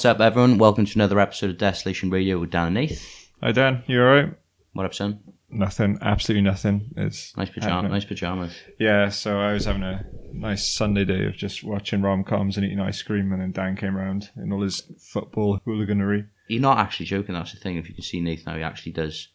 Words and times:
What's 0.00 0.06
up, 0.06 0.20
everyone? 0.20 0.56
Welcome 0.56 0.86
to 0.86 0.94
another 0.94 1.20
episode 1.20 1.50
of 1.50 1.58
Desolation 1.58 2.08
Radio 2.08 2.38
with 2.38 2.48
Dan 2.48 2.68
and 2.68 2.88
Nath. 2.88 3.28
Hi 3.42 3.52
Dan, 3.52 3.82
you 3.86 4.00
alright? 4.00 4.32
What 4.72 4.86
up, 4.86 4.94
son? 4.94 5.20
Nothing, 5.50 5.98
absolutely 6.00 6.40
nothing. 6.40 6.90
It's 6.96 7.36
Nice 7.36 7.50
pajama, 7.50 7.72
happening. 7.74 7.92
nice 7.92 8.04
pajamas. 8.06 8.56
Yeah, 8.78 9.10
so 9.10 9.38
I 9.38 9.52
was 9.52 9.66
having 9.66 9.82
a 9.82 10.06
nice 10.32 10.64
Sunday 10.64 11.04
day 11.04 11.26
of 11.26 11.34
just 11.34 11.62
watching 11.62 12.00
rom 12.00 12.24
coms 12.24 12.56
and 12.56 12.64
eating 12.64 12.80
ice 12.80 13.02
cream, 13.02 13.30
and 13.30 13.42
then 13.42 13.52
Dan 13.52 13.76
came 13.76 13.94
around 13.94 14.30
in 14.38 14.50
all 14.54 14.62
his 14.62 14.80
football 14.98 15.60
hooliganery. 15.66 16.24
You're 16.48 16.62
not 16.62 16.78
actually 16.78 17.04
joking. 17.04 17.34
That's 17.34 17.52
the 17.52 17.60
thing. 17.60 17.76
If 17.76 17.86
you 17.86 17.94
can 17.94 18.02
see 18.02 18.20
Nath 18.22 18.46
now, 18.46 18.56
he 18.56 18.62
actually 18.62 18.92
does. 18.92 19.28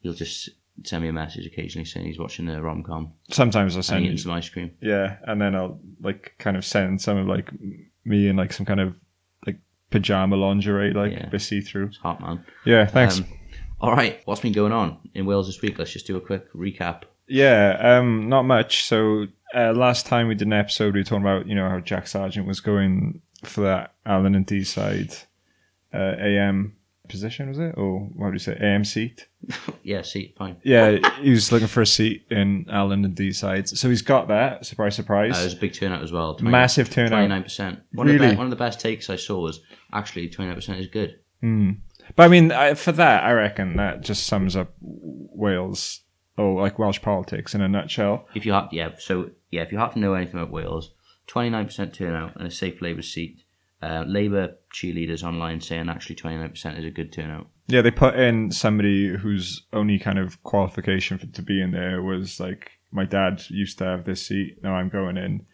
He'll 0.00 0.14
just 0.14 0.48
send 0.82 1.02
me 1.02 1.10
a 1.10 1.12
message 1.12 1.44
occasionally 1.44 1.84
saying 1.84 2.06
he's 2.06 2.18
watching 2.18 2.48
a 2.48 2.62
rom 2.62 2.84
com 2.84 3.12
Sometimes 3.30 3.74
I'll 3.74 3.80
and 3.80 3.84
send 3.84 4.00
eating 4.06 4.12
you, 4.12 4.18
some 4.18 4.32
ice 4.32 4.48
cream. 4.48 4.70
yeah, 4.80 5.18
and 5.26 5.42
then 5.42 5.54
I'll 5.54 5.78
like 6.00 6.36
kind 6.38 6.56
of 6.56 6.64
send 6.64 7.02
some 7.02 7.18
of 7.18 7.26
like 7.26 7.50
me 8.06 8.28
and 8.28 8.38
like 8.38 8.54
some 8.54 8.64
kind 8.64 8.80
of 8.80 8.94
pajama 9.94 10.36
lingerie, 10.36 10.92
like 10.92 11.12
Yeah. 11.12 11.26
a 11.26 11.30
bit 11.30 11.40
see 11.40 11.60
through. 11.60 11.86
It's 11.86 11.98
hot, 11.98 12.20
man. 12.20 12.44
Yeah, 12.64 12.84
thanks. 12.86 13.18
Um, 13.20 13.26
all 13.80 13.92
right, 13.92 14.20
what's 14.24 14.40
been 14.40 14.52
going 14.52 14.72
on 14.72 14.98
in 15.14 15.24
Wales 15.26 15.46
this 15.46 15.60
week? 15.62 15.78
Let's 15.78 15.92
just 15.92 16.06
do 16.06 16.16
a 16.16 16.20
quick 16.20 16.52
recap. 16.52 17.02
Yeah, 17.28 17.76
um, 17.80 18.28
not 18.28 18.42
much. 18.42 18.84
So 18.84 19.26
uh, 19.54 19.72
last 19.72 20.06
time 20.06 20.28
we 20.28 20.34
did 20.34 20.46
an 20.48 20.52
episode, 20.52 20.94
we 20.94 21.00
were 21.00 21.04
talking 21.04 21.22
about 21.22 21.46
you 21.46 21.54
know 21.54 21.68
how 21.68 21.80
Jack 21.80 22.04
Sargeant 22.06 22.46
was 22.46 22.60
going 22.60 23.20
for 23.44 23.60
that 23.62 23.94
Alyn 24.06 24.34
and 24.36 24.46
Deeside 24.46 25.24
uh, 25.92 26.14
AM 26.18 26.76
position, 27.08 27.48
was 27.50 27.58
it, 27.58 27.74
or 27.76 28.00
what 28.00 28.26
would 28.26 28.32
you 28.34 28.38
say, 28.38 28.56
AM 28.60 28.84
seat? 28.84 29.28
Yeah, 29.82 30.00
seat, 30.00 30.34
fine. 30.38 30.56
Yeah, 30.62 30.96
he 31.20 31.30
was 31.30 31.52
looking 31.52 31.68
for 31.68 31.82
a 31.82 31.86
seat 31.86 32.24
in 32.30 32.64
Alyn 32.70 33.04
and 33.04 33.14
Deesides, 33.14 33.78
so 33.78 33.90
he's 33.90 34.00
got 34.00 34.28
that. 34.28 34.64
Surprise, 34.64 34.94
Uh, 34.94 34.96
surprise! 35.02 35.38
there's 35.38 35.52
a 35.52 35.56
big 35.58 35.74
turnout 35.74 36.02
as 36.02 36.10
well. 36.10 36.34
20 36.36 36.50
Massive 36.50 36.88
turnout. 36.88 37.28
29%. 37.28 37.80
One, 37.92 38.08
of 38.08 38.14
the 38.14 38.18
Really? 38.18 38.34
one 38.36 38.46
of 38.46 38.50
the 38.50 38.56
best 38.56 38.80
takes 38.80 39.10
I 39.10 39.16
saw 39.16 39.38
was 39.42 39.60
actually 39.94 40.28
29% 40.28 40.78
is 40.78 40.88
good. 40.88 41.18
But 42.16 42.24
I 42.24 42.28
mean, 42.28 42.52
I, 42.52 42.74
for 42.74 42.92
that, 42.92 43.24
I 43.24 43.32
reckon 43.32 43.76
that 43.76 44.02
just 44.02 44.26
sums 44.26 44.56
up 44.56 44.74
Wales 44.80 46.00
or 46.36 46.60
like 46.60 46.78
Welsh 46.78 47.00
politics 47.00 47.54
in 47.54 47.60
a 47.60 47.68
nutshell. 47.68 48.26
If 48.34 48.44
you 48.44 48.52
have, 48.52 48.68
yeah, 48.72 48.90
so 48.98 49.30
yeah, 49.50 49.62
if 49.62 49.72
you 49.72 49.78
have 49.78 49.94
to 49.94 49.98
know 49.98 50.14
anything 50.14 50.40
about 50.40 50.50
Wales, 50.50 50.90
29% 51.28 51.92
turnout 51.92 52.36
and 52.36 52.46
a 52.46 52.50
safe 52.50 52.80
Labour 52.82 53.02
seat. 53.02 53.42
Uh, 53.82 54.02
Labour 54.06 54.56
cheerleaders 54.72 55.22
online 55.22 55.60
saying 55.60 55.90
actually 55.90 56.16
29% 56.16 56.78
is 56.78 56.84
a 56.84 56.90
good 56.90 57.12
turnout. 57.12 57.48
Yeah, 57.66 57.82
they 57.82 57.90
put 57.90 58.18
in 58.18 58.50
somebody 58.50 59.14
whose 59.14 59.66
only 59.74 59.98
kind 59.98 60.18
of 60.18 60.42
qualification 60.42 61.18
for, 61.18 61.26
to 61.26 61.42
be 61.42 61.60
in 61.60 61.72
there 61.72 62.02
was 62.02 62.40
like, 62.40 62.72
my 62.90 63.04
dad 63.04 63.42
used 63.48 63.78
to 63.78 63.84
have 63.84 64.04
this 64.04 64.26
seat, 64.26 64.62
now 64.62 64.74
I'm 64.74 64.88
going 64.88 65.18
in. 65.18 65.44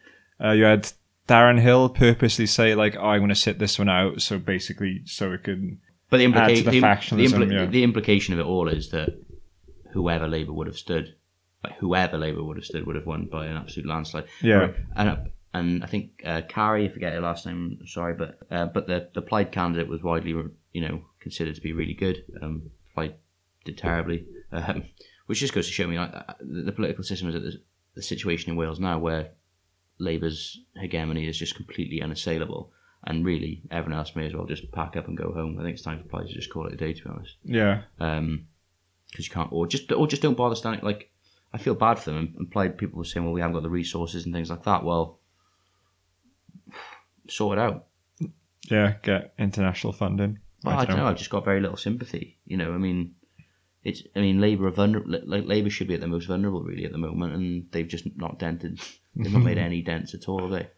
Uh, 0.41 0.51
you 0.51 0.63
had 0.63 0.91
Darren 1.27 1.59
Hill 1.61 1.89
purposely 1.89 2.45
say, 2.45 2.75
like, 2.75 2.95
oh, 2.97 3.05
I'm 3.05 3.19
going 3.19 3.29
to 3.29 3.35
sit 3.35 3.59
this 3.59 3.79
one 3.79 3.89
out, 3.89 4.21
so 4.21 4.37
basically, 4.37 5.01
so 5.05 5.31
it 5.31 5.43
can. 5.43 5.79
But 6.09 6.17
the, 6.17 6.25
Add 6.25 6.33
implica- 6.33 6.55
to 6.57 6.63
the 6.63 6.71
the, 6.71 6.77
im- 6.77 6.83
factionalism, 6.83 7.15
the, 7.15 7.25
impli- 7.45 7.51
yeah. 7.53 7.65
the 7.65 7.83
implication 7.83 8.33
of 8.33 8.39
it 8.39 8.45
all 8.45 8.67
is 8.67 8.89
that 8.89 9.09
whoever 9.93 10.27
Labour 10.27 10.53
would 10.53 10.67
have 10.67 10.77
stood, 10.77 11.15
like 11.63 11.77
whoever 11.77 12.17
Labour 12.17 12.43
would 12.43 12.57
have 12.57 12.65
stood, 12.65 12.85
would 12.85 12.95
have 12.95 13.05
won 13.05 13.27
by 13.31 13.45
an 13.45 13.55
absolute 13.55 13.87
landslide. 13.87 14.25
Yeah. 14.41 14.71
And 14.95 15.31
and 15.53 15.83
I 15.83 15.87
think 15.87 16.21
uh, 16.25 16.41
Carrie, 16.47 16.85
I 16.89 16.93
forget 16.93 17.13
her 17.13 17.21
last 17.21 17.45
name, 17.45 17.79
sorry, 17.85 18.13
but 18.13 18.39
uh, 18.49 18.65
but 18.65 18.87
the 18.87 19.09
the 19.13 19.21
Plaid 19.21 19.51
candidate 19.51 19.87
was 19.87 20.01
widely 20.01 20.33
you 20.73 20.81
know 20.81 21.01
considered 21.19 21.55
to 21.55 21.61
be 21.61 21.73
really 21.73 21.93
good. 21.93 22.23
Um, 22.41 22.71
Plaid 22.95 23.15
did 23.65 23.77
terribly, 23.77 24.25
um, 24.51 24.83
which 25.27 25.39
just 25.39 25.53
goes 25.53 25.67
to 25.67 25.73
show 25.73 25.87
me 25.87 25.97
like 25.97 26.13
uh, 26.13 26.33
the, 26.39 26.63
the 26.63 26.71
political 26.71 27.03
system 27.03 27.29
is 27.29 27.35
at 27.35 27.43
the, 27.43 27.53
the 27.95 28.01
situation 28.01 28.51
in 28.51 28.57
Wales 28.57 28.79
now 28.79 28.97
where 28.99 29.31
Labour's 30.01 30.59
hegemony 30.75 31.27
is 31.27 31.37
just 31.37 31.55
completely 31.55 32.01
unassailable. 32.01 32.71
And 33.03 33.25
really, 33.25 33.61
everyone 33.71 33.97
else 33.99 34.15
may 34.15 34.27
as 34.27 34.33
well 34.33 34.45
just 34.45 34.71
pack 34.71 34.95
up 34.95 35.07
and 35.07 35.17
go 35.17 35.31
home. 35.31 35.57
I 35.59 35.63
think 35.63 35.73
it's 35.75 35.81
time 35.83 35.99
for 36.01 36.07
Plaid 36.09 36.27
to 36.27 36.33
just 36.33 36.51
call 36.51 36.67
it 36.67 36.73
a 36.73 36.77
day, 36.77 36.93
to 36.93 37.03
be 37.03 37.09
honest 37.09 37.35
Yeah. 37.43 37.83
um 37.99 38.47
because 39.09 39.27
you 39.27 39.33
can't 39.33 39.51
or 39.51 39.67
just 39.67 39.91
or 39.91 40.07
just 40.07 40.21
don't 40.21 40.37
bother 40.37 40.55
standing 40.55 40.83
like 40.85 41.09
I 41.53 41.57
feel 41.57 41.73
bad 41.75 41.99
for 41.99 42.11
them 42.11 42.17
and, 42.19 42.35
and 42.37 42.51
played 42.51 42.77
people 42.77 42.97
were 42.97 43.03
saying 43.05 43.25
well 43.25 43.33
we 43.33 43.41
haven't 43.41 43.55
got 43.55 43.63
the 43.63 43.69
resources 43.69 44.23
and 44.25 44.33
things 44.33 44.49
like 44.49 44.63
that 44.63 44.83
well 44.85 45.19
sort 47.27 47.57
it 47.57 47.61
out 47.61 47.85
Yeah, 48.69 48.95
get 49.01 49.33
international 49.37 49.93
funding. 49.93 50.39
well, 50.63 50.77
I, 50.79 50.85
don't 50.85 50.97
know. 50.97 51.05
I've 51.07 51.17
just 51.17 51.29
got 51.29 51.43
very 51.45 51.59
little 51.59 51.77
sympathy 51.77 52.37
you 52.45 52.57
know 52.57 52.71
I 52.73 52.77
mean 52.77 53.15
it's 53.83 54.03
I 54.15 54.19
mean 54.19 54.39
Labour 54.39 54.67
are 54.67 54.71
vulnerable 54.71 55.19
like 55.25 55.45
Labour 55.45 55.69
should 55.69 55.87
be 55.87 55.95
at 55.95 56.01
the 56.01 56.07
most 56.07 56.27
vulnerable 56.27 56.63
really 56.63 56.85
at 56.85 56.91
the 56.91 56.97
moment 56.97 57.33
and 57.33 57.65
they've 57.71 57.87
just 57.87 58.05
not 58.15 58.39
dented 58.39 58.79
they've 59.15 59.33
not 59.33 59.43
made 59.43 59.57
any 59.69 59.81
dents 59.81 60.13
at 60.13 60.27
all 60.27 60.41
have 60.41 60.51
they 60.51 60.69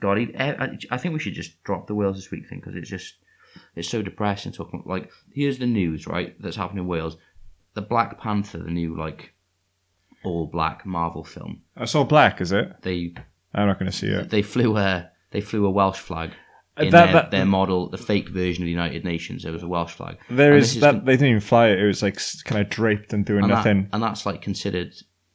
God 0.00 0.18
eh, 0.18 0.54
I, 0.58 0.78
I 0.90 0.98
think 0.98 1.12
we 1.12 1.20
should 1.20 1.34
just 1.34 1.62
drop 1.62 1.86
the 1.86 1.94
Wales 1.94 2.16
this 2.16 2.30
week 2.30 2.48
thing 2.48 2.58
because 2.58 2.74
it's 2.74 2.90
just 2.90 3.14
it's 3.76 3.88
so 3.88 4.02
depressing 4.02 4.52
talking 4.52 4.82
like 4.86 5.10
here's 5.32 5.58
the 5.58 5.66
news 5.66 6.06
right 6.06 6.40
that's 6.40 6.56
happening 6.56 6.84
in 6.84 6.88
Wales 6.88 7.16
the 7.74 7.82
Black 7.82 8.18
Panther 8.20 8.58
the 8.58 8.70
new 8.70 8.96
like 8.96 9.34
all 10.24 10.46
black 10.46 10.84
Marvel 10.84 11.22
film 11.22 11.62
I 11.76 11.84
saw 11.84 12.02
black, 12.04 12.40
is 12.40 12.50
it? 12.50 12.82
they 12.82 13.14
I'm 13.54 13.68
not 13.68 13.78
going 13.78 13.90
to 13.90 13.96
see 13.96 14.08
it. 14.08 14.30
they 14.30 14.42
flew 14.42 14.76
a 14.76 15.10
they 15.30 15.40
flew 15.40 15.64
a 15.64 15.70
Welsh 15.70 15.98
flag 15.98 16.32
in 16.80 16.90
That- 16.90 17.04
their, 17.04 17.12
that- 17.14 17.30
their 17.30 17.46
model 17.46 17.88
the 17.88 17.98
fake 17.98 18.28
version 18.28 18.62
of 18.62 18.66
the 18.66 18.70
United 18.70 19.04
Nations 19.04 19.42
there 19.42 19.52
was 19.52 19.62
a 19.62 19.68
Welsh 19.68 19.92
flag 19.92 20.16
There 20.30 20.56
is 20.56 20.74
is 20.76 20.80
that 20.80 21.04
they 21.04 21.12
didn't 21.12 21.28
even 21.28 21.40
fly 21.40 21.68
it. 21.68 21.78
It 21.80 21.86
was 21.86 22.02
like 22.02 22.18
kind 22.44 22.60
of 22.60 22.68
draped 22.70 23.12
and 23.12 23.24
doing 23.24 23.44
and, 23.44 23.48
nothing. 23.50 23.82
That, 23.84 23.88
and 23.94 24.02
that's 24.02 24.24
like 24.26 24.42
considered 24.42 24.94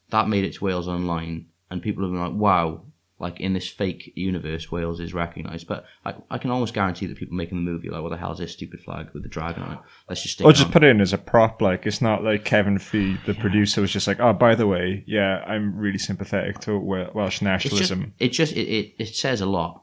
that 0.10 0.28
made 0.30 0.44
it 0.44 0.54
to 0.56 0.64
Wales 0.64 0.88
online, 0.88 1.48
and 1.72 1.82
people 1.82 2.04
have 2.04 2.12
been 2.12 2.22
like, 2.22 2.34
"Wow!" 2.40 2.84
Like 3.20 3.40
in 3.40 3.54
this 3.54 3.70
fake 3.70 4.12
universe, 4.16 4.70
Wales 4.72 5.00
is 5.00 5.14
recognised. 5.14 5.66
But 5.68 5.86
I, 6.06 6.14
I 6.30 6.38
can 6.38 6.52
almost 6.52 6.74
guarantee 6.74 7.06
that 7.08 7.18
people 7.18 7.38
making 7.38 7.58
the 7.64 7.72
movie 7.72 7.88
are 7.88 7.94
like, 7.94 8.02
"What 8.04 8.10
the 8.10 8.18
hell 8.18 8.34
is 8.34 8.40
this 8.40 8.52
stupid 8.52 8.82
flag 8.82 9.08
with 9.14 9.24
the 9.24 9.30
dragon 9.30 9.64
on 9.64 9.74
it? 9.74 9.80
Let's 10.10 10.22
just 10.22 10.36
stick 10.36 10.46
Or 10.46 10.52
just 10.52 10.66
on." 10.68 10.72
put 10.74 10.84
it 10.84 10.88
in 10.90 11.00
as 11.02 11.14
a 11.14 11.18
prop. 11.18 11.62
Like 11.62 11.86
it's 11.86 12.02
not 12.02 12.24
like 12.24 12.44
Kevin 12.44 12.78
Feige, 12.78 13.24
the 13.26 13.34
producer, 13.34 13.82
was 13.82 13.92
just 13.92 14.08
like, 14.08 14.20
"Oh, 14.20 14.34
by 14.34 14.56
the 14.56 14.68
way, 14.68 15.04
yeah, 15.08 15.38
I'm 15.48 15.76
really 15.78 15.98
sympathetic 16.00 16.60
to 16.62 16.78
Wel- 16.78 17.12
Welsh 17.16 17.36
It's 17.36 17.40
just, 17.40 17.42
nationalism." 17.44 18.14
it 18.20 18.30
just 18.30 18.54
it, 18.54 18.68
it, 18.68 18.94
it 19.00 19.16
says 19.16 19.40
a 19.42 19.46
lot, 19.46 19.83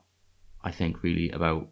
I 0.62 0.70
think, 0.70 1.02
really 1.02 1.30
about 1.30 1.68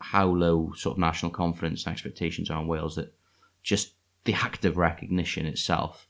how 0.00 0.26
low 0.26 0.72
sort 0.76 0.94
of 0.96 1.00
national 1.00 1.32
confidence 1.32 1.84
and 1.84 1.92
expectations 1.92 2.50
are 2.50 2.60
in 2.60 2.68
Wales. 2.68 2.96
That 2.96 3.14
just 3.62 3.94
the 4.24 4.34
act 4.34 4.64
of 4.64 4.76
recognition 4.76 5.46
itself 5.46 6.06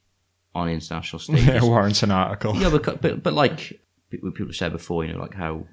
on 0.54 0.68
international 0.68 1.18
stages 1.20 1.46
yeah, 1.46 1.62
warrants 1.62 2.02
an 2.02 2.10
article. 2.10 2.56
yeah, 2.56 2.70
but, 2.70 3.00
but 3.00 3.22
but 3.22 3.32
like 3.34 3.80
people 4.10 4.52
said 4.52 4.72
before, 4.72 5.04
you 5.04 5.12
know, 5.12 5.18
like 5.18 5.34
how 5.34 5.66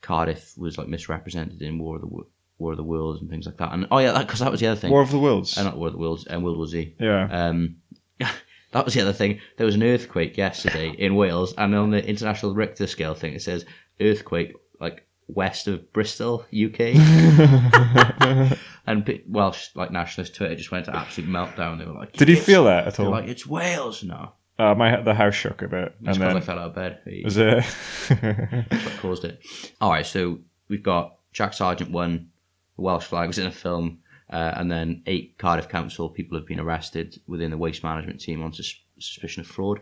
Cardiff 0.00 0.56
was 0.56 0.78
like 0.78 0.88
misrepresented 0.88 1.60
in 1.62 1.78
War 1.78 1.96
of 1.96 2.02
the 2.02 2.24
War 2.58 2.72
of 2.72 2.76
the 2.76 2.84
Worlds 2.84 3.20
and 3.20 3.30
things 3.30 3.46
like 3.46 3.58
that. 3.58 3.72
And 3.72 3.86
oh 3.90 3.98
yeah, 3.98 4.18
because 4.18 4.40
that, 4.40 4.50
was 4.50 4.60
the 4.60 4.66
other 4.68 4.80
thing. 4.80 4.90
War 4.90 5.02
of 5.02 5.10
the 5.10 5.18
Worlds. 5.18 5.56
uh, 5.56 5.62
not 5.62 5.76
War 5.76 5.88
of 5.88 5.92
the 5.94 5.98
Worlds, 5.98 6.26
and 6.26 6.42
World 6.44 6.56
War 6.56 6.66
Z. 6.66 6.94
yeah, 6.98 7.28
Um, 7.30 7.76
that 8.18 8.84
was 8.84 8.94
the 8.94 9.02
other 9.02 9.12
thing. 9.12 9.40
There 9.56 9.66
was 9.66 9.74
an 9.74 9.82
earthquake 9.82 10.36
yesterday 10.36 10.90
in 10.98 11.14
Wales, 11.14 11.54
and 11.56 11.74
on 11.74 11.90
the 11.90 12.06
international 12.06 12.54
Richter 12.54 12.86
scale 12.86 13.14
thing, 13.14 13.34
it 13.34 13.42
says 13.42 13.64
earthquake 14.00 14.54
like 14.80 15.06
west 15.34 15.66
of 15.68 15.92
Bristol, 15.92 16.44
UK. 16.52 16.80
and 18.86 19.20
Welsh 19.28 19.68
like 19.74 19.90
nationalist 19.90 20.34
Twitter 20.34 20.54
just 20.54 20.70
went 20.70 20.86
to 20.86 20.96
absolute 20.96 21.30
meltdown. 21.30 21.78
They 21.78 21.84
were 21.86 21.92
like, 21.92 22.12
Did 22.12 22.28
he 22.28 22.36
feel 22.36 22.64
that 22.64 22.86
at 22.86 23.00
all? 23.00 23.10
like, 23.10 23.28
"It's 23.28 23.46
Wales 23.46 24.02
now." 24.02 24.34
uh, 24.58 24.74
my 24.74 25.00
the 25.00 25.14
house 25.14 25.34
shook 25.34 25.62
a 25.62 25.68
bit, 25.68 25.94
That's 26.00 26.18
and 26.18 26.26
because 26.26 26.42
I 26.42 26.46
fell 26.46 26.58
out 26.58 26.68
of 26.68 26.74
bed. 26.74 27.00
was 27.24 27.36
it? 27.38 27.64
That's 28.08 28.84
what 28.84 28.96
caused 28.98 29.24
it. 29.24 29.40
All 29.80 29.90
right, 29.90 30.04
so 30.06 30.40
we've 30.68 30.82
got 30.82 31.16
Jack 31.32 31.52
Sargeant 31.52 31.90
won, 31.90 32.28
the 32.76 32.82
Welsh 32.82 33.04
flag 33.04 33.28
was 33.28 33.38
in 33.38 33.46
a 33.46 33.50
film, 33.52 34.00
uh, 34.30 34.52
and 34.56 34.70
then 34.70 35.02
eight 35.06 35.38
Cardiff 35.38 35.68
Council 35.68 36.08
people 36.10 36.36
have 36.36 36.46
been 36.46 36.60
arrested 36.60 37.18
within 37.26 37.50
the 37.50 37.56
waste 37.58 37.82
management 37.82 38.20
team 38.20 38.42
on 38.42 38.52
sus- 38.52 38.74
suspicion 38.98 39.40
of 39.40 39.46
fraud. 39.46 39.80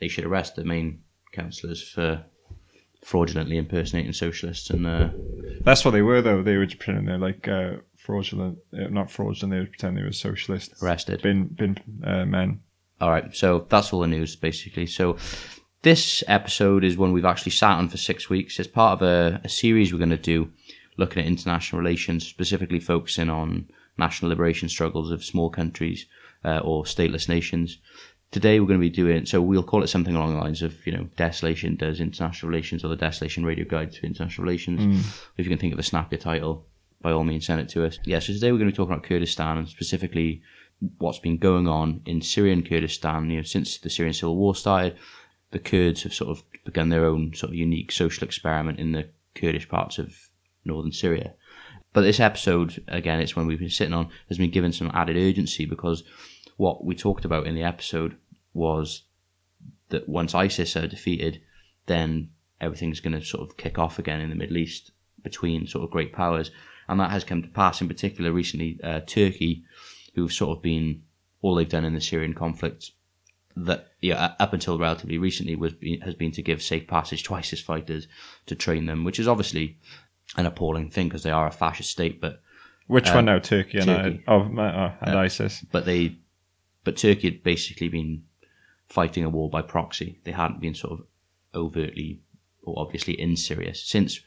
They 0.00 0.08
should 0.08 0.24
arrest 0.24 0.56
the 0.56 0.64
main 0.64 1.02
councillors 1.32 1.82
for 1.86 2.24
fraudulently 3.06 3.56
impersonating 3.56 4.12
socialists 4.12 4.68
and 4.68 4.84
uh, 4.84 5.08
That's 5.60 5.84
what 5.84 5.92
they 5.92 6.02
were, 6.02 6.20
though. 6.20 6.42
They 6.42 6.56
were 6.56 6.66
pretending 6.66 7.04
they're 7.04 7.18
like 7.18 7.46
uh, 7.46 7.74
fraudulent, 7.96 8.58
uh, 8.74 8.88
not 8.88 9.12
fraudulent. 9.12 9.52
They 9.52 9.60
were 9.60 9.66
pretending 9.66 10.02
they 10.02 10.08
were 10.08 10.12
socialists 10.12 10.82
arrested. 10.82 11.22
Bin 11.22 11.44
bin 11.44 11.78
uh, 12.02 12.24
men. 12.24 12.62
All 13.00 13.10
right, 13.10 13.32
so 13.32 13.64
that's 13.68 13.92
all 13.92 14.00
the 14.00 14.08
news 14.08 14.34
basically. 14.34 14.86
So 14.86 15.16
this 15.82 16.24
episode 16.26 16.82
is 16.82 16.96
one 16.96 17.12
we've 17.12 17.24
actually 17.24 17.52
sat 17.52 17.78
on 17.78 17.88
for 17.88 17.96
six 17.96 18.28
weeks. 18.28 18.58
It's 18.58 18.66
part 18.66 19.00
of 19.00 19.02
a, 19.02 19.40
a 19.44 19.48
series 19.48 19.92
we're 19.92 19.98
going 19.98 20.10
to 20.10 20.16
do 20.16 20.50
looking 20.96 21.22
at 21.22 21.28
international 21.28 21.80
relations, 21.80 22.26
specifically 22.26 22.80
focusing 22.80 23.30
on 23.30 23.68
national 23.96 24.30
liberation 24.30 24.68
struggles 24.68 25.12
of 25.12 25.22
small 25.22 25.48
countries 25.48 26.06
uh, 26.44 26.58
or 26.58 26.82
stateless 26.82 27.28
nations. 27.28 27.78
Today 28.36 28.60
we're 28.60 28.66
going 28.66 28.78
to 28.78 28.86
be 28.86 28.90
doing 28.90 29.24
so 29.24 29.40
we'll 29.40 29.62
call 29.62 29.82
it 29.82 29.86
something 29.86 30.14
along 30.14 30.34
the 30.34 30.40
lines 30.40 30.60
of 30.60 30.86
you 30.86 30.92
know 30.92 31.08
Desolation 31.16 31.74
does 31.74 32.02
international 32.02 32.50
relations 32.50 32.84
or 32.84 32.88
the 32.88 32.94
Desolation 32.94 33.46
Radio 33.46 33.64
Guide 33.64 33.90
to 33.92 34.04
International 34.04 34.44
Relations. 34.44 34.78
Mm. 34.78 35.24
If 35.38 35.46
you 35.46 35.48
can 35.48 35.56
think 35.58 35.72
of 35.72 35.78
a 35.78 35.82
snappier 35.82 36.18
title, 36.18 36.66
by 37.00 37.12
all 37.12 37.24
means 37.24 37.46
send 37.46 37.62
it 37.62 37.70
to 37.70 37.86
us. 37.86 37.98
Yeah, 38.04 38.18
so 38.18 38.34
today 38.34 38.52
we're 38.52 38.58
going 38.58 38.70
to 38.70 38.74
be 38.74 38.76
talking 38.76 38.92
about 38.92 39.04
Kurdistan 39.04 39.56
and 39.56 39.66
specifically 39.66 40.42
what's 40.98 41.18
been 41.18 41.38
going 41.38 41.66
on 41.66 42.02
in 42.04 42.20
Syrian 42.20 42.62
Kurdistan. 42.62 43.30
You 43.30 43.38
know, 43.38 43.42
since 43.42 43.78
the 43.78 43.88
Syrian 43.88 44.12
civil 44.12 44.36
war 44.36 44.54
started, 44.54 44.98
the 45.52 45.58
Kurds 45.58 46.02
have 46.02 46.12
sort 46.12 46.28
of 46.28 46.42
begun 46.66 46.90
their 46.90 47.06
own 47.06 47.32
sort 47.32 47.52
of 47.52 47.54
unique 47.54 47.90
social 47.90 48.24
experiment 48.24 48.78
in 48.78 48.92
the 48.92 49.08
Kurdish 49.34 49.66
parts 49.66 49.96
of 49.96 50.14
northern 50.62 50.92
Syria. 50.92 51.32
But 51.94 52.02
this 52.02 52.20
episode, 52.20 52.84
again, 52.86 53.20
it's 53.20 53.34
when 53.34 53.46
we've 53.46 53.58
been 53.58 53.70
sitting 53.70 53.94
on, 53.94 54.10
has 54.28 54.36
been 54.36 54.50
given 54.50 54.72
some 54.72 54.90
added 54.92 55.16
urgency 55.16 55.64
because 55.64 56.04
what 56.56 56.84
we 56.84 56.94
talked 56.94 57.24
about 57.24 57.46
in 57.46 57.54
the 57.54 57.62
episode 57.62 58.16
was 58.56 59.02
that 59.90 60.08
once 60.08 60.34
ISIS 60.34 60.76
are 60.76 60.86
defeated, 60.88 61.40
then 61.86 62.30
everything's 62.60 63.00
going 63.00 63.18
to 63.18 63.24
sort 63.24 63.48
of 63.48 63.56
kick 63.56 63.78
off 63.78 63.98
again 63.98 64.20
in 64.20 64.30
the 64.30 64.36
Middle 64.36 64.56
East 64.56 64.90
between 65.22 65.66
sort 65.66 65.84
of 65.84 65.90
great 65.90 66.12
powers. 66.12 66.50
And 66.88 66.98
that 67.00 67.10
has 67.10 67.24
come 67.24 67.42
to 67.42 67.48
pass, 67.48 67.80
in 67.80 67.88
particular, 67.88 68.32
recently, 68.32 68.78
uh, 68.82 69.00
Turkey, 69.00 69.64
who've 70.14 70.32
sort 70.32 70.56
of 70.56 70.62
been 70.62 71.02
all 71.42 71.54
they've 71.54 71.68
done 71.68 71.84
in 71.84 71.94
the 71.94 72.00
Syrian 72.00 72.34
conflict 72.34 72.92
that 73.56 73.92
yeah, 74.02 74.34
up 74.38 74.52
until 74.52 74.78
relatively 74.78 75.16
recently 75.16 75.56
was 75.56 75.72
has 76.02 76.14
been 76.14 76.32
to 76.32 76.42
give 76.42 76.62
safe 76.62 76.86
passage 76.86 77.22
to 77.24 77.34
ISIS 77.34 77.60
fighters 77.60 78.06
to 78.46 78.54
train 78.54 78.86
them, 78.86 79.02
which 79.02 79.18
is 79.18 79.26
obviously 79.26 79.78
an 80.36 80.46
appalling 80.46 80.90
thing 80.90 81.08
because 81.08 81.22
they 81.22 81.30
are 81.30 81.46
a 81.46 81.52
fascist 81.52 81.90
state. 81.90 82.20
But 82.20 82.42
Which 82.86 83.08
one 83.08 83.28
uh, 83.28 83.34
now? 83.34 83.38
Turkey 83.38 83.78
and 83.78 83.88
uh, 83.88 84.02
Turkey. 84.02 84.24
I, 84.28 84.32
oh, 84.32 84.40
oh, 84.42 84.92
and 85.00 85.16
uh, 85.16 85.18
ISIS. 85.18 85.64
but 85.72 85.86
they 85.86 86.18
but 86.84 86.98
Turkey 86.98 87.30
had 87.30 87.42
basically 87.42 87.88
been 87.88 88.24
fighting 88.88 89.24
a 89.24 89.30
war 89.30 89.50
by 89.50 89.62
proxy. 89.62 90.20
They 90.24 90.32
hadn't 90.32 90.60
been 90.60 90.74
sort 90.74 91.00
of 91.00 91.06
overtly 91.54 92.20
or 92.62 92.78
obviously 92.78 93.18
in 93.18 93.36
Syria 93.36 93.74
since 93.74 94.20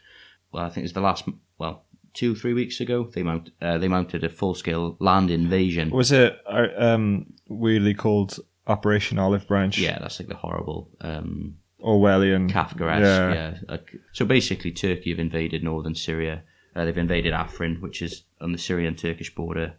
well, 0.52 0.66
I 0.66 0.70
think 0.70 0.78
it 0.78 0.86
was 0.86 0.94
the 0.94 1.02
last 1.02 1.26
well 1.58 1.86
two 2.14 2.36
three 2.36 2.54
weeks 2.54 2.80
ago 2.80 3.10
they 3.14 3.24
mount 3.24 3.52
uh, 3.62 3.78
they 3.78 3.88
mounted 3.88 4.24
a 4.24 4.30
full 4.30 4.56
scale 4.56 4.98
land 5.00 5.30
invasion. 5.30 5.92
Was 5.92 6.12
it 6.12 6.38
uh, 6.46 6.68
um, 6.78 7.34
weirdly 7.48 7.94
called 7.94 8.40
Operation 8.68 9.20
Olive 9.20 9.48
Branch? 9.48 9.78
Yeah, 9.78 10.00
that's 10.00 10.20
like 10.20 10.30
the 10.30 10.36
horrible 10.36 10.90
um, 11.02 11.58
Orwellian. 11.84 12.50
Kafka-esque. 12.50 13.04
Yeah. 13.04 13.34
Yeah. 13.34 13.58
Like, 13.68 13.96
so 14.14 14.26
basically, 14.26 14.72
Turkey 14.72 15.12
have 15.12 15.20
invaded 15.20 15.64
northern 15.64 15.96
Syria. 15.96 16.44
Uh, 16.76 16.86
they've 16.86 16.98
invaded 16.98 17.34
Afrin, 17.34 17.82
which 17.82 18.02
is 18.02 18.24
on 18.40 18.52
the 18.52 18.58
Syrian-Turkish 18.58 19.34
border, 19.34 19.76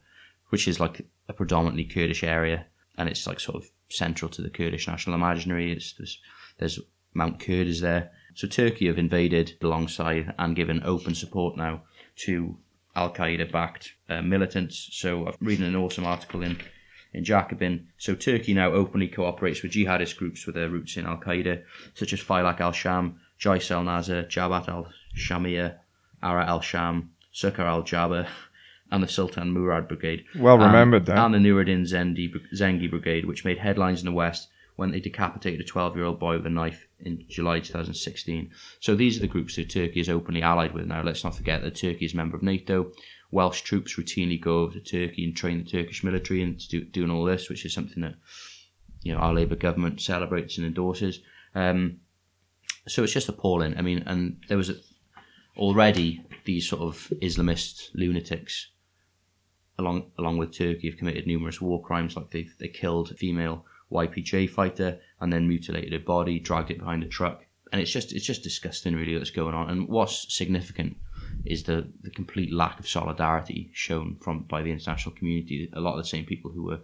which 0.48 0.66
is 0.66 0.80
like 0.80 1.06
a 1.28 1.32
predominantly 1.32 1.84
Kurdish 1.84 2.24
area, 2.24 2.66
and 2.98 3.08
it's 3.08 3.26
like 3.26 3.38
sort 3.38 3.62
of 3.62 3.70
central 3.90 4.30
to 4.30 4.42
the 4.42 4.50
Kurdish 4.50 4.88
national 4.88 5.14
imaginary. 5.14 5.72
It's 5.72 5.92
there's, 5.92 6.20
there's 6.58 6.80
Mount 7.14 7.40
Kurd 7.40 7.66
is 7.66 7.80
there. 7.80 8.10
So 8.34 8.46
Turkey 8.46 8.86
have 8.86 8.98
invaded 8.98 9.56
alongside 9.60 10.32
and 10.38 10.56
given 10.56 10.82
open 10.84 11.14
support 11.14 11.56
now 11.56 11.82
to 12.24 12.56
Al 12.94 13.12
Qaeda 13.12 13.50
backed 13.50 13.94
uh, 14.08 14.22
militants. 14.22 14.88
So 14.92 15.26
I'm 15.26 15.34
reading 15.40 15.66
an 15.66 15.76
awesome 15.76 16.06
article 16.06 16.42
in 16.42 16.58
in 17.12 17.24
Jacobin. 17.24 17.88
So 17.98 18.14
Turkey 18.14 18.54
now 18.54 18.70
openly 18.72 19.08
cooperates 19.08 19.62
with 19.62 19.72
jihadist 19.72 20.16
groups 20.16 20.46
with 20.46 20.54
their 20.54 20.68
roots 20.68 20.96
in 20.96 21.06
Al 21.06 21.18
Qaeda, 21.18 21.64
such 21.94 22.12
as 22.12 22.20
Failak 22.20 22.60
al 22.60 22.72
Sham, 22.72 23.20
Jais 23.38 23.84
Nasser, 23.84 24.24
Jabhat 24.24 24.68
al 24.68 24.86
Shamia, 25.16 25.78
Ahrar 26.22 26.46
al 26.46 26.60
Sham, 26.60 27.10
Sukkar 27.34 27.66
al 27.66 27.82
Jabba, 27.82 28.28
and 28.90 29.02
the 29.02 29.08
Sultan 29.08 29.52
Murad 29.52 29.88
Brigade. 29.88 30.24
Well 30.36 30.56
And- 30.56 30.64
remembered 30.66 31.06
then. 31.06 31.18
And 31.18 31.34
the 31.34 31.38
Nuruddin 31.38 31.82
Zendi, 31.82 32.32
Zengi 32.54 32.90
Brigade, 32.90 33.24
which 33.26 33.44
made 33.44 33.58
headlines 33.58 34.00
in 34.00 34.06
the 34.06 34.12
West 34.12 34.48
when 34.76 34.90
they 34.90 35.00
decapitated 35.00 35.60
a 35.60 35.64
12 35.64 35.96
year 35.96 36.06
old 36.06 36.18
boy 36.18 36.36
with 36.36 36.46
a 36.46 36.50
knife 36.50 36.88
in 37.00 37.24
July 37.28 37.60
2016. 37.60 38.50
So 38.80 38.94
these 38.94 39.16
are 39.18 39.20
the 39.20 39.26
groups 39.26 39.56
that 39.56 39.68
Turkey 39.70 40.00
is 40.00 40.08
openly 40.08 40.42
allied 40.42 40.72
with 40.72 40.86
now. 40.86 41.02
Let's 41.02 41.22
not 41.22 41.36
forget 41.36 41.62
that 41.62 41.74
Turkey 41.76 42.06
is 42.06 42.14
a 42.14 42.16
member 42.16 42.36
of 42.36 42.42
NATO. 42.42 42.92
Welsh 43.30 43.60
troops 43.60 43.96
routinely 43.96 44.40
go 44.40 44.60
over 44.60 44.78
to 44.78 44.80
Turkey 44.80 45.24
and 45.24 45.36
train 45.36 45.62
the 45.62 45.70
Turkish 45.70 46.02
military 46.02 46.42
and 46.42 46.58
do, 46.68 46.82
doing 46.84 47.10
all 47.10 47.24
this, 47.24 47.48
which 47.48 47.64
is 47.64 47.72
something 47.72 48.02
that 48.02 48.14
you 49.02 49.12
know 49.12 49.18
our 49.18 49.32
Labour 49.34 49.54
government 49.54 50.00
celebrates 50.00 50.56
and 50.58 50.66
endorses. 50.66 51.20
Um, 51.54 51.98
so 52.88 53.04
it's 53.04 53.12
just 53.12 53.28
appalling. 53.28 53.76
I 53.76 53.82
mean, 53.82 54.02
and 54.06 54.38
there 54.48 54.56
was 54.56 54.70
a, 54.70 54.74
already 55.56 56.24
these 56.44 56.68
sort 56.68 56.82
of 56.82 57.12
Islamist 57.22 57.90
lunatics 57.94 58.68
along 59.80 60.10
along 60.18 60.38
with 60.38 60.52
Turkey 60.52 60.88
have 60.88 60.98
committed 60.98 61.26
numerous 61.26 61.60
war 61.60 61.82
crimes, 61.82 62.16
like 62.16 62.30
they 62.30 62.48
they 62.58 62.68
killed 62.68 63.10
a 63.10 63.14
female 63.14 63.64
YPJ 63.90 64.48
fighter 64.48 65.00
and 65.20 65.32
then 65.32 65.48
mutilated 65.48 65.92
her 65.92 65.98
body, 65.98 66.38
dragged 66.38 66.70
it 66.70 66.78
behind 66.78 67.02
a 67.02 67.08
truck, 67.08 67.46
and 67.72 67.80
it's 67.80 67.90
just 67.90 68.12
it's 68.12 68.26
just 68.26 68.42
disgusting, 68.42 68.94
really, 68.94 69.16
what's 69.16 69.30
going 69.30 69.54
on. 69.54 69.68
And 69.70 69.88
what's 69.88 70.32
significant 70.34 70.96
is 71.44 71.64
the 71.64 71.88
the 72.02 72.10
complete 72.10 72.52
lack 72.52 72.78
of 72.78 72.88
solidarity 72.88 73.70
shown 73.72 74.16
from 74.20 74.44
by 74.44 74.62
the 74.62 74.70
international 74.70 75.14
community. 75.14 75.70
A 75.72 75.80
lot 75.80 75.96
of 75.98 76.02
the 76.02 76.08
same 76.08 76.24
people 76.24 76.50
who 76.52 76.64
were 76.64 76.80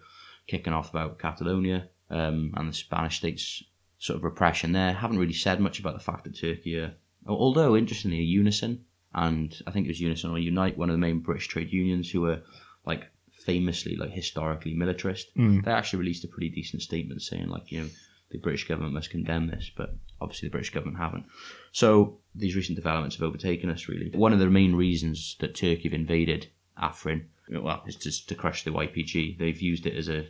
kicking 0.47 0.73
off 0.73 0.91
about 0.91 1.19
Catalonia 1.19 1.89
um, 2.11 2.53
and 2.57 2.69
the 2.69 2.73
Spanish 2.73 3.19
state's 3.19 3.63
sort 3.99 4.19
of 4.19 4.25
repression 4.25 4.73
there 4.73 4.93
haven't 4.93 5.19
really 5.19 5.33
said 5.33 5.61
much 5.61 5.81
about 5.81 5.95
the 5.95 6.05
fact 6.05 6.25
that 6.25 6.39
Turkey 6.39 6.79
are, 6.79 6.95
although 7.27 7.77
interestingly, 7.77 8.19
Unison 8.19 8.85
and 9.17 9.63
I 9.67 9.71
think 9.71 9.87
it 9.87 9.91
was 9.91 10.01
Unison 10.01 10.31
or 10.31 10.39
Unite, 10.39 10.77
one 10.77 10.91
of 10.91 10.95
the 10.95 10.99
main 10.99 11.21
British 11.21 11.49
trade 11.49 11.73
unions 11.73 12.11
who 12.11 12.21
were 12.21 12.43
like 12.87 13.11
famously 13.31 13.97
like 13.97 14.11
historically 14.11 14.75
militarist. 14.75 15.29
They 15.62 15.71
actually 15.71 16.00
released 16.00 16.25
a 16.25 16.29
pretty 16.29 16.49
decent 16.50 16.83
statement 16.83 17.23
saying 17.23 17.49
like 17.49 17.71
you 17.71 17.81
know 17.81 17.88
the 18.31 18.38
British 18.38 18.67
government 18.67 18.94
must 18.94 19.11
condemn 19.11 19.49
this, 19.49 19.71
but 19.77 19.97
obviously 20.21 20.49
the 20.49 20.53
British 20.53 20.71
government 20.71 20.99
haven't. 20.99 21.27
So 21.73 22.19
these 22.35 22.56
recent 22.56 22.77
developments 22.77 23.17
have 23.17 23.23
overtaken 23.23 23.71
us 23.71 23.88
really. 23.88 24.11
One 24.15 24.33
of 24.33 24.38
the 24.38 24.47
main 24.47 24.75
reasons 24.75 25.37
that 25.41 25.55
Turkey 25.55 25.85
have 25.85 25.93
invaded 25.93 26.49
Afrin, 26.81 27.27
well, 27.50 27.83
is 27.87 27.97
just 27.97 28.29
to 28.29 28.35
crush 28.35 28.65
the 28.65 28.71
YPG. 28.71 29.38
They've 29.38 29.61
used 29.61 29.87
it 29.87 29.97
as 29.97 30.09
a, 30.09 30.27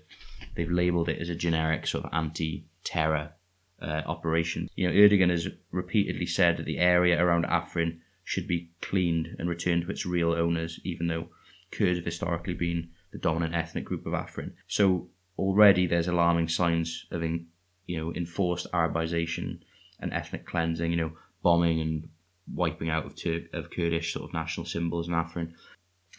they've 0.54 0.70
labelled 0.70 1.08
it 1.08 1.20
as 1.20 1.28
a 1.28 1.34
generic 1.34 1.86
sort 1.86 2.04
of 2.04 2.10
anti-terror 2.12 3.32
uh, 3.80 4.02
operation. 4.06 4.68
You 4.76 4.88
know, 4.88 4.94
Erdogan 4.94 5.30
has 5.30 5.48
repeatedly 5.70 6.26
said 6.26 6.56
that 6.56 6.66
the 6.66 6.78
area 6.78 7.22
around 7.22 7.44
Afrin 7.46 7.98
should 8.24 8.46
be 8.46 8.70
cleaned 8.80 9.36
and 9.38 9.48
returned 9.48 9.82
to 9.82 9.90
its 9.90 10.06
real 10.06 10.32
owners, 10.32 10.80
even 10.84 11.06
though 11.06 11.28
Kurds 11.76 11.98
have 11.98 12.04
historically 12.04 12.54
been 12.54 12.90
the 13.12 13.18
dominant 13.18 13.54
ethnic 13.54 13.84
group 13.84 14.06
of 14.06 14.12
Afrin. 14.12 14.52
So 14.66 15.08
already 15.38 15.86
there's 15.86 16.08
alarming 16.08 16.48
signs 16.48 17.06
of, 17.10 17.22
in, 17.22 17.46
you 17.86 17.98
know, 17.98 18.14
enforced 18.14 18.70
Arabization 18.72 19.60
and 20.00 20.12
ethnic 20.12 20.46
cleansing. 20.46 20.90
You 20.90 20.96
know, 20.96 21.12
bombing 21.42 21.80
and 21.80 22.08
wiping 22.52 22.90
out 22.90 23.06
of 23.06 23.16
Tur- 23.16 23.48
of 23.52 23.70
Kurdish 23.70 24.12
sort 24.12 24.28
of 24.28 24.34
national 24.34 24.66
symbols 24.66 25.08
in 25.08 25.14
Afrin. 25.14 25.52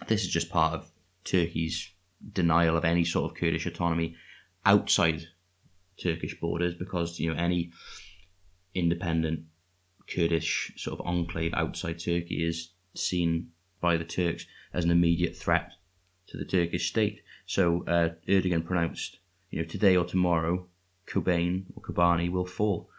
This 0.07 0.23
is 0.23 0.29
just 0.29 0.49
part 0.49 0.73
of 0.73 0.91
Turkey's 1.23 1.91
denial 2.33 2.77
of 2.77 2.85
any 2.85 3.03
sort 3.03 3.31
of 3.31 3.37
Kurdish 3.37 3.65
autonomy 3.65 4.15
outside 4.65 5.27
Turkish 6.01 6.39
borders 6.39 6.75
because 6.75 7.19
you 7.19 7.33
know 7.33 7.39
any 7.39 7.71
independent 8.73 9.45
Kurdish 10.13 10.71
sort 10.77 10.99
of 10.99 11.05
enclave 11.05 11.53
outside 11.53 11.99
Turkey 11.99 12.45
is 12.47 12.71
seen 12.95 13.49
by 13.81 13.97
the 13.97 14.05
Turks 14.05 14.45
as 14.73 14.83
an 14.83 14.91
immediate 14.91 15.35
threat 15.35 15.73
to 16.27 16.37
the 16.37 16.45
Turkish 16.45 16.89
state. 16.89 17.21
So 17.45 17.83
uh, 17.87 18.09
Erdogan 18.27 18.65
pronounced, 18.65 19.19
you 19.49 19.59
know, 19.59 19.65
today 19.67 19.95
or 19.95 20.05
tomorrow, 20.05 20.67
Kobane 21.07 21.65
or 21.75 21.81
Kobani 21.81 22.29
will 22.29 22.45
fall, 22.45 22.89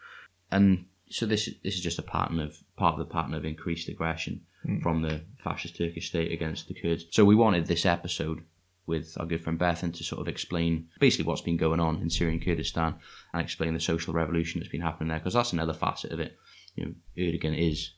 and 0.51 0.85
so 1.09 1.25
this 1.25 1.49
this 1.63 1.75
is 1.75 1.81
just 1.81 1.99
a 1.99 2.03
pattern 2.03 2.39
of 2.39 2.57
part 2.75 2.93
of 2.93 2.99
the 2.99 3.13
pattern 3.13 3.33
of 3.33 3.45
increased 3.45 3.87
aggression 3.89 4.41
from 4.81 5.01
the 5.01 5.21
fascist 5.43 5.77
Turkish 5.77 6.09
state 6.09 6.31
against 6.31 6.67
the 6.67 6.73
Kurds. 6.73 7.05
So 7.11 7.23
we 7.23 7.35
wanted 7.35 7.65
this 7.65 7.85
episode 7.85 8.43
with 8.85 9.15
our 9.19 9.25
good 9.25 9.41
friend 9.43 9.59
Bethan 9.59 9.93
to 9.93 10.03
sort 10.03 10.19
of 10.19 10.27
explain 10.27 10.89
basically 10.99 11.25
what's 11.25 11.41
been 11.41 11.57
going 11.57 11.79
on 11.79 12.01
in 12.01 12.09
Syrian 12.09 12.39
Kurdistan 12.39 12.95
and 13.33 13.41
explain 13.41 13.73
the 13.73 13.79
social 13.79 14.13
revolution 14.13 14.59
that's 14.59 14.71
been 14.71 14.81
happening 14.81 15.09
there 15.09 15.19
because 15.19 15.35
that's 15.35 15.53
another 15.53 15.73
facet 15.73 16.11
of 16.11 16.19
it. 16.19 16.37
You 16.75 16.85
know, 16.85 16.93
Erdogan 17.17 17.57
is, 17.57 17.93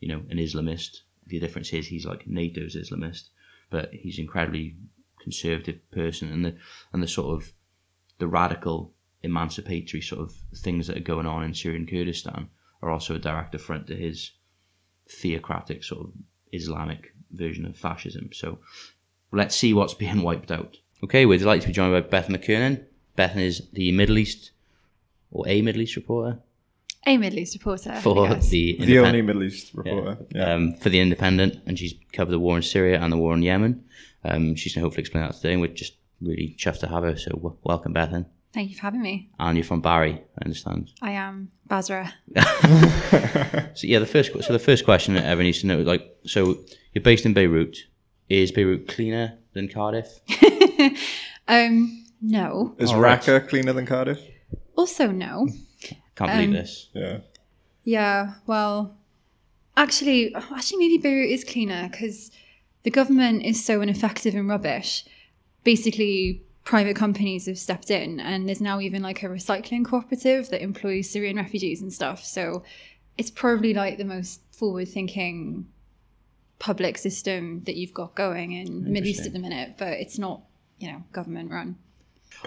you 0.00 0.08
know, 0.08 0.22
an 0.30 0.38
Islamist. 0.38 0.98
The 1.28 1.38
difference 1.38 1.72
is 1.72 1.86
he's 1.86 2.06
like 2.06 2.26
NATO's 2.26 2.76
Islamist, 2.76 3.28
but 3.70 3.92
he's 3.92 4.18
an 4.18 4.24
incredibly 4.24 4.76
conservative 5.20 5.78
person, 5.90 6.32
and 6.32 6.44
the 6.44 6.56
and 6.92 7.02
the 7.02 7.08
sort 7.08 7.36
of 7.36 7.52
the 8.18 8.28
radical 8.28 8.94
emancipatory 9.22 10.00
sort 10.00 10.20
of 10.20 10.32
things 10.56 10.86
that 10.86 10.96
are 10.96 11.00
going 11.00 11.26
on 11.26 11.44
in 11.44 11.54
Syrian 11.54 11.86
Kurdistan 11.86 12.48
are 12.82 12.90
also 12.90 13.14
a 13.14 13.18
direct 13.18 13.54
affront 13.54 13.86
to 13.88 13.96
his 13.96 14.32
theocratic 15.08 15.82
sort 15.82 16.06
of 16.06 16.12
Islamic 16.52 17.14
version 17.32 17.66
of 17.66 17.76
fascism. 17.76 18.30
So 18.32 18.58
let's 19.32 19.56
see 19.56 19.74
what's 19.74 19.94
being 20.04 20.22
wiped 20.22 20.50
out. 20.50 20.76
Okay, 21.02 21.26
we're 21.26 21.38
delighted 21.38 21.62
to 21.62 21.68
be 21.68 21.74
joined 21.74 21.92
by 21.92 22.08
Beth 22.08 22.28
McKernan. 22.28 22.84
Beth 23.16 23.36
is 23.36 23.68
the 23.72 23.92
Middle 23.92 24.18
East 24.18 24.52
or 25.30 25.46
a 25.48 25.62
Middle 25.62 25.82
East 25.82 25.96
reporter 25.96 26.40
A 27.08 27.16
Middle 27.16 27.38
East 27.38 27.54
reporter. 27.54 27.94
for 28.02 28.28
the 28.28 28.76
The 28.78 28.98
only 28.98 29.22
Middle 29.22 29.42
East 29.42 29.72
reporter. 29.74 30.18
Yeah. 30.34 30.52
um, 30.54 30.74
for 30.74 30.88
the 30.90 31.00
Independent, 31.00 31.52
and 31.66 31.78
she's 31.78 31.94
covered 32.12 32.32
the 32.32 32.38
war 32.38 32.56
in 32.56 32.62
Syria 32.62 33.00
and 33.00 33.10
the 33.12 33.16
war 33.16 33.32
in 33.34 33.42
Yemen. 33.42 33.84
Um, 34.24 34.54
she's 34.56 34.74
going 34.74 34.82
to 34.82 34.86
hopefully 34.86 35.00
explain 35.02 35.24
that 35.24 35.34
today, 35.34 35.52
and 35.52 35.60
we're 35.62 35.68
just 35.84 35.94
really 36.20 36.54
chuffed 36.58 36.80
to 36.80 36.88
have 36.88 37.02
her. 37.04 37.16
So 37.16 37.30
w- 37.30 37.56
welcome, 37.62 37.94
Bethan. 37.94 38.26
Thank 38.52 38.70
you 38.70 38.76
for 38.76 38.82
having 38.82 39.00
me. 39.02 39.30
And 39.38 39.56
you're 39.56 39.64
from 39.64 39.80
Barry, 39.80 40.22
I 40.38 40.44
understand. 40.44 40.90
I 41.02 41.12
am 41.12 41.50
Basra. 41.66 42.12
So 43.74 43.86
yeah, 43.86 44.00
the 44.00 44.06
first 44.06 44.32
so 44.42 44.52
the 44.52 44.58
first 44.58 44.84
question 44.84 45.14
that 45.14 45.24
everyone 45.24 45.44
needs 45.46 45.60
to 45.60 45.66
know, 45.66 45.78
is 45.78 45.86
like, 45.86 46.04
so 46.26 46.58
you're 46.92 47.02
based 47.04 47.24
in 47.26 47.32
Beirut. 47.32 47.76
Is 48.28 48.50
Beirut 48.52 48.88
cleaner 48.88 49.38
than 49.54 49.68
Cardiff? 49.68 50.20
Um, 51.48 52.04
no. 52.20 52.74
Is 52.78 52.90
All 52.90 53.00
right. 53.00 53.18
Raqqa 53.20 53.48
cleaner 53.48 53.72
than 53.72 53.86
Cardiff? 53.86 54.20
Also, 54.76 55.10
no. 55.10 55.48
Can't 56.18 56.32
believe 56.32 56.48
Um, 56.48 56.54
this. 56.54 56.88
Yeah. 56.94 57.18
Yeah, 57.84 58.34
well, 58.46 58.96
actually, 59.76 60.34
actually, 60.34 60.78
maybe 60.78 60.98
Beirut 60.98 61.30
is 61.30 61.44
cleaner 61.44 61.88
because 61.88 62.30
the 62.82 62.90
government 62.90 63.44
is 63.44 63.64
so 63.64 63.80
ineffective 63.80 64.34
and 64.34 64.48
rubbish. 64.48 65.04
Basically, 65.62 66.42
private 66.64 66.96
companies 66.96 67.46
have 67.46 67.58
stepped 67.58 67.90
in, 67.90 68.18
and 68.18 68.48
there's 68.48 68.60
now 68.60 68.80
even 68.80 69.00
like 69.00 69.22
a 69.22 69.26
recycling 69.26 69.84
cooperative 69.84 70.50
that 70.50 70.60
employs 70.60 71.08
Syrian 71.08 71.36
refugees 71.36 71.80
and 71.80 71.92
stuff. 71.92 72.24
So 72.24 72.64
it's 73.16 73.30
probably 73.30 73.72
like 73.72 73.96
the 73.96 74.04
most 74.04 74.40
forward 74.52 74.88
thinking 74.88 75.68
public 76.58 76.98
system 76.98 77.62
that 77.64 77.76
you've 77.76 77.94
got 77.94 78.16
going 78.16 78.52
in 78.52 78.82
the 78.84 78.90
Middle 78.90 79.08
East 79.08 79.24
at 79.24 79.32
the 79.32 79.38
minute, 79.38 79.76
but 79.78 79.92
it's 79.92 80.18
not, 80.18 80.42
you 80.80 80.90
know, 80.90 81.04
government 81.12 81.52
run. 81.52 81.76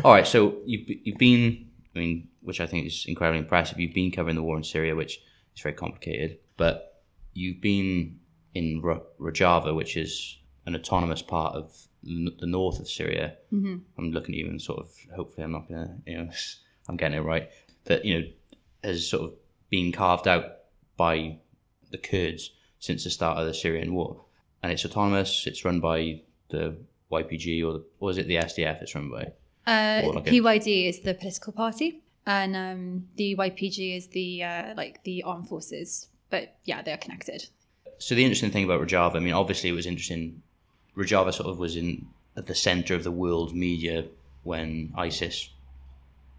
All 0.04 0.12
right, 0.12 0.28
so 0.28 0.58
you've 0.66 0.88
you've 1.04 1.18
been, 1.18 1.66
I 1.96 2.00
mean, 2.00 2.28
which 2.42 2.60
I 2.60 2.66
think 2.68 2.88
is 2.88 3.06
incredibly 3.08 3.40
impressive. 3.40 3.80
You've 3.80 3.94
been 3.94 4.12
covering 4.12 4.36
the 4.36 4.44
war 4.44 4.58
in 4.58 4.64
Syria, 4.64 4.96
which 4.96 5.20
is 5.56 5.62
very 5.62 5.76
complicated, 5.76 6.40
but 6.58 7.04
you've 7.34 7.62
been 7.62 8.20
in 8.54 8.82
Ra- 8.82 9.00
Rojava, 9.20 9.76
which 9.76 9.96
is 9.98 10.38
an 10.66 10.76
autonomous 10.76 11.22
part 11.22 11.56
of 11.56 11.88
n- 12.06 12.36
the 12.40 12.46
north 12.48 12.80
of 12.80 12.88
Syria. 12.90 13.36
Mm-hmm. 13.54 13.78
I'm 13.98 14.12
looking 14.12 14.36
at 14.36 14.40
you 14.40 14.48
and 14.48 14.62
sort 14.62 14.80
of 14.80 14.90
hopefully 15.16 15.44
I'm 15.46 15.52
not 15.52 15.68
gonna, 15.70 15.98
you 16.06 16.18
know, 16.18 16.30
I'm 16.90 16.98
getting 16.98 17.18
it 17.18 17.22
right. 17.22 17.50
That 17.86 18.06
you 18.06 18.20
know 18.20 18.28
has 18.84 19.08
sort 19.08 19.24
of 19.24 19.34
been 19.70 19.92
carved 19.92 20.28
out 20.28 20.46
by 20.98 21.38
the 21.92 21.98
Kurds 21.98 22.52
since 22.80 23.04
the 23.04 23.10
start 23.10 23.38
of 23.38 23.46
the 23.46 23.54
Syrian 23.54 23.94
war, 23.94 24.26
and 24.62 24.72
it's 24.72 24.86
autonomous. 24.86 25.46
It's 25.48 25.64
run 25.66 25.80
by 25.80 26.22
the 26.50 26.78
YPG 27.12 27.64
or 27.66 27.74
the, 27.74 27.86
or 28.00 28.12
is 28.12 28.18
it 28.18 28.28
the 28.28 28.36
SDF? 28.36 28.82
It's 28.82 28.96
run 28.96 29.10
by. 29.10 29.32
Uh, 29.68 30.12
like 30.14 30.28
a- 30.28 30.32
PYD 30.32 30.90
is 30.90 31.00
the 31.02 31.14
political 31.14 31.54
party, 31.54 32.02
and 32.26 32.56
um, 32.56 33.08
the 33.16 33.36
YPG 33.36 33.98
is 33.98 34.08
the 34.08 34.44
uh, 34.44 34.74
like 34.76 35.04
the 35.04 35.24
armed 35.24 35.48
forces. 35.48 36.08
But 36.30 36.56
yeah, 36.64 36.82
they're 36.82 36.98
connected. 36.98 37.48
so 37.98 38.16
the 38.16 38.24
interesting 38.24 38.52
thing 38.52 38.64
about 38.64 38.82
Rojava, 38.82 39.16
I 39.16 39.20
mean, 39.20 39.34
obviously 39.34 39.70
it 39.70 39.74
was 39.74 39.86
interesting. 39.86 40.42
Rojava 40.96 41.34
sort 41.34 41.50
of 41.50 41.60
was 41.60 41.76
in 41.76 42.08
at 42.38 42.48
the 42.48 42.56
center 42.56 42.96
of 42.96 43.04
the 43.04 43.12
world 43.12 43.54
media 43.56 44.06
when 44.44 44.94
ISIS 44.96 45.50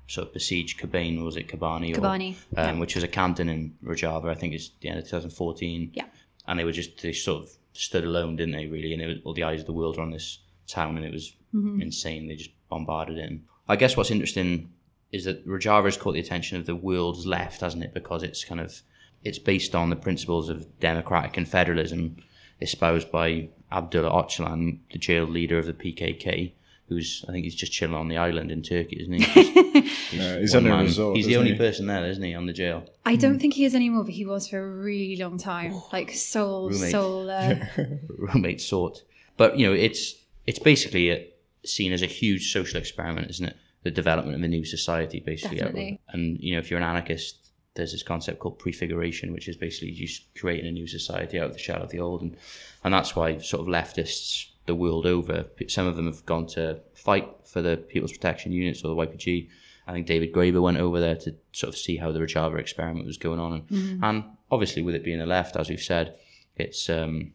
sort 0.09 0.29
of 0.29 0.35
besieged 0.35 0.79
Kobane, 0.81 1.25
was 1.25 1.37
it 1.37 1.49
Kobani? 1.49 1.97
Or, 1.97 2.01
Kobani, 2.01 2.37
um, 2.57 2.79
which 2.79 2.95
was 2.95 3.05
a 3.05 3.09
canton 3.09 3.49
in 3.49 3.75
Rojava. 3.85 4.29
I 4.31 4.35
think 4.35 4.55
it's 4.55 4.71
the 4.81 4.89
end 4.89 4.99
of 4.99 5.05
2014. 5.05 5.93
Yeah. 5.95 6.05
And 6.47 6.59
they 6.59 6.65
were 6.65 6.73
just 6.73 7.01
they 7.03 7.13
sort 7.13 7.45
of 7.45 7.51
stood 7.73 8.05
alone, 8.05 8.37
didn't 8.37 8.55
they? 8.55 8.67
Really, 8.67 8.93
and 8.93 9.03
was, 9.07 9.19
all 9.25 9.35
the 9.35 9.45
eyes 9.45 9.61
of 9.61 9.67
the 9.67 9.73
world 9.73 9.97
were 9.97 10.03
on 10.03 10.11
this 10.11 10.39
town, 10.67 10.97
and 10.97 11.07
it 11.07 11.13
was 11.13 11.33
insane. 11.81 12.27
They 12.29 12.37
just 12.37 12.51
bombarded 12.69 13.19
it. 13.19 13.31
And 13.31 13.45
I 13.69 13.77
guess 13.77 13.97
what's 13.97 14.11
interesting 14.11 14.71
is 15.13 15.25
that 15.25 15.47
Rojava 15.47 15.85
has 15.85 15.97
caught 15.97 16.13
the 16.15 16.21
attention 16.21 16.59
of 16.59 16.67
the 16.67 16.75
world's 16.77 17.27
left, 17.27 17.61
hasn't 17.61 17.85
it? 17.85 17.93
Because 17.95 18.23
it's 18.23 18.45
kind 18.45 18.61
of 18.61 18.83
it's 19.25 19.39
based 19.39 19.75
on 19.75 19.91
the 19.91 19.97
principles 19.97 20.49
of 20.49 20.81
democratic 20.81 21.33
confederalism 21.35 22.23
espoused 22.61 23.11
by 23.13 23.49
Abdullah 23.71 24.11
Öcalan, 24.25 24.79
the 24.93 24.99
jailed 24.99 25.31
leader 25.31 25.59
of 25.59 25.67
the 25.67 25.73
PKK, 25.73 26.53
who's 26.89 27.25
I 27.29 27.33
think 27.33 27.45
he's 27.45 27.55
just 27.55 27.73
chilling 27.73 27.95
on 27.95 28.09
the 28.09 28.17
island 28.17 28.51
in 28.51 28.63
Turkey, 28.63 28.97
isn't 29.01 29.15
he? 29.23 29.91
Uh, 30.13 30.37
he's 30.37 30.53
One 30.53 30.65
under 30.67 30.77
man. 30.77 30.85
resort. 30.85 31.17
He's 31.17 31.25
the 31.25 31.39
only 31.39 31.53
he? 31.53 31.57
person 31.57 31.87
there, 31.87 32.05
isn't 32.05 32.23
he, 32.23 32.35
on 32.35 32.45
the 32.45 32.53
jail? 32.53 32.85
I 33.07 33.17
don't 33.17 33.39
think 33.39 33.55
he 33.55 33.65
is 33.65 33.75
anymore, 33.75 34.05
but 34.05 34.13
he 34.13 34.27
was 34.27 34.47
for 34.47 34.59
a 34.59 34.71
really 34.71 35.17
long 35.17 35.39
time. 35.39 35.81
Like 35.91 36.11
soul, 36.11 36.69
Roommate. 36.69 36.91
soul. 36.91 37.31
Uh, 37.31 37.55
roommate 38.19 38.61
sort. 38.61 39.05
But 39.39 39.59
you 39.59 39.67
know, 39.67 39.73
it's 39.73 40.15
it's 40.47 40.59
basically 40.59 41.09
a, 41.11 41.27
seen 41.65 41.95
as 41.95 42.03
a 42.03 42.07
huge 42.07 42.53
social 42.53 42.79
experiment, 42.79 43.31
isn't 43.31 43.47
it? 43.47 43.57
The 43.83 43.91
development 43.91 44.37
of 44.37 44.43
a 44.43 44.49
new 44.49 44.65
society, 44.65 45.21
basically. 45.21 45.59
Definitely. 45.59 46.01
And 46.09 46.39
you 46.41 46.55
know, 46.55 46.61
if 46.61 46.71
you're 46.71 46.79
an 46.79 46.85
anarchist, 46.85 47.53
there's 47.75 47.93
this 47.93 48.03
concept 48.03 48.39
called 48.39 48.59
prefiguration, 48.59 49.33
which 49.33 49.49
is 49.49 49.57
basically 49.57 49.93
just 49.93 50.35
creating 50.39 50.67
a 50.67 50.73
new 50.73 50.87
society 50.87 51.39
out 51.39 51.47
of 51.47 51.53
the 51.53 51.59
shell 51.59 51.83
of 51.83 51.91
the 51.91 51.99
old, 51.99 52.23
and 52.23 52.37
and 52.85 52.95
that's 52.95 53.17
why 53.17 53.39
sort 53.39 53.63
of 53.63 53.67
leftists 53.67 54.49
the 54.67 54.75
world 54.75 55.07
over, 55.07 55.47
some 55.67 55.87
of 55.87 55.97
them 55.97 56.07
have 56.07 56.25
gone 56.25 56.47
to 56.47 56.81
fight 56.95 57.29
for 57.45 57.61
the 57.61 57.77
People's 57.77 58.13
Protection 58.13 58.53
Units 58.53 58.85
or 58.85 58.89
the 58.89 58.95
YPG. 58.95 59.49
I 59.89 59.93
think 59.93 60.07
David 60.07 60.33
Graeber 60.33 60.63
went 60.63 60.79
over 60.79 61.01
there 61.01 61.17
to 61.17 61.35
sort 61.51 61.75
of 61.75 61.77
see 61.77 61.97
how 61.97 62.13
the 62.13 62.21
Rojava 62.21 62.61
experiment 62.61 63.07
was 63.07 63.19
going 63.19 63.41
on, 63.41 63.65
and, 63.69 64.05
and 64.05 64.25
obviously 64.51 64.83
with 64.83 64.95
it 64.95 65.03
being 65.03 65.19
the 65.19 65.27
left, 65.27 65.57
as 65.57 65.69
we've 65.69 65.83
said, 65.83 66.17
it's 66.57 66.89
um, 66.89 67.33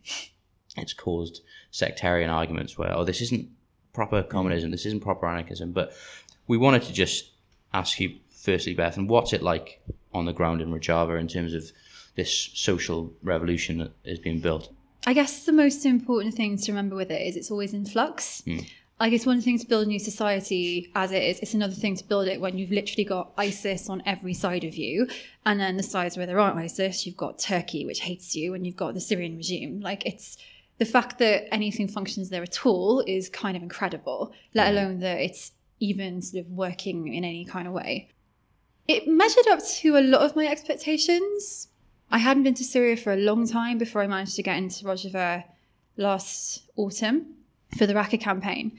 it's 0.78 0.94
caused 0.94 1.42
sectarian 1.72 2.30
arguments 2.30 2.78
where, 2.78 2.96
oh, 2.96 3.04
this 3.04 3.22
isn't 3.22 3.50
proper 3.94 4.24
communism, 4.24 4.72
this 4.72 4.86
isn't 4.86 5.02
proper 5.02 5.28
anarchism. 5.28 5.74
But 5.74 5.94
we 6.48 6.58
wanted 6.58 6.84
to 6.84 6.94
just 6.94 7.32
ask 7.74 8.00
you, 8.00 8.18
firstly, 8.30 8.74
Beth, 8.74 8.98
and 8.98 9.10
what's 9.10 9.34
it 9.34 9.44
like 9.44 9.82
on 10.14 10.26
the 10.26 10.34
ground 10.34 10.62
in 10.62 10.72
Rojava 10.72 11.20
in 11.20 11.28
terms 11.28 11.54
of 11.54 11.72
this 12.16 12.50
social 12.54 13.14
revolution 13.22 13.78
that 13.78 13.92
is 14.04 14.20
being 14.20 14.40
built? 14.40 14.72
I 15.06 15.14
guess 15.14 15.46
the 15.46 15.52
most 15.52 15.86
important 15.86 16.36
thing 16.36 16.58
to 16.58 16.72
remember 16.72 16.96
with 16.96 17.12
it 17.12 17.22
is 17.22 17.36
it's 17.36 17.52
always 17.52 17.74
in 17.74 17.86
flux. 17.86 18.42
Hmm. 18.46 18.60
I 19.00 19.10
guess 19.10 19.28
one 19.28 19.42
thing 19.42 19.60
to 19.60 19.68
build 19.68 19.86
a 19.86 19.90
new 19.90 20.00
society 20.00 20.92
as 20.96 21.12
it 21.12 21.22
is. 21.22 21.40
It's 21.40 21.54
another 21.54 21.76
thing 21.76 21.96
to 21.98 22.04
build 22.04 22.28
it 22.28 22.42
when 22.42 22.58
you've 22.58 22.72
literally 22.72 23.04
got 23.04 23.32
ISIS 23.38 23.90
on 23.90 24.02
every 24.08 24.34
side 24.34 24.64
of 24.64 24.76
you, 24.76 25.08
and 25.46 25.60
then 25.60 25.78
the 25.78 25.84
sides 25.84 26.18
where 26.18 26.26
there 26.26 26.40
aren't 26.40 26.58
ISIS, 26.58 27.06
you've 27.06 27.16
got 27.16 27.38
Turkey 27.38 27.86
which 27.86 28.02
hates 28.02 28.36
you, 28.36 28.56
and 28.56 28.66
you've 28.66 28.76
got 28.76 28.96
the 28.96 29.00
Syrian 29.00 29.38
regime. 29.38 29.82
Like 29.82 30.04
it's 30.06 30.36
the 30.80 30.86
fact 30.86 31.20
that 31.20 31.54
anything 31.54 31.88
functions 31.88 32.30
there 32.30 32.44
at 32.44 32.66
all 32.66 33.02
is 33.06 33.30
kind 33.30 33.56
of 33.56 33.62
incredible. 33.62 34.34
Let 34.56 34.72
hmm. 34.72 34.78
alone 34.78 35.00
that 35.02 35.20
it's 35.20 35.52
even 35.80 36.22
sort 36.22 36.46
of 36.46 36.52
working 36.52 37.14
in 37.14 37.24
any 37.24 37.46
kind 37.46 37.68
of 37.68 37.74
way. 37.74 38.10
It 38.88 39.08
measured 39.08 39.48
up 39.48 39.60
to 39.80 39.98
a 39.98 40.02
lot 40.02 40.22
of 40.22 40.36
my 40.36 40.48
expectations. 40.48 41.68
I 42.10 42.20
hadn't 42.20 42.44
been 42.44 42.54
to 42.56 42.64
Syria 42.64 42.96
for 42.96 43.12
a 43.12 43.18
long 43.18 43.48
time 43.48 43.78
before 43.78 44.02
I 44.02 44.08
managed 44.08 44.36
to 44.38 44.44
get 44.44 44.58
into 44.58 44.86
Rojava 44.86 45.44
last 45.98 46.64
autumn 46.78 47.36
for 47.78 47.86
the 47.86 47.94
Raqqa 47.94 48.20
campaign. 48.20 48.78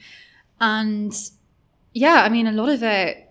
And 0.59 1.13
yeah, 1.93 2.23
I 2.23 2.29
mean, 2.29 2.47
a 2.47 2.51
lot 2.51 2.69
of 2.69 2.81
it 2.81 3.28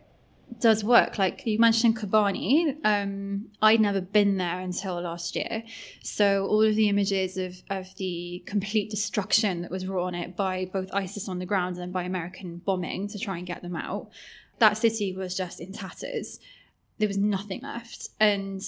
does 0.60 0.84
work. 0.84 1.18
Like 1.18 1.46
you 1.46 1.58
mentioned 1.58 1.96
Kobani, 1.96 2.76
um, 2.84 3.46
I'd 3.62 3.80
never 3.80 4.00
been 4.00 4.36
there 4.36 4.60
until 4.60 5.00
last 5.00 5.36
year. 5.36 5.62
So 6.02 6.46
all 6.46 6.62
of 6.62 6.76
the 6.76 6.88
images 6.88 7.36
of, 7.36 7.62
of 7.70 7.94
the 7.96 8.42
complete 8.46 8.90
destruction 8.90 9.62
that 9.62 9.70
was 9.70 9.86
wrought 9.86 10.08
on 10.08 10.14
it 10.14 10.36
by 10.36 10.66
both 10.72 10.92
ISIS 10.92 11.28
on 11.28 11.38
the 11.38 11.46
ground 11.46 11.78
and 11.78 11.92
by 11.92 12.04
American 12.04 12.58
bombing 12.58 13.08
to 13.08 13.18
try 13.18 13.38
and 13.38 13.46
get 13.46 13.62
them 13.62 13.76
out, 13.76 14.08
that 14.58 14.78
city 14.78 15.14
was 15.14 15.36
just 15.36 15.60
in 15.60 15.72
tatters. 15.72 16.40
There 16.98 17.08
was 17.08 17.18
nothing 17.18 17.60
left. 17.62 18.08
And 18.18 18.62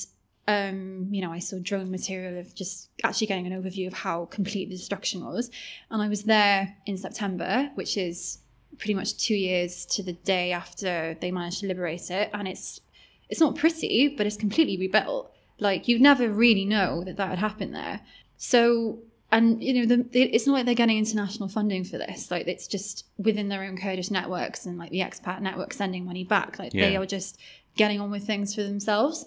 um, 0.49 1.09
you 1.11 1.23
know, 1.23 1.33
I 1.33 1.39
saw 1.39 1.59
drone 1.61 1.91
material 1.91 2.39
of 2.39 2.55
just 2.55 2.91
actually 3.05 3.29
getting 3.29 3.47
an 3.47 3.63
overview 3.63 3.87
of 3.87 3.93
how 3.93 4.25
complete 4.27 4.69
the 4.69 4.77
destruction 4.77 5.25
was. 5.25 5.51
And 5.91 6.03
I 6.03 6.09
was 6.09 6.25
there 6.25 6.77
in 6.87 6.97
September, 6.97 7.71
which 7.75 7.97
is 7.97 8.40
pretty 8.81 8.95
much 8.95 9.17
two 9.17 9.35
years 9.35 9.87
to 9.87 10.03
the 10.03 10.15
day 10.15 10.53
after 10.53 11.17
they 11.21 11.31
managed 11.31 11.61
to 11.61 11.67
liberate 11.67 12.11
it. 12.11 12.31
And 12.33 12.49
it's 12.49 12.81
it's 13.29 13.41
not 13.41 13.55
pretty, 13.55 14.09
but 14.09 14.27
it's 14.27 14.37
completely 14.37 14.77
rebuilt. 14.77 15.33
Like 15.61 15.87
you'd 15.87 16.03
never 16.03 16.29
really 16.29 16.65
know 16.65 17.05
that 17.05 17.17
that 17.17 17.29
had 17.29 17.39
happened 17.39 17.75
there. 17.75 18.01
So 18.37 18.99
and 19.33 19.63
you 19.63 19.75
know, 19.75 19.95
the, 19.95 20.21
it's 20.21 20.47
not 20.49 20.55
like 20.55 20.67
they're 20.67 20.75
getting 20.75 20.99
international 20.99 21.49
funding 21.49 21.85
for 21.85 21.99
this. 21.99 22.31
Like 22.33 22.49
it's 22.49 22.67
just 22.67 23.05
within 23.17 23.49
their 23.49 23.63
own 23.63 23.77
Kurdish 23.77 24.11
networks 24.11 24.67
and 24.67 24.77
like 24.77 24.91
the 24.91 25.01
expat 25.01 25.41
network 25.41 25.73
sending 25.73 26.05
money 26.05 26.25
back. 26.25 26.59
Like 26.59 26.73
they 26.73 26.97
are 26.97 27.07
just 27.07 27.39
getting 27.77 28.01
on 28.01 28.11
with 28.11 28.27
things 28.27 28.55
for 28.55 28.65
themselves 28.65 29.27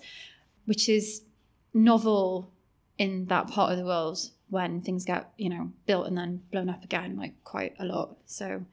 which 0.65 0.87
is 0.89 1.21
novel 1.73 2.51
in 2.97 3.25
that 3.25 3.47
part 3.47 3.71
of 3.71 3.77
the 3.77 3.85
world 3.85 4.19
when 4.49 4.81
things 4.81 5.05
get 5.05 5.31
you 5.37 5.49
know 5.49 5.71
built 5.85 6.05
and 6.07 6.17
then 6.17 6.41
blown 6.51 6.69
up 6.69 6.83
again 6.83 7.17
like 7.17 7.33
quite 7.43 7.73
a 7.79 7.85
lot 7.85 8.17
so 8.25 8.63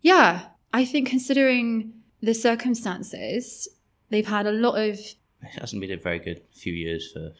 yeah 0.00 0.46
i 0.72 0.84
think 0.84 1.08
considering 1.08 1.92
the 2.22 2.34
circumstances 2.34 3.68
they've 4.10 4.26
had 4.26 4.46
a 4.46 4.52
lot 4.52 4.76
of 4.76 4.98
It 4.98 5.60
hasn't 5.60 5.80
been 5.80 5.92
a 5.92 5.96
very 5.96 6.18
good 6.18 6.42
few 6.52 6.72
years 6.72 7.10
for 7.12 7.32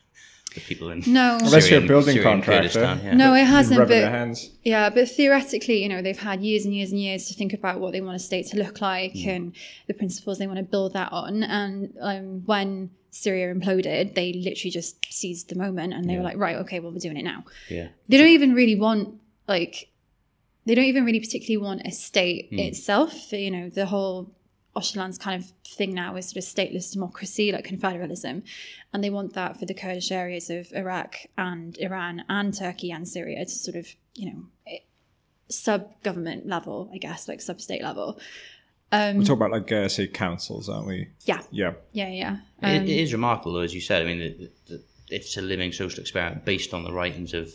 the 0.55 0.61
people 0.61 0.91
in 0.91 1.03
no 1.07 1.39
Unless 1.41 1.71
you're 1.71 1.83
a 1.83 1.87
building 1.87 2.15
Syrian 2.17 2.43
contractor. 2.43 2.99
Yeah. 3.05 3.15
no 3.15 3.35
it 3.35 3.45
hasn't 3.45 3.79
rub 3.79 3.91
it 3.91 3.95
in 3.95 4.01
but 4.01 4.05
their 4.07 4.19
hands. 4.19 4.51
Yeah, 4.65 4.91
but 4.91 5.09
theoretically, 5.09 5.81
you 5.83 5.89
know, 5.89 6.03
they've 6.03 6.19
had 6.19 6.43
years 6.43 6.65
and 6.65 6.75
years 6.75 6.91
and 6.91 7.01
years 7.01 7.27
to 7.27 7.35
think 7.35 7.53
about 7.53 7.79
what 7.79 7.93
they 7.93 8.01
want 8.01 8.17
a 8.17 8.19
state 8.19 8.47
to 8.49 8.57
look 8.57 8.81
like 8.81 9.15
and 9.15 9.55
the 9.87 9.95
principles 9.95 10.39
they 10.39 10.49
want 10.49 10.59
to 10.59 10.65
build 10.65 10.93
that 10.95 11.13
on. 11.13 11.45
And 11.45 11.95
um, 12.01 12.43
when 12.47 12.91
Syria 13.11 13.55
imploded, 13.55 14.15
they 14.15 14.33
literally 14.33 14.71
just 14.73 14.97
seized 15.13 15.51
the 15.51 15.55
moment 15.57 15.93
and 15.93 16.11
they 16.11 16.17
were 16.17 16.25
like, 16.25 16.37
right, 16.37 16.57
okay, 16.57 16.81
well, 16.81 16.91
we're 16.91 16.99
doing 16.99 17.17
it 17.17 17.23
now. 17.23 17.45
Yeah. 17.69 17.89
They 18.09 18.19
don't 18.19 18.29
even 18.29 18.55
really 18.55 18.75
want, 18.77 19.21
like, 19.47 19.90
they 20.71 20.77
don't 20.77 20.85
even 20.85 21.05
really 21.05 21.19
particularly 21.19 21.57
want 21.57 21.83
a 21.85 21.91
state 21.91 22.47
hmm. 22.51 22.61
itself. 22.61 23.33
You 23.33 23.51
know, 23.51 23.69
the 23.71 23.87
whole 23.87 24.31
Öcalan's 24.77 25.19
kind 25.19 25.43
of 25.43 25.51
thing 25.67 25.93
now 25.93 26.15
is 26.15 26.29
sort 26.29 26.37
of 26.37 26.45
stateless 26.45 26.93
democracy, 26.93 27.51
like 27.51 27.67
confederalism. 27.67 28.45
And 28.93 29.03
they 29.03 29.11
want 29.11 29.33
that 29.33 29.59
for 29.59 29.67
the 29.67 29.75
Kurdish 29.75 30.13
areas 30.13 30.49
of 30.49 30.73
Iraq 30.73 31.17
and 31.37 31.77
Iran 31.79 32.23
and 32.29 32.57
Turkey 32.57 32.93
and 32.93 33.09
Syria 33.09 33.45
to 33.45 33.51
sort 33.51 33.77
of, 33.77 33.89
you 34.15 34.33
know, 34.33 34.45
eh, 34.69 34.79
sub 35.49 36.01
government 36.05 36.47
level, 36.47 36.89
I 36.95 36.99
guess, 36.99 37.27
like 37.27 37.41
sub 37.41 37.61
state 37.61 37.83
level. 37.83 38.21
Um, 38.93 39.17
we 39.19 39.25
talk 39.25 39.39
about 39.39 39.51
like 39.51 39.73
uh, 39.73 39.89
say 39.89 40.07
councils, 40.07 40.69
aren't 40.69 40.87
we? 40.87 41.09
Yeah. 41.25 41.43
Yeah. 41.51 41.73
Yeah, 41.91 42.11
yeah. 42.11 42.37
It, 42.63 42.75
it 42.75 42.79
um, 42.83 42.87
is 42.87 43.13
remarkable, 43.13 43.55
though, 43.55 43.63
as 43.63 43.75
you 43.75 43.81
said. 43.81 44.03
I 44.03 44.05
mean, 44.05 44.19
the, 44.21 44.51
the, 44.69 44.83
it's 45.09 45.37
a 45.37 45.43
living 45.43 45.73
social 45.73 45.99
experiment 45.99 46.45
based 46.45 46.73
on 46.73 46.85
the 46.85 46.93
writings 46.93 47.35
of 47.35 47.53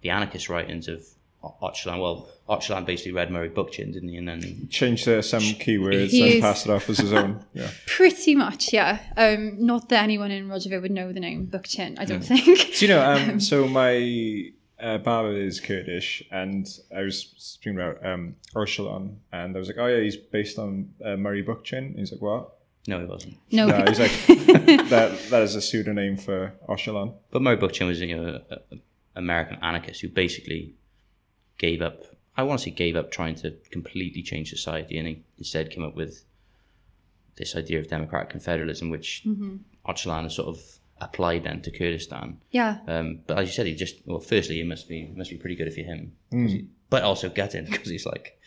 the 0.00 0.08
anarchist 0.08 0.48
writings 0.48 0.88
of 0.88 1.04
O- 1.42 1.56
Well, 1.60 2.28
Öcalan 2.48 2.86
basically 2.86 3.12
read 3.12 3.30
Murray 3.30 3.50
Bookchin, 3.50 3.92
didn't 3.92 4.08
he? 4.08 4.16
And 4.16 4.28
then 4.28 4.68
Changed 4.70 5.08
uh, 5.08 5.22
some 5.22 5.42
keywords 5.42 6.08
He 6.10 6.32
and 6.34 6.40
passed 6.42 6.66
it 6.66 6.70
off 6.72 6.88
as 6.88 6.98
his 6.98 7.12
own. 7.12 7.44
Yeah. 7.54 7.70
Pretty 7.86 8.34
much, 8.34 8.72
yeah. 8.72 9.00
Um, 9.16 9.64
not 9.64 9.88
that 9.88 10.02
anyone 10.02 10.30
in 10.30 10.48
Rojava 10.48 10.80
would 10.82 10.90
know 10.90 11.12
the 11.12 11.20
name 11.20 11.46
Bookchin, 11.46 11.98
I 11.98 12.04
don't 12.04 12.20
think. 12.24 12.46
Do 12.76 12.86
you 12.86 12.88
know? 12.88 13.02
Um, 13.16 13.40
so 13.40 13.66
my 13.66 14.50
uh, 14.78 14.98
barber 14.98 15.32
is 15.32 15.60
Kurdish, 15.60 16.22
and 16.30 16.66
I 16.94 17.02
was 17.02 17.34
speaking 17.38 17.78
about 17.80 18.04
um, 18.04 18.36
and 19.32 19.56
I 19.56 19.58
was 19.58 19.68
like, 19.68 19.78
"Oh 19.78 19.86
yeah, 19.86 20.02
he's 20.02 20.16
based 20.16 20.58
on 20.58 20.90
uh, 21.04 21.16
Murray 21.16 21.42
Bookchin." 21.42 21.96
He's 21.96 22.12
like, 22.12 22.20
"What?" 22.20 22.52
no, 22.86 23.00
he 23.00 23.06
wasn't. 23.06 23.36
No, 23.50 23.66
No, 23.66 23.84
he's 23.88 23.98
like, 23.98 24.10
"That 24.90 25.18
that 25.30 25.42
is 25.42 25.54
a 25.54 25.60
pseudonym 25.62 26.16
for 26.16 26.52
Öcalan." 26.68 27.14
But 27.30 27.42
Murray 27.42 27.56
Bookchin 27.56 27.86
was 27.86 28.00
you 28.00 28.16
know, 28.16 28.40
a, 28.50 28.54
a 28.54 28.78
American 29.16 29.58
anarchist 29.62 30.02
who 30.02 30.08
basically 30.08 30.74
gave 31.58 31.82
up. 31.82 32.04
I 32.36 32.42
want 32.42 32.60
to 32.60 32.64
say 32.64 32.70
gave 32.70 32.96
up 32.96 33.10
trying 33.10 33.34
to 33.36 33.52
completely 33.70 34.22
change 34.22 34.50
society, 34.50 34.98
and 34.98 35.08
he 35.08 35.22
instead 35.38 35.70
came 35.70 35.84
up 35.84 35.94
with 35.96 36.24
this 37.36 37.54
idea 37.56 37.78
of 37.78 37.88
democratic 37.88 38.30
confederalism, 38.38 38.90
which 38.90 39.22
Öcalan 39.86 40.24
has 40.24 40.34
sort 40.34 40.48
of 40.48 40.60
applied 41.00 41.44
then 41.44 41.60
to 41.62 41.70
Kurdistan. 41.70 42.38
yeah. 42.50 42.78
Um, 42.88 43.20
but 43.26 43.38
as 43.38 43.48
you 43.48 43.52
said, 43.54 43.66
he 43.66 43.74
just 43.74 43.96
well, 44.06 44.20
firstly, 44.20 44.60
it 44.60 44.66
must 44.66 44.88
be 44.88 45.02
it 45.02 45.16
must 45.16 45.30
be 45.30 45.36
pretty 45.36 45.56
good 45.56 45.68
if 45.68 45.76
you're 45.76 45.86
him, 45.86 46.12
'Cause 46.30 46.52
he- 46.52 46.68
but 46.90 47.02
also 47.02 47.28
gutting 47.28 47.64
because 47.70 47.90
he's 47.90 48.06
like 48.06 48.38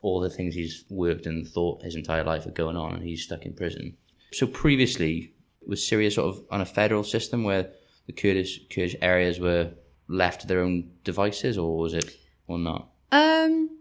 all 0.00 0.20
the 0.20 0.30
things 0.30 0.54
he's 0.54 0.84
worked 0.90 1.26
and 1.26 1.46
thought 1.46 1.82
his 1.82 1.94
entire 1.94 2.24
life 2.24 2.44
are 2.46 2.50
going 2.50 2.76
on, 2.76 2.94
and 2.94 3.02
he's 3.04 3.22
stuck 3.24 3.44
in 3.46 3.52
prison. 3.52 3.96
So 4.32 4.46
previously, 4.46 5.32
was 5.66 5.86
Syria 5.86 6.10
sort 6.10 6.34
of 6.34 6.44
on 6.50 6.60
a 6.60 6.64
federal 6.66 7.04
system 7.04 7.44
where 7.44 7.70
the 8.06 8.12
Kurdish 8.12 8.60
Kurdish 8.68 8.96
areas 9.02 9.38
were 9.38 9.70
left 10.08 10.40
to 10.42 10.46
their 10.46 10.60
own 10.60 10.90
devices, 11.04 11.56
or 11.58 11.76
was 11.76 11.92
it 11.94 12.16
or 12.46 12.58
not? 12.58 12.88
Um, 13.10 13.78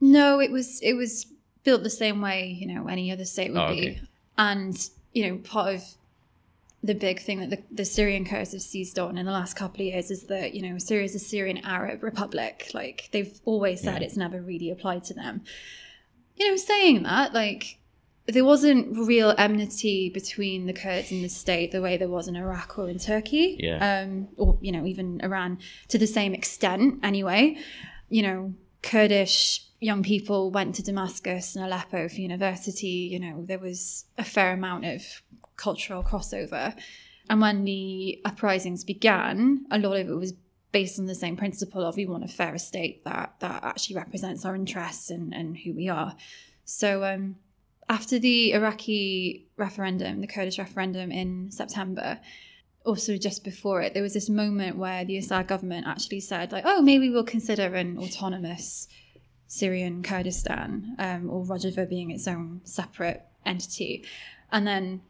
no, 0.00 0.40
it 0.40 0.50
was 0.50 0.80
it 0.82 0.94
was 0.94 1.26
built 1.64 1.82
the 1.82 1.90
same 1.90 2.20
way 2.20 2.56
you 2.58 2.66
know 2.66 2.86
any 2.86 3.10
other 3.10 3.24
state 3.24 3.52
would 3.52 3.60
Oh, 3.60 3.68
be, 3.68 4.00
and 4.38 4.88
you 5.12 5.28
know 5.28 5.38
part 5.38 5.74
of 5.74 5.82
the 6.82 6.94
big 6.94 7.18
thing 7.20 7.40
that 7.40 7.50
the, 7.50 7.62
the 7.72 7.84
Syrian 7.84 8.24
Kurds 8.24 8.52
have 8.52 8.62
seized 8.62 8.98
on 8.98 9.18
in 9.18 9.26
the 9.26 9.32
last 9.32 9.54
couple 9.54 9.80
of 9.80 9.86
years 9.86 10.10
is 10.10 10.24
that 10.24 10.54
you 10.54 10.62
know 10.62 10.78
Syria 10.78 11.04
is 11.04 11.14
a 11.14 11.18
Syrian 11.18 11.58
Arab 11.58 12.02
republic. 12.02 12.70
Like 12.74 13.08
they've 13.12 13.40
always 13.44 13.80
said, 13.80 14.02
it's 14.02 14.16
never 14.16 14.40
really 14.40 14.70
applied 14.70 15.04
to 15.04 15.14
them. 15.14 15.42
You 16.36 16.50
know, 16.50 16.56
saying 16.56 17.02
that, 17.04 17.32
like 17.32 17.78
there 18.28 18.44
wasn't 18.44 18.96
real 18.96 19.34
enmity 19.38 20.10
between 20.10 20.66
the 20.66 20.72
Kurds 20.72 21.12
and 21.12 21.22
the 21.24 21.28
state 21.28 21.70
the 21.72 21.80
way 21.80 21.96
there 21.96 22.08
was 22.08 22.26
in 22.28 22.36
Iraq 22.36 22.78
or 22.78 22.88
in 22.88 22.98
Turkey, 22.98 23.56
Yeah. 23.60 24.02
um, 24.02 24.28
or 24.36 24.58
you 24.60 24.72
know 24.72 24.84
even 24.84 25.20
Iran 25.22 25.58
to 25.88 25.98
the 25.98 26.06
same 26.06 26.34
extent. 26.34 27.00
Anyway, 27.02 27.56
you 28.08 28.22
know 28.22 28.54
Kurdish 28.82 29.62
young 29.80 30.02
people 30.02 30.50
went 30.50 30.74
to 30.76 30.82
Damascus 30.82 31.54
and 31.54 31.64
Aleppo 31.64 32.08
for 32.08 32.20
university. 32.20 33.08
You 33.12 33.20
know 33.20 33.44
there 33.46 33.58
was 33.58 34.06
a 34.18 34.24
fair 34.24 34.52
amount 34.52 34.84
of 34.86 35.02
cultural 35.56 36.02
crossover, 36.02 36.74
and 37.30 37.40
when 37.40 37.64
the 37.64 38.20
uprisings 38.24 38.84
began, 38.84 39.66
a 39.70 39.78
lot 39.78 39.96
of 39.96 40.08
it 40.08 40.14
was 40.14 40.34
based 40.72 40.98
on 40.98 41.06
the 41.06 41.14
same 41.14 41.36
principle 41.36 41.82
of 41.86 41.96
we 41.96 42.04
want 42.06 42.24
a 42.24 42.28
fairer 42.28 42.58
state 42.58 43.04
that 43.04 43.34
that 43.40 43.62
actually 43.64 43.96
represents 43.96 44.44
our 44.44 44.54
interests 44.54 45.10
and, 45.10 45.32
and 45.32 45.58
who 45.58 45.72
we 45.72 45.88
are. 45.88 46.14
So 46.64 47.04
um, 47.04 47.36
after 47.88 48.18
the 48.18 48.52
Iraqi 48.52 49.46
referendum, 49.56 50.20
the 50.20 50.26
Kurdish 50.26 50.58
referendum 50.58 51.10
in 51.10 51.50
September, 51.50 52.18
also 52.84 53.16
just 53.16 53.44
before 53.44 53.82
it, 53.82 53.94
there 53.94 54.02
was 54.02 54.14
this 54.14 54.28
moment 54.28 54.76
where 54.76 55.04
the 55.04 55.16
Assad 55.16 55.46
government 55.48 55.86
actually 55.86 56.20
said, 56.20 56.52
like, 56.52 56.64
oh, 56.66 56.82
maybe 56.82 57.10
we'll 57.10 57.24
consider 57.24 57.74
an 57.74 57.98
autonomous 57.98 58.88
Syrian 59.48 60.02
Kurdistan, 60.02 60.96
um, 60.98 61.30
or 61.30 61.44
Rojava 61.44 61.88
being 61.88 62.10
its 62.10 62.26
own 62.26 62.60
separate 62.64 63.22
entity. 63.44 64.04
And 64.50 64.66
then 64.66 65.02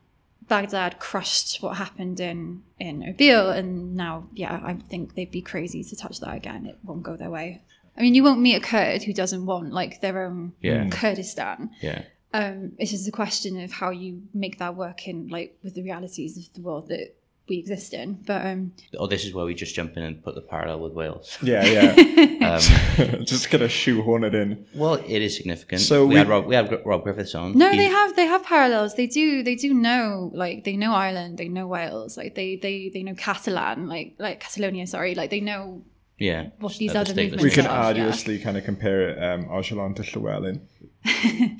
Baghdad 0.48 0.98
crushed 0.98 1.62
what 1.62 1.76
happened 1.76 2.20
in, 2.20 2.62
in 2.78 3.02
Erbil, 3.02 3.56
and 3.56 3.94
now, 3.94 4.28
yeah, 4.34 4.60
I 4.62 4.74
think 4.74 5.14
they'd 5.14 5.30
be 5.30 5.42
crazy 5.42 5.82
to 5.84 5.96
touch 5.96 6.20
that 6.20 6.36
again. 6.36 6.66
It 6.66 6.78
won't 6.84 7.02
go 7.02 7.16
their 7.16 7.30
way. 7.30 7.62
I 7.96 8.02
mean, 8.02 8.14
you 8.14 8.22
won't 8.22 8.40
meet 8.40 8.56
a 8.56 8.60
Kurd 8.60 9.02
who 9.04 9.14
doesn't 9.14 9.46
want 9.46 9.72
like 9.72 10.02
their 10.02 10.24
own 10.24 10.52
Yeah. 10.60 10.88
Kurdistan. 10.90 11.70
Yeah, 11.80 12.02
Um, 12.34 12.72
it's 12.78 12.90
just 12.90 13.08
a 13.08 13.12
question 13.12 13.60
of 13.62 13.72
how 13.72 13.90
you 13.90 14.22
make 14.34 14.58
that 14.58 14.74
work 14.76 15.06
in 15.08 15.28
like 15.28 15.56
with 15.62 15.74
the 15.74 15.82
realities 15.82 16.36
of 16.36 16.52
the 16.54 16.60
world 16.60 16.88
that 16.88 17.14
we 17.48 17.58
exist 17.58 17.94
in. 17.94 18.14
But 18.26 18.44
um, 18.44 18.72
oh, 18.98 19.06
this 19.06 19.24
is 19.24 19.32
where 19.32 19.44
we 19.46 19.54
just 19.54 19.74
jump 19.74 19.96
in 19.96 20.02
and 20.02 20.22
put 20.22 20.34
the 20.34 20.40
parallel 20.40 20.80
with 20.80 20.92
Wales. 20.92 21.38
Yeah, 21.42 21.64
yeah. 21.64 22.22
Um, 22.46 22.60
Just 23.24 23.50
gonna 23.50 23.68
shoehorn 23.68 24.22
it 24.22 24.32
in. 24.34 24.66
well, 24.74 24.94
it 24.94 25.20
is 25.20 25.36
significant. 25.36 25.80
So 25.80 26.02
we, 26.04 26.10
we- 26.10 26.14
had 26.16 26.28
Rob, 26.28 26.46
we 26.46 26.54
had 26.54 26.70
Rob 26.86 27.02
Griffiths 27.02 27.34
on. 27.34 27.58
no, 27.58 27.70
He- 27.70 27.76
they 27.78 27.86
have 27.88 28.14
they 28.14 28.26
have 28.26 28.44
parallels. 28.44 28.94
They 28.94 29.08
do 29.08 29.42
they 29.42 29.56
do 29.56 29.74
know 29.74 30.30
like 30.32 30.62
they 30.62 30.76
know 30.76 30.92
Ireland, 30.92 31.38
they 31.38 31.48
know 31.48 31.66
Wales, 31.66 32.16
like 32.16 32.36
they 32.36 32.54
they 32.56 32.88
they 32.94 33.02
know 33.02 33.14
Catalan, 33.14 33.88
like 33.88 34.14
like 34.20 34.38
Catalonia. 34.40 34.86
Sorry, 34.86 35.14
like 35.16 35.30
they 35.30 35.40
know 35.40 35.82
yeah 36.18 36.50
what 36.60 36.76
these 36.76 36.90
at 36.94 37.06
the 37.06 37.12
other 37.12 37.14
movements 37.22 37.42
We 37.42 37.48
listed. 37.48 37.64
can 37.64 37.72
Yeah. 37.72 37.86
arduously 37.86 38.38
kind 38.38 38.56
of 38.56 38.64
compare 38.64 39.08
it, 39.08 39.22
um, 39.22 39.46
Öcalan 39.46 39.96
to 39.96 40.02
Llewellyn. 40.18 40.60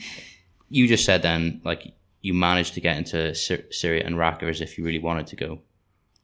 you 0.68 0.88
just 0.88 1.04
said 1.04 1.22
then 1.22 1.60
like 1.64 1.92
you 2.22 2.34
managed 2.34 2.74
to 2.74 2.80
get 2.80 2.96
into 2.96 3.34
Sy- 3.34 3.64
Syria 3.70 4.04
and 4.04 4.16
Raqqa 4.16 4.44
as 4.44 4.60
if 4.60 4.76
you 4.76 4.84
really 4.84 4.98
wanted 4.98 5.26
to 5.28 5.36
go. 5.36 5.60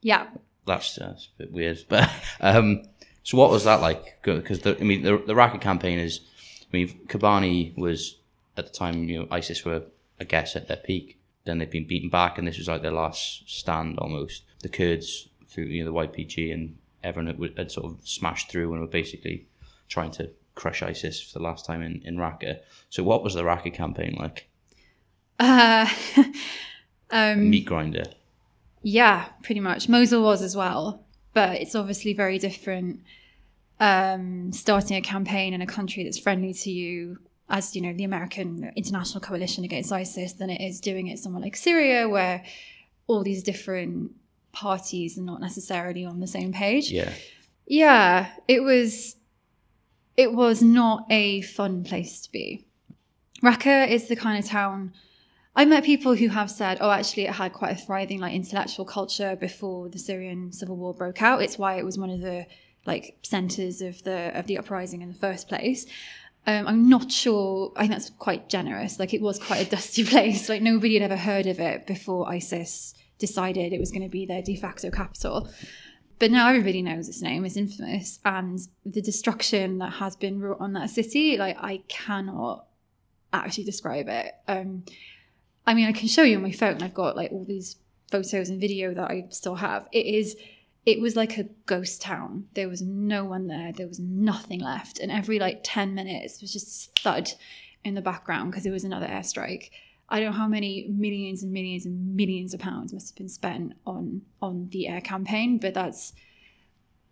yeah. 0.01 0.27
That's, 0.65 0.97
uh, 0.97 1.07
that's 1.07 1.27
a 1.35 1.43
bit 1.43 1.51
weird, 1.51 1.83
but 1.89 2.09
um, 2.39 2.83
so 3.23 3.37
what 3.37 3.49
was 3.49 3.65
that 3.65 3.81
like? 3.81 4.21
Because 4.21 4.65
I 4.65 4.75
mean, 4.75 5.03
the 5.03 5.17
the 5.17 5.33
Raqqa 5.33 5.59
campaign 5.59 5.99
is, 5.99 6.21
I 6.61 6.67
mean, 6.71 6.87
Kobani 7.07 7.77
was 7.77 8.17
at 8.55 8.65
the 8.67 8.71
time 8.71 9.09
you 9.09 9.19
know 9.19 9.27
ISIS 9.29 9.65
were 9.65 9.83
I 10.21 10.23
guess 10.23 10.55
at 10.55 10.67
their 10.69 10.77
peak. 10.77 11.19
Then 11.45 11.57
they've 11.57 11.69
been 11.69 11.85
beaten 11.87 12.09
back, 12.09 12.37
and 12.37 12.47
this 12.47 12.57
was 12.57 12.69
like 12.69 12.81
their 12.81 12.91
last 12.91 13.43
stand 13.49 13.99
almost. 13.99 14.43
The 14.61 14.69
Kurds 14.69 15.27
through 15.47 15.65
you 15.65 15.83
know 15.83 15.91
the 15.91 16.07
YPG 16.07 16.53
and 16.53 16.77
everyone 17.03 17.35
had, 17.35 17.57
had 17.57 17.71
sort 17.71 17.91
of 17.91 18.07
smashed 18.07 18.49
through 18.49 18.71
and 18.71 18.81
were 18.81 18.87
basically 18.87 19.47
trying 19.89 20.11
to 20.11 20.29
crush 20.55 20.83
ISIS 20.83 21.21
for 21.21 21.39
the 21.39 21.43
last 21.43 21.65
time 21.65 21.81
in 21.81 22.01
in 22.05 22.17
Raqqa. 22.17 22.59
So 22.89 23.03
what 23.03 23.23
was 23.23 23.33
the 23.33 23.43
Raqqa 23.43 23.73
campaign 23.73 24.15
like? 24.19 24.49
Uh, 25.39 25.87
um, 27.11 27.49
Meat 27.49 27.65
grinder. 27.65 28.05
Yeah, 28.81 29.25
pretty 29.43 29.61
much. 29.61 29.87
Mosul 29.87 30.23
was 30.23 30.41
as 30.41 30.55
well, 30.55 31.05
but 31.33 31.61
it's 31.61 31.75
obviously 31.75 32.13
very 32.13 32.37
different 32.37 33.01
um, 33.79 34.51
starting 34.51 34.97
a 34.97 35.01
campaign 35.01 35.53
in 35.53 35.61
a 35.61 35.65
country 35.65 36.03
that's 36.03 36.19
friendly 36.19 36.53
to 36.53 36.71
you, 36.71 37.19
as 37.49 37.75
you 37.75 37.81
know, 37.81 37.93
the 37.93 38.03
American 38.03 38.71
International 38.75 39.21
Coalition 39.21 39.63
Against 39.63 39.91
ISIS, 39.91 40.33
than 40.33 40.49
it 40.49 40.61
is 40.61 40.79
doing 40.79 41.07
it 41.07 41.19
somewhere 41.19 41.41
like 41.41 41.55
Syria, 41.55 42.07
where 42.07 42.43
all 43.07 43.23
these 43.23 43.43
different 43.43 44.11
parties 44.51 45.17
are 45.17 45.23
not 45.23 45.41
necessarily 45.41 46.05
on 46.05 46.19
the 46.19 46.27
same 46.27 46.53
page. 46.53 46.91
Yeah. 46.91 47.11
Yeah, 47.65 48.29
it 48.47 48.63
was 48.63 49.15
it 50.15 50.33
was 50.33 50.61
not 50.61 51.05
a 51.09 51.41
fun 51.41 51.83
place 51.83 52.21
to 52.21 52.31
be. 52.31 52.65
Raqqa 53.43 53.87
is 53.89 54.07
the 54.07 54.15
kind 54.15 54.41
of 54.41 54.49
town 54.49 54.93
I 55.55 55.65
met 55.65 55.83
people 55.83 56.15
who 56.15 56.29
have 56.29 56.49
said, 56.49 56.79
"Oh, 56.81 56.89
actually, 56.89 57.23
it 57.23 57.33
had 57.33 57.53
quite 57.53 57.73
a 57.73 57.75
thriving 57.75 58.19
like 58.19 58.33
intellectual 58.33 58.85
culture 58.85 59.35
before 59.35 59.87
the 59.87 59.99
Syrian 59.99 60.51
civil 60.51 60.75
war 60.75 60.93
broke 60.93 61.21
out. 61.21 61.43
It's 61.43 61.57
why 61.57 61.75
it 61.75 61.85
was 61.85 61.97
one 61.97 62.09
of 62.09 62.21
the 62.21 62.47
like 62.85 63.17
centers 63.21 63.81
of 63.81 64.03
the 64.03 64.37
of 64.37 64.47
the 64.47 64.57
uprising 64.57 65.01
in 65.01 65.09
the 65.09 65.15
first 65.15 65.47
place." 65.47 65.85
Um, 66.45 66.67
I'm 66.67 66.89
not 66.89 67.09
sure. 67.11 67.71
I 67.75 67.81
think 67.81 67.91
that's 67.91 68.09
quite 68.09 68.49
generous. 68.49 68.99
Like 68.99 69.13
it 69.13 69.21
was 69.21 69.39
quite 69.39 69.65
a 69.65 69.69
dusty 69.69 70.03
place. 70.13 70.49
Like 70.49 70.61
nobody 70.61 70.95
had 70.95 71.03
ever 71.03 71.17
heard 71.17 71.45
of 71.45 71.59
it 71.59 71.85
before 71.85 72.29
ISIS 72.29 72.95
decided 73.19 73.71
it 73.71 73.79
was 73.79 73.91
going 73.91 74.01
to 74.01 74.09
be 74.09 74.25
their 74.25 74.41
de 74.41 74.55
facto 74.55 74.89
capital. 74.89 75.49
But 76.23 76.31
now 76.31 76.47
everybody 76.47 76.81
knows 76.81 77.09
its 77.09 77.21
name. 77.21 77.43
It's 77.43 77.57
infamous, 77.57 78.21
and 78.23 78.57
the 78.85 79.01
destruction 79.01 79.79
that 79.79 79.95
has 79.95 80.15
been 80.15 80.39
wrought 80.39 80.61
on 80.61 80.71
that 80.71 80.89
city, 80.89 81.35
like 81.35 81.57
I 81.59 81.83
cannot 81.89 82.65
actually 83.33 83.65
describe 83.65 84.07
it. 84.07 84.33
Um, 84.47 84.85
I 85.67 85.73
mean, 85.73 85.85
I 85.85 85.91
can 85.91 86.07
show 86.07 86.23
you 86.23 86.37
on 86.37 86.41
my 86.41 86.53
phone. 86.53 86.81
I've 86.81 86.93
got 86.93 87.17
like 87.17 87.33
all 87.33 87.43
these 87.43 87.75
photos 88.09 88.47
and 88.47 88.61
video 88.61 88.93
that 88.93 89.11
I 89.11 89.25
still 89.31 89.55
have. 89.55 89.89
It 89.91 90.05
is, 90.05 90.37
it 90.85 91.01
was 91.01 91.17
like 91.17 91.37
a 91.37 91.49
ghost 91.65 92.01
town. 92.01 92.45
There 92.53 92.69
was 92.69 92.81
no 92.81 93.25
one 93.25 93.47
there. 93.47 93.73
There 93.73 93.89
was 93.89 93.99
nothing 93.99 94.61
left. 94.61 94.99
And 94.99 95.11
every 95.11 95.39
like 95.39 95.59
10 95.65 95.93
minutes 95.93 96.39
was 96.39 96.53
just 96.53 96.97
thud 96.99 97.31
in 97.83 97.95
the 97.95 98.01
background 98.01 98.51
because 98.51 98.65
it 98.65 98.71
was 98.71 98.85
another 98.85 99.07
airstrike. 99.07 99.71
I 100.13 100.19
don't 100.19 100.31
know 100.31 100.37
how 100.37 100.47
many 100.47 100.85
millions 100.89 101.41
and 101.41 101.51
millions 101.51 101.87
and 101.87 102.15
millions 102.15 102.53
of 102.53 102.59
pounds 102.59 102.93
must 102.93 103.09
have 103.09 103.15
been 103.17 103.29
spent 103.29 103.73
on 103.85 104.21
on 104.43 104.69
the 104.71 104.87
air 104.87 105.01
campaign, 105.01 105.57
but 105.57 105.73
that's 105.73 106.13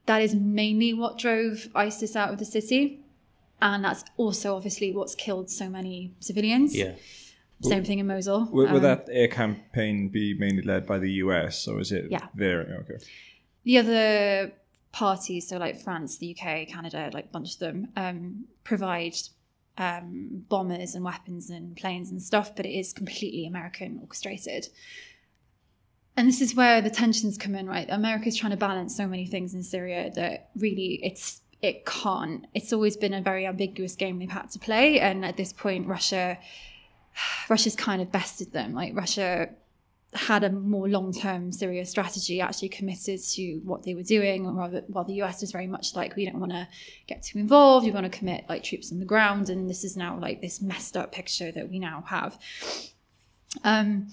that 0.06 0.22
is 0.22 0.36
mainly 0.36 0.94
what 0.94 1.18
drove 1.18 1.68
ISIS 1.74 2.16
out 2.16 2.32
of 2.32 2.38
the 2.38 2.46
city. 2.46 3.00
And 3.60 3.84
that's 3.84 4.04
also 4.18 4.56
obviously 4.56 4.92
what's 4.92 5.16
killed 5.16 5.50
so 5.50 5.68
many 5.68 6.14
civilians. 6.20 6.76
Yeah. 6.76 6.94
Same 7.64 7.84
thing 7.84 7.98
in 8.00 8.08
Mosul. 8.08 8.46
Will, 8.52 8.68
will 8.68 8.78
Um, 8.78 8.82
that 8.84 9.08
air 9.12 9.28
campaign 9.28 10.10
be 10.10 10.36
mainly 10.36 10.64
led 10.64 10.86
by 10.86 10.98
the 11.00 11.12
US, 11.24 11.68
or 11.68 11.80
is 11.80 11.92
it 11.92 12.06
Yeah. 12.12 12.28
there? 12.36 12.62
Okay. 12.82 13.04
the 13.64 13.78
other 13.78 14.52
parties, 14.92 15.48
so 15.48 15.58
like 15.58 15.80
France, 15.80 16.18
the 16.18 16.36
UK, 16.36 16.66
Canada, 16.68 17.10
like 17.14 17.26
a 17.26 17.34
bunch 17.38 17.54
of 17.54 17.60
them, 17.60 17.88
um, 17.96 18.46
provide 18.64 19.16
um, 19.78 20.46
bombers 20.50 20.96
and 20.96 21.04
weapons 21.04 21.50
and 21.50 21.76
planes 21.76 22.12
and 22.12 22.22
stuff, 22.22 22.56
but 22.56 22.66
it 22.66 22.78
is 22.78 22.94
completely 22.94 23.46
American 23.46 24.00
orchestrated. 24.02 24.68
And 26.18 26.28
this 26.28 26.42
is 26.42 26.56
where 26.56 26.82
the 26.82 26.90
tensions 26.90 27.38
come 27.38 27.56
in, 27.56 27.68
right? 27.68 27.88
America's 27.90 28.36
trying 28.36 28.52
to 28.52 28.58
balance 28.58 28.96
so 28.96 29.08
many 29.08 29.26
things 29.26 29.54
in 29.54 29.64
Syria 29.64 30.12
that 30.16 30.50
really 30.56 31.00
it's 31.04 31.42
it 31.62 31.86
can't. 31.86 32.48
It's 32.54 32.74
always 32.74 32.98
been 32.98 33.14
a 33.14 33.22
very 33.22 33.46
ambiguous 33.46 33.96
game 33.96 34.20
they've 34.20 34.30
had 34.30 34.50
to 34.52 34.60
play, 34.60 35.00
and 35.00 35.24
at 35.24 35.38
this 35.38 35.54
point, 35.54 35.88
Russia, 35.88 36.38
Russia's 37.50 37.76
kind 37.76 38.02
of 38.02 38.12
bested 38.12 38.52
them. 38.52 38.74
Like 38.74 38.96
Russia 38.96 39.50
had 40.14 40.44
a 40.44 40.50
more 40.52 40.90
long-term 40.90 41.52
Syria 41.52 41.86
strategy, 41.86 42.42
actually 42.42 42.70
committed 42.70 43.22
to 43.24 43.62
what 43.64 43.84
they 43.84 43.94
were 43.94 44.04
doing, 44.04 44.46
rather 44.48 44.84
while 44.88 45.06
the 45.06 45.22
US 45.22 45.42
was 45.42 45.52
very 45.52 45.68
much 45.68 45.96
like, 45.96 46.16
we 46.16 46.26
don't 46.26 46.40
want 46.40 46.52
to 46.52 46.68
get 47.08 47.24
too 47.24 47.40
involved, 47.40 47.86
we 47.86 47.92
want 47.92 48.12
to 48.12 48.18
commit 48.18 48.46
like 48.50 48.64
troops 48.64 48.92
on 48.92 49.00
the 49.00 49.06
ground, 49.06 49.50
and 49.50 49.70
this 49.70 49.84
is 49.84 49.96
now 49.96 50.20
like 50.20 50.42
this 50.42 50.62
messed 50.62 50.98
up 50.98 51.12
picture 51.12 51.52
that 51.52 51.70
we 51.70 51.80
now 51.80 52.04
have. 52.08 52.38
Um, 53.64 54.08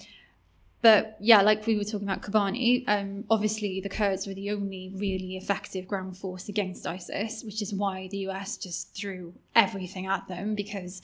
but 0.81 1.17
yeah, 1.21 1.43
like 1.43 1.67
we 1.67 1.77
were 1.77 1.85
talking 1.85 2.09
about 2.09 2.23
Kobani, 2.23 2.85
um, 2.87 3.25
obviously 3.29 3.81
the 3.81 3.89
Kurds 3.89 4.27
were 4.27 4.35
the 4.35 4.53
only 4.53 4.93
really 4.95 5.37
effective 5.37 5.89
ground 5.89 6.17
force 6.17 6.49
against 6.49 6.87
ISIS, 6.87 7.43
which 7.43 7.61
is 7.61 7.75
why 7.75 8.07
the 8.09 8.19
US 8.29 8.57
just 8.57 8.95
threw 8.95 9.35
everything 9.57 10.07
at 10.07 10.29
them 10.29 10.55
because 10.55 11.03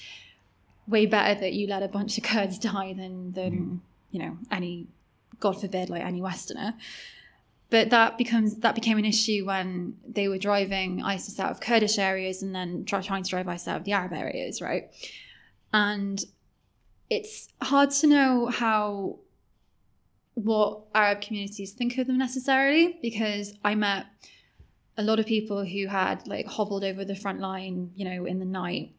way 0.87 1.07
better 1.07 1.41
that 1.41 1.55
you 1.55 1.67
let 1.67 1.83
a 1.83 1.89
bunch 1.89 2.17
of 2.17 2.23
Kurds 2.23 2.59
die 2.59 2.93
than 2.93 3.33
than 3.33 3.53
mm. 3.53 3.81
You 4.15 4.21
know 4.21 4.39
any, 4.51 4.87
God 5.41 5.61
forbid, 5.61 5.91
like 5.91 6.03
any 6.03 6.23
Westerner. 6.23 6.75
But 7.69 7.91
that 7.91 8.17
becomes 8.17 8.55
that 8.59 8.77
became 8.77 8.97
an 8.97 9.05
issue 9.05 9.45
when 9.45 9.97
they 10.07 10.29
were 10.29 10.39
driving 10.39 11.03
ISIS 11.03 11.41
out 11.41 11.51
of 11.51 11.59
Kurdish 11.59 11.99
areas 11.99 12.41
and 12.41 12.55
then 12.55 12.85
try, 12.85 13.03
trying 13.03 13.25
to 13.25 13.31
drive 13.31 13.49
ISIS 13.49 13.67
out 13.67 13.79
of 13.79 13.85
the 13.85 13.93
Arab 13.93 14.13
areas, 14.13 14.63
right? 14.63 14.85
And 15.73 16.25
it's 17.11 17.49
hard 17.61 17.91
to 17.91 18.07
know 18.07 18.47
how 18.47 19.19
what 20.35 20.83
Arab 20.95 21.21
communities 21.21 21.73
think 21.73 21.99
of 21.99 22.07
them 22.07 22.19
necessarily 22.19 22.99
because 23.03 23.55
I 23.65 23.75
met 23.75 24.07
a 24.97 25.03
lot 25.03 25.19
of 25.19 25.27
people 25.27 25.65
who 25.65 25.89
had 25.89 26.29
like 26.29 26.47
hobbled 26.47 26.85
over 26.85 27.05
the 27.05 27.17
front 27.17 27.41
line, 27.41 27.91
you 27.97 28.05
know, 28.05 28.25
in 28.25 28.39
the 28.39 28.45
night 28.45 28.95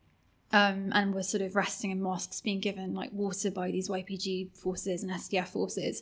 um, 0.52 0.92
and 0.94 1.14
were 1.14 1.24
sort 1.24 1.42
of 1.42 1.56
resting 1.56 1.92
in 1.92 2.02
mosques, 2.02 2.42
being 2.42 2.60
given 2.60 2.94
like 2.94 3.12
water 3.12 3.52
by 3.52 3.72
these 3.72 3.90
YPG 3.90 4.58
forces 4.58 5.04
and 5.04 5.12
SDF 5.12 5.48
forces. 5.48 6.02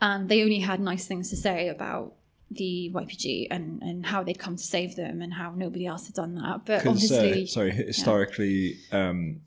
And 0.00 0.28
they 0.28 0.42
only 0.42 0.60
had 0.60 0.80
nice 0.80 1.06
things 1.06 1.30
to 1.30 1.36
say 1.36 1.68
about 1.68 2.14
the 2.50 2.90
YPG 2.94 3.48
and, 3.50 3.82
and 3.82 4.06
how 4.06 4.22
they'd 4.22 4.38
come 4.38 4.56
to 4.56 4.62
save 4.62 4.96
them 4.96 5.20
and 5.20 5.34
how 5.34 5.52
nobody 5.54 5.86
else 5.86 6.06
had 6.06 6.14
done 6.14 6.34
that. 6.36 6.64
But 6.64 6.86
obviously, 6.86 7.44
uh, 7.44 7.46
sorry, 7.46 7.70
historically, 7.72 8.76
yeah. 8.92 9.08
um, 9.10 9.40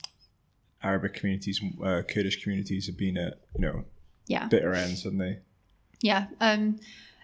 Arabic 0.84 1.14
communities, 1.14 1.62
uh, 1.84 2.02
Kurdish 2.08 2.44
communities 2.44 2.88
have 2.88 2.98
been 2.98 3.18
at 3.18 3.40
you 3.56 3.62
know 3.62 3.86
yeah 4.28 4.48
bitter 4.48 4.74
ends, 4.74 5.04
haven't 5.04 5.20
they? 5.20 5.40
Yeah. 6.02 6.28
Um, 6.40 6.80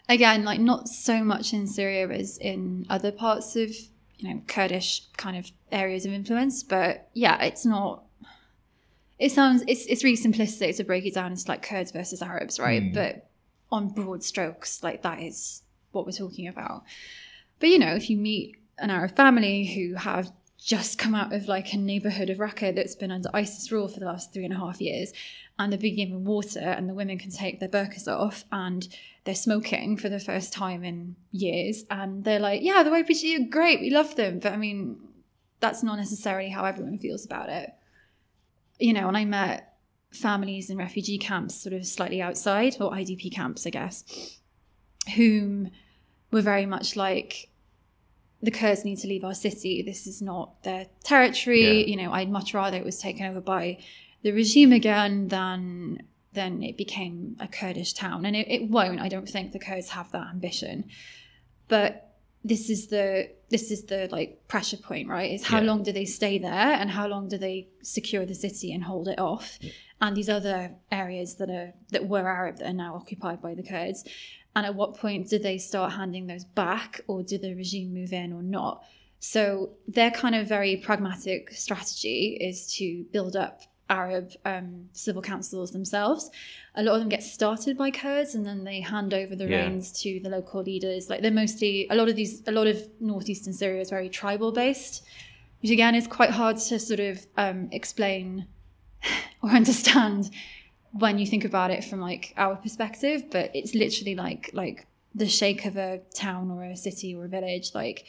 again, 0.10 0.44
like 0.46 0.60
not 0.60 0.88
so 0.88 1.24
much 1.24 1.54
in 1.54 1.68
Syria 1.68 2.08
as 2.10 2.38
in 2.38 2.86
other 2.90 3.12
parts 3.12 3.56
of 3.56 3.72
you 4.18 4.34
know 4.34 4.42
Kurdish 4.48 5.04
kind 5.18 5.38
of 5.38 5.52
areas 5.72 6.06
of 6.06 6.14
influence, 6.14 6.64
but 6.64 7.10
yeah, 7.14 7.42
it's 7.44 7.66
not. 7.66 8.04
It 9.20 9.32
sounds 9.32 9.64
it's 9.68 9.86
it's 9.86 10.04
really 10.04 10.18
simplistic 10.18 10.76
to 10.78 10.84
break 10.84 11.06
it 11.06 11.14
down 11.14 11.32
into 11.32 11.48
like 11.48 11.62
Kurds 11.62 11.92
versus 11.92 12.22
Arabs, 12.22 12.60
right? 12.60 12.82
Mm. 12.82 12.94
But 12.94 13.30
on 13.72 13.90
broad 13.90 14.24
strokes, 14.24 14.84
like 14.84 15.02
that 15.04 15.22
is 15.22 15.64
what 15.92 16.06
we're 16.06 16.12
talking 16.12 16.48
about. 16.48 16.84
But 17.60 17.70
you 17.70 17.80
know, 17.80 17.96
if 17.96 18.10
you 18.10 18.18
meet 18.18 18.58
an 18.78 18.90
Arab 18.90 19.16
family 19.16 19.66
who 19.66 19.96
have 19.96 20.32
just 20.68 20.98
come 20.98 21.16
out 21.16 21.32
of 21.32 21.48
like 21.48 21.72
a 21.72 21.78
neighborhood 21.78 22.30
of 22.30 22.40
Raqqa 22.40 22.76
that's 22.76 22.94
been 22.94 23.10
under 23.10 23.30
ISIS 23.34 23.72
rule 23.72 23.88
for 23.88 24.02
the 24.02 24.06
last 24.06 24.34
three 24.34 24.44
and 24.44 24.54
a 24.54 24.58
half 24.58 24.82
years, 24.82 25.14
and 25.58 25.72
they're 25.72 25.80
being 25.80 25.96
given 25.96 26.26
water, 26.26 26.60
and 26.60 26.90
the 26.90 26.94
women 26.94 27.18
can 27.18 27.32
take 27.32 27.62
their 27.62 27.70
burqas 27.70 28.06
off, 28.06 28.44
and 28.52 28.90
they're 29.24 29.34
smoking 29.34 29.96
for 29.96 30.10
the 30.10 30.20
first 30.20 30.52
time 30.52 30.84
in 30.84 31.16
years, 31.32 31.86
and 31.90 32.26
they're 32.26 32.42
like, 32.42 32.62
"Yeah, 32.62 32.84
the 32.84 32.90
YPG 32.90 33.38
are 33.38 33.50
great, 33.50 33.80
we 33.80 33.90
love 33.90 34.18
them," 34.18 34.40
but 34.40 34.52
I 34.52 34.58
mean, 34.58 34.98
that's 35.62 35.84
not 35.84 35.96
necessarily 35.96 36.50
how 36.50 36.66
everyone 36.66 36.98
feels 36.98 37.26
about 37.26 37.48
it. 37.48 37.72
You 38.78 38.92
know, 38.92 39.08
and 39.08 39.16
I 39.16 39.24
met 39.24 39.74
families 40.12 40.70
in 40.70 40.78
refugee 40.78 41.18
camps, 41.18 41.56
sort 41.56 41.74
of 41.74 41.86
slightly 41.86 42.22
outside, 42.22 42.76
or 42.82 42.92
IDP 42.92 43.34
camps, 43.34 43.66
I 43.66 43.70
guess, 43.70 44.04
whom 45.16 45.72
were 46.30 46.42
very 46.42 46.66
much 46.66 46.98
like 46.98 47.50
the 48.42 48.52
Kurds 48.52 48.86
need 48.86 48.98
to 49.00 49.08
leave 49.08 49.24
our 49.24 49.34
city. 49.34 49.82
This 49.82 50.06
is 50.06 50.22
not 50.22 50.64
their 50.64 50.88
territory. 51.04 51.82
Yeah. 51.82 51.86
You 51.88 51.96
know, 51.98 52.14
I'd 52.14 52.30
much 52.30 52.54
rather 52.54 52.78
it 52.78 52.86
was 52.86 53.00
taken 53.00 53.26
over 53.26 53.42
by 53.42 53.80
the 54.24 54.32
regime 54.32 54.72
again 54.72 55.30
than 55.30 56.04
then 56.34 56.62
it 56.62 56.78
became 56.78 57.36
a 57.40 57.48
Kurdish 57.48 57.94
town. 57.94 58.26
And 58.26 58.36
it, 58.36 58.48
it 58.48 58.70
won't. 58.70 59.02
I 59.02 59.10
don't 59.10 59.28
think 59.28 59.52
the 59.52 59.60
Kurds 59.60 59.90
have 59.90 60.12
that 60.12 60.28
ambition. 60.28 60.86
But 61.68 62.08
this 62.44 62.70
is 62.70 62.88
the 62.88 63.30
this 63.50 63.72
is 63.72 63.86
the 63.86 64.08
like 64.12 64.48
pressure 64.48 64.78
point, 64.78 65.10
right? 65.10 65.32
Is 65.32 65.46
how 65.46 65.60
yeah. 65.60 65.68
long 65.68 65.84
do 65.84 65.92
they 65.92 66.06
stay 66.06 66.38
there 66.38 66.52
and 66.52 66.92
how 66.92 67.08
long 67.08 67.28
do 67.28 67.38
they 67.38 67.70
secure 67.82 68.26
the 68.26 68.36
city 68.36 68.72
and 68.72 68.84
hold 68.84 69.08
it 69.08 69.20
off? 69.20 69.58
Yeah. 69.62 69.72
And 70.00 70.16
these 70.16 70.30
other 70.30 70.76
areas 70.92 71.36
that 71.36 71.50
are 71.50 71.74
that 71.90 72.08
were 72.08 72.28
Arab 72.28 72.58
that 72.60 72.68
are 72.68 72.74
now 72.74 72.96
occupied 72.96 73.42
by 73.42 73.56
the 73.56 73.64
Kurds. 73.64 74.04
And 74.58 74.66
at 74.66 74.74
what 74.74 74.96
point 74.96 75.30
do 75.30 75.38
they 75.38 75.60
start 75.60 75.94
handing 75.94 76.26
those 76.26 76.44
back 76.44 77.02
or 77.06 77.22
do 77.22 77.38
the 77.38 77.54
regime 77.54 77.94
move 77.94 78.12
in 78.12 78.34
or 78.34 78.42
not? 78.42 78.84
So 79.20 79.74
their 79.88 80.10
kind 80.10 80.34
of 80.34 80.48
very 80.48 80.78
pragmatic 80.78 81.52
strategy 81.52 82.36
is 82.42 82.66
to 82.78 83.06
build 83.14 83.36
up 83.36 83.62
Arab 83.88 84.32
um, 84.46 84.90
civil 84.94 85.22
councils 85.22 85.74
themselves. 85.74 86.32
A 86.74 86.82
lot 86.82 86.96
of 86.96 87.02
them 87.02 87.10
get 87.10 87.22
started 87.22 87.78
by 87.78 87.92
Kurds 87.92 88.34
and 88.34 88.48
then 88.48 88.64
they 88.64 88.82
hand 88.82 89.14
over 89.14 89.36
the 89.36 89.48
yeah. 89.48 89.58
reins 89.68 89.92
to 90.02 90.20
the 90.24 90.30
local 90.30 90.64
leaders. 90.64 91.08
Like 91.08 91.22
they're 91.22 91.30
mostly 91.30 91.86
a 91.92 91.96
lot 91.96 92.10
of 92.10 92.16
these, 92.16 92.42
a 92.48 92.52
lot 92.52 92.66
of 92.66 92.82
northeastern 93.00 93.54
Syria 93.54 93.82
is 93.82 93.92
very 93.92 94.10
tribal 94.10 94.52
based, 94.52 95.04
which 95.62 95.70
again 95.70 95.94
is 95.94 96.08
quite 96.08 96.32
hard 96.32 96.58
to 96.58 96.80
sort 96.80 97.00
of 97.00 97.28
um, 97.38 97.70
explain 97.72 98.48
or 99.44 99.52
understand 99.52 100.32
when 100.92 101.20
you 101.20 101.28
think 101.28 101.46
about 101.46 101.72
it 101.72 101.84
from 101.84 102.00
like 102.00 102.34
our 102.38 102.56
perspective 102.56 103.26
but 103.32 103.52
it's 103.54 103.76
literally 103.76 104.16
like 104.16 104.50
like 104.54 104.88
the 105.18 105.28
sheikh 105.28 105.66
of 105.66 105.76
a 105.76 106.00
town 106.14 106.52
or 106.52 106.64
a 106.64 106.78
city 106.78 107.16
or 107.16 107.26
a 107.26 107.28
village 107.28 107.72
like 107.74 108.06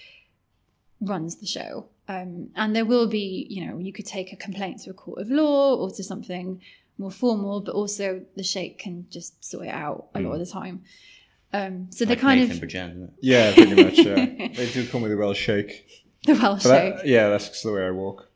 runs 1.01 1.37
the 1.37 1.47
show. 1.47 1.87
Um, 2.09 2.51
and 2.57 2.75
there 2.75 2.85
will 2.85 3.07
be 3.07 3.47
you 3.51 3.67
know 3.67 3.79
you 3.79 3.93
could 3.93 4.07
take 4.07 4.33
a 4.33 4.37
complaint 4.37 4.81
to 4.83 4.91
a 4.91 4.95
court 4.95 5.21
of 5.21 5.31
law 5.31 5.75
or 5.75 5.91
to 5.91 6.03
something 6.03 6.61
more 6.97 7.11
formal 7.11 7.61
but 7.61 7.75
also 7.75 8.23
the 8.35 8.43
sheikh 8.43 8.79
can 8.79 9.07
just 9.11 9.45
sort 9.45 9.67
it 9.67 9.71
out 9.71 10.09
a 10.15 10.19
mm. 10.19 10.25
lot 10.25 10.33
of 10.35 10.39
the 10.41 10.47
time. 10.47 10.83
Um, 11.53 11.89
so 11.91 12.05
like 12.05 12.09
they're 12.09 12.17
kind 12.17 12.41
Nathan 12.41 13.03
of 13.03 13.11
yeah 13.21 13.55
pretty 13.55 13.83
much 13.83 13.99
yeah. 13.99 14.49
They 14.55 14.71
do 14.71 14.87
come 14.87 15.03
with 15.03 15.13
a 15.13 15.17
Welsh 15.17 15.39
shake. 15.39 15.87
the 16.25 16.35
Welsh 16.35 16.63
sheikh 16.63 16.95
yeah 17.05 17.29
that's 17.29 17.63
the 17.63 17.73
way 17.73 17.87
I 17.87 17.91
walk. 17.91 18.29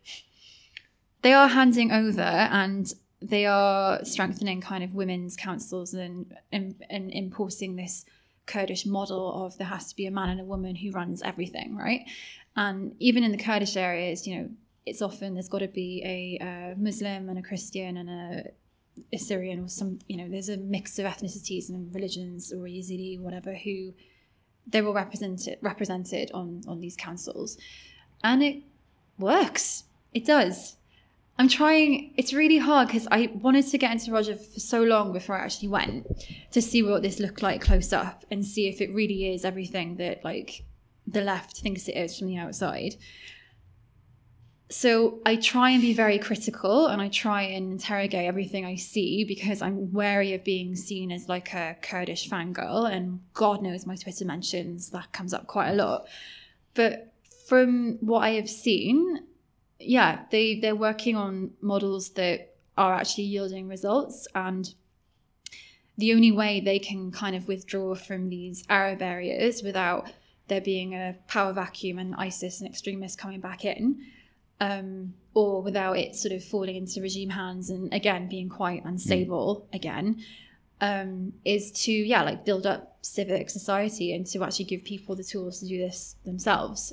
They 1.23 1.33
are 1.33 1.49
handing 1.49 1.93
over 1.93 2.21
and 2.21 2.93
they 3.23 3.47
are 3.47 4.05
strengthening 4.05 4.61
kind 4.61 4.83
of 4.83 4.95
women's 4.95 5.37
councils 5.37 5.95
and, 5.95 6.37
and, 6.51 6.75
and 6.91 7.13
enforcing 7.13 7.77
this 7.77 8.05
Kurdish 8.47 8.85
model 8.85 9.45
of 9.45 9.57
there 9.59 9.69
has 9.69 9.89
to 9.89 9.97
be 9.97 10.07
a 10.07 10.11
man 10.11 10.29
and 10.29 10.41
a 10.41 10.45
woman 10.45 10.77
who 10.77 10.91
runs 10.91 11.23
everything, 11.23 11.77
right? 11.77 12.03
And 12.57 12.95
even 12.99 13.25
in 13.25 13.33
the 13.33 13.39
Kurdish 13.39 13.77
areas, 13.77 14.27
you 14.27 14.37
know, 14.37 14.51
it's 14.85 15.01
often 15.01 15.35
there's 15.35 15.49
got 15.49 15.61
to 15.61 15.69
be 15.69 16.03
a, 16.05 16.45
a 16.45 16.75
Muslim 16.77 17.29
and 17.29 17.39
a 17.39 17.43
Christian 17.43 17.97
and 17.97 18.11
a 18.11 18.45
Assyrian 19.13 19.61
or 19.61 19.69
some, 19.69 20.01
you 20.09 20.17
know, 20.17 20.29
there's 20.29 20.49
a 20.49 20.57
mix 20.57 20.99
of 20.99 21.07
ethnicities 21.07 21.69
and 21.69 21.95
religions 21.95 22.53
or 22.53 22.65
Yazidi, 22.65 23.19
whatever, 23.19 23.55
who 23.55 23.95
they're 24.67 24.87
all 24.87 24.93
represented 24.93 25.59
represented 25.61 26.31
on 26.33 26.63
on 26.69 26.81
these 26.81 26.97
councils, 26.97 27.57
and 28.23 28.43
it 28.43 28.63
works. 29.19 29.85
It 30.13 30.25
does. 30.25 30.77
I'm 31.39 31.49
trying, 31.49 32.13
it's 32.17 32.33
really 32.33 32.59
hard 32.59 32.89
because 32.89 33.09
I 33.11 33.31
wanted 33.35 33.67
to 33.69 33.79
get 33.79 33.93
into 33.93 34.11
Rojava 34.11 34.45
for 34.53 34.61
so 34.61 34.83
long 34.83 35.13
before 35.13 35.37
I 35.37 35.45
actually 35.45 35.69
went 35.69 36.07
to 36.53 36.61
see 36.61 36.83
what 36.83 37.03
this 37.03 37.19
looked 37.19 37.43
like 37.43 37.63
close 37.63 37.93
up 37.93 38.25
and 38.31 38.45
see 38.45 38.69
if 38.69 38.81
it 38.81 38.95
really 38.95 39.33
is 39.33 39.45
everything 39.45 39.97
that 39.97 40.25
like 40.25 40.65
the 41.07 41.23
left 41.23 41.59
thinks 41.59 41.89
it 41.89 41.97
is 41.97 42.19
from 42.19 42.29
the 42.29 42.37
outside. 42.37 42.97
So 44.69 45.21
I 45.27 45.37
try 45.37 45.71
and 45.71 45.83
be 45.83 45.93
very 45.93 46.19
critical 46.19 46.87
and 46.87 47.03
I 47.03 47.09
try 47.09 47.43
and 47.43 47.73
interrogate 47.73 48.27
everything 48.27 48.65
I 48.65 48.77
see 48.77 49.25
because 49.25 49.61
I'm 49.61 49.93
wary 49.93 50.33
of 50.33 50.45
being 50.45 50.77
seen 50.77 51.13
as 51.13 51.29
like 51.29 51.53
a 51.53 51.77
Kurdish 51.83 52.29
fangirl. 52.29 52.91
And 52.91 53.21
God 53.35 53.63
knows 53.63 53.85
my 53.85 53.97
Twitter 53.97 54.25
mentions 54.25 54.91
that 54.91 55.13
comes 55.13 55.35
up 55.35 55.47
quite 55.47 55.71
a 55.71 55.75
lot. 55.75 56.07
But 56.73 57.13
from 57.47 57.99
what 58.01 58.21
I 58.21 58.31
have 58.31 58.49
seen, 58.49 59.25
yeah, 59.85 60.25
they 60.31 60.59
they're 60.59 60.77
working 60.77 61.17
on 61.17 61.53
models 61.61 62.11
that 62.11 62.55
are 62.77 62.95
actually 62.95 63.25
yielding 63.25 63.69
results 63.69 64.27
and 64.35 64.75
the 65.99 66.15
only 66.15 66.33
way 66.33 66.61
they 66.61 66.79
can 66.79 67.11
kind 67.11 67.37
of 67.37 67.47
withdraw 67.47 67.95
from 67.95 68.29
these 68.29 68.65
Arab 68.69 69.03
areas 69.03 69.63
without 69.63 70.11
there 70.49 70.61
being 70.61 70.95
a 70.95 71.17
power 71.29 71.53
vacuum 71.53 71.99
and 71.99 72.15
ISIS 72.17 72.61
and 72.61 72.69
extremists 72.69 73.17
coming 73.17 73.41
back 73.41 73.65
in, 73.65 74.01
um, 74.61 75.15
or 75.35 75.63
without 75.63 75.99
it 75.99 76.15
sort 76.15 76.33
of 76.33 76.43
falling 76.43 76.77
into 76.77 77.01
regime 77.01 77.31
hands 77.31 77.71
and 77.71 77.93
again 77.93 78.29
being 78.29 78.49
quite 78.49 78.85
unstable 78.85 79.69
again, 79.73 80.23
um, 80.81 81.33
is 81.45 81.71
to 81.73 81.93
yeah 81.93 82.23
like 82.23 82.45
build 82.45 82.67
up 82.67 82.99
civic 83.03 83.51
society 83.51 84.15
and 84.15 84.27
to 84.27 84.43
actually 84.43 84.65
give 84.65 84.85
people 84.85 85.15
the 85.15 85.25
tools 85.25 85.61
to 85.61 85.67
do 85.67 85.79
this 85.79 86.17
themselves. 86.25 86.93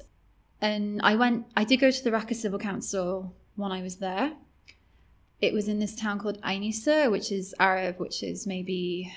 And 0.62 1.02
I 1.02 1.16
went, 1.16 1.46
I 1.56 1.64
did 1.64 1.78
go 1.78 1.92
to 1.92 2.04
the 2.04 2.12
Raqqa 2.12 2.36
Civil 2.36 2.60
Council 2.60 3.36
when 3.56 3.72
I 3.72 3.82
was 3.82 3.98
there. 3.98 4.34
It 5.42 5.54
was 5.54 5.68
in 5.68 5.80
this 5.80 5.96
town 5.96 6.20
called 6.20 6.38
Ain 6.46 6.64
Issa, 6.64 7.10
which 7.10 7.32
is 7.32 7.56
Arab, 7.60 7.98
which 7.98 8.22
is 8.24 8.46
maybe 8.46 9.14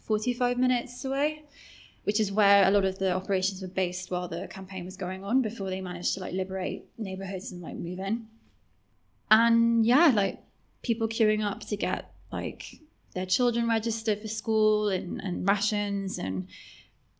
45 0.00 0.58
minutes 0.58 1.04
away, 1.04 1.44
which 2.02 2.18
is 2.18 2.32
where 2.32 2.66
a 2.66 2.70
lot 2.72 2.84
of 2.84 2.98
the 2.98 3.12
operations 3.12 3.62
were 3.62 3.68
based 3.68 4.10
while 4.10 4.26
the 4.26 4.48
campaign 4.48 4.84
was 4.84 4.96
going 4.96 5.22
on 5.22 5.42
before 5.42 5.70
they 5.70 5.80
managed 5.80 6.14
to 6.14 6.20
like 6.20 6.32
liberate 6.32 6.86
neighborhoods 6.98 7.52
and 7.52 7.62
like 7.62 7.76
move 7.76 8.00
in. 8.00 8.26
And 9.30 9.86
yeah, 9.86 10.10
like 10.12 10.40
people 10.82 11.06
queuing 11.06 11.44
up 11.44 11.60
to 11.60 11.76
get 11.76 12.12
like 12.32 12.80
their 13.14 13.26
children 13.26 13.68
registered 13.68 14.20
for 14.20 14.28
school 14.28 14.88
and, 14.88 15.20
and 15.20 15.48
rations 15.48 16.18
and 16.18 16.48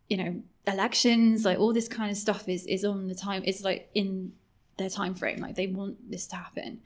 you 0.09 0.17
know 0.17 0.43
elections 0.67 1.45
like 1.45 1.59
all 1.59 1.73
this 1.73 1.89
kind 1.89 2.11
of 2.11 2.17
stuff 2.17 2.49
is 2.49 2.67
is 2.67 2.85
on 2.85 3.09
the 3.09 3.15
time 3.15 3.43
it's 3.45 3.63
like 3.63 3.89
in 3.95 4.33
their 4.77 4.91
time 4.91 5.15
frame 5.15 5.39
like 5.39 5.57
they 5.57 5.67
want 5.67 6.11
this 6.11 6.27
to 6.27 6.37
happen 6.37 6.81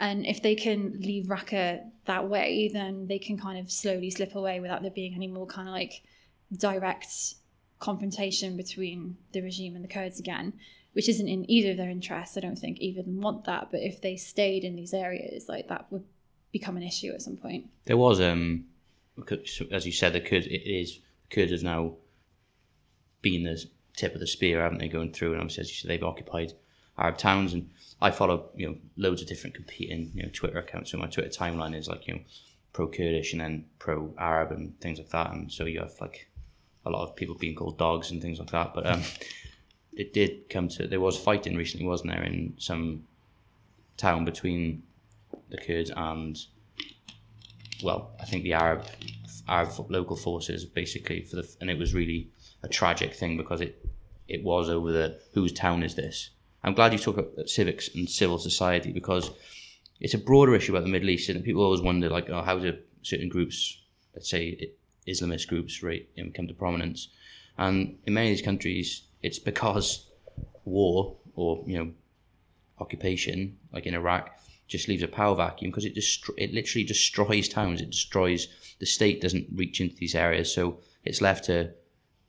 and 0.00 0.24
if 0.26 0.42
they 0.42 0.54
can 0.54 0.98
leave 1.00 1.26
Raqqa 1.26 1.80
that 2.06 2.28
way 2.28 2.70
then 2.72 3.06
they 3.06 3.18
can 3.18 3.38
kind 3.38 3.58
of 3.58 3.70
slowly 3.70 4.10
slip 4.10 4.34
away 4.34 4.60
without 4.60 4.82
there 4.82 4.90
being 4.90 5.14
any 5.14 5.26
more 5.26 5.46
kind 5.46 5.68
of 5.68 5.72
like 5.72 6.02
direct 6.56 7.34
confrontation 7.78 8.56
between 8.56 9.16
the 9.32 9.40
regime 9.40 9.74
and 9.74 9.84
the 9.84 9.88
Kurds 9.88 10.18
again 10.18 10.54
which 10.94 11.08
isn't 11.08 11.28
in 11.28 11.48
either 11.50 11.72
of 11.72 11.76
their 11.76 11.90
interests 11.90 12.36
I 12.36 12.40
don't 12.40 12.58
think 12.58 12.80
either 12.80 13.00
of 13.00 13.06
them 13.06 13.20
want 13.20 13.44
that 13.44 13.68
but 13.70 13.80
if 13.80 14.00
they 14.00 14.16
stayed 14.16 14.64
in 14.64 14.74
these 14.74 14.94
areas 14.94 15.48
like 15.48 15.68
that 15.68 15.86
would 15.90 16.04
become 16.52 16.76
an 16.76 16.82
issue 16.82 17.12
at 17.12 17.22
some 17.22 17.36
point 17.36 17.68
There 17.84 17.96
was, 17.96 18.20
um, 18.20 18.64
as 19.70 19.86
you 19.86 19.92
said, 19.92 20.12
the 20.12 20.20
Kurds. 20.20 20.46
It 20.46 20.62
is 20.66 21.00
Kurds 21.30 21.52
have 21.52 21.62
now 21.62 21.94
been 23.22 23.44
the 23.44 23.64
tip 23.96 24.14
of 24.14 24.20
the 24.20 24.26
spear, 24.26 24.60
haven't 24.60 24.78
they? 24.78 24.88
Going 24.88 25.12
through, 25.12 25.32
and 25.32 25.40
obviously, 25.40 25.62
as 25.62 25.70
you 25.70 25.74
said, 25.74 25.90
they've 25.90 26.02
occupied 26.02 26.52
Arab 26.96 27.18
towns, 27.18 27.52
and 27.52 27.70
I 28.00 28.10
follow 28.10 28.50
you 28.56 28.68
know 28.68 28.76
loads 28.96 29.22
of 29.22 29.28
different 29.28 29.54
competing 29.54 30.12
you 30.14 30.22
know 30.22 30.30
Twitter 30.32 30.58
accounts. 30.58 30.92
So 30.92 30.98
my 30.98 31.06
Twitter 31.06 31.30
timeline 31.30 31.76
is 31.76 31.88
like 31.88 32.06
you 32.06 32.14
know 32.14 32.20
pro 32.72 32.88
Kurdish 32.88 33.32
and 33.32 33.40
then 33.40 33.64
pro 33.78 34.14
Arab 34.18 34.52
and 34.52 34.78
things 34.80 34.98
like 34.98 35.10
that, 35.10 35.32
and 35.32 35.52
so 35.52 35.64
you 35.64 35.80
have 35.80 35.94
like 36.00 36.28
a 36.86 36.90
lot 36.90 37.02
of 37.02 37.16
people 37.16 37.34
being 37.34 37.54
called 37.54 37.78
dogs 37.78 38.10
and 38.10 38.22
things 38.22 38.38
like 38.38 38.50
that. 38.50 38.72
But 38.74 38.86
um, 38.86 39.02
it 39.92 40.12
did 40.12 40.48
come 40.48 40.68
to 40.68 40.86
there 40.86 41.00
was 41.00 41.18
fighting 41.18 41.56
recently, 41.56 41.86
wasn't 41.86 42.12
there, 42.12 42.22
in 42.22 42.54
some 42.58 43.04
town 43.96 44.24
between 44.24 44.82
the 45.50 45.58
Kurds 45.58 45.90
and 45.94 46.38
well, 47.82 48.10
I 48.20 48.24
think 48.24 48.42
the 48.44 48.54
Arab 48.54 48.84
Arab 49.48 49.70
local 49.88 50.16
forces 50.16 50.64
basically 50.64 51.22
for 51.22 51.36
the 51.36 51.56
and 51.60 51.70
it 51.70 51.78
was 51.78 51.94
really 51.94 52.28
a 52.62 52.68
tragic 52.68 53.14
thing 53.14 53.36
because 53.36 53.60
it 53.60 53.84
it 54.26 54.44
was 54.44 54.68
over 54.68 54.92
the 54.92 55.20
whose 55.34 55.52
town 55.52 55.82
is 55.82 55.94
this. 55.94 56.30
I'm 56.62 56.74
glad 56.74 56.92
you 56.92 56.98
talk 56.98 57.16
about 57.16 57.48
civics 57.48 57.88
and 57.94 58.08
civil 58.08 58.38
society 58.38 58.92
because 58.92 59.30
it's 60.00 60.14
a 60.14 60.18
broader 60.18 60.54
issue 60.54 60.72
about 60.72 60.84
the 60.84 60.90
Middle 60.90 61.10
East 61.10 61.28
and 61.28 61.44
people 61.44 61.62
always 61.62 61.80
wonder 61.80 62.08
like 62.08 62.28
oh 62.30 62.42
how 62.42 62.58
do 62.58 62.76
certain 63.02 63.28
groups 63.28 63.80
let's 64.14 64.28
say 64.28 64.72
Islamist 65.06 65.48
groups 65.48 65.82
right 65.82 66.08
you 66.14 66.24
know, 66.24 66.30
come 66.34 66.48
to 66.48 66.54
prominence 66.54 67.08
and 67.56 67.98
in 68.06 68.14
many 68.14 68.28
of 68.30 68.36
these 68.36 68.44
countries 68.44 69.02
it's 69.22 69.38
because 69.38 70.10
war 70.64 71.16
or 71.34 71.62
you 71.66 71.78
know 71.78 71.92
occupation 72.80 73.56
like 73.72 73.86
in 73.86 73.94
Iraq 73.94 74.38
just 74.68 74.86
leaves 74.86 75.02
a 75.02 75.08
power 75.08 75.34
vacuum 75.34 75.70
because 75.70 75.86
it 75.86 75.96
destro- 75.96 76.34
it 76.36 76.52
literally 76.52 76.84
destroys 76.84 77.48
towns. 77.48 77.80
It 77.80 77.90
destroys 77.90 78.48
the 78.78 78.86
state 78.86 79.20
doesn't 79.20 79.48
reach 79.54 79.80
into 79.80 79.96
these 79.96 80.14
areas, 80.14 80.52
so 80.52 80.78
it's 81.04 81.22
left 81.22 81.46
to 81.46 81.72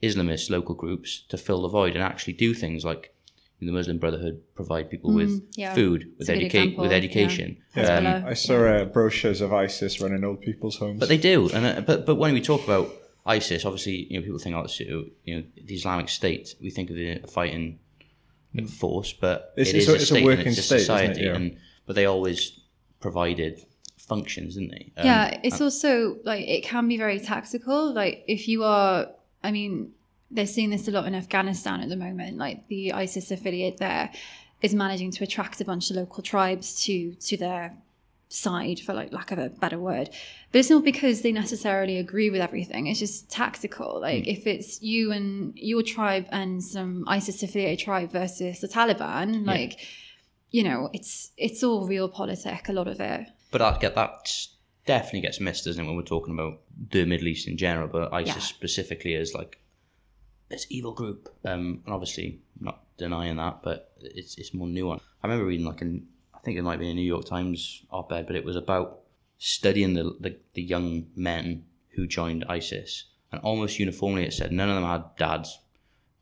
Islamist 0.01 0.49
local 0.49 0.75
groups 0.75 1.23
to 1.29 1.37
fill 1.37 1.61
the 1.61 1.67
void 1.67 1.93
and 1.95 2.03
actually 2.03 2.33
do 2.33 2.53
things 2.53 2.85
like 2.85 3.13
the 3.61 3.71
Muslim 3.71 3.97
Brotherhood 3.97 4.41
provide 4.55 4.89
people 4.89 5.13
with 5.13 5.45
yeah. 5.57 5.73
food, 5.73 6.05
with 6.17 6.21
It's 6.21 6.29
a 6.29 6.33
good 6.33 6.37
educate, 6.43 6.57
example, 6.59 6.83
with 6.83 6.93
education. 6.93 7.57
Yeah. 7.75 7.83
Um, 7.97 8.05
Hezbollah. 8.05 8.25
I 8.25 8.33
saw 8.33 8.65
uh, 8.65 8.85
brochures 8.85 9.41
of 9.41 9.51
ISIS 9.51 9.99
running 9.99 10.23
old 10.23 10.39
people's 10.41 10.77
homes. 10.77 10.99
But 10.99 11.09
they 11.09 11.17
do, 11.17 11.49
and 11.49 11.65
uh, 11.65 11.81
but 11.81 12.05
but 12.05 12.15
when 12.15 12.33
we 12.33 12.41
talk 12.41 12.63
about 12.63 12.89
ISIS, 13.25 13.65
obviously 13.65 14.07
you 14.09 14.17
know 14.17 14.23
people 14.23 14.39
think 14.39 14.55
oh 14.55 14.61
it's, 14.61 14.79
uh, 14.79 15.03
you 15.25 15.35
know 15.35 15.43
the 15.65 15.73
Islamic 15.75 16.07
State. 16.07 16.55
We 16.61 16.69
think 16.69 16.89
of 16.89 16.95
the 16.95 17.19
fighting 17.27 17.79
force, 18.79 19.11
but 19.13 19.53
It's- 19.57 19.73
it 19.73 19.79
it's 19.79 19.87
a- 19.87 19.91
a, 19.91 19.95
it's 19.95 20.03
a 20.03 20.07
state 20.07 20.25
working 20.25 20.47
and 20.47 20.57
it's 20.57 20.59
a 20.59 20.63
state, 20.63 20.79
society, 20.79 21.21
Yeah. 21.23 21.35
and 21.35 21.57
but 21.85 21.95
they 21.97 22.05
always 22.05 22.61
provided 23.01 23.65
functions, 23.97 24.55
didn't 24.55 24.71
they? 24.71 24.91
Um, 24.97 25.05
yeah 25.05 25.39
it's 25.43 25.61
also 25.61 26.17
like 26.23 26.47
it 26.47 26.63
can 26.63 26.87
be 26.87 26.97
very 26.97 27.19
tactical 27.19 27.93
like 27.93 28.23
if 28.27 28.47
you 28.47 28.63
are 28.63 29.07
i 29.43 29.51
mean 29.51 29.93
they're 30.31 30.47
seeing 30.47 30.69
this 30.69 30.87
a 30.87 30.91
lot 30.91 31.05
in 31.05 31.15
afghanistan 31.15 31.81
at 31.81 31.89
the 31.89 31.95
moment. 31.95 32.37
Like 32.37 32.67
the 32.67 32.93
isis 32.93 33.31
affiliate 33.31 33.77
there 33.77 34.11
is 34.61 34.73
managing 34.73 35.11
to 35.11 35.23
attract 35.23 35.61
a 35.61 35.65
bunch 35.65 35.89
of 35.89 35.95
local 35.95 36.23
tribes 36.23 36.83
to 36.83 37.13
to 37.15 37.37
their 37.37 37.77
side 38.31 38.79
for 38.79 38.93
like 38.93 39.11
lack 39.11 39.31
of 39.31 39.39
a 39.39 39.49
better 39.49 39.79
word. 39.79 40.09
But 40.51 40.59
it's 40.59 40.69
not 40.69 40.83
because 40.83 41.21
they 41.21 41.31
necessarily 41.31 41.97
agree 41.97 42.29
with 42.29 42.41
everything. 42.41 42.85
It's 42.85 42.99
just 42.99 43.29
tactical. 43.31 43.95
Hmm. 43.95 44.03
Like 44.03 44.27
if 44.27 44.45
it's 44.45 44.81
you 44.81 45.11
and 45.11 45.53
your 45.55 45.81
tribe 45.81 46.27
and 46.31 46.63
some 46.63 47.05
isis 47.07 47.41
affiliated 47.41 47.83
tribe 47.83 48.11
versus 48.11 48.59
the 48.59 48.67
taliban 48.67 49.45
like 49.45 49.79
you 50.51 50.63
know 50.63 50.89
it's 50.93 51.31
it's 51.37 51.63
all 51.63 51.87
realpolitik 51.87 52.69
a 52.69 52.73
lot 52.73 52.87
of 52.87 52.99
it. 52.99 53.27
But 53.51 53.63
I 53.63 53.77
get 53.79 53.95
that 53.95 54.31
definitely 54.89 55.21
gets 55.21 55.39
missed, 55.39 55.65
doesn't 55.65 55.83
it, 55.83 55.87
when 55.87 55.95
we're 55.95 56.13
talking 56.15 56.33
about 56.33 56.61
the 56.91 57.05
Middle 57.05 57.27
East 57.27 57.47
in 57.47 57.57
general, 57.57 57.87
but 57.87 58.11
ISIS 58.11 58.35
Yeah. 58.35 58.39
specifically 58.57 59.13
as 59.15 59.33
like 59.39 59.59
this 60.49 60.65
evil 60.69 60.93
group. 60.93 61.29
Um, 61.45 61.65
and 61.85 61.93
obviously 61.93 62.27
not 62.59 62.77
denying 62.97 63.37
that, 63.37 63.61
but 63.67 63.91
it's 64.01 64.33
it's 64.41 64.53
more 64.53 64.67
nuanced. 64.67 65.01
I 65.21 65.27
remember 65.27 65.45
reading 65.45 65.65
like 65.71 65.81
an 65.87 66.07
I 66.33 66.39
think 66.39 66.57
it 66.57 66.63
might 66.63 66.79
be 66.79 66.89
a 66.89 66.93
New 66.93 67.09
York 67.15 67.25
Times 67.25 67.83
op-ed, 67.91 68.25
but 68.27 68.35
it 68.35 68.45
was 68.49 68.55
about 68.55 68.87
studying 69.37 69.93
the 69.93 70.05
the, 70.25 70.31
the 70.57 70.63
young 70.63 71.07
men 71.15 71.65
who 71.95 72.07
joined 72.07 72.45
ISIS, 72.49 72.91
and 73.31 73.39
almost 73.41 73.77
uniformly 73.79 74.23
it 74.25 74.33
said 74.33 74.51
none 74.51 74.69
of 74.69 74.75
them 74.75 74.85
had 74.93 75.03
dads, 75.17 75.59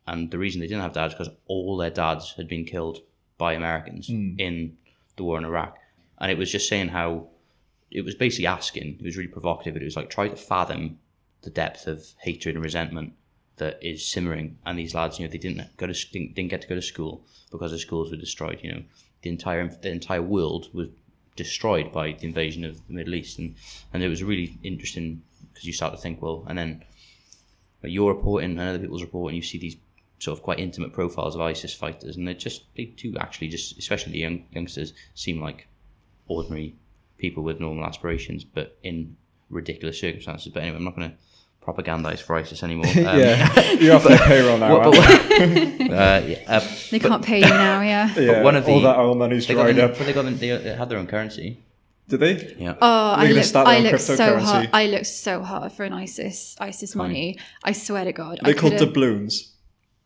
and 0.06 0.30
the 0.32 0.38
reason 0.44 0.60
they 0.60 0.68
didn't 0.68 0.82
have 0.88 0.94
dads 1.02 1.14
because 1.14 1.34
all 1.46 1.78
their 1.78 1.96
dads 2.04 2.34
had 2.38 2.48
been 2.50 2.66
killed 2.66 2.98
by 3.38 3.54
Americans 3.54 4.10
in 4.10 4.78
the 5.16 5.24
war 5.24 5.38
in 5.38 5.46
Iraq, 5.46 5.78
and 6.20 6.30
it 6.32 6.38
was 6.38 6.52
just 6.52 6.68
saying 6.68 6.90
how 6.90 7.30
it 7.91 8.04
was 8.04 8.15
basically 8.15 8.47
asking. 8.47 8.97
It 9.00 9.04
was 9.04 9.17
really 9.17 9.30
provocative. 9.30 9.76
It 9.76 9.84
was 9.84 9.95
like 9.95 10.10
try 10.10 10.28
to 10.28 10.36
fathom 10.36 11.00
the 11.41 11.50
depth 11.50 11.88
of 11.88 12.06
hatred 12.19 12.56
and 12.56 12.63
resentment 12.63 13.13
that 13.58 13.80
is 13.82 14.06
simmering. 14.06 14.58
And 14.65 14.78
these 14.78 14.93
lads, 14.93 15.19
you 15.19 15.26
know, 15.26 15.32
they 15.32 15.38
didn't 15.38 15.76
go 15.78 15.88
to 15.88 15.93
didn't, 16.12 16.36
didn't 16.36 16.50
get 16.50 16.62
to 16.62 16.67
go 16.67 16.76
to 16.76 16.82
school 16.82 17.23
because 17.52 17.71
the 17.71 17.80
schools 17.80 18.12
were 18.12 18.17
destroyed. 18.17 18.60
You 18.62 18.73
know, 18.73 18.84
the 19.21 19.30
entire 19.30 19.67
the 19.67 19.91
entire 19.91 20.21
world 20.21 20.69
was 20.73 20.89
destroyed 21.36 21.91
by 21.91 22.13
the 22.13 22.26
invasion 22.26 22.65
of 22.65 22.86
the 22.88 22.93
Middle 22.93 23.15
East, 23.15 23.39
and 23.39 23.56
and 23.93 24.04
it 24.04 24.10
was 24.10 24.23
really 24.23 24.58
interesting 24.63 25.23
because 25.54 25.65
you 25.65 25.73
start 25.73 25.93
to 25.93 26.02
think, 26.02 26.21
well, 26.21 26.45
and 26.47 26.58
then 26.58 26.84
but 27.82 27.91
you're 27.91 28.13
reporting 28.13 28.52
and 28.52 28.60
other 28.60 28.80
people's 28.80 29.04
reporting, 29.04 29.36
you 29.36 29.43
see 29.43 29.58
these 29.58 29.78
sort 30.19 30.38
of 30.38 30.43
quite 30.43 30.60
intimate 30.60 30.93
profiles 30.93 31.36
of 31.36 31.41
ISIS 31.41 31.73
fighters, 31.73 32.17
and 32.17 32.28
they're 32.28 32.34
just 32.34 32.63
they 32.76 32.86
do 32.86 33.15
actually 33.19 33.47
just, 33.47 33.78
especially 33.78 34.13
the 34.13 34.19
young 34.19 34.45
youngsters, 34.52 34.93
seem 35.13 35.39
like 35.39 35.67
ordinary 36.28 36.76
people 37.18 37.44
with 37.44 37.60
normal 37.60 37.86
aspirations, 37.86 38.44
but 38.44 38.78
in 38.84 39.16
ridiculous 39.50 40.00
circumstances. 40.00 40.52
But 40.54 40.64
anyway, 40.64 40.78
I'm 40.78 40.84
not 40.84 40.96
going 40.96 41.12
to 41.12 41.18
propagandize 41.66 42.20
for 42.20 42.36
ISIS 42.38 42.64
anymore. 42.64 42.86
Um, 42.98 43.20
yeah, 43.20 43.72
you're 43.80 43.96
off 43.96 44.04
their 44.04 44.18
payroll 44.20 44.58
now. 44.58 44.90
but- 44.90 44.98
uh, 44.98 46.22
yeah, 46.26 46.44
uh, 46.48 46.68
they 46.92 47.00
can't 47.00 47.24
pay 47.24 47.40
you 47.40 47.50
now 47.50 47.82
yeah 47.82 48.14
yeah, 48.18 48.42
one 48.42 48.56
of 48.56 48.68
all 48.68 48.80
the- 48.80 48.88
that 48.88 48.98
oil 49.00 49.16
money's 49.16 49.46
they 49.48 49.54
got, 49.54 49.64
dried 49.64 49.76
them- 49.76 49.92
up. 49.92 49.98
but 49.98 50.06
they 50.06 50.14
got 50.14 50.24
them, 50.26 50.38
they 50.38 50.48
had 50.48 50.90
their 50.90 50.98
own 50.98 51.08
currency. 51.08 51.64
Did 52.10 52.22
they? 52.22 52.56
Yeah. 52.58 52.76
Oh, 52.82 52.88
I 53.18 53.28
gonna 53.28 53.42
look, 53.42 53.56
I 53.56 53.78
own 53.78 53.84
look 53.84 54.00
so 54.00 54.16
cryptocurrency. 54.16 54.42
hard. 54.42 54.70
I 54.72 54.86
look 54.88 55.04
so 55.06 55.44
hard 55.44 55.72
for 55.74 55.84
an 55.84 55.92
ISIS 55.92 56.56
ISIS 56.60 56.96
money. 56.96 57.38
I 57.66 57.74
swear 57.74 58.06
to 58.06 58.14
God. 58.14 58.40
They're 58.42 58.56
I 58.56 58.58
called 58.58 58.74
could've- 58.78 58.94
doubloons. 58.94 59.52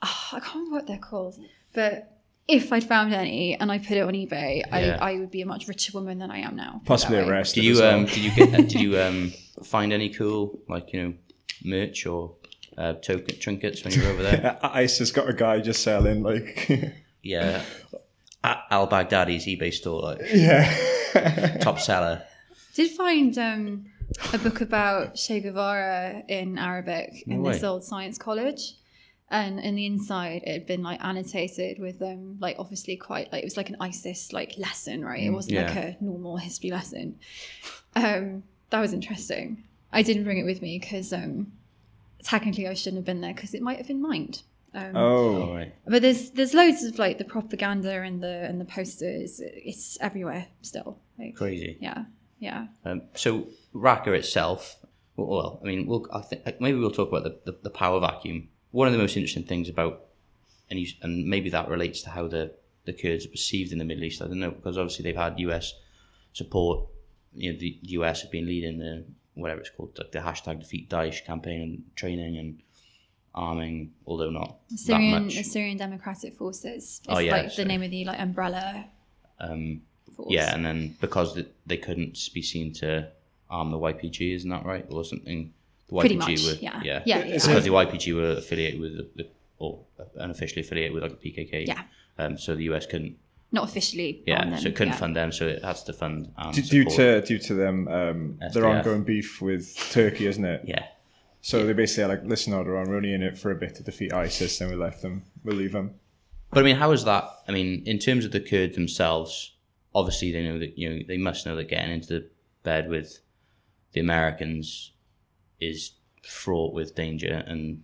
I 0.01 0.39
can't 0.39 0.55
remember 0.55 0.75
what 0.77 0.87
they're 0.87 0.97
called, 0.97 1.37
but 1.73 2.10
if 2.51 2.71
I'd 2.73 2.83
found 2.83 3.13
any 3.13 3.55
and 3.55 3.71
I 3.71 3.77
put 3.79 3.91
it 3.97 4.01
on 4.01 4.13
eBay, 4.13 4.57
Yeah. 4.59 4.97
I, 5.01 5.11
I 5.13 5.19
would 5.19 5.31
be 5.31 5.41
a 5.41 5.45
much 5.45 5.67
richer 5.67 5.91
woman 5.93 6.19
than 6.19 6.31
I 6.31 6.39
am 6.39 6.55
now. 6.55 6.81
Possibly 6.85 7.17
That 7.17 7.25
way. 7.27 7.31
arrested. 7.31 7.61
Did 7.61 7.71
as 7.71 7.77
you 7.77 7.83
well. 7.83 7.95
um 7.99 8.05
did 8.05 8.17
you 8.17 8.31
get 8.35 8.51
did 8.69 8.73
you 8.73 8.99
um 8.99 9.33
find 9.63 9.91
any 9.93 10.09
cool 10.09 10.59
like 10.67 10.93
you 10.93 11.01
know 11.03 11.13
merch 11.63 12.05
or 12.05 12.33
uh, 12.77 12.93
token 12.93 13.37
trinkets 13.39 13.83
when 13.83 13.93
you 13.93 14.01
were 14.03 14.09
over 14.09 14.23
there? 14.23 14.57
Uh, 14.63 14.69
ISIS 14.73 15.11
got 15.11 15.29
a 15.29 15.33
guy 15.33 15.59
just 15.59 15.83
selling 15.83 16.23
like, 16.23 16.69
Yeah. 17.23 17.63
Al 18.43 18.87
Baghdadi's 18.87 19.45
eBay 19.45 19.71
store, 19.71 20.01
like 20.01 20.21
yeah, 20.33 21.57
top 21.61 21.79
seller. 21.79 22.23
Did 22.73 22.89
find 22.91 23.37
um, 23.37 23.85
a 24.33 24.39
book 24.39 24.61
about 24.61 25.13
Che 25.15 25.41
Guevara 25.41 26.23
in 26.27 26.57
Arabic 26.57 27.23
in 27.27 27.43
No 27.43 27.51
this 27.51 27.63
old 27.63 27.83
science 27.83 28.17
college. 28.17 28.73
And 29.31 29.59
in 29.59 29.75
the 29.75 29.85
inside 29.85 30.43
it 30.45 30.51
had 30.51 30.67
been 30.67 30.83
like 30.83 31.03
annotated 31.03 31.79
with 31.79 32.01
um 32.01 32.37
like 32.39 32.57
obviously 32.59 32.95
quite 32.97 33.31
like 33.31 33.41
it 33.41 33.45
was 33.45 33.57
like 33.57 33.69
an 33.69 33.77
ISIS 33.79 34.31
like 34.33 34.57
lesson, 34.57 35.03
right? 35.03 35.23
It 35.23 35.31
wasn't 35.31 35.57
like 35.57 35.75
a 35.75 35.97
normal 36.01 36.37
history 36.37 36.69
lesson. 36.69 37.17
Um, 37.95 38.43
that 38.69 38.79
was 38.79 38.93
interesting. 38.93 39.63
I 39.91 40.01
didn't 40.03 40.23
bring 40.23 40.37
it 40.37 40.45
with 40.45 40.61
me 40.61 40.79
because 40.79 41.11
um, 41.11 41.53
technically 42.23 42.67
I 42.67 42.73
shouldn't 42.73 42.99
have 42.99 43.05
been 43.05 43.21
there 43.21 43.33
because 43.33 43.53
it 43.53 43.61
might 43.61 43.77
have 43.77 43.87
been 43.87 44.01
mined. 44.01 44.43
Um, 44.73 44.95
Oh, 44.95 45.53
right. 45.53 45.73
But 45.85 46.01
there's 46.01 46.31
there's 46.31 46.53
loads 46.53 46.83
of 46.83 46.97
like 46.97 47.17
the 47.17 47.25
propaganda 47.25 48.01
and 48.01 48.23
the 48.23 48.45
and 48.47 48.59
the 48.61 48.65
posters. 48.65 49.41
It's 49.43 49.97
everywhere 49.99 50.47
still. 50.61 50.99
Like, 51.19 51.35
Crazy. 51.35 51.77
Yeah, 51.81 52.05
yeah. 52.39 52.67
Um, 52.85 53.03
so 53.15 53.47
Raqqa 53.75 54.07
itself, 54.17 54.77
well, 55.15 55.27
well, 55.27 55.59
I 55.61 55.67
mean, 55.67 55.87
we'll, 55.87 56.05
I 56.13 56.21
think 56.21 56.43
maybe 56.61 56.79
we'll 56.79 56.91
talk 56.91 57.09
about 57.09 57.23
the, 57.23 57.51
the, 57.51 57.59
the 57.63 57.69
power 57.69 57.99
vacuum. 57.99 58.49
One 58.71 58.87
of 58.87 58.93
the 58.93 58.99
most 58.99 59.15
interesting 59.17 59.43
things 59.43 59.69
about, 59.69 60.05
and 60.69 60.79
you, 60.79 60.87
and 61.01 61.25
maybe 61.27 61.49
that 61.49 61.67
relates 61.69 62.01
to 62.03 62.09
how 62.11 62.27
the, 62.27 62.53
the 62.85 62.93
Kurds 62.93 63.25
are 63.25 63.29
perceived 63.29 63.71
in 63.71 63.77
the 63.77 63.85
Middle 63.85 64.03
East. 64.03 64.21
I 64.21 64.25
don't 64.27 64.39
know 64.39 64.51
because 64.51 64.77
obviously 64.77 65.03
they've 65.03 65.15
had 65.15 65.39
U.S. 65.39 65.73
support. 66.33 66.87
You 67.33 67.53
know, 67.53 67.59
the 67.59 67.77
U.S. 67.83 68.21
have 68.23 68.31
been 68.31 68.45
leading 68.45 68.79
the 68.79 69.05
whatever 69.33 69.61
it's 69.61 69.69
called, 69.69 69.97
like 69.97 70.11
the 70.11 70.19
hashtag 70.19 70.59
Defeat 70.59 70.89
Daesh 70.89 71.23
campaign 71.25 71.61
and 71.61 71.83
training 71.95 72.37
and 72.37 72.59
arming, 73.33 73.91
although 74.05 74.29
not 74.29 74.57
Syrian 74.75 75.11
that 75.13 75.21
much. 75.23 75.35
the 75.35 75.43
Syrian 75.43 75.77
Democratic 75.77 76.33
Forces. 76.33 76.99
It's 76.99 77.01
Oh, 77.07 77.19
yeah, 77.19 77.31
like 77.33 77.55
the 77.55 77.65
name 77.65 77.81
of 77.83 77.91
the 77.91 78.03
like 78.05 78.19
umbrella 78.19 78.85
Um, 79.39 79.81
force. 80.15 80.27
yeah, 80.31 80.53
and 80.53 80.65
then 80.65 80.95
because 80.99 81.33
th- 81.33 81.47
they 81.65 81.77
couldn't 81.77 82.17
be 82.33 82.41
seen 82.41 82.73
to 82.73 83.09
arm 83.49 83.71
the 83.71 83.77
YPG, 83.77 84.35
isn't 84.35 84.49
that 84.49 84.65
right, 84.65 84.85
or 84.89 85.03
something? 85.05 85.53
The 85.91 85.97
YPG 85.97 85.99
Pretty 85.99 86.15
much, 86.15 86.45
were 86.45 86.53
yeah. 86.61 86.81
yeah, 86.83 87.03
Yeah, 87.05 87.17
yeah. 87.25 87.33
because 87.33 87.63
the 87.63 87.69
YPG 87.69 88.15
were 88.15 88.37
affiliated 88.37 88.79
with 88.79 88.97
the, 88.97 89.09
the 89.15 89.29
or 89.59 89.79
unofficially 90.15 90.61
affiliated 90.61 90.93
with 90.93 91.03
like 91.03 91.19
the 91.19 91.31
PKK. 91.31 91.67
Yeah. 91.67 91.83
Um, 92.17 92.37
so 92.37 92.55
the 92.55 92.63
US 92.71 92.85
couldn't. 92.85 93.17
Not 93.51 93.65
officially. 93.65 94.23
Yeah. 94.25 94.41
on 94.41 94.49
them, 94.51 94.59
so 94.59 94.69
it 94.69 94.75
couldn't 94.75 94.93
yeah. 94.93 94.99
fund 94.99 95.15
them. 95.15 95.31
So 95.33 95.47
it 95.47 95.63
has 95.63 95.83
to 95.83 95.93
fund. 95.93 96.31
And 96.37 96.55
D- 96.55 96.61
due 96.61 96.85
to 96.85 97.21
due 97.21 97.39
to 97.39 97.53
them 97.53 97.87
um, 97.89 98.39
their 98.53 98.65
ongoing 98.65 99.03
beef 99.03 99.41
with 99.41 99.75
Turkey, 99.91 100.27
isn't 100.27 100.45
it? 100.45 100.63
Yeah. 100.65 100.85
So 101.41 101.65
they 101.65 101.73
basically 101.73 102.03
are 102.05 102.07
like, 102.07 102.23
listen, 102.23 102.53
Erdogan, 102.53 102.87
we're 102.87 102.95
only 102.95 103.13
in 103.13 103.23
it 103.23 103.37
for 103.37 103.51
a 103.51 103.55
bit 103.55 103.75
to 103.75 103.83
defeat 103.83 104.13
ISIS, 104.13 104.61
and 104.61 104.69
we 104.69 104.77
left 104.77 105.01
them. 105.01 105.23
We'll 105.43 105.57
leave 105.57 105.73
them. 105.73 105.95
But 106.51 106.59
I 106.59 106.63
mean, 106.63 106.75
how 106.77 106.91
is 106.91 107.03
that? 107.03 107.29
I 107.47 107.51
mean, 107.51 107.83
in 107.85 107.99
terms 107.99 108.23
of 108.23 108.31
the 108.31 108.39
Kurds 108.39 108.75
themselves, 108.75 109.53
obviously 109.93 110.31
they 110.31 110.43
know 110.43 110.57
that 110.59 110.77
you 110.77 110.89
know 110.89 110.99
they 111.05 111.17
must 111.17 111.45
know 111.45 111.55
that 111.57 111.67
getting 111.67 111.91
into 111.91 112.07
the 112.07 112.29
bed 112.63 112.89
with 112.89 113.19
the 113.93 113.99
Americans 113.99 114.90
is 115.61 115.91
fraught 116.23 116.73
with 116.73 116.95
danger, 116.95 117.43
and 117.47 117.83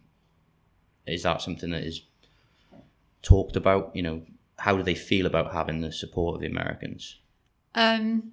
is 1.06 1.24
that 1.24 1.42
something 1.42 1.70
that 1.70 1.84
is 1.84 2.02
talked 3.22 3.56
about? 3.56 3.92
You 3.96 4.02
know, 4.02 4.22
how 4.60 4.76
do 4.76 4.84
they 4.84 4.96
feel 4.96 5.26
about 5.26 5.54
having 5.54 5.82
the 5.82 5.92
support 5.92 6.36
of 6.36 6.42
the 6.42 6.48
Americans? 6.48 7.20
Um, 7.76 8.32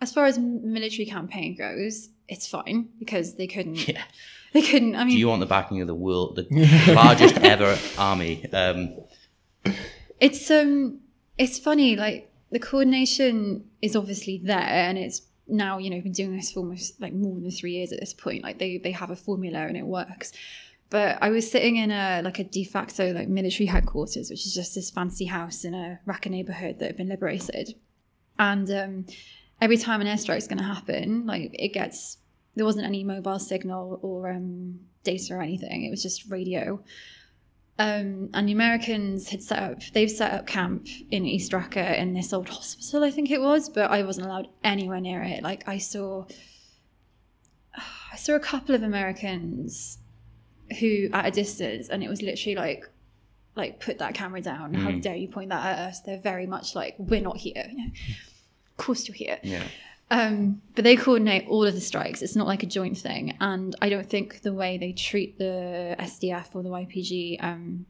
as 0.00 0.12
far 0.12 0.26
as 0.26 0.38
military 0.38 1.06
campaign 1.06 1.56
goes, 1.56 2.08
it's 2.28 2.46
fine 2.46 2.88
because 2.98 3.34
they 3.34 3.46
couldn't. 3.46 3.86
Yeah. 3.88 4.02
They 4.52 4.62
couldn't. 4.62 4.96
I 4.96 5.04
mean 5.04 5.14
Do 5.14 5.18
you 5.18 5.28
want 5.28 5.38
the 5.38 5.46
backing 5.46 5.80
of 5.80 5.86
the 5.86 5.94
world, 5.94 6.34
the 6.34 6.92
largest 6.94 7.36
ever 7.38 7.78
army? 7.96 8.52
Um, 8.52 8.96
it's 10.18 10.50
um, 10.50 10.98
it's 11.38 11.60
funny. 11.60 11.94
Like 11.94 12.32
the 12.50 12.58
coordination 12.58 13.64
is 13.80 13.94
obviously 13.94 14.40
there, 14.42 14.58
and 14.58 14.98
it's 14.98 15.22
now 15.50 15.78
you 15.78 15.90
know 15.90 16.00
been 16.00 16.12
doing 16.12 16.36
this 16.36 16.52
for 16.52 16.60
almost 16.60 17.00
like 17.00 17.12
more 17.12 17.40
than 17.40 17.50
three 17.50 17.72
years 17.72 17.92
at 17.92 18.00
this 18.00 18.14
point. 18.14 18.42
Like 18.42 18.58
they 18.58 18.78
they 18.78 18.92
have 18.92 19.10
a 19.10 19.16
formula 19.16 19.60
and 19.60 19.76
it 19.76 19.86
works. 19.86 20.32
But 20.90 21.18
I 21.22 21.30
was 21.30 21.48
sitting 21.48 21.76
in 21.76 21.90
a 21.92 22.20
like 22.22 22.38
a 22.38 22.44
de 22.44 22.64
facto 22.64 23.12
like 23.12 23.28
military 23.28 23.66
headquarters, 23.66 24.28
which 24.28 24.46
is 24.46 24.54
just 24.54 24.74
this 24.74 24.90
fancy 24.90 25.26
house 25.26 25.64
in 25.64 25.74
a 25.74 26.00
Raqqa 26.06 26.30
neighborhood 26.30 26.78
that 26.78 26.86
had 26.86 26.96
been 26.96 27.08
liberated. 27.08 27.74
And 28.38 28.70
um, 28.70 29.06
every 29.60 29.76
time 29.76 30.00
an 30.00 30.06
airstrike 30.06 30.38
is 30.38 30.48
going 30.48 30.58
to 30.58 30.64
happen, 30.64 31.26
like 31.26 31.50
it 31.54 31.72
gets 31.72 32.18
there 32.56 32.64
wasn't 32.64 32.86
any 32.86 33.04
mobile 33.04 33.38
signal 33.38 34.00
or 34.02 34.30
um, 34.30 34.80
data 35.04 35.34
or 35.34 35.40
anything. 35.40 35.84
It 35.84 35.90
was 35.90 36.02
just 36.02 36.28
radio. 36.28 36.82
Um, 37.80 38.28
and 38.34 38.46
the 38.46 38.52
Americans 38.52 39.30
had 39.30 39.42
set 39.42 39.58
up, 39.62 39.78
they've 39.94 40.10
set 40.10 40.34
up 40.34 40.46
camp 40.46 40.86
in 41.10 41.24
East 41.24 41.52
Raqqa 41.52 41.96
in 41.96 42.12
this 42.12 42.30
old 42.30 42.50
hospital, 42.50 43.02
I 43.02 43.10
think 43.10 43.30
it 43.30 43.40
was, 43.40 43.70
but 43.70 43.90
I 43.90 44.02
wasn't 44.02 44.26
allowed 44.26 44.48
anywhere 44.62 45.00
near 45.00 45.22
it. 45.22 45.42
Like 45.42 45.66
I 45.66 45.78
saw, 45.78 46.26
I 48.12 48.16
saw 48.16 48.34
a 48.34 48.40
couple 48.40 48.74
of 48.74 48.82
Americans 48.82 49.96
who 50.78 51.08
at 51.14 51.24
a 51.24 51.30
distance, 51.30 51.88
and 51.88 52.04
it 52.04 52.10
was 52.10 52.20
literally 52.20 52.54
like, 52.54 52.84
like 53.56 53.80
put 53.80 53.96
that 53.96 54.12
camera 54.12 54.42
down. 54.42 54.74
How 54.74 54.90
dare 54.90 55.16
you 55.16 55.28
point 55.28 55.48
that 55.48 55.64
at 55.64 55.78
us? 55.88 56.00
They're 56.00 56.18
very 56.18 56.46
much 56.46 56.74
like 56.74 56.96
we're 56.98 57.22
not 57.22 57.38
here. 57.38 57.64
of 57.64 58.76
course 58.76 59.08
you're 59.08 59.14
here. 59.14 59.38
yeah. 59.42 59.64
Um, 60.10 60.60
but 60.74 60.82
they 60.82 60.96
coordinate 60.96 61.46
all 61.48 61.64
of 61.64 61.74
the 61.74 61.80
strikes. 61.80 62.20
It's 62.20 62.34
not 62.34 62.46
like 62.46 62.62
a 62.62 62.66
joint 62.66 62.98
thing. 62.98 63.36
And 63.40 63.76
I 63.80 63.88
don't 63.88 64.08
think 64.08 64.42
the 64.42 64.52
way 64.52 64.76
they 64.76 64.92
treat 64.92 65.38
the 65.38 65.94
SDF 65.98 66.54
or 66.54 66.62
the 66.62 66.68
YPG 66.68 67.42
um, 67.42 67.86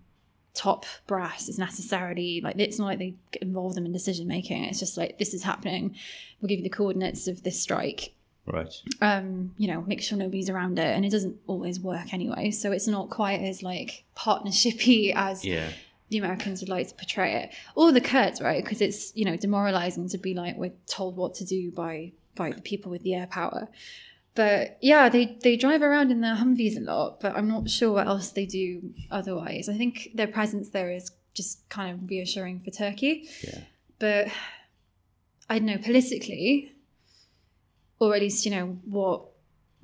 top 0.52 0.84
brass 1.06 1.48
is 1.48 1.58
necessarily 1.58 2.40
like 2.42 2.58
it's 2.58 2.78
not 2.78 2.86
like 2.86 2.98
they 2.98 3.14
involve 3.40 3.74
them 3.74 3.86
in 3.86 3.92
decision 3.92 4.28
making. 4.28 4.64
It's 4.64 4.78
just 4.78 4.96
like 4.96 5.18
this 5.18 5.32
is 5.32 5.42
happening. 5.44 5.96
We'll 6.40 6.48
give 6.48 6.58
you 6.58 6.64
the 6.64 6.68
coordinates 6.70 7.26
of 7.26 7.42
this 7.42 7.60
strike. 7.60 8.14
Right. 8.46 8.74
Um, 9.00 9.54
you 9.56 9.68
know, 9.68 9.82
make 9.82 10.02
sure 10.02 10.18
nobody's 10.18 10.50
around 10.50 10.78
it, 10.78 10.96
and 10.96 11.04
it 11.04 11.10
doesn't 11.10 11.36
always 11.46 11.78
work 11.78 12.12
anyway. 12.12 12.50
So 12.50 12.72
it's 12.72 12.86
not 12.86 13.08
quite 13.08 13.40
as 13.40 13.62
like 13.62 14.04
partnershipy 14.16 15.14
as 15.14 15.44
Yeah. 15.44 15.70
The 16.10 16.18
Americans 16.18 16.60
would 16.60 16.68
like 16.68 16.88
to 16.88 16.94
portray 16.94 17.34
it, 17.34 17.54
or 17.74 17.92
the 17.92 18.00
Kurds, 18.00 18.40
right? 18.40 18.62
Because 18.62 18.80
it's 18.80 19.16
you 19.16 19.24
know 19.24 19.36
demoralizing 19.36 20.08
to 20.08 20.18
be 20.18 20.34
like 20.34 20.56
we're 20.56 20.72
told 20.86 21.16
what 21.16 21.34
to 21.36 21.44
do 21.44 21.70
by 21.70 22.12
by 22.34 22.50
the 22.50 22.60
people 22.60 22.90
with 22.90 23.02
the 23.02 23.14
air 23.14 23.26
power. 23.26 23.68
But 24.34 24.78
yeah, 24.80 25.08
they 25.08 25.38
they 25.42 25.56
drive 25.56 25.82
around 25.82 26.10
in 26.10 26.20
their 26.20 26.36
Humvees 26.36 26.76
a 26.76 26.80
lot, 26.80 27.20
but 27.20 27.36
I'm 27.36 27.48
not 27.48 27.70
sure 27.70 27.92
what 27.92 28.06
else 28.06 28.30
they 28.30 28.46
do 28.46 28.92
otherwise. 29.10 29.68
I 29.68 29.76
think 29.76 30.10
their 30.14 30.28
presence 30.28 30.70
there 30.70 30.90
is 30.90 31.10
just 31.34 31.68
kind 31.68 31.94
of 31.94 32.10
reassuring 32.10 32.60
for 32.60 32.70
Turkey. 32.70 33.28
Yeah. 33.42 33.60
But 33.98 34.28
I 35.48 35.58
don't 35.58 35.66
know 35.66 35.78
politically, 35.78 36.74
or 37.98 38.14
at 38.14 38.20
least 38.20 38.44
you 38.44 38.50
know 38.50 38.78
what 38.84 39.26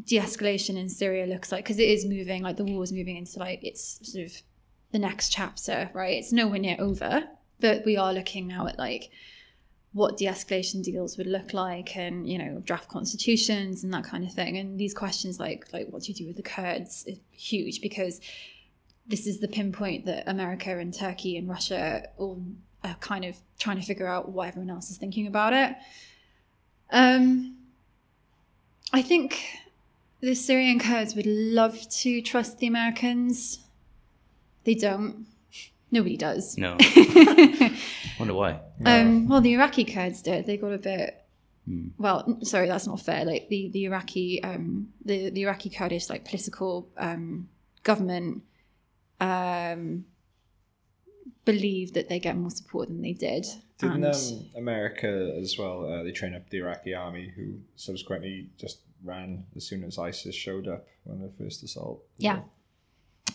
de-escalation 0.05 0.77
in 0.77 0.89
Syria 0.89 1.27
looks 1.27 1.51
like 1.51 1.65
because 1.65 1.79
it 1.79 1.89
is 1.89 2.05
moving 2.05 2.43
like 2.43 2.57
the 2.57 2.65
war 2.65 2.83
is 2.85 2.93
moving 2.93 3.17
into 3.17 3.39
like 3.39 3.61
it's 3.62 3.99
sort 4.03 4.27
of 4.27 4.33
the 4.97 5.09
next 5.09 5.31
chapter 5.31 5.91
right? 5.93 6.17
It's 6.19 6.33
nowhere 6.33 6.59
near 6.59 6.77
over 6.79 7.25
but 7.61 7.85
we 7.85 7.97
are 7.97 8.13
looking 8.13 8.47
now 8.47 8.67
at 8.67 8.79
like 8.79 9.11
what 9.93 10.19
de-escalation 10.19 10.83
deals 10.83 11.17
would 11.17 11.27
look 11.27 11.55
like 11.55 11.97
and 11.97 12.29
you 12.29 12.39
know 12.39 12.61
draft 12.65 12.89
constitutions 12.89 13.83
and 13.83 13.93
that 13.95 14.05
kind 14.05 14.25
of 14.25 14.33
thing. 14.33 14.57
And 14.57 14.79
these 14.79 14.95
questions 14.95 15.41
like 15.41 15.73
like 15.73 15.89
what 15.89 16.03
do 16.03 16.13
you 16.13 16.15
do 16.15 16.27
with 16.27 16.37
the 16.37 16.43
kurds 16.43 17.05
is 17.07 17.19
huge 17.33 17.81
because 17.81 18.20
this 19.07 19.27
is 19.27 19.41
the 19.41 19.49
pinpoint 19.49 20.05
that 20.07 20.25
america 20.29 20.79
and 20.79 20.93
turkey 20.93 21.37
and 21.37 21.49
russia 21.49 22.09
all 22.18 22.43
are 22.83 22.97
kind 23.01 23.25
of 23.25 23.37
trying 23.59 23.81
to 23.81 23.87
figure 23.87 24.07
out 24.07 24.29
what 24.29 24.49
everyone 24.49 24.70
else 24.70 24.91
is 24.91 24.99
thinking 24.99 25.27
about 25.27 25.53
it. 25.53 25.75
Um 26.91 27.57
i 28.93 29.03
think 29.03 29.43
the 30.20 30.35
syrian 30.35 30.79
kurds 30.79 31.14
would 31.14 31.27
love 31.27 31.89
to 31.89 32.20
trust 32.23 32.59
the 32.59 32.66
americans 32.66 33.59
they 34.67 34.75
don't 34.75 35.27
nobody 35.91 36.17
does 36.19 36.59
No. 36.59 36.77
Wonder 38.19 38.35
why. 38.35 38.61
um, 38.85 39.29
well, 39.29 39.41
the 39.41 39.53
Iraqi 39.55 39.85
Kurds 39.85 40.21
did. 40.23 40.45
They 40.47 40.57
got 40.59 40.73
a 40.73 40.79
bit. 40.79 41.23
Well, 41.99 42.39
sorry, 42.43 42.69
that's 42.69 42.87
not 42.87 43.01
fair. 43.01 43.25
Like 43.25 43.49
the 43.49 43.71
the 43.73 43.85
Iraqi 43.87 44.43
um, 44.45 44.89
the 45.05 45.31
the 45.31 45.43
Iraqi 45.43 45.69
Kurdish 45.71 46.09
like 46.09 46.25
political 46.25 46.89
um, 46.97 47.49
government 47.83 48.43
um, 49.21 50.05
believe 51.45 51.93
that 51.95 52.09
they 52.09 52.19
get 52.21 52.37
more 52.37 52.51
support 52.51 52.89
than 52.89 53.03
they 53.03 53.12
did. 53.12 53.47
Didn't 53.79 54.05
And- 54.05 54.14
um, 54.14 54.45
America 54.57 55.35
as 55.43 55.57
well? 55.59 55.91
Uh, 55.93 56.03
they 56.05 56.12
train 56.12 56.35
up 56.35 56.49
the 56.51 56.59
Iraqi 56.59 56.95
army, 56.95 57.33
who 57.37 57.59
subsequently 57.77 58.51
just 58.59 58.79
ran 59.05 59.45
as 59.57 59.67
soon 59.67 59.85
as 59.85 59.99
ISIS 59.99 60.35
showed 60.35 60.67
up 60.69 60.87
when 61.05 61.21
the 61.21 61.31
first 61.37 61.62
assault. 61.62 62.03
Yeah. 62.17 62.41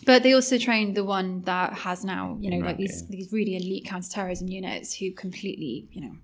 But 0.04 0.22
they 0.22 0.32
also 0.32 0.58
trained 0.58 0.96
the 0.96 1.04
one 1.04 1.42
that 1.42 1.74
has 1.74 2.04
now, 2.04 2.36
you 2.40 2.50
know, 2.50 2.56
In 2.56 2.64
like 2.64 2.76
these 2.76 3.02
yeah. 3.02 3.16
these 3.16 3.32
really 3.32 3.56
elite 3.56 3.84
counterterrorism 3.84 4.48
units 4.48 4.94
who 4.94 5.12
completely, 5.12 5.88
you 5.92 6.00
know, 6.00 6.16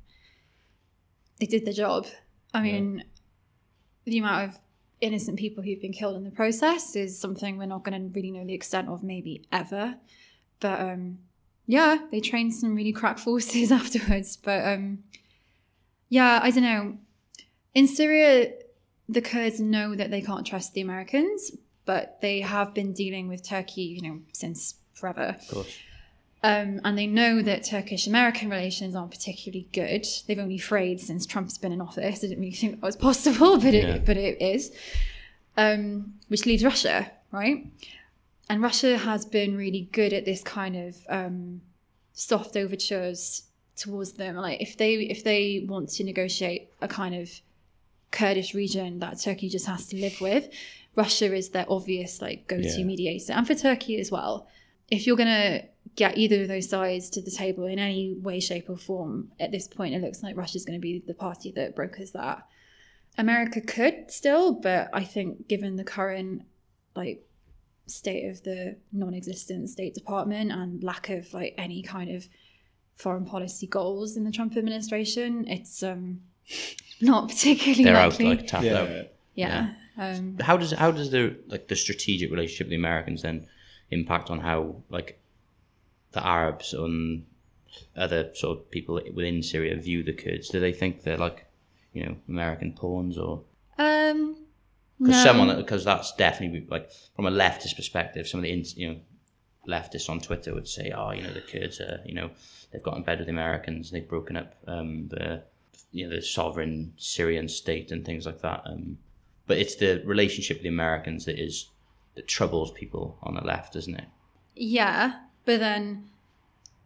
they 1.39 1.47
did 1.47 1.65
their 1.65 1.75
job. 1.75 2.07
I 2.53 2.63
mean, 2.63 3.05
the 4.05 4.19
amount 4.19 4.49
of 4.49 4.59
innocent 5.01 5.39
people 5.39 5.63
who've 5.63 5.81
been 5.81 5.93
killed 5.93 6.17
in 6.17 6.25
the 6.25 6.31
process 6.31 6.97
is 6.97 7.21
something 7.21 7.57
we're 7.57 7.67
not 7.67 7.85
going 7.85 8.01
to 8.01 8.13
really 8.15 8.31
know 8.31 8.45
the 8.45 8.55
extent 8.55 8.89
of, 8.89 9.03
maybe 9.03 9.45
ever. 9.53 9.97
But 10.61 10.81
um, 10.81 11.19
yeah, 11.67 11.99
they 12.11 12.21
trained 12.21 12.55
some 12.55 12.75
really 12.75 12.93
crack 12.93 13.19
forces 13.19 13.71
afterwards. 13.81 14.37
But 14.37 14.67
um, 14.67 15.05
yeah, 16.09 16.41
I 16.43 16.51
don't 16.51 16.65
know. 16.65 16.99
In 17.75 17.87
Syria, 17.87 18.53
the 19.09 19.21
Kurds 19.21 19.61
know 19.61 19.95
that 19.95 20.11
they 20.11 20.21
can't 20.21 20.47
trust 20.47 20.75
the 20.75 20.81
Americans, 20.81 21.53
but 21.89 22.21
they 22.21 22.41
have 22.43 22.75
been 22.75 22.93
dealing 22.93 23.27
with 23.29 23.43
Turkey, 23.55 23.83
you 23.97 24.03
know, 24.07 24.19
since 24.33 24.75
forever. 24.93 25.37
Of 25.41 25.49
course. 25.49 25.75
Um, 26.43 26.81
and 26.85 26.97
they 26.99 27.07
know 27.07 27.41
that 27.43 27.65
Turkish 27.65 28.07
American 28.07 28.49
relations 28.51 28.95
aren't 28.95 29.11
particularly 29.11 29.67
good. 29.73 30.07
They've 30.27 30.39
only 30.39 30.59
frayed 30.59 31.01
since 31.01 31.27
Trump's 31.27 31.57
been 31.59 31.73
in 31.73 31.81
office. 31.81 32.19
I 32.19 32.27
didn't 32.29 32.41
really 32.41 32.53
think 32.63 32.73
that 32.81 32.83
was 32.87 32.97
possible, 33.09 33.59
but 33.59 33.73
it, 33.75 33.85
Yeah. 33.89 33.99
but 33.99 34.17
it 34.17 34.41
is. 34.41 34.71
Um, 35.57 36.15
which 36.29 36.45
leaves 36.47 36.63
Russia, 36.63 37.11
right? 37.33 37.67
And 38.51 38.63
Russia 38.63 38.99
has 38.99 39.25
been 39.25 39.57
really 39.57 39.89
good 39.93 40.13
at 40.13 40.25
this 40.25 40.43
kind 40.43 40.77
of 40.77 40.97
um, 41.09 41.63
soft 42.13 42.57
overtures 42.57 43.45
towards 43.77 44.13
them. 44.13 44.37
Like 44.37 44.61
if 44.61 44.77
they 44.77 44.95
if 44.95 45.25
they 45.25 45.65
want 45.69 45.89
to 45.97 46.05
negotiate 46.05 46.63
a 46.81 46.89
kind 46.89 47.15
of 47.15 47.29
Kurdish 48.11 48.55
region 48.55 49.01
that 49.01 49.21
Turkey 49.21 49.49
just 49.49 49.67
has 49.67 49.87
to 49.89 49.97
live 49.97 50.21
with, 50.21 50.49
Russia 51.03 51.29
is 51.35 51.51
their 51.51 51.65
obvious 51.77 52.21
like 52.21 52.47
go-to 52.53 52.79
Yeah. 52.81 52.85
mediator, 52.93 53.33
and 53.33 53.47
for 53.47 53.55
Turkey 53.55 53.99
as 54.01 54.11
well. 54.11 54.47
If 54.91 55.07
you're 55.07 55.17
gonna 55.17 55.63
get 55.97 56.17
either 56.19 56.43
of 56.43 56.49
those 56.49 56.69
sides 56.69 57.09
to 57.11 57.21
the 57.23 57.31
table 57.31 57.65
in 57.65 57.79
any 57.79 58.15
way, 58.15 58.39
shape, 58.41 58.69
or 58.71 58.77
form, 58.77 59.33
at 59.41 59.51
this 59.53 59.67
point, 59.69 59.95
it 59.95 60.01
looks 60.03 60.23
like 60.23 60.37
Russia's 60.37 60.65
going 60.65 60.79
to 60.79 60.87
be 60.91 61.03
the 61.05 61.15
party 61.15 61.51
that 61.57 61.75
brokers 61.75 62.13
that. 62.13 62.47
America 63.17 63.61
could 63.61 64.11
still, 64.11 64.53
but 64.53 64.89
I 64.93 65.03
think 65.03 65.49
given 65.49 65.75
the 65.77 65.83
current 65.97 66.43
like 66.95 67.25
state 67.87 68.25
of 68.31 68.43
the 68.45 68.77
non-existent 68.93 69.69
State 69.71 69.95
Department 69.95 70.53
and 70.53 70.85
lack 70.85 71.09
of 71.11 71.33
like 71.35 71.55
any 71.59 71.83
kind 71.83 72.11
of 72.15 72.29
foreign 72.95 73.25
policy 73.25 73.67
goals 73.67 74.17
in 74.17 74.23
the 74.25 74.31
Trump 74.31 74.57
administration, 74.57 75.47
it's 75.49 75.83
um 75.83 76.21
not 77.01 77.29
particularly 77.29 77.83
They're 77.85 77.97
out 77.97 78.11
likely. 78.13 78.27
like 78.27 78.47
tapped 78.47 78.67
out. 78.67 78.89
Yeah. 78.89 79.03
yeah. 79.35 79.75
Um, 79.99 80.39
How 80.41 80.57
does 80.57 80.73
how 80.73 80.93
does 80.93 81.11
the 81.11 81.37
like 81.49 81.67
the 81.67 81.77
strategic 81.77 82.31
relationship 82.31 82.67
with 82.67 82.71
the 82.71 82.77
Americans 82.77 83.23
then 83.23 83.49
impact 83.91 84.31
on 84.31 84.41
how 84.41 84.77
like 84.89 85.21
the 86.13 86.25
Arabs 86.25 86.73
and 86.73 87.27
other 87.97 88.31
sort 88.35 88.59
of 88.59 88.71
people 88.71 89.01
within 89.13 89.43
Syria 89.43 89.77
view 89.77 90.05
the 90.05 90.13
Kurds? 90.13 90.49
Do 90.49 90.61
they 90.61 90.73
think 90.73 91.03
they're 91.03 91.19
like 91.19 91.47
you 91.93 92.05
know 92.07 92.17
American 92.29 92.73
pawns 92.73 93.19
or 93.19 93.43
um 93.77 94.37
because 95.01 95.17
no. 95.17 95.25
someone 95.25 95.57
because 95.57 95.85
that's 95.85 96.13
definitely 96.15 96.67
like 96.69 96.91
from 97.15 97.27
a 97.27 97.31
leftist 97.31 97.77
perspective, 97.77 98.27
some 98.27 98.41
of 98.41 98.45
the 98.45 98.51
you 98.77 98.89
know 98.89 99.01
leftists 99.67 100.09
on 100.09 100.21
Twitter 100.21 100.55
would 100.55 100.67
say, 100.67 100.93
oh, 100.97 101.11
you 101.11 101.23
know, 101.23 101.33
the 101.33 101.41
Kurds 101.41 101.81
are 101.81 102.01
you 102.05 102.15
know 102.15 102.31
they've 102.73 102.83
got 102.83 102.97
in 102.97 103.03
bed 103.03 103.19
with 103.19 103.27
the 103.27 103.33
Americans, 103.33 103.91
they've 103.91 104.09
broken 104.09 104.37
up 104.37 104.55
um, 104.67 105.09
the 105.09 105.43
you 105.93 106.07
know 106.07 106.15
the 106.15 106.23
sovereign 106.23 106.93
Syrian 106.97 107.49
state 107.49 107.91
and 107.91 108.05
things 108.05 108.27
like 108.27 108.41
that. 108.43 108.63
Um, 108.65 108.99
but 109.49 109.59
it's 109.59 109.75
the 109.75 110.01
relationship 110.05 110.59
with 110.59 110.63
the 110.63 110.69
Americans 110.69 111.25
that 111.25 111.43
is 111.43 111.71
that 112.15 112.29
troubles 112.29 112.71
people 112.73 113.17
on 113.23 113.35
the 113.35 113.41
left, 113.41 113.75
isn't 113.77 113.95
it? 113.95 114.07
Yeah, 114.55 115.21
but 115.45 115.61
then 115.61 116.11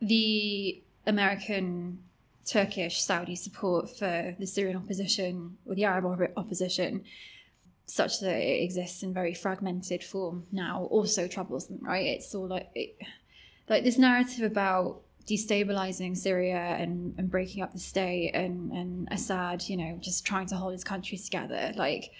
the 0.01 0.83
American, 1.07 1.99
Turkish, 2.45 3.03
Saudi 3.03 3.35
support 3.35 3.91
for 3.91 4.37
the 4.39 4.47
Syrian 4.47 4.77
opposition 4.77 5.57
or 5.65 5.75
the 5.75 5.85
Arab 5.85 6.31
opposition, 6.37 7.05
such 7.87 8.21
that 8.21 8.37
it 8.37 8.63
exists 8.63 9.03
in 9.03 9.15
very 9.15 9.35
fragmented 9.35 10.05
form 10.05 10.47
now, 10.53 10.87
also 10.91 11.27
troubles 11.27 11.69
them. 11.69 11.79
Right? 11.81 12.07
It's 12.07 12.35
all 12.35 12.47
like 12.47 12.69
it, 12.75 12.97
like 13.69 13.85
this 13.85 13.99
narrative 13.99 14.45
about 14.45 15.01
destabilizing 15.27 16.17
Syria 16.17 16.77
and, 16.79 17.15
and 17.17 17.31
breaking 17.31 17.63
up 17.63 17.73
the 17.73 17.79
state 17.79 18.33
and 18.35 18.71
and 18.71 19.09
Assad, 19.11 19.69
you 19.69 19.77
know, 19.77 19.99
just 20.01 20.27
trying 20.27 20.47
to 20.49 20.57
hold 20.57 20.73
his 20.73 20.85
country 20.85 21.17
together, 21.17 21.73
like. 21.77 22.11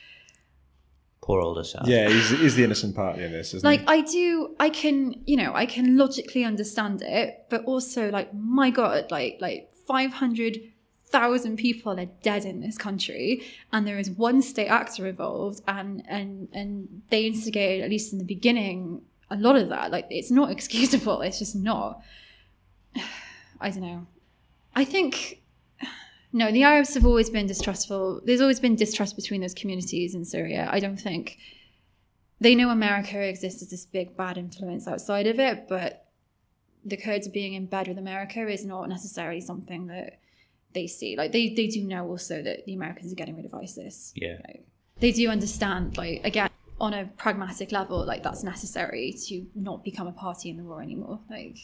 Poor 1.23 1.41
old 1.41 1.57
Assad. 1.57 1.87
Yeah, 1.87 2.09
he's, 2.09 2.31
he's 2.31 2.55
the 2.57 2.65
innocent 2.65 2.97
party 2.97 3.23
in 3.23 3.31
this, 3.31 3.55
isn't 3.55 3.65
like 3.65 3.81
he? 3.81 3.87
i 3.87 4.01
do 4.01 4.57
i 4.59 4.69
can 4.69 5.23
you 5.25 5.37
know 5.37 5.53
i 5.55 5.67
can 5.67 5.97
logically 5.97 6.45
understand 6.45 7.01
it 7.01 7.47
but 7.49 7.65
also 7.65 8.11
like 8.11 8.35
my 8.35 8.71
god 8.71 9.11
like 9.11 9.39
like 9.41 9.73
500,000 9.87 11.57
people 11.57 11.99
are 11.99 12.07
dead 12.23 12.45
in 12.45 12.61
this 12.61 12.77
country 12.77 13.43
and 13.73 13.87
there 13.87 13.99
is 13.99 14.11
one 14.11 14.43
state 14.43 14.67
actor 14.67 15.07
involved 15.07 15.61
and 15.69 16.03
and 16.09 16.49
and 16.53 17.03
they 17.11 17.27
instigated 17.27 17.85
at 17.85 17.91
least 17.91 18.13
in 18.13 18.19
the 18.19 18.25
beginning 18.25 19.03
a 19.31 19.37
lot 19.37 19.57
of 19.57 19.69
that 19.69 19.93
like 19.93 20.07
it's 20.11 20.31
not 20.31 20.51
excusable 20.57 21.21
it's 21.21 21.39
just 21.39 21.55
not 21.55 22.03
i 23.61 23.71
don't 23.71 23.83
know 23.83 24.07
i 24.75 24.85
think 24.85 25.42
no 26.33 26.51
the 26.51 26.63
arabs 26.63 26.95
have 26.95 27.05
always 27.05 27.31
been 27.31 27.47
distrustful 27.47 28.21
there's 28.25 28.41
always 28.41 28.61
been 28.61 28.77
distrust 28.77 29.17
between 29.17 29.41
those 29.41 29.55
communities 29.55 30.15
in 30.15 30.25
syria 30.25 30.69
i 30.71 30.81
don't 30.81 31.01
think 31.01 31.39
they 32.43 32.57
know 32.57 32.71
America 32.71 33.21
exists 33.21 33.63
as 33.63 33.71
this 33.71 33.87
big 33.87 34.17
bad 34.17 34.37
influence 34.37 34.89
outside 34.89 35.29
of 35.29 35.39
it, 35.39 35.69
but 35.69 36.09
the 36.85 36.97
Kurds 36.97 37.29
being 37.29 37.55
in 37.55 37.67
bed 37.67 37.87
with 37.87 37.99
America 37.99 38.49
is 38.49 38.65
not 38.65 38.89
necessarily 38.89 39.41
something 39.41 39.87
that 39.87 40.19
they 40.75 40.89
see. 40.89 41.17
Like 41.17 41.31
they, 41.31 41.55
they 41.55 41.69
do 41.69 41.85
know 41.85 42.09
also 42.09 42.43
that 42.43 42.67
the 42.67 42.75
Americans 42.75 43.13
are 43.13 43.15
getting 43.15 43.37
rid 43.37 43.45
of 43.45 43.55
ISIS. 43.55 44.13
Yeah. 44.17 44.39
They 44.99 45.13
do 45.13 45.29
understand, 45.29 45.97
like 45.97 46.23
again, 46.25 46.51
on 46.81 46.93
a 46.95 47.05
pragmatic 47.17 47.71
level, 47.71 48.05
like 48.05 48.25
that's 48.25 48.43
necessary 48.43 49.15
to 49.29 49.47
not 49.55 49.85
become 49.85 50.09
a 50.09 50.13
party 50.13 50.51
in 50.51 50.57
the 50.57 50.65
war 50.65 50.83
anymore. 50.83 51.21
Like 51.31 51.59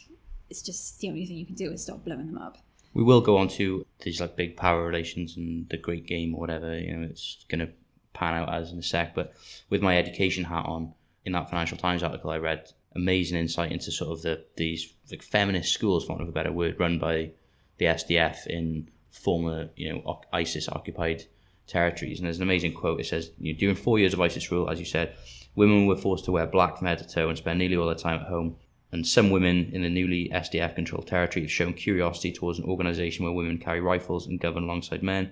it's 0.49 0.61
just 0.61 0.99
the 0.99 1.09
only 1.09 1.25
thing 1.25 1.35
you 1.35 1.45
can 1.45 1.55
do 1.55 1.71
is 1.73 1.83
stop 1.83 2.05
blowing 2.05 2.27
them 2.27 2.37
up. 2.37 2.57
We 2.99 3.05
will 3.05 3.21
go 3.21 3.37
on 3.37 3.47
to 3.59 3.85
these 4.01 4.19
like 4.19 4.35
big 4.35 4.57
power 4.57 4.85
relations 4.85 5.37
and 5.37 5.69
the 5.69 5.77
great 5.77 6.05
game 6.05 6.35
or 6.35 6.41
whatever, 6.41 6.77
you 6.77 6.93
know, 6.93 7.07
it's 7.09 7.45
gonna 7.47 7.69
pan 8.11 8.33
out 8.33 8.53
as 8.53 8.73
in 8.73 8.79
a 8.79 8.83
sec. 8.83 9.15
But 9.15 9.33
with 9.69 9.81
my 9.81 9.97
education 9.97 10.43
hat 10.43 10.65
on, 10.65 10.93
in 11.23 11.31
that 11.31 11.49
Financial 11.49 11.77
Times 11.77 12.03
article 12.03 12.29
I 12.29 12.39
read, 12.39 12.73
amazing 12.95 13.37
insight 13.37 13.71
into 13.71 13.89
sort 13.89 14.11
of 14.11 14.21
the 14.23 14.43
these 14.57 14.93
like 15.09 15.23
feminist 15.23 15.73
schools, 15.73 16.03
for 16.03 16.11
want 16.11 16.23
of 16.23 16.27
a 16.27 16.33
better 16.33 16.51
word, 16.51 16.77
run 16.77 16.99
by 16.99 17.31
the 17.77 17.85
SDF 17.85 18.45
in 18.47 18.89
former, 19.11 19.69
you 19.77 19.93
know, 19.93 20.21
ISIS 20.33 20.67
occupied 20.67 21.23
territories. 21.67 22.19
And 22.19 22.25
there's 22.25 22.37
an 22.37 22.43
amazing 22.43 22.73
quote. 22.73 22.99
It 22.99 23.05
says, 23.05 23.31
you 23.39 23.53
know, 23.53 23.59
during 23.59 23.77
four 23.77 23.97
years 23.97 24.13
of 24.13 24.19
ISIS 24.19 24.51
rule, 24.51 24.69
as 24.69 24.77
you 24.77 24.85
said, 24.85 25.15
women 25.55 25.87
were 25.87 25.95
forced 25.95 26.25
to 26.25 26.33
wear 26.33 26.47
black 26.47 26.77
from 26.77 26.87
head 26.87 26.97
to 26.97 27.07
toe 27.07 27.29
and 27.29 27.37
spend 27.37 27.59
nearly 27.59 27.77
all 27.77 27.85
their 27.85 27.95
time 27.95 28.19
at 28.19 28.27
home. 28.27 28.57
And 28.91 29.05
some 29.05 29.29
women 29.29 29.69
in 29.71 29.81
the 29.83 29.89
newly 29.89 30.29
SDF 30.29 30.75
controlled 30.75 31.07
territory 31.07 31.43
have 31.43 31.51
shown 31.51 31.73
curiosity 31.73 32.31
towards 32.31 32.57
an 32.57 32.65
organization 32.65 33.23
where 33.23 33.33
women 33.33 33.57
carry 33.59 33.81
rifles 33.81 34.25
and 34.25 34.39
govern 34.39 34.63
alongside 34.63 35.03
men. 35.03 35.31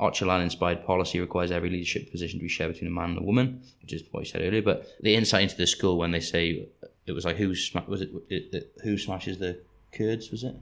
Öcalan 0.00 0.42
inspired 0.42 0.84
policy 0.84 1.18
requires 1.20 1.50
every 1.50 1.70
leadership 1.70 2.10
position 2.10 2.38
to 2.38 2.42
be 2.44 2.48
shared 2.48 2.72
between 2.72 2.88
a 2.90 2.94
man 2.94 3.10
and 3.10 3.18
a 3.18 3.22
woman, 3.22 3.60
which 3.82 3.92
is 3.92 4.02
what 4.10 4.20
you 4.20 4.26
said 4.26 4.40
earlier. 4.42 4.62
But 4.62 4.86
the 5.00 5.14
insight 5.14 5.42
into 5.42 5.56
the 5.56 5.66
school 5.66 5.98
when 5.98 6.10
they 6.12 6.20
say 6.20 6.66
it 7.06 7.12
was 7.12 7.24
like 7.24 7.36
who 7.36 7.54
sma- 7.54 7.84
was 7.86 8.00
it, 8.02 8.10
it, 8.28 8.54
it 8.54 8.72
who 8.82 8.96
smashes 8.98 9.38
the 9.38 9.58
Kurds 9.92 10.30
was 10.30 10.42
it? 10.44 10.54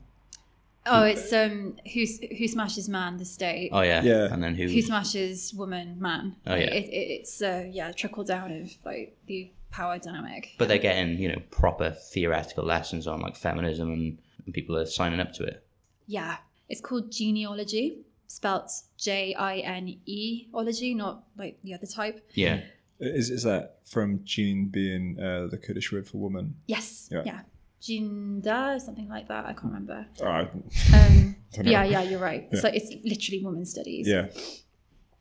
Oh, 0.86 1.03
it's 1.05 1.32
um 1.32 1.76
who's 1.93 2.18
who 2.20 2.49
smashes 2.49 2.88
man 2.88 3.18
the 3.18 3.24
state. 3.26 3.70
Oh 3.72 3.82
yeah, 3.82 4.03
Yeah. 4.03 4.32
And 4.32 4.43
then 4.43 4.55
who? 4.55 4.66
who 4.66 4.80
smashes 4.82 5.53
woman 5.55 5.97
man 6.01 6.36
Oh, 6.47 6.55
yeah. 6.55 6.62
it, 6.64 6.84
it, 6.84 7.11
it's 7.20 7.41
uh, 7.43 7.66
yeah 7.70 7.93
trickle 7.93 8.24
down 8.24 8.51
of 8.53 8.72
like 8.84 9.16
the 9.26 9.51
power 9.70 9.98
dynamic 9.98 10.54
but 10.58 10.68
they're 10.68 10.78
getting 10.78 11.18
you 11.18 11.28
know 11.28 11.40
proper 11.50 11.90
theoretical 11.90 12.64
lessons 12.64 13.06
on 13.06 13.20
like 13.20 13.36
feminism 13.36 13.92
and, 13.92 14.18
and 14.44 14.54
people 14.54 14.76
are 14.76 14.86
signing 14.86 15.20
up 15.20 15.32
to 15.32 15.42
it. 15.44 15.64
yeah 16.06 16.36
it's 16.68 16.80
called 16.80 17.10
jineology 17.10 17.98
spelt 18.26 18.70
j-i-n-e 18.98 20.48
ology 20.54 20.94
not 20.94 21.24
like 21.36 21.58
the 21.62 21.74
other 21.74 21.86
type 21.86 22.24
Yeah, 22.34 22.60
Is, 23.00 23.30
is 23.30 23.42
that 23.44 23.78
from 23.84 24.20
Jean 24.24 24.66
being 24.68 25.18
uh, 25.20 25.46
the 25.50 25.58
Kurdish 25.58 25.90
word 25.92 26.06
for 26.06 26.18
woman? 26.18 26.54
yes 26.66 27.08
Yeah. 27.10 27.22
yeah 27.24 27.40
jinda 27.82 28.78
something 28.80 29.08
like 29.08 29.26
that 29.28 29.46
i 29.46 29.52
can't 29.54 29.64
remember 29.72 30.06
Oh, 30.20 30.26
I- 30.26 30.50
um 30.94 31.36
yeah 31.64 31.82
yeah 31.84 32.02
you're 32.02 32.20
right 32.20 32.46
it's 32.52 32.62
Yeah. 32.62 32.70
like 32.70 32.74
it's 32.80 32.92
literally 33.04 33.42
woman 33.44 33.64
studies 33.64 34.06
yeah. 34.08 34.26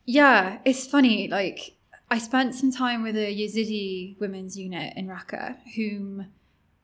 Yeah, 0.06 0.58
it's 0.66 0.88
funny. 0.88 1.28
Like, 1.28 1.76
I 2.12 2.18
spent 2.18 2.56
some 2.56 2.72
time 2.72 3.04
with 3.04 3.16
a 3.16 3.34
Yazidi 3.34 4.20
women's 4.20 4.58
unit 4.58 4.94
in 4.96 5.08
Raqqa, 5.08 5.58
whom 5.76 6.28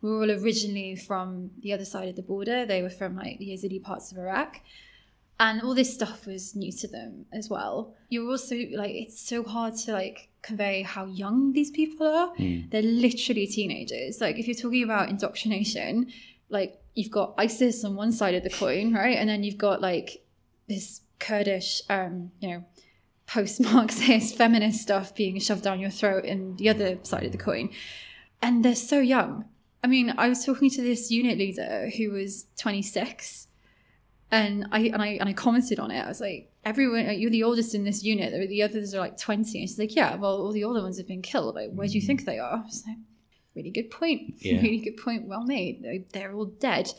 were 0.02 0.22
all 0.22 0.32
originally 0.32 0.96
from 0.96 1.52
the 1.60 1.74
other 1.74 1.86
side 1.86 2.08
of 2.08 2.16
the 2.16 2.22
border. 2.22 2.66
They 2.66 2.82
were 2.82 2.90
from 2.90 3.16
like 3.16 3.40
the 3.40 3.50
Yazidi 3.50 3.82
parts 3.82 4.12
of 4.12 4.18
Iraq. 4.18 4.62
And 5.38 5.62
all 5.62 5.76
this 5.76 5.94
stuff 5.94 6.26
was 6.26 6.56
new 6.56 6.72
to 6.72 6.88
them 6.88 7.26
as 7.34 7.50
well. 7.50 7.94
You're 8.10 8.30
also 8.30 8.56
like, 8.56 8.92
it's 8.92 9.20
so 9.20 9.44
hard 9.44 9.76
to 9.78 9.92
like 9.92 10.30
convey 10.42 10.84
how 10.84 11.06
young 11.06 11.52
these 11.52 11.72
people 11.72 12.08
are. 12.08 12.34
They're 12.70 12.82
literally 12.82 13.48
teenagers. 13.48 14.22
Like, 14.22 14.38
if 14.38 14.48
you're 14.48 14.56
talking 14.56 14.84
about 14.84 15.10
indoctrination, 15.10 16.08
like, 16.50 16.80
you've 16.94 17.12
got 17.12 17.34
ISIS 17.38 17.84
on 17.84 17.96
one 17.96 18.14
side 18.14 18.36
of 18.36 18.44
the 18.44 18.50
coin, 18.50 18.94
right? 18.94 19.18
And 19.18 19.28
then 19.28 19.44
you've 19.44 19.58
got 19.58 19.82
like 19.82 20.24
this 20.70 21.02
Kurdish, 21.20 21.82
um, 21.90 22.32
you 22.40 22.50
know, 22.50 22.64
post-Marxist 23.28 24.36
feminist 24.38 24.82
stuff 24.82 25.16
being 25.16 25.40
shoved 25.40 25.64
down 25.64 25.80
your 25.80 25.90
throat 25.90 26.26
and 26.26 26.58
the 26.58 26.70
other 26.70 27.00
side 27.04 27.24
of 27.24 27.32
the 27.32 27.38
coin. 27.38 27.70
And 28.42 28.64
they're 28.64 28.76
so 28.76 29.00
young. 29.00 29.46
I 29.84 29.88
mean, 29.88 30.14
I 30.18 30.30
was 30.30 30.46
talking 30.46 30.70
to 30.72 30.82
this 30.82 31.12
unit 31.12 31.38
leader 31.38 31.90
who 31.96 32.12
was 32.12 32.46
26. 32.58 33.48
And 34.32 34.66
I 34.72 34.80
and 34.80 35.02
I 35.02 35.08
and 35.20 35.30
I 35.30 35.34
commented 35.34 35.80
on 35.80 35.92
it. 35.92 36.00
I 36.00 36.08
was 36.08 36.20
like, 36.20 36.52
everyone, 36.66 37.20
you're 37.20 37.30
the 37.30 37.44
oldest 37.44 37.76
in 37.76 37.84
this 37.84 38.04
unit. 38.04 38.34
The- 38.34 38.48
The 38.48 38.64
others 38.64 38.94
are 38.96 39.00
like 39.00 39.18
twenty. 39.18 39.60
And 39.60 39.70
she's 39.70 39.78
like, 39.78 39.96
yeah, 39.96 40.16
well, 40.16 40.38
all 40.42 40.52
the 40.52 40.64
older 40.64 40.82
ones 40.82 40.98
have 40.98 41.08
been 41.08 41.22
killed. 41.22 41.54
Like, 41.56 41.72
where 41.72 41.88
do 41.88 41.94
you 41.94 42.02
mm. 42.02 42.08
think 42.08 42.26
they 42.26 42.40
are? 42.40 42.58
I 42.58 42.66
was 42.66 42.84
like, 42.88 42.98
really 43.56 43.70
good 43.70 43.92
point. 43.92 44.34
Yeah. 44.40 44.60
really 44.62 44.80
good 44.80 44.98
point. 44.98 45.28
Well 45.28 45.44
made. 45.44 45.84
They- 45.84 46.06
They're 46.12 46.34
all 46.34 46.46
dead 46.46 46.92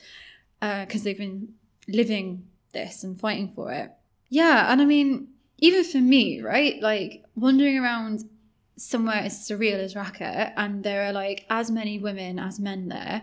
uh, 0.62 0.84
because 0.84 1.02
they've 1.02 1.18
been 1.18 1.54
living 1.88 2.46
this 2.72 3.02
and 3.02 3.18
fighting 3.18 3.48
for 3.48 3.72
it. 3.72 3.90
Yeah, 4.28 4.70
and 4.72 4.80
I 4.80 4.84
mean, 4.84 5.28
even 5.58 5.84
for 5.84 5.98
me, 5.98 6.40
right? 6.40 6.80
Like 6.80 7.24
wandering 7.34 7.78
around 7.78 8.24
somewhere 8.76 9.16
as 9.16 9.48
surreal 9.48 9.78
as 9.78 9.94
Raqqa, 9.94 10.52
and 10.56 10.84
there 10.84 11.04
are 11.04 11.12
like 11.12 11.46
as 11.48 11.70
many 11.70 11.98
women 11.98 12.38
as 12.38 12.60
men 12.60 12.88
there 12.88 13.22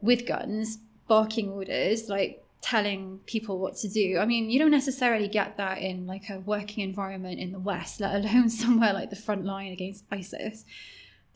with 0.00 0.26
guns, 0.26 0.78
barking 1.08 1.48
orders, 1.48 2.08
like 2.08 2.44
telling 2.60 3.20
people 3.26 3.58
what 3.58 3.76
to 3.76 3.88
do. 3.88 4.18
I 4.18 4.26
mean, 4.26 4.50
you 4.50 4.58
don't 4.58 4.70
necessarily 4.70 5.28
get 5.28 5.56
that 5.56 5.78
in 5.78 6.06
like 6.06 6.28
a 6.28 6.40
working 6.40 6.84
environment 6.84 7.40
in 7.40 7.52
the 7.52 7.58
West, 7.58 8.00
let 8.00 8.14
alone 8.14 8.48
somewhere 8.62 8.92
like 8.92 9.10
the 9.10 9.16
front 9.16 9.44
line 9.44 9.72
against 9.72 10.04
ISIS. 10.10 10.64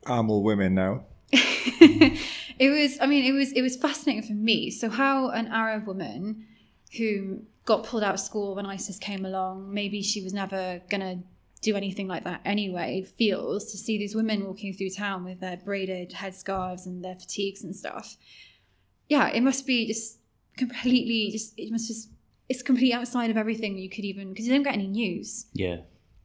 I'm 0.07 0.31
all 0.31 0.43
women 0.43 0.75
now. 0.75 1.05
it 1.33 2.71
was 2.71 2.99
i 3.01 3.07
mean 3.07 3.25
it 3.25 3.33
was 3.33 3.51
it 3.53 3.63
was 3.63 3.77
fascinating 3.77 4.23
for 4.23 4.35
me 4.35 4.71
so 4.71 4.89
how 4.89 5.31
an 5.31 5.49
arab 5.49 5.87
woman 5.87 6.47
who 6.97 7.43
got 7.65 7.85
pulled 7.85 8.03
out 8.03 8.15
of 8.15 8.21
school 8.21 8.55
when 8.55 8.67
isis 8.67 8.99
came 8.99 9.25
along 9.25 9.73
maybe 9.73 10.03
she 10.03 10.23
was 10.23 10.33
never 10.33 10.83
gonna 10.91 11.23
do 11.63 11.77
anything 11.77 12.07
like 12.07 12.25
that 12.25 12.41
anyway 12.45 13.03
feels 13.03 13.71
to 13.71 13.79
see 13.79 13.97
these 13.97 14.15
women 14.15 14.45
walking 14.47 14.73
through 14.75 14.91
town 14.91 15.25
with 15.25 15.41
their 15.41 15.57
braided 15.57 16.11
headscarves 16.11 16.85
and 16.85 17.03
their 17.05 17.15
fatigues 17.15 17.65
and 17.65 17.75
stuff 17.75 18.17
yeah 19.09 19.29
it 19.29 19.43
must 19.43 19.67
be 19.67 19.87
just 19.87 20.19
completely 20.57 21.31
just 21.31 21.55
it 21.59 21.71
must 21.71 21.89
just 21.89 22.11
it's 22.49 22.63
completely 22.63 22.93
outside 22.93 23.31
of 23.31 23.37
everything 23.39 23.79
you 23.79 23.89
could 23.89 24.05
even 24.05 24.29
because 24.29 24.47
you 24.47 24.53
don't 24.53 24.63
get 24.63 24.75
any 24.75 24.87
news 24.87 25.47
Yeah. 25.55 25.79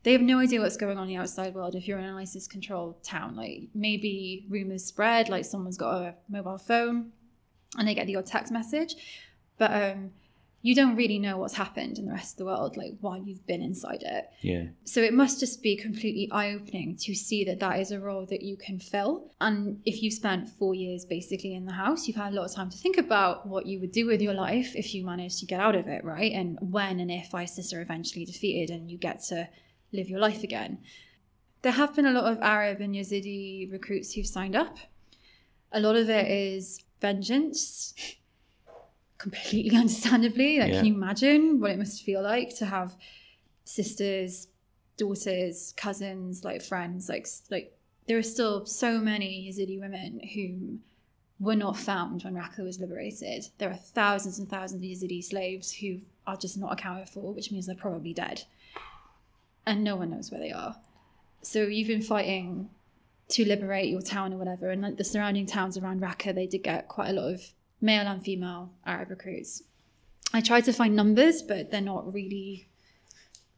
they 0.03 0.11
have 0.11 0.21
no 0.21 0.39
idea 0.39 0.59
what's 0.59 0.75
going 0.75 0.97
on 0.97 1.03
in 1.07 1.09
the 1.09 1.21
outside 1.21 1.53
world 1.55 1.73
if 1.73 1.87
you're 1.87 1.97
in 1.99 2.03
an 2.05 2.15
ISIS 2.15 2.45
controlled 2.47 3.01
town. 3.03 3.35
Like 3.35 3.69
maybe 3.73 4.45
rumors 4.49 4.83
spread, 4.85 5.29
like 5.29 5.45
someone's 5.45 5.77
got 5.77 6.01
a 6.01 6.15
mobile 6.29 6.57
phone 6.57 7.11
and 7.77 7.87
they 7.87 7.93
get 7.93 8.07
the 8.07 8.15
odd 8.17 8.25
text 8.25 8.51
message. 8.51 8.95
But 9.57 9.71
um, 9.71 10.11
you 10.61 10.75
don't 10.75 10.95
really 10.95 11.19
know 11.19 11.37
what's 11.37 11.53
happened 11.53 11.97
in 11.97 12.05
the 12.05 12.11
rest 12.11 12.33
of 12.33 12.37
the 12.39 12.45
world, 12.45 12.75
like 12.75 12.93
while 12.99 13.17
you've 13.17 13.45
been 13.47 13.61
inside 13.61 14.03
it. 14.03 14.25
Yeah. 14.41 14.65
So 14.83 15.01
it 15.01 15.13
must 15.13 15.39
just 15.39 15.63
be 15.63 15.77
completely 15.77 16.29
eye 16.31 16.51
opening 16.51 16.97
to 16.97 17.15
see 17.15 17.45
that 17.45 17.59
that 17.61 17.79
is 17.79 17.91
a 17.91 17.99
role 17.99 18.25
that 18.25 18.41
you 18.41 18.57
can 18.57 18.77
fill. 18.77 19.31
And 19.39 19.81
if 19.85 20.03
you've 20.03 20.13
spent 20.13 20.49
four 20.49 20.75
years 20.75 21.05
basically 21.05 21.55
in 21.55 21.65
the 21.65 21.73
house, 21.73 22.07
you've 22.07 22.17
had 22.17 22.33
a 22.33 22.35
lot 22.35 22.45
of 22.45 22.53
time 22.53 22.69
to 22.71 22.77
think 22.77 22.97
about 22.97 23.47
what 23.47 23.67
you 23.67 23.79
would 23.79 23.93
do 23.93 24.05
with 24.05 24.21
your 24.21 24.33
life 24.33 24.75
if 24.75 24.93
you 24.93 25.05
managed 25.05 25.39
to 25.39 25.45
get 25.45 25.61
out 25.61 25.75
of 25.75 25.87
it, 25.87 26.03
right? 26.03 26.33
And 26.33 26.57
when 26.59 26.99
and 26.99 27.09
if 27.09 27.33
ISIS 27.33 27.71
are 27.71 27.81
eventually 27.81 28.25
defeated 28.25 28.69
and 28.73 28.91
you 28.91 28.97
get 28.97 29.23
to 29.25 29.47
live 29.93 30.09
your 30.09 30.19
life 30.19 30.43
again. 30.43 30.79
There 31.61 31.71
have 31.71 31.95
been 31.95 32.05
a 32.05 32.11
lot 32.11 32.31
of 32.31 32.41
Arab 32.41 32.81
and 32.81 32.95
Yazidi 32.95 33.71
recruits 33.71 34.13
who've 34.13 34.27
signed 34.27 34.55
up. 34.55 34.77
A 35.71 35.79
lot 35.79 35.95
of 35.95 36.09
it 36.09 36.29
is 36.29 36.83
vengeance, 37.01 37.93
completely 39.19 39.77
understandably. 39.83 40.59
Like, 40.59 40.69
Yeah. 40.71 40.77
can 40.77 40.85
you 40.87 40.95
imagine 40.95 41.59
what 41.59 41.69
it 41.71 41.77
must 41.77 42.01
feel 42.03 42.23
like 42.23 42.55
to 42.57 42.65
have 42.65 42.95
sisters, 43.63 44.47
daughters, 44.97 45.73
cousins, 45.77 46.43
like 46.43 46.61
friends? 46.63 47.07
Like, 47.09 47.27
like 47.51 47.77
there 48.07 48.17
are 48.17 48.23
still 48.23 48.65
so 48.65 48.99
many 48.99 49.47
Yazidi 49.47 49.79
women 49.79 50.21
who 50.33 50.79
were 51.39 51.55
not 51.55 51.77
found 51.77 52.23
when 52.23 52.33
Raqqa 52.33 52.63
was 52.63 52.79
liberated. 52.79 53.45
There 53.59 53.69
are 53.69 53.75
thousands 53.75 54.39
and 54.39 54.49
thousands 54.49 54.81
of 54.83 54.89
Yazidi 54.89 55.23
slaves 55.23 55.71
who 55.73 55.99
are 56.27 56.35
just 56.35 56.57
not 56.57 56.73
accounted 56.73 57.07
for, 57.09 57.33
which 57.33 57.51
means 57.51 57.67
they're 57.67 57.75
probably 57.75 58.13
dead. 58.13 58.43
And 59.65 59.83
no 59.83 59.95
one 59.95 60.09
knows 60.09 60.31
where 60.31 60.39
they 60.39 60.51
are. 60.51 60.75
So 61.41 61.63
you've 61.63 61.87
been 61.87 62.01
fighting 62.01 62.69
to 63.29 63.45
liberate 63.45 63.89
your 63.89 64.01
town 64.01 64.33
or 64.33 64.37
whatever, 64.37 64.69
and 64.71 64.81
like 64.81 64.97
the 64.97 65.03
surrounding 65.03 65.45
towns 65.45 65.77
around 65.77 66.01
Raqqa, 66.01 66.33
they 66.33 66.47
did 66.47 66.63
get 66.63 66.87
quite 66.87 67.09
a 67.09 67.13
lot 67.13 67.31
of 67.31 67.53
male 67.81 68.07
and 68.07 68.23
female 68.23 68.71
Arab 68.85 69.09
recruits. 69.09 69.63
I 70.33 70.41
tried 70.41 70.65
to 70.65 70.73
find 70.73 70.95
numbers, 70.95 71.41
but 71.41 71.71
they're 71.71 71.81
not 71.81 72.13
really 72.13 72.67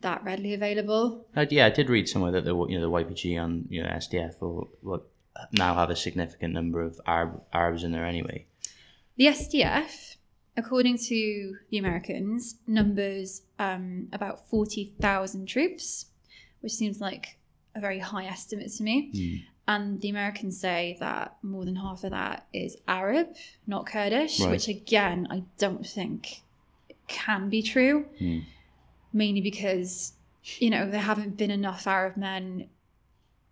that 0.01 0.24
readily 0.24 0.53
available. 0.53 1.26
I, 1.36 1.47
yeah, 1.49 1.65
I 1.65 1.69
did 1.69 1.89
read 1.89 2.07
somewhere 2.07 2.32
that 2.32 2.45
the 2.45 2.55
you 2.67 2.80
know 2.80 2.82
the 2.82 2.91
YPG 2.91 3.41
and 3.41 3.67
you 3.69 3.84
know 3.84 3.89
SDF 3.89 4.36
or 4.41 4.67
what 4.82 5.07
now 5.53 5.76
have 5.76 5.89
a 5.89 5.95
significant 5.95 6.53
number 6.53 6.82
of 6.82 6.99
Arab 7.05 7.43
Arabs 7.53 7.84
in 7.84 7.91
there 7.91 8.05
anyway. 8.05 8.45
The 9.17 9.28
SDF, 9.28 10.15
according 10.57 10.97
to 10.97 11.55
the 11.69 11.78
Americans, 11.78 12.55
numbers 12.65 13.43
um, 13.59 14.07
about 14.13 14.49
40,000 14.49 15.45
troops, 15.45 16.07
which 16.61 16.72
seems 16.72 16.99
like 16.99 17.38
a 17.76 17.80
very 17.80 17.99
high 17.99 18.26
estimate 18.26 18.72
to 18.78 18.84
me. 18.84 19.11
And 19.68 20.01
the 20.01 20.09
Americans 20.09 20.59
say 20.59 20.97
that 20.99 21.38
more 21.43 21.66
than 21.66 21.76
half 21.78 22.03
of 22.03 22.12
that 22.12 22.47
is 22.51 22.78
Arab, 22.88 23.28
not 23.68 23.86
Kurdish, 23.86 24.39
Right. 24.39 24.51
which 24.51 24.68
again, 24.68 25.28
I 25.30 25.43
don't 25.57 25.86
think 25.86 26.41
can 27.07 27.49
be 27.49 27.62
true, 27.62 28.05
mainly 29.14 29.41
because, 29.41 30.14
you 30.59 30.70
know, 30.70 30.89
there 30.89 31.01
haven't 31.01 31.38
been 31.38 31.51
enough 31.51 31.86
Arab 31.88 32.18
men 32.18 32.68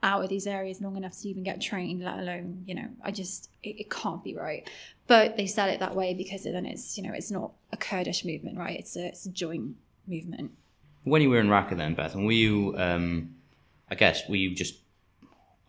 out 0.01 0.24
of 0.24 0.30
these 0.30 0.47
areas 0.47 0.80
long 0.82 0.95
enough 0.95 1.18
to 1.20 1.28
even 1.28 1.43
get 1.43 1.60
trained, 1.62 2.01
let 2.01 2.20
alone, 2.20 2.64
you 2.66 2.74
know, 2.74 2.88
I 3.03 3.12
just, 3.12 3.49
it, 3.62 3.82
it 3.82 3.89
can't 3.91 4.24
be 4.24 4.34
right. 4.36 4.68
But 5.07 5.36
they 5.36 5.45
sell 5.45 5.68
it 5.68 5.80
that 5.82 5.93
way 5.95 6.14
because 6.14 6.43
then 6.43 6.66
it's, 6.66 6.97
you 6.97 7.03
know, 7.03 7.14
it's 7.14 7.30
not 7.32 7.51
a 7.74 7.78
Kurdish 7.78 8.24
movement, 8.24 8.57
right? 8.57 8.80
It's 8.80 8.95
a, 8.95 9.07
it's 9.07 9.26
a 9.26 9.30
joint 9.30 9.76
movement. 10.07 10.51
When 11.03 11.22
you 11.22 11.30
were 11.30 11.39
in 11.39 11.47
Raqqa 11.47 11.76
then, 11.76 11.95
Beth, 11.95 12.16
and 12.16 12.26
were 12.26 12.32
you, 12.32 12.76
um, 12.78 13.36
I 13.91 13.95
guess, 13.95 14.28
were 14.30 14.36
you 14.38 14.55
just, 14.55 14.76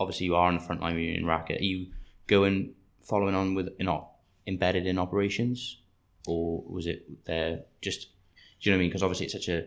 obviously 0.01 0.27
you 0.27 0.35
are 0.35 0.49
on 0.49 0.55
the 0.55 0.61
front 0.61 0.81
line 0.81 0.99
in 0.99 1.25
Raqqa, 1.25 1.61
are 1.61 1.65
you 1.65 1.89
going, 2.27 2.73
following 3.03 3.35
on 3.35 3.55
with, 3.55 3.69
you 3.79 3.85
know, 3.85 4.09
embedded 4.47 4.87
in 4.87 4.99
operations? 4.99 5.79
Or 6.27 6.65
was 6.67 6.87
it 6.87 7.25
there 7.27 7.61
just, 7.83 8.09
do 8.61 8.69
you 8.69 8.73
know 8.73 8.77
what 8.77 8.81
I 8.81 8.83
mean? 8.83 8.91
Because 8.91 9.03
obviously 9.03 9.27
it's 9.27 9.35
such 9.35 9.49
a, 9.49 9.67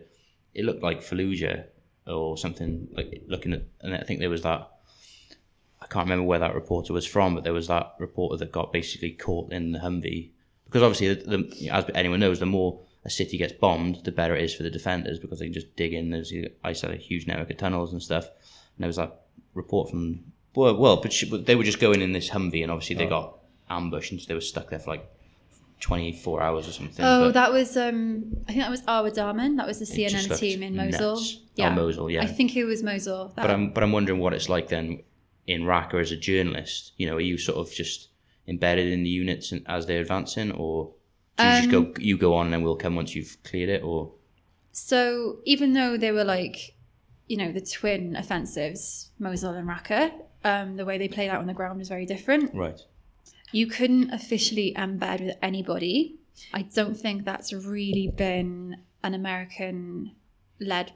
it 0.52 0.64
looked 0.64 0.82
like 0.82 1.00
Fallujah 1.00 1.66
or 2.06 2.36
something, 2.36 2.88
like 2.92 3.22
looking 3.28 3.52
at, 3.52 3.62
and 3.80 3.94
I 3.94 4.02
think 4.02 4.20
there 4.20 4.28
was 4.28 4.42
that, 4.42 4.70
I 5.80 5.86
can't 5.86 6.06
remember 6.06 6.24
where 6.24 6.38
that 6.38 6.54
reporter 6.54 6.92
was 6.92 7.06
from, 7.06 7.34
but 7.34 7.44
there 7.44 7.52
was 7.52 7.68
that 7.68 7.94
reporter 7.98 8.38
that 8.38 8.52
got 8.52 8.72
basically 8.72 9.12
caught 9.12 9.52
in 9.52 9.72
the 9.72 9.78
Humvee. 9.78 10.30
Because 10.64 10.82
obviously, 10.82 11.14
the, 11.14 11.36
the, 11.36 11.70
as 11.70 11.84
anyone 11.94 12.20
knows, 12.20 12.40
the 12.40 12.46
more 12.46 12.80
a 13.04 13.10
city 13.10 13.36
gets 13.36 13.52
bombed, 13.52 14.02
the 14.04 14.10
better 14.10 14.34
it 14.34 14.42
is 14.42 14.54
for 14.54 14.62
the 14.62 14.70
defenders 14.70 15.18
because 15.18 15.38
they 15.38 15.46
can 15.46 15.52
just 15.52 15.76
dig 15.76 15.92
in. 15.92 16.10
There's 16.10 16.32
I 16.64 16.72
said 16.72 16.90
a 16.90 16.96
huge 16.96 17.26
network 17.26 17.50
of 17.50 17.58
tunnels 17.58 17.92
and 17.92 18.02
stuff. 18.02 18.24
And 18.24 18.78
there 18.78 18.88
was 18.88 18.96
that 18.96 19.23
report 19.54 19.90
from 19.90 20.32
well, 20.54 20.76
well, 20.76 20.96
but 20.98 21.12
she, 21.12 21.28
but 21.28 21.46
they 21.46 21.56
were 21.56 21.64
just 21.64 21.80
going 21.80 22.00
in 22.00 22.12
this 22.12 22.30
Humvee, 22.30 22.62
and 22.62 22.70
obviously 22.70 22.96
they 22.96 23.06
got 23.06 23.38
ambushed 23.68 24.12
and 24.12 24.20
so 24.20 24.26
they 24.28 24.34
were 24.34 24.40
stuck 24.40 24.70
there 24.70 24.78
for 24.78 24.90
like 24.90 25.10
twenty 25.80 26.12
four 26.12 26.42
hours 26.42 26.68
or 26.68 26.72
something. 26.72 27.04
Oh, 27.04 27.30
that 27.32 27.52
was, 27.52 27.76
um, 27.76 28.36
I 28.48 28.52
think 28.52 28.60
that 28.60 28.70
was 28.70 28.82
Arwa 28.82 29.12
Damon. 29.12 29.56
That 29.56 29.66
was 29.66 29.80
the 29.80 29.84
CNN 29.84 30.38
team 30.38 30.62
in 30.62 30.76
Mosul. 30.76 31.14
nuts. 31.16 31.40
Oh, 31.58 31.70
Mosul, 31.70 32.10
yeah. 32.10 32.22
I 32.22 32.26
think 32.26 32.56
it 32.56 32.64
was 32.64 32.82
Mosul. 32.82 33.28
That, 33.34 33.42
But 33.42 33.50
I'm 33.50 33.70
but 33.72 33.82
I'm 33.82 33.92
wondering 33.92 34.20
what 34.20 34.32
it's 34.32 34.48
like 34.48 34.68
then 34.68 35.02
in 35.46 35.62
Raqqa 35.62 36.00
as 36.00 36.12
a 36.12 36.16
journalist. 36.16 36.92
You 36.96 37.06
know, 37.08 37.16
are 37.16 37.20
you 37.20 37.36
sort 37.36 37.58
of 37.58 37.72
just 37.74 38.08
embedded 38.46 38.92
in 38.92 39.02
the 39.02 39.10
units 39.10 39.50
and, 39.52 39.62
as 39.66 39.86
they're 39.86 40.02
advancing, 40.02 40.52
or 40.52 40.92
do 41.36 41.44
you 41.44 41.50
just 41.50 41.64
Um, 41.64 41.70
go 41.70 41.94
you 41.98 42.16
go 42.16 42.34
on 42.34 42.46
and 42.46 42.52
then 42.52 42.62
we'll 42.62 42.76
come 42.76 42.94
once 42.94 43.14
you've 43.16 43.36
cleared 43.42 43.70
it, 43.70 43.82
or 43.82 44.12
So 44.72 45.38
even 45.44 45.72
though 45.72 45.96
they 45.96 46.12
were 46.12 46.24
like, 46.24 46.76
you 47.26 47.36
know, 47.36 47.52
the 47.52 47.60
twin 47.60 48.16
offensives, 48.16 49.10
Mosul 49.18 49.54
and 49.54 49.68
Raqqa, 49.68 50.12
um, 50.44 50.76
the 50.76 50.84
way 50.84 50.98
they 50.98 51.08
played 51.08 51.30
out 51.30 51.40
on 51.40 51.46
the 51.46 51.54
ground 51.54 51.78
was 51.78 51.88
very 51.88 52.06
different. 52.06 52.54
right? 52.54 52.78
You 53.52 53.66
couldn't 53.66 54.10
officially 54.12 54.74
embed 54.76 55.20
with 55.24 55.36
anybody. 55.42 56.16
I 56.52 56.62
don't 56.62 56.96
think 56.96 57.24
that's 57.24 57.52
really 57.52 58.08
been 58.08 58.76
an 59.02 59.14
American 59.14 60.12
led 60.60 60.92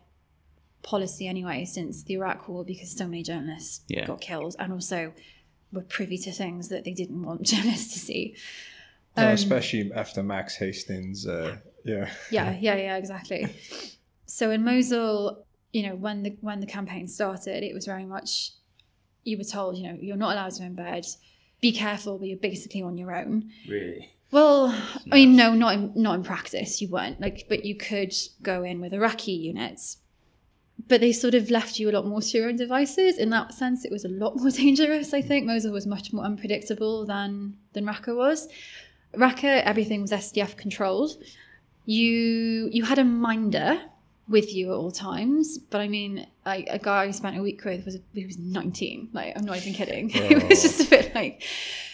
policy 0.82 1.26
anyway 1.28 1.64
since 1.64 2.02
the 2.02 2.14
Iraq 2.14 2.48
War 2.48 2.64
because 2.64 2.90
so 2.96 3.04
many 3.06 3.22
journalists 3.22 3.82
Yeah. 3.88 4.06
got 4.06 4.20
killed 4.20 4.56
and 4.58 4.72
also 4.72 5.12
were 5.72 5.82
privy 5.82 6.18
to 6.18 6.32
things 6.32 6.68
that 6.68 6.84
they 6.84 6.92
didn't 6.92 7.22
want 7.22 7.42
journalists 7.52 7.92
to 7.94 7.98
see. 7.98 8.34
No, 9.16 9.28
Um, 9.28 9.34
especially 9.34 9.90
after 9.94 10.22
Max 10.22 10.56
Hastings. 10.56 11.26
Uh, 11.26 11.58
yeah. 11.84 12.10
yeah 12.30 12.56
yeah 12.60 12.74
yeah 12.76 12.96
exactly 12.96 13.46
so 14.26 14.50
in 14.50 14.62
mosul 14.64 15.44
you 15.72 15.82
know 15.82 15.94
when 15.94 16.22
the 16.22 16.36
when 16.40 16.60
the 16.60 16.66
campaign 16.66 17.06
started 17.06 17.62
it 17.62 17.74
was 17.74 17.84
very 17.84 18.04
much 18.04 18.52
you 19.24 19.36
were 19.36 19.44
told 19.44 19.76
you 19.76 19.86
know 19.86 19.98
you're 20.00 20.16
not 20.16 20.32
allowed 20.32 20.52
to 20.52 20.62
embed 20.62 21.06
be 21.60 21.72
careful 21.72 22.18
but 22.18 22.28
you're 22.28 22.38
basically 22.38 22.82
on 22.82 22.96
your 22.96 23.14
own. 23.14 23.50
Really? 23.68 24.10
well 24.30 24.68
i 25.10 25.14
mean 25.14 25.34
no 25.34 25.54
not 25.54 25.72
in 25.72 25.90
not 25.96 26.14
in 26.14 26.22
practice 26.22 26.82
you 26.82 26.88
weren't 26.88 27.18
like 27.18 27.46
but 27.48 27.64
you 27.64 27.74
could 27.74 28.12
go 28.42 28.62
in 28.62 28.80
with 28.80 28.92
iraqi 28.92 29.32
units. 29.32 29.98
But 30.86 31.00
they 31.00 31.12
sort 31.12 31.34
of 31.34 31.50
left 31.50 31.80
you 31.80 31.90
a 31.90 31.92
lot 31.92 32.06
more 32.06 32.22
to 32.22 32.38
your 32.38 32.48
own 32.48 32.54
devices. 32.54 33.18
In 33.18 33.30
that 33.30 33.52
sense 33.52 33.84
it 33.84 33.90
was 33.90 34.04
a 34.04 34.08
lot 34.08 34.36
more 34.36 34.50
dangerous 34.64 35.12
i 35.12 35.20
think. 35.20 35.46
Mosul 35.46 35.72
was 35.72 35.86
much 35.86 36.12
more 36.12 36.24
unpredictable 36.24 37.04
than 37.04 37.56
than 37.72 37.84
raqqa 37.84 38.16
was. 38.16 38.48
Raqqa 39.14 39.62
everything 39.64 40.02
was 40.02 40.12
sdf 40.12 40.56
controlled. 40.56 41.12
You 41.84 42.68
you 42.70 42.84
had 42.84 42.98
a 42.98 43.04
minder 43.04 43.80
with 44.28 44.54
you 44.54 44.72
at 44.72 44.76
all 44.76 44.90
times. 44.90 45.58
But 45.58 45.80
I 45.80 45.88
mean, 45.88 46.26
a 46.44 46.78
guy 46.78 47.04
I 47.04 47.10
spent 47.10 47.38
a 47.38 47.42
week 47.42 47.64
with 47.64 47.84
was 47.84 47.98
he 48.12 48.26
was 48.26 48.38
19. 48.38 49.10
Like 49.12 49.34
I'm 49.36 49.44
not 49.44 49.56
even 49.56 49.72
kidding. 49.72 50.10
it 50.14 50.48
was 50.48 50.62
just 50.62 50.86
a 50.86 50.90
bit 50.90 51.14
like. 51.14 51.42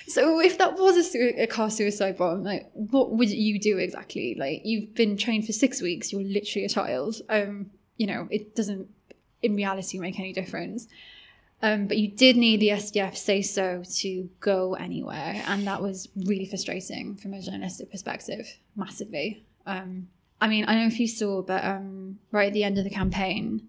So 0.07 0.41
if 0.41 0.59
that 0.59 0.79
was 0.79 0.97
a, 0.97 1.05
sui- 1.05 1.41
a 1.41 1.47
car 1.47 1.71
suicide 1.71 2.19
bomb, 2.19 2.45
like 2.45 2.71
what 2.75 3.13
would 3.13 3.31
you 3.31 3.59
do 3.59 3.79
exactly? 3.79 4.37
Like 4.39 4.63
you've 4.65 4.95
been 4.95 5.17
trained 5.17 5.47
for 5.47 5.53
six 5.53 5.81
weeks. 5.81 6.13
You're 6.13 6.23
literally 6.23 6.67
a 6.67 6.69
child. 6.69 7.17
Um, 7.29 7.71
you 7.97 8.07
know, 8.07 8.29
it 8.31 8.55
doesn't 8.55 8.89
in 9.43 9.57
reality 9.57 9.99
make 9.99 10.19
any 10.19 10.33
difference. 10.33 10.89
Um, 11.63 11.87
but 11.87 11.97
you 11.97 12.09
did 12.09 12.37
need 12.37 12.61
the 12.61 12.69
SDF 12.69 13.17
say 13.17 13.41
so 13.41 13.85
to 14.01 14.29
go 14.41 14.75
anywhere, 14.75 15.43
and 15.47 15.67
that 15.67 15.81
was 15.81 16.09
really 16.15 16.45
frustrating 16.45 17.17
from 17.17 17.33
a 17.33 17.41
journalistic 17.41 17.91
perspective, 17.91 18.59
massively. 18.77 19.47
Um, 19.65 20.09
I 20.45 20.47
mean, 20.47 20.67
I 20.67 20.75
don't 20.75 20.83
know 20.83 20.89
if 20.89 21.01
you 21.01 21.09
saw, 21.09 21.41
but 21.41 21.65
um, 21.65 22.19
right 22.31 22.49
at 22.49 22.53
the 22.53 22.65
end 22.65 22.77
of 22.77 22.85
the 22.85 22.91
campaign, 22.91 23.67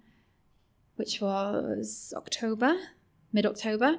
which 0.98 1.22
was 1.22 2.14
October, 2.18 2.76
mid 3.32 3.46
October, 3.46 3.96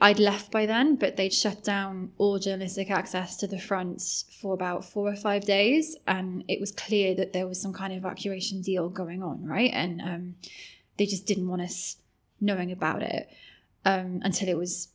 I'd 0.00 0.18
left 0.18 0.50
by 0.50 0.66
then, 0.66 0.96
but 0.96 1.16
they'd 1.16 1.32
shut 1.32 1.62
down 1.62 2.10
all 2.18 2.40
journalistic 2.40 2.90
access 2.90 3.36
to 3.36 3.46
the 3.46 3.60
front 3.60 4.02
for 4.40 4.54
about 4.54 4.84
four 4.84 5.08
or 5.08 5.14
five 5.14 5.44
days, 5.44 5.96
and 6.04 6.42
it 6.48 6.58
was 6.58 6.72
clear 6.72 7.14
that 7.14 7.32
there 7.32 7.46
was 7.46 7.62
some 7.62 7.72
kind 7.72 7.92
of 7.92 8.00
evacuation 8.00 8.60
deal 8.60 8.88
going 8.88 9.22
on, 9.22 9.46
right? 9.46 9.70
And 9.72 10.00
um, 10.00 10.34
they 10.96 11.06
just 11.06 11.26
didn't 11.26 11.48
want 11.48 11.62
us 11.62 11.98
knowing 12.40 12.72
about 12.72 13.02
it 13.04 13.30
um, 13.84 14.20
until 14.24 14.48
it 14.48 14.56
was 14.56 14.88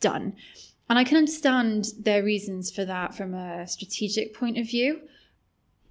done. 0.00 0.34
And 0.90 0.98
I 0.98 1.04
can 1.04 1.16
understand 1.16 1.86
their 1.98 2.22
reasons 2.22 2.70
for 2.70 2.84
that 2.84 3.14
from 3.14 3.32
a 3.32 3.66
strategic 3.66 4.34
point 4.34 4.58
of 4.58 4.66
view, 4.66 5.00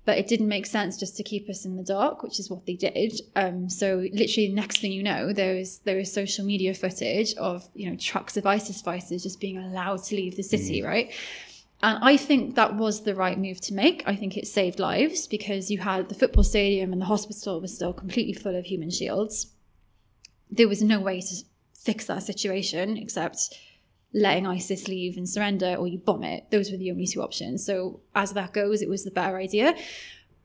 but 0.06 0.20
it 0.20 0.28
didn't 0.28 0.48
make 0.48 0.68
sense 0.68 0.98
just 0.98 1.18
to 1.18 1.24
keep 1.24 1.50
us 1.50 1.66
in 1.66 1.78
the 1.78 1.84
dark, 1.84 2.22
which 2.22 2.40
is 2.40 2.50
what 2.50 2.66
they 2.66 2.76
did. 2.76 3.20
Um, 3.36 3.70
so 3.70 4.06
literally, 4.14 4.50
next 4.50 4.80
thing 4.80 4.92
you 4.92 5.04
know, 5.04 5.34
there 5.34 5.56
is 5.56 5.80
there 5.80 5.98
is 5.98 6.14
social 6.14 6.46
media 6.46 6.74
footage 6.74 7.34
of 7.36 7.68
you 7.74 7.90
know 7.90 7.98
trucks 7.98 8.38
of 8.38 8.46
ISIS 8.46 8.82
fighters 8.82 9.24
just 9.24 9.40
being 9.40 9.58
allowed 9.58 10.04
to 10.04 10.16
leave 10.16 10.38
the 10.38 10.44
city, 10.44 10.82
right? 10.84 11.12
And 11.82 12.04
I 12.04 12.18
think 12.18 12.56
that 12.56 12.76
was 12.76 13.04
the 13.04 13.16
right 13.16 13.38
move 13.38 13.60
to 13.62 13.74
make. 13.74 14.04
I 14.06 14.16
think 14.16 14.38
it 14.38 14.48
saved 14.48 14.80
lives 14.80 15.28
because 15.28 15.70
you 15.70 15.80
had 15.80 16.10
the 16.10 16.16
football 16.16 16.44
stadium 16.44 16.94
and 16.94 17.02
the 17.02 17.06
hospital 17.06 17.60
was 17.60 17.76
still 17.76 17.94
completely 17.94 18.34
full 18.34 18.56
of 18.56 18.66
human 18.66 18.90
shields. 18.90 19.48
There 20.50 20.68
was 20.68 20.82
no 20.82 21.00
way 21.00 21.20
to 21.22 21.36
fix 21.74 22.06
that 22.06 22.24
situation 22.24 22.98
except 22.98 23.54
letting 24.16 24.48
ISIS 24.48 24.88
leave 24.88 25.18
and 25.18 25.30
surrender 25.30 25.76
or 25.76 25.88
you 25.88 26.00
bomb 26.00 26.24
it. 26.24 26.50
Those 26.50 26.72
were 26.72 26.78
the 26.78 26.90
only 26.90 27.06
two 27.06 27.22
options. 27.22 27.66
So 27.66 28.00
as 28.16 28.32
that 28.32 28.54
goes, 28.54 28.82
it 28.82 28.88
was 28.90 29.04
the 29.04 29.12
better 29.12 29.38
idea. 29.38 29.76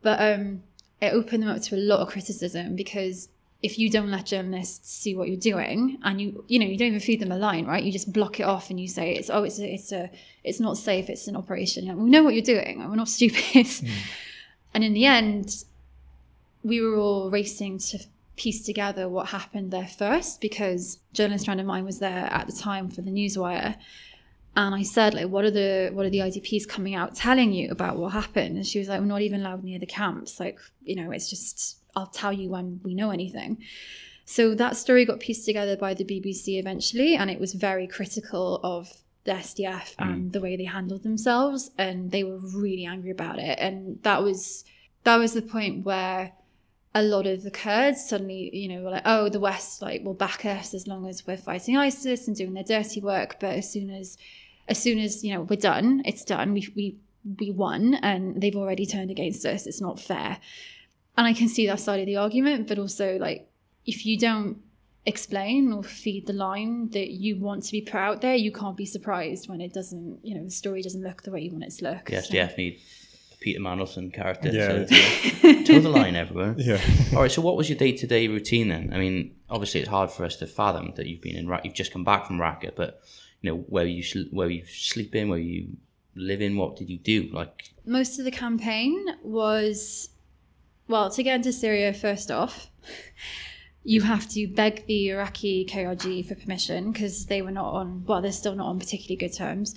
But 0.02 0.20
um, 0.20 0.64
it 1.00 1.12
opened 1.12 1.44
them 1.44 1.50
up 1.50 1.62
to 1.62 1.76
a 1.76 1.78
lot 1.78 2.00
of 2.00 2.08
criticism 2.08 2.74
because 2.74 3.28
if 3.62 3.78
you 3.78 3.88
don't 3.88 4.10
let 4.10 4.26
journalists 4.26 4.92
see 4.92 5.14
what 5.14 5.28
you're 5.28 5.38
doing 5.38 5.98
and 6.02 6.20
you 6.20 6.44
you 6.48 6.58
know 6.58 6.64
you 6.64 6.78
don't 6.78 6.88
even 6.88 7.00
feed 7.00 7.20
them 7.20 7.30
a 7.30 7.36
line 7.36 7.66
right 7.66 7.84
you 7.84 7.92
just 7.92 8.10
block 8.10 8.40
it 8.40 8.44
off 8.44 8.70
and 8.70 8.80
you 8.80 8.88
say 8.88 9.12
it's 9.12 9.28
oh 9.28 9.42
it's 9.42 9.58
a, 9.58 9.74
it's 9.74 9.92
a 9.92 10.10
it's 10.44 10.60
not 10.60 10.78
safe 10.78 11.10
it's 11.10 11.28
an 11.28 11.36
operation 11.36 11.86
like, 11.86 11.96
we 11.96 12.08
know 12.08 12.22
what 12.22 12.32
you're 12.32 12.42
doing 12.42 12.78
we're 12.88 12.96
not 12.96 13.08
stupid 13.18 13.66
and 14.72 14.82
in 14.82 14.94
the 14.94 15.04
end 15.04 15.64
we 16.62 16.80
were 16.80 16.96
all 16.96 17.30
racing 17.30 17.78
to 17.78 17.98
piece 18.40 18.64
together 18.64 19.06
what 19.06 19.28
happened 19.28 19.70
there 19.70 19.86
first 19.86 20.40
because 20.40 20.98
journalist 21.12 21.44
friend 21.44 21.60
of 21.60 21.66
mine 21.66 21.84
was 21.84 21.98
there 21.98 22.26
at 22.32 22.46
the 22.46 22.54
time 22.54 22.88
for 22.88 23.02
the 23.02 23.10
newswire. 23.10 23.76
And 24.56 24.74
I 24.74 24.82
said 24.82 25.12
like 25.12 25.28
what 25.28 25.44
are 25.44 25.50
the 25.50 25.90
what 25.92 26.06
are 26.06 26.10
the 26.10 26.20
IDPs 26.20 26.66
coming 26.66 26.94
out 26.94 27.14
telling 27.14 27.52
you 27.52 27.70
about 27.70 27.98
what 27.98 28.12
happened? 28.12 28.56
And 28.56 28.66
she 28.66 28.78
was 28.78 28.88
like 28.88 28.98
we're 28.98 29.06
not 29.06 29.20
even 29.20 29.40
allowed 29.40 29.62
near 29.62 29.78
the 29.78 29.86
camps. 29.86 30.40
Like 30.40 30.58
you 30.80 30.96
know 30.96 31.10
it's 31.10 31.28
just 31.28 31.80
I'll 31.94 32.06
tell 32.06 32.32
you 32.32 32.48
when 32.48 32.80
we 32.82 32.94
know 32.94 33.10
anything. 33.10 33.58
So 34.24 34.54
that 34.54 34.78
story 34.78 35.04
got 35.04 35.20
pieced 35.20 35.44
together 35.44 35.76
by 35.76 35.92
the 35.92 36.04
BBC 36.04 36.58
eventually 36.58 37.16
and 37.16 37.30
it 37.30 37.40
was 37.40 37.52
very 37.52 37.86
critical 37.86 38.58
of 38.62 38.90
the 39.24 39.32
SDF 39.32 39.96
mm. 39.96 40.06
and 40.08 40.32
the 40.32 40.40
way 40.40 40.56
they 40.56 40.64
handled 40.64 41.02
themselves 41.02 41.72
and 41.76 42.10
they 42.10 42.24
were 42.24 42.38
really 42.38 42.86
angry 42.86 43.10
about 43.10 43.38
it. 43.38 43.58
And 43.58 44.02
that 44.02 44.22
was 44.22 44.64
that 45.04 45.16
was 45.16 45.34
the 45.34 45.42
point 45.42 45.84
where 45.84 46.32
a 46.94 47.02
lot 47.02 47.26
of 47.26 47.42
the 47.42 47.50
Kurds 47.50 48.08
suddenly, 48.08 48.50
you 48.54 48.68
know, 48.68 48.82
were 48.82 48.90
like, 48.90 49.02
oh, 49.04 49.28
the 49.28 49.40
West 49.40 49.80
like 49.80 50.04
will 50.04 50.14
back 50.14 50.44
us 50.44 50.74
as 50.74 50.86
long 50.86 51.06
as 51.06 51.26
we're 51.26 51.36
fighting 51.36 51.76
ISIS 51.76 52.26
and 52.26 52.36
doing 52.36 52.54
their 52.54 52.64
dirty 52.64 53.00
work. 53.00 53.36
But 53.38 53.56
as 53.56 53.72
soon 53.72 53.90
as, 53.90 54.18
as 54.68 54.82
soon 54.82 54.98
as 54.98 55.22
you 55.24 55.34
know 55.34 55.42
we're 55.42 55.56
done, 55.56 56.02
it's 56.04 56.24
done. 56.24 56.52
We 56.52 56.68
we 56.74 56.96
we 57.38 57.50
won, 57.50 57.94
and 57.94 58.40
they've 58.40 58.56
already 58.56 58.86
turned 58.86 59.10
against 59.10 59.44
us. 59.46 59.66
It's 59.66 59.80
not 59.80 60.00
fair. 60.00 60.38
And 61.16 61.26
I 61.26 61.32
can 61.32 61.48
see 61.48 61.66
that 61.66 61.80
side 61.80 62.00
of 62.00 62.06
the 62.06 62.16
argument, 62.16 62.66
but 62.66 62.78
also 62.78 63.16
like 63.18 63.48
if 63.86 64.04
you 64.06 64.18
don't 64.18 64.58
explain 65.06 65.72
or 65.72 65.82
feed 65.82 66.26
the 66.26 66.32
line 66.32 66.90
that 66.90 67.10
you 67.10 67.36
want 67.36 67.62
to 67.64 67.72
be 67.72 67.80
put 67.80 67.94
out 67.94 68.20
there, 68.20 68.34
you 68.34 68.52
can't 68.52 68.76
be 68.76 68.86
surprised 68.86 69.48
when 69.48 69.60
it 69.60 69.72
doesn't, 69.72 70.18
you 70.22 70.34
know, 70.34 70.44
the 70.44 70.50
story 70.50 70.82
doesn't 70.82 71.02
look 71.02 71.22
the 71.22 71.30
way 71.30 71.40
you 71.40 71.50
want 71.50 71.64
it 71.64 71.70
to 71.70 71.84
look. 71.84 72.10
Yes, 72.10 72.28
So- 72.28 72.34
a 72.36 72.48
Peter 73.40 73.58
Mandelson 73.60 74.12
character. 74.12 74.50
Yeah. 74.50 74.86
So, 74.86 75.62
toe 75.64 75.80
the 75.80 75.88
line, 75.88 76.14
everyone. 76.14 76.56
Yeah. 76.58 76.80
All 77.14 77.22
right. 77.22 77.30
So, 77.32 77.42
what 77.42 77.56
was 77.56 77.68
your 77.68 77.78
day 77.78 77.92
to 77.92 78.06
day 78.06 78.28
routine 78.28 78.68
then? 78.68 78.90
I 78.92 78.98
mean, 78.98 79.34
obviously, 79.48 79.80
it's 79.80 79.88
hard 79.88 80.10
for 80.10 80.24
us 80.24 80.36
to 80.36 80.46
fathom 80.46 80.92
that 80.96 81.06
you've 81.06 81.22
been 81.22 81.36
in. 81.36 81.48
Ra- 81.48 81.60
You've 81.64 81.74
just 81.74 81.92
come 81.92 82.04
back 82.04 82.26
from 82.26 82.38
Raqqa, 82.38 82.76
but 82.76 83.00
you 83.40 83.50
know 83.50 83.58
where 83.68 83.86
you 83.86 84.02
sl- 84.02 84.28
where 84.30 84.48
you 84.50 84.64
sleep 84.66 85.14
in, 85.14 85.28
where 85.28 85.38
you 85.38 85.76
live 86.14 86.40
in. 86.42 86.56
What 86.56 86.76
did 86.76 86.90
you 86.90 86.98
do? 86.98 87.28
Like, 87.32 87.70
most 87.86 88.18
of 88.18 88.24
the 88.26 88.30
campaign 88.30 89.06
was 89.22 90.10
well 90.86 91.08
to 91.08 91.22
get 91.22 91.36
into 91.36 91.52
syria 91.52 91.94
first 91.94 92.32
off 92.32 92.66
you 93.84 94.00
have 94.02 94.28
to 94.28 94.46
beg 94.48 94.84
the 94.86 95.08
iraqi 95.08 95.64
krg 95.64 96.26
for 96.26 96.34
permission 96.34 96.90
because 96.90 97.26
they 97.26 97.40
were 97.40 97.50
not 97.52 97.72
on 97.72 98.04
well 98.06 98.20
they're 98.20 98.32
still 98.32 98.56
not 98.56 98.66
on 98.66 98.78
particularly 98.78 99.14
good 99.16 99.32
terms 99.32 99.74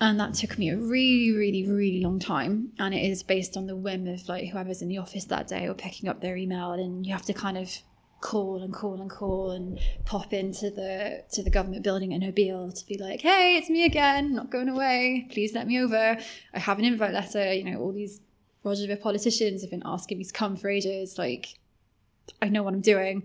and 0.00 0.18
that 0.18 0.34
took 0.34 0.58
me 0.58 0.70
a 0.70 0.76
really 0.76 1.32
really 1.32 1.66
really 1.68 2.00
long 2.00 2.18
time 2.18 2.72
and 2.78 2.94
it 2.94 3.04
is 3.04 3.22
based 3.22 3.56
on 3.56 3.66
the 3.66 3.76
whim 3.76 4.06
of 4.06 4.28
like 4.28 4.48
whoever's 4.48 4.82
in 4.82 4.88
the 4.88 4.98
office 4.98 5.26
that 5.26 5.46
day 5.46 5.68
or 5.68 5.74
picking 5.74 6.08
up 6.08 6.20
their 6.20 6.36
email 6.36 6.72
and 6.72 7.06
you 7.06 7.12
have 7.12 7.24
to 7.24 7.34
kind 7.34 7.58
of 7.58 7.82
call 8.20 8.62
and 8.62 8.72
call 8.72 9.00
and 9.00 9.10
call 9.10 9.50
and 9.50 9.78
pop 10.04 10.32
into 10.32 10.70
the 10.70 11.24
to 11.32 11.42
the 11.42 11.50
government 11.50 11.82
building 11.82 12.12
in 12.12 12.20
Erbil 12.20 12.78
to 12.78 12.86
be 12.86 12.98
like, 12.98 13.22
hey, 13.22 13.56
it's 13.56 13.70
me 13.70 13.84
again, 13.84 14.34
not 14.34 14.50
going 14.50 14.68
away. 14.68 15.26
Please 15.30 15.54
let 15.54 15.66
me 15.66 15.80
over. 15.80 16.18
I 16.54 16.58
have 16.58 16.78
an 16.78 16.84
invite 16.84 17.14
letter. 17.14 17.52
You 17.52 17.64
know, 17.64 17.80
all 17.80 17.92
these 17.92 18.20
Rojava 18.64 19.00
politicians 19.00 19.62
have 19.62 19.70
been 19.70 19.82
asking 19.84 20.18
me 20.18 20.24
to 20.24 20.32
come 20.32 20.56
for 20.56 20.68
ages. 20.68 21.18
Like, 21.18 21.58
I 22.42 22.48
know 22.48 22.62
what 22.62 22.74
I'm 22.74 22.80
doing. 22.80 23.22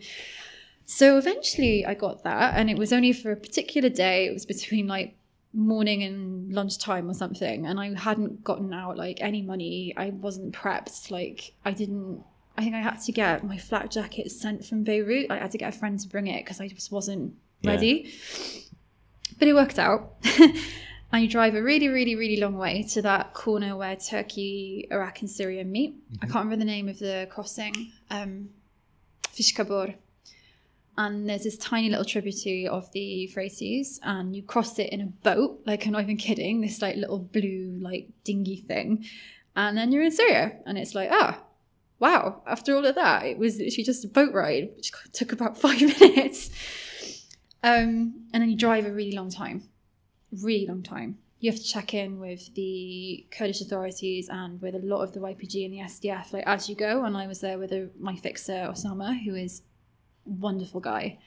So 0.85 1.17
eventually 1.17 1.85
I 1.85 1.93
got 1.93 2.23
that, 2.23 2.53
and 2.55 2.69
it 2.69 2.77
was 2.77 2.93
only 2.93 3.11
for 3.11 3.31
a 3.31 3.35
particular 3.35 3.89
day. 3.89 4.27
It 4.27 4.33
was 4.33 4.45
between 4.45 4.87
like 4.87 5.17
morning 5.55 6.03
and 6.03 6.51
lunchtime 6.53 7.09
or 7.09 7.13
something, 7.13 7.65
and 7.65 7.79
I 7.79 7.93
hadn't 7.97 8.43
gotten 8.43 8.73
out 8.73 8.97
like 8.97 9.17
any 9.21 9.41
money. 9.41 9.93
I 9.97 10.09
wasn't 10.09 10.53
prepped. 10.53 11.09
Like, 11.09 11.53
I 11.63 11.71
didn't. 11.71 12.23
I 12.57 12.63
think 12.63 12.75
I 12.75 12.79
had 12.81 12.97
to 13.01 13.11
get 13.11 13.43
my 13.43 13.57
flak 13.57 13.91
jacket 13.91 14.31
sent 14.31 14.65
from 14.65 14.83
Beirut. 14.83 15.29
I 15.29 15.37
had 15.39 15.51
to 15.51 15.57
get 15.57 15.73
a 15.73 15.77
friend 15.77 15.99
to 15.99 16.07
bring 16.07 16.27
it 16.27 16.43
because 16.45 16.61
I 16.61 16.67
just 16.67 16.91
wasn't 16.91 17.33
Yeah. 17.61 17.71
ready. 17.71 18.13
But 19.39 19.47
it 19.49 19.53
worked 19.53 19.77
out. 19.79 20.13
and 21.11 21.21
you 21.23 21.27
drive 21.27 21.55
a 21.55 21.61
really, 21.61 21.87
really, 21.89 22.15
really 22.15 22.37
long 22.37 22.55
way 22.57 22.83
to 22.93 23.01
that 23.01 23.33
corner 23.33 23.75
where 23.75 23.95
Turkey, 23.97 24.87
Iraq, 24.91 25.19
and 25.21 25.29
Syria 25.29 25.65
meet. 25.65 25.95
I 26.21 26.27
can't 26.27 26.45
remember 26.45 26.57
the 26.57 26.65
name 26.65 26.87
of 26.87 26.99
the 26.99 27.27
crossing. 27.29 27.91
Um, 28.09 28.49
Fishkabur. 29.23 29.95
And 30.97 31.29
there's 31.29 31.43
this 31.43 31.57
tiny 31.57 31.89
little 31.89 32.05
tributary 32.05 32.67
of 32.67 32.91
the 32.93 32.99
Euphrates, 32.99 33.99
and 34.03 34.35
you 34.35 34.43
cross 34.43 34.79
it 34.79 34.91
in 34.93 35.01
a 35.01 35.05
boat. 35.05 35.61
Like 35.65 35.85
I'm 35.85 35.91
not 35.91 36.03
even 36.03 36.17
kidding. 36.17 36.61
This 36.61 36.81
like 36.81 36.95
little 36.95 37.19
blue 37.19 37.77
like 37.81 38.09
dinghy 38.23 38.57
thing, 38.57 39.05
and 39.55 39.77
then 39.77 39.91
you're 39.91 40.03
in 40.03 40.11
Syria, 40.11 40.57
and 40.65 40.77
it's 40.77 40.95
like 40.95 41.09
ah, 41.11 41.41
wow. 41.99 42.41
After 42.47 42.75
all 42.75 42.85
of 42.85 42.95
that, 42.95 43.25
it 43.25 43.37
was 43.37 43.57
literally 43.57 43.83
just 43.83 44.05
a 44.05 44.07
boat 44.07 44.33
ride, 44.33 44.69
which 44.75 44.91
took 45.11 45.31
about 45.31 45.57
five 45.61 45.81
minutes. 45.81 46.49
Um, 47.61 48.27
and 48.31 48.41
then 48.41 48.49
you 48.49 48.55
drive 48.55 48.85
a 48.85 48.91
really 48.91 49.15
long 49.15 49.31
time, 49.31 49.63
really 50.31 50.67
long 50.67 50.83
time. 50.83 51.17
You 51.39 51.51
have 51.51 51.59
to 51.59 51.67
check 51.67 51.93
in 51.93 52.19
with 52.19 52.53
the 52.55 53.25
Kurdish 53.31 53.59
authorities 53.59 54.29
and 54.29 54.61
with 54.61 54.75
a 54.75 54.79
lot 54.79 55.01
of 55.01 55.13
the 55.13 55.19
YPG 55.19 55.65
and 55.65 55.73
the 55.73 55.79
SDF 55.79 56.31
like 56.31 56.45
as 56.47 56.69
you 56.69 56.75
go. 56.75 57.03
And 57.03 57.17
I 57.17 57.27
was 57.27 57.41
there 57.41 57.57
with 57.57 57.71
a, 57.71 57.89
my 57.99 58.15
fixer 58.15 58.69
Osama, 58.71 59.21
who 59.23 59.35
is 59.35 59.61
wonderful 60.25 60.79
guy. 60.79 61.19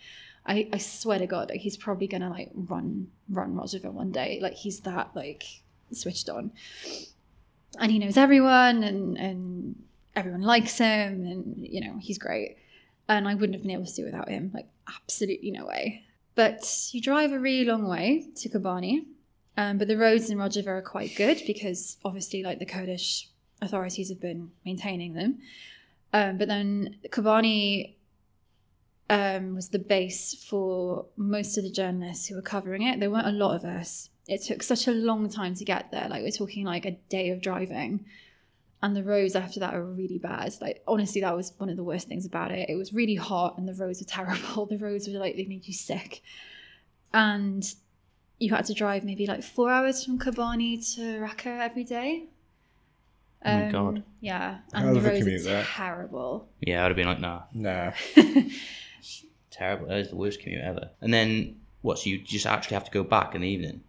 I, 0.46 0.68
I 0.72 0.78
swear 0.78 1.18
to 1.18 1.26
God, 1.26 1.50
like 1.50 1.60
he's 1.60 1.76
probably 1.76 2.06
gonna 2.06 2.30
like 2.30 2.50
run 2.54 3.08
run 3.28 3.54
Rojava 3.54 3.92
one 3.92 4.10
day. 4.10 4.38
Like 4.40 4.54
he's 4.54 4.80
that 4.80 5.10
like 5.14 5.44
switched 5.92 6.28
on, 6.28 6.52
and 7.78 7.92
he 7.92 7.98
knows 7.98 8.16
everyone, 8.16 8.82
and 8.82 9.18
and 9.18 9.82
everyone 10.16 10.42
likes 10.42 10.78
him, 10.78 11.26
and 11.26 11.54
you 11.58 11.80
know 11.80 11.98
he's 12.00 12.18
great. 12.18 12.56
And 13.08 13.28
I 13.28 13.34
wouldn't 13.34 13.54
have 13.54 13.62
been 13.62 13.70
able 13.70 13.86
to 13.86 13.94
do 13.94 14.04
without 14.04 14.28
him. 14.28 14.50
Like 14.54 14.68
absolutely 14.88 15.50
no 15.50 15.66
way. 15.66 16.04
But 16.34 16.88
you 16.92 17.02
drive 17.02 17.32
a 17.32 17.38
really 17.38 17.64
long 17.64 17.86
way 17.86 18.28
to 18.36 18.48
Kobani, 18.48 19.04
um, 19.56 19.76
but 19.76 19.88
the 19.88 19.98
roads 19.98 20.30
in 20.30 20.38
Rojava 20.38 20.68
are 20.68 20.82
quite 20.82 21.14
good 21.16 21.42
because 21.46 21.98
obviously, 22.04 22.42
like 22.42 22.58
the 22.58 22.66
Kurdish 22.66 23.28
authorities 23.60 24.08
have 24.08 24.20
been 24.20 24.52
maintaining 24.64 25.14
them. 25.14 25.40
Um, 26.12 26.38
but 26.38 26.48
then 26.48 26.96
Kobani 27.10 27.96
um, 29.10 29.54
was 29.54 29.70
the 29.70 29.78
base 29.78 30.34
for 30.48 31.06
most 31.16 31.56
of 31.56 31.64
the 31.64 31.70
journalists 31.70 32.26
who 32.26 32.34
were 32.36 32.42
covering 32.42 32.82
it. 32.82 33.00
There 33.00 33.10
weren't 33.10 33.26
a 33.26 33.32
lot 33.32 33.54
of 33.56 33.64
us. 33.64 34.10
It 34.26 34.42
took 34.42 34.62
such 34.62 34.86
a 34.86 34.92
long 34.92 35.30
time 35.30 35.54
to 35.54 35.64
get 35.64 35.90
there. 35.90 36.08
Like 36.08 36.22
we're 36.22 36.30
talking 36.30 36.64
like 36.64 36.84
a 36.84 36.92
day 37.08 37.30
of 37.30 37.40
driving. 37.40 38.04
And 38.82 38.94
the 38.94 39.02
roads 39.02 39.34
after 39.34 39.58
that 39.60 39.74
are 39.74 39.82
really 39.82 40.18
bad. 40.18 40.54
Like 40.60 40.82
honestly, 40.86 41.22
that 41.22 41.34
was 41.34 41.52
one 41.56 41.70
of 41.70 41.76
the 41.76 41.82
worst 41.82 42.06
things 42.06 42.26
about 42.26 42.52
it. 42.52 42.68
It 42.68 42.76
was 42.76 42.92
really 42.92 43.14
hot 43.14 43.56
and 43.56 43.66
the 43.66 43.74
roads 43.74 44.00
were 44.00 44.06
terrible. 44.08 44.66
The 44.66 44.78
roads 44.78 45.08
were 45.08 45.18
like 45.18 45.36
they 45.36 45.46
made 45.46 45.66
you 45.66 45.72
sick. 45.74 46.22
And 47.12 47.64
you 48.38 48.54
had 48.54 48.66
to 48.66 48.74
drive 48.74 49.04
maybe 49.04 49.26
like 49.26 49.42
four 49.42 49.70
hours 49.70 50.04
from 50.04 50.18
Kobani 50.18 50.94
to 50.94 51.00
Raqqa 51.00 51.60
every 51.60 51.84
day. 51.84 52.26
Oh 53.44 53.56
my 53.56 53.70
God. 53.70 54.02
Yeah, 54.20 54.58
Hell 54.72 54.88
and 54.88 54.96
the 54.96 55.00
roads 55.00 55.18
commute, 55.20 55.46
are 55.46 55.62
terrible. 55.64 56.48
Yeah, 56.60 56.84
I'd 56.84 56.88
have 56.88 56.96
been 56.96 57.06
like, 57.06 57.20
nah, 57.20 57.42
Nah. 57.54 57.92
terrible. 59.58 59.86
That 59.88 59.98
is 59.98 60.10
the 60.10 60.16
worst 60.16 60.40
commute 60.40 60.62
ever. 60.62 60.90
And 61.00 61.12
then 61.12 61.56
what? 61.82 61.98
So 61.98 62.10
you 62.10 62.18
just 62.18 62.46
actually 62.46 62.74
have 62.74 62.84
to 62.84 62.90
go 62.90 63.02
back 63.04 63.34
in 63.34 63.40
the 63.42 63.48
evening? 63.48 63.82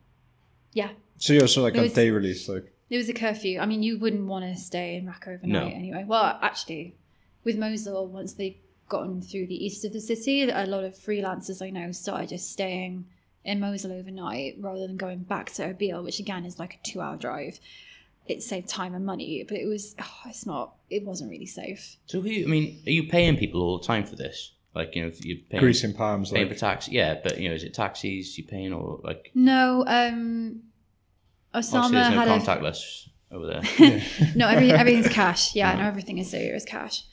Yeah, 0.73 0.89
So 1.17 1.33
you're 1.33 1.43
also 1.43 1.61
like 1.63 1.73
There 1.73 1.81
on 1.81 1.85
was- 1.87 1.93
day 1.93 2.09
release, 2.11 2.47
like 2.47 2.71
There 2.89 2.97
was 2.97 3.09
a 3.09 3.13
curfew. 3.13 3.59
I 3.59 3.65
mean, 3.65 3.83
you 3.83 3.97
wouldn't 3.99 4.25
want 4.27 4.45
to 4.45 4.59
stay 4.59 4.95
in 4.95 5.05
Raqqa 5.05 5.35
overnight 5.35 5.47
No. 5.47 5.67
anyway. 5.67 6.05
Well, 6.07 6.37
actually, 6.41 6.95
with 7.43 7.57
Mosul, 7.57 8.07
once 8.07 8.33
they'd 8.33 8.57
gotten 8.87 9.21
through 9.21 9.47
the 9.47 9.63
east 9.65 9.85
of 9.85 9.93
the 9.93 10.01
city, 10.01 10.43
a 10.49 10.65
lot 10.65 10.83
of 10.83 10.93
freelancers 10.95 11.61
I 11.61 11.69
know 11.69 11.91
started 11.91 12.29
just 12.29 12.51
staying 12.51 13.05
in 13.45 13.59
Mosul 13.59 13.91
overnight 13.91 14.55
rather 14.59 14.85
than 14.87 14.97
going 14.97 15.19
back 15.19 15.51
to 15.53 15.73
Erbil, 15.73 16.03
which 16.03 16.19
again 16.19 16.45
is 16.45 16.57
like 16.59 16.75
a 16.75 16.79
two-hour 16.83 17.17
drive. 17.17 17.59
It 18.27 18.43
saved 18.43 18.67
time 18.67 18.93
and 18.93 19.05
money, 19.05 19.43
but 19.47 19.57
it 19.57 19.65
was 19.65 19.95
oh, 19.99 20.17
it's 20.27 20.45
not. 20.45 20.75
It 20.89 21.03
wasn't 21.03 21.31
really 21.31 21.47
safe. 21.47 21.97
So 22.05 22.21
who? 22.21 22.29
I 22.29 22.45
mean, 22.45 22.79
are 22.85 22.91
you 22.91 23.07
paying 23.07 23.37
people 23.37 23.61
all 23.61 23.79
the 23.79 23.85
time 23.85 24.05
for 24.05 24.15
this? 24.15 24.51
Like 24.75 24.95
you 24.95 25.03
know, 25.03 25.11
you're 25.21 25.37
paying, 25.49 25.61
greasing 25.61 25.93
palms, 25.93 26.31
paying 26.31 26.47
like 26.47 26.53
for 26.53 26.59
taxi. 26.59 26.91
Yeah, 26.91 27.19
but 27.23 27.39
you 27.39 27.49
know, 27.49 27.55
is 27.55 27.63
it 27.63 27.73
taxis 27.73 28.37
you're 28.37 28.47
paying 28.47 28.71
or 28.71 28.99
like? 29.03 29.31
No, 29.33 29.83
um, 29.87 30.61
Osama 31.53 31.91
there's 31.91 32.09
no 32.11 32.19
had 32.19 32.27
a 32.27 32.39
contactless 32.39 33.07
over 33.31 33.47
there. 33.47 34.01
no, 34.35 34.47
every, 34.47 34.71
everything's 34.71 35.09
cash. 35.09 35.55
Yeah, 35.55 35.75
no, 35.75 35.83
everything 35.83 36.19
is 36.19 36.31
there 36.31 36.55
is 36.55 36.65
cash. 36.65 37.03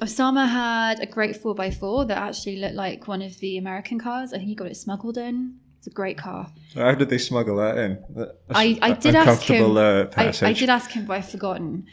Osama 0.00 0.48
had 0.48 1.00
a 1.00 1.06
great 1.06 1.42
4x4 1.42 2.08
that 2.08 2.18
actually 2.18 2.56
looked 2.56 2.74
like 2.74 3.08
one 3.08 3.22
of 3.22 3.38
the 3.40 3.56
American 3.56 3.98
cars. 3.98 4.32
I 4.32 4.36
think 4.38 4.48
he 4.48 4.54
got 4.54 4.66
it 4.66 4.76
smuggled 4.76 5.16
in. 5.16 5.58
It's 5.78 5.86
a 5.86 5.90
great 5.90 6.18
car. 6.18 6.50
how 6.74 6.94
did 6.94 7.08
they 7.08 7.18
smuggle 7.18 7.56
that 7.56 7.78
in? 7.78 8.02
That's 8.10 8.30
I, 8.50 8.78
I 8.82 8.90
a- 8.90 8.96
did 8.96 9.14
ask 9.14 9.42
him. 9.42 9.76
Uh, 9.76 10.06
I. 10.16 10.32
I 10.42 10.52
did 10.52 10.68
ask 10.68 10.90
him, 10.90 11.06
but 11.06 11.18
I've 11.18 11.28
forgotten. 11.28 11.86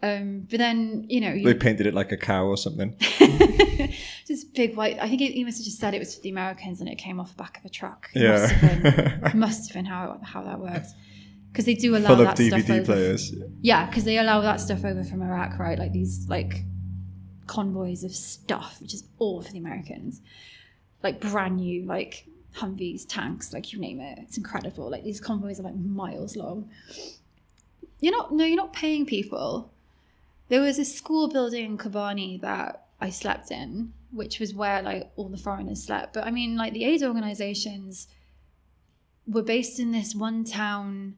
Um, 0.00 0.46
but 0.48 0.58
then, 0.58 1.06
you 1.08 1.20
know, 1.20 1.36
They 1.42 1.54
painted 1.54 1.86
it 1.86 1.94
like 1.94 2.12
a 2.12 2.16
cow 2.16 2.44
or 2.46 2.56
something. 2.56 2.94
just 4.26 4.54
big 4.54 4.76
white. 4.76 4.96
I 5.00 5.08
think 5.08 5.20
he 5.20 5.42
must 5.44 5.58
have 5.58 5.64
just 5.64 5.78
said 5.78 5.92
it 5.94 5.98
was 5.98 6.14
for 6.14 6.20
the 6.20 6.28
Americans 6.30 6.80
and 6.80 6.88
it 6.88 6.96
came 6.96 7.18
off 7.18 7.30
the 7.36 7.42
back 7.42 7.58
of 7.58 7.64
a 7.64 7.68
truck. 7.68 8.08
It 8.14 8.22
Yeah. 8.22 8.38
Must 8.38 8.52
have 8.52 8.82
been, 8.82 9.32
must 9.40 9.68
have 9.68 9.74
been 9.74 9.84
how, 9.86 10.20
how 10.22 10.42
that 10.44 10.60
works. 10.60 10.94
Because 11.50 11.64
they 11.64 11.74
do 11.74 11.96
allow 11.96 12.10
Full 12.14 12.20
of 12.20 12.36
that 12.36 12.38
stuff 12.38 12.60
DVD 12.60 12.70
over 12.76 12.84
players. 12.84 13.34
Yeah, 13.62 13.86
because 13.86 14.04
they 14.04 14.18
allow 14.18 14.40
that 14.42 14.60
stuff 14.60 14.84
over 14.84 15.02
from 15.02 15.22
Iraq, 15.22 15.58
right? 15.58 15.78
Like 15.78 15.92
these 15.92 16.28
like 16.28 16.62
convoys 17.46 18.04
of 18.04 18.12
stuff, 18.12 18.80
which 18.80 18.94
is 18.94 19.04
all 19.18 19.42
for 19.42 19.50
the 19.50 19.58
Americans. 19.58 20.20
Like 21.02 21.20
brand 21.20 21.56
new, 21.56 21.84
like 21.84 22.26
Humvees, 22.56 23.04
tanks, 23.08 23.52
like 23.52 23.72
you 23.72 23.80
name 23.80 24.00
it. 24.00 24.18
It's 24.22 24.36
incredible. 24.36 24.90
Like 24.90 25.02
these 25.04 25.20
convoys 25.20 25.58
are 25.58 25.64
like 25.64 25.76
miles 25.76 26.36
long. 26.36 26.70
You're 28.00 28.12
not 28.16 28.32
no, 28.32 28.44
you're 28.44 28.56
not 28.56 28.72
paying 28.72 29.06
people. 29.06 29.72
There 30.48 30.60
was 30.60 30.78
a 30.78 30.84
school 30.84 31.28
building 31.28 31.64
in 31.64 31.78
Kobani 31.78 32.40
that 32.40 32.86
I 33.00 33.10
slept 33.10 33.50
in, 33.50 33.92
which 34.10 34.40
was 34.40 34.54
where 34.54 34.82
like 34.82 35.10
all 35.16 35.28
the 35.28 35.36
foreigners 35.36 35.84
slept. 35.84 36.14
But 36.14 36.24
I 36.24 36.30
mean, 36.30 36.56
like 36.56 36.72
the 36.72 36.84
aid 36.84 37.02
organizations 37.02 38.08
were 39.26 39.42
based 39.42 39.78
in 39.78 39.92
this 39.92 40.14
one 40.14 40.44
town 40.44 41.16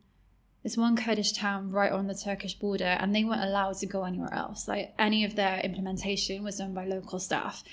this 0.62 0.76
one 0.76 0.96
Kurdish 0.96 1.32
town 1.32 1.70
right 1.70 1.90
on 1.90 2.06
the 2.06 2.14
Turkish 2.14 2.54
border, 2.54 2.84
and 2.84 3.14
they 3.14 3.24
weren't 3.24 3.42
allowed 3.42 3.78
to 3.78 3.86
go 3.86 4.04
anywhere 4.04 4.32
else. 4.32 4.68
Like 4.68 4.92
any 4.98 5.24
of 5.24 5.36
their 5.36 5.60
implementation 5.60 6.44
was 6.44 6.58
done 6.58 6.74
by 6.74 6.84
local 6.84 7.18
staff. 7.18 7.64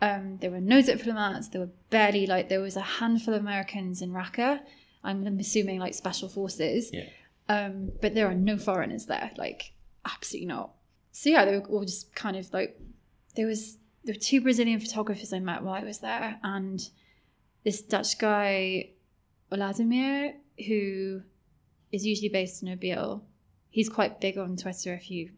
Um, 0.00 0.38
there 0.40 0.50
were 0.50 0.60
no 0.60 0.82
diplomats. 0.82 1.48
There 1.48 1.60
were 1.60 1.70
barely 1.90 2.26
like 2.26 2.48
there 2.48 2.60
was 2.60 2.76
a 2.76 2.80
handful 2.80 3.34
of 3.34 3.40
Americans 3.40 4.02
in 4.02 4.10
Raqqa. 4.10 4.60
I'm, 5.04 5.26
assuming 5.38 5.78
like 5.78 5.94
special 5.94 6.28
forces. 6.28 6.90
Yeah. 6.92 7.04
Um, 7.48 7.92
but 8.00 8.14
there 8.14 8.26
are 8.26 8.34
no 8.34 8.56
foreigners 8.56 9.06
there. 9.06 9.30
Like 9.36 9.72
absolutely 10.04 10.48
not. 10.48 10.72
So 11.12 11.30
yeah, 11.30 11.44
they 11.44 11.58
were 11.58 11.66
all 11.66 11.84
just 11.84 12.14
kind 12.14 12.36
of 12.36 12.52
like 12.52 12.78
there 13.36 13.46
was 13.46 13.76
there 14.04 14.14
were 14.14 14.20
two 14.20 14.40
Brazilian 14.40 14.80
photographers 14.80 15.32
I 15.32 15.38
met 15.38 15.62
while 15.62 15.74
I 15.74 15.84
was 15.84 15.98
there, 15.98 16.38
and 16.42 16.80
this 17.64 17.82
Dutch 17.82 18.18
guy, 18.18 18.90
Wladimir, 19.50 20.34
who 20.66 21.22
is 21.92 22.04
usually 22.04 22.28
based 22.28 22.62
in 22.62 22.76
Erbil. 22.76 23.22
He's 23.70 23.88
quite 23.88 24.20
big 24.20 24.38
on 24.38 24.56
Twitter. 24.56 24.92
If 24.94 25.10
you, 25.10 25.30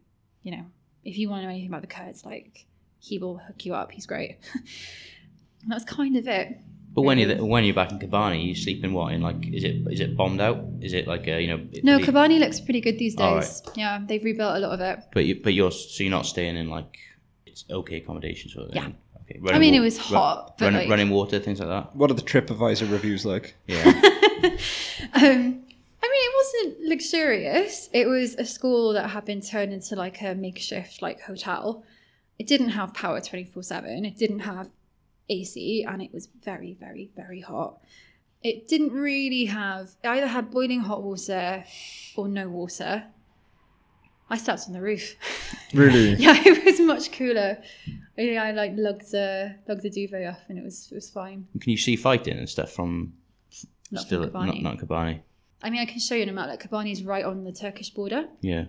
you 0.43 0.57
know, 0.57 0.65
if 1.05 1.19
you 1.19 1.29
want 1.29 1.43
to 1.43 1.45
know 1.45 1.51
anything 1.51 1.69
about 1.69 1.83
the 1.83 1.89
Kurds, 1.89 2.25
like 2.25 2.67
he 2.99 3.19
will 3.19 3.39
hook 3.39 3.67
you 3.67 3.75
up. 3.75 3.93
He's 3.93 4.07
great. 4.07 4.39
that 5.67 5.75
was 5.75 5.85
kind 5.85 6.17
of 6.17 6.27
it. 6.27 6.59
But 6.95 7.03
when 7.03 7.19
you're 7.19 7.45
when 7.45 7.65
you're 7.65 7.75
back 7.75 7.91
in 7.93 7.99
Kobani, 7.99 8.47
you 8.47 8.55
sleep 8.55 8.85
in 8.85 8.93
what? 8.93 9.13
In 9.13 9.21
like, 9.21 9.45
is 9.53 9.65
it 9.65 9.77
is 9.91 10.01
it 10.01 10.17
bombed 10.17 10.41
out? 10.41 10.65
Is 10.81 10.93
it 10.93 11.07
like 11.09 11.27
a 11.27 11.41
you 11.43 11.49
know? 11.49 11.61
No, 11.83 11.99
the- 11.99 12.07
Kobani 12.07 12.39
looks 12.39 12.61
pretty 12.61 12.81
good 12.81 12.99
these 12.99 13.17
All 13.19 13.41
days. 13.41 13.63
Yeah, 13.75 13.99
they've 14.07 14.23
rebuilt 14.23 14.57
a 14.57 14.61
lot 14.61 14.73
of 14.75 14.81
it. 14.81 15.01
But 15.13 15.25
you, 15.25 15.41
but 15.43 15.55
you're 15.55 15.73
so 15.73 16.05
you're 16.05 16.11
not 16.11 16.27
staying 16.27 16.57
in 16.57 16.71
like 16.71 16.97
it's 17.47 17.65
okay 17.71 17.97
accommodation 17.97 18.51
sort 18.51 18.67
of 18.69 18.73
thing. 18.73 18.83
Yeah. 18.83 18.91
Okay. 19.23 19.41
I 19.55 19.59
mean, 19.59 19.75
wa- 19.75 19.79
it 19.81 19.83
was 19.83 19.99
hot, 19.99 20.57
but 20.59 20.67
running, 20.67 20.81
like- 20.83 20.91
running 20.91 21.11
water, 21.11 21.39
things 21.41 21.59
like 21.59 21.69
that. 21.69 21.97
What 21.97 22.11
are 22.11 22.15
the 22.15 22.23
TripAdvisor 22.23 22.91
reviews 22.91 23.25
like? 23.27 23.57
Yeah. 23.67 23.85
Um, 25.15 25.23
I 25.23 26.09
mean, 26.13 26.23
it 26.29 26.35
wasn't 26.75 26.89
luxurious. 26.89 27.89
It 27.93 28.07
was 28.09 28.35
a 28.35 28.45
school 28.45 28.93
that 28.93 29.11
had 29.11 29.25
been 29.25 29.41
turned 29.41 29.73
into 29.73 29.97
like 29.97 30.21
a 30.23 30.35
makeshift 30.35 31.01
like 31.03 31.23
hotel. 31.23 31.85
It 32.39 32.47
didn't 32.47 32.71
have 32.71 32.95
power 32.95 33.21
twenty 33.21 33.45
four 33.45 33.63
seven. 33.63 34.05
It 34.05 34.17
didn't 34.17 34.41
have 34.41 34.71
AC, 35.29 35.85
and 35.89 36.03
it 36.03 36.13
was 36.13 36.29
very, 36.43 36.75
very, 36.79 37.11
very 37.17 37.41
hot. 37.41 37.81
It 38.43 38.69
didn't 38.69 38.93
really 38.93 39.47
have. 39.47 39.97
It 40.03 40.09
either 40.09 40.27
had 40.27 40.51
boiling 40.51 40.81
hot 40.81 41.03
water 41.03 41.65
or 42.17 42.29
no 42.29 42.49
water. 42.49 43.05
I 44.29 44.37
slept 44.39 44.63
on 44.67 44.73
the 44.73 44.81
roof. 44.81 45.17
Really? 45.75 46.15
yeah, 46.15 46.35
it 46.45 46.65
was 46.65 46.79
much 46.79 47.11
cooler. 47.11 47.61
Yeah, 48.17 48.45
I 48.45 48.53
like 48.53 48.73
lugged 48.77 49.11
the 49.11 49.57
lugged 49.67 49.83
the 49.83 49.91
duvet 49.91 50.25
off, 50.29 50.41
and 50.49 50.57
it 50.57 50.63
was 50.63 50.89
it 50.93 50.95
was 50.95 51.11
fine. 51.11 51.49
Can 51.61 51.71
you 51.73 51.77
see 51.77 51.97
fighting 51.97 52.39
and 52.39 52.49
stuff 52.49 52.71
from 52.71 53.15
Not 53.91 54.05
still 54.05 54.23
from 54.23 54.31
Kobani. 54.31 54.63
not 54.63 54.63
not 54.63 54.79
Kobani? 54.79 55.23
I 55.63 55.71
mean, 55.71 55.81
I 55.81 55.85
can 55.87 55.99
show 55.99 56.15
you 56.15 56.23
in 56.23 56.29
a 56.29 56.33
map. 56.33 56.49
Like 56.49 56.63
Kobani 56.63 56.93
is 56.93 57.03
right 57.03 57.25
on 57.25 57.43
the 57.43 57.51
Turkish 57.51 57.91
border. 57.91 58.27
Yeah. 58.41 58.67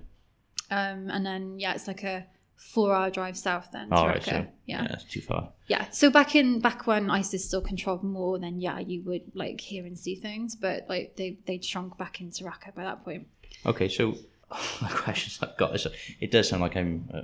Um, 0.71 1.11
and 1.11 1.23
then 1.23 1.59
yeah, 1.59 1.73
it's 1.75 1.87
like 1.87 2.03
a 2.03 2.25
four-hour 2.55 3.09
drive 3.09 3.37
south 3.37 3.69
then. 3.71 3.89
To 3.89 3.95
All 3.95 4.07
right. 4.07 4.23
So 4.23 4.31
yeah. 4.31 4.45
yeah, 4.65 4.87
that's 4.87 5.03
too 5.03 5.21
far. 5.21 5.49
yeah. 5.67 5.89
So 5.91 6.09
back 6.09 6.35
in 6.35 6.59
back 6.59 6.87
when 6.87 7.09
ISIS 7.09 7.45
still 7.45 7.61
controlled 7.61 8.03
more, 8.03 8.39
then 8.39 8.59
yeah, 8.59 8.79
you 8.79 9.01
would 9.03 9.23
like 9.33 9.61
hear 9.61 9.85
and 9.85 9.97
see 9.97 10.15
things, 10.15 10.55
but 10.55 10.85
like 10.89 11.15
they 11.15 11.37
they'd 11.45 11.63
shrunk 11.63 11.97
back 11.97 12.21
into 12.21 12.43
Raqqa 12.43 12.73
by 12.75 12.83
that 12.83 13.03
point. 13.03 13.27
Okay, 13.65 13.89
so 13.89 14.15
my 14.81 14.89
questions 14.89 15.39
I've 15.41 15.57
got 15.57 15.75
is 15.75 15.87
it 16.19 16.31
does 16.31 16.49
sound 16.49 16.61
like 16.61 16.75
I'm 16.75 17.09
a, 17.13 17.23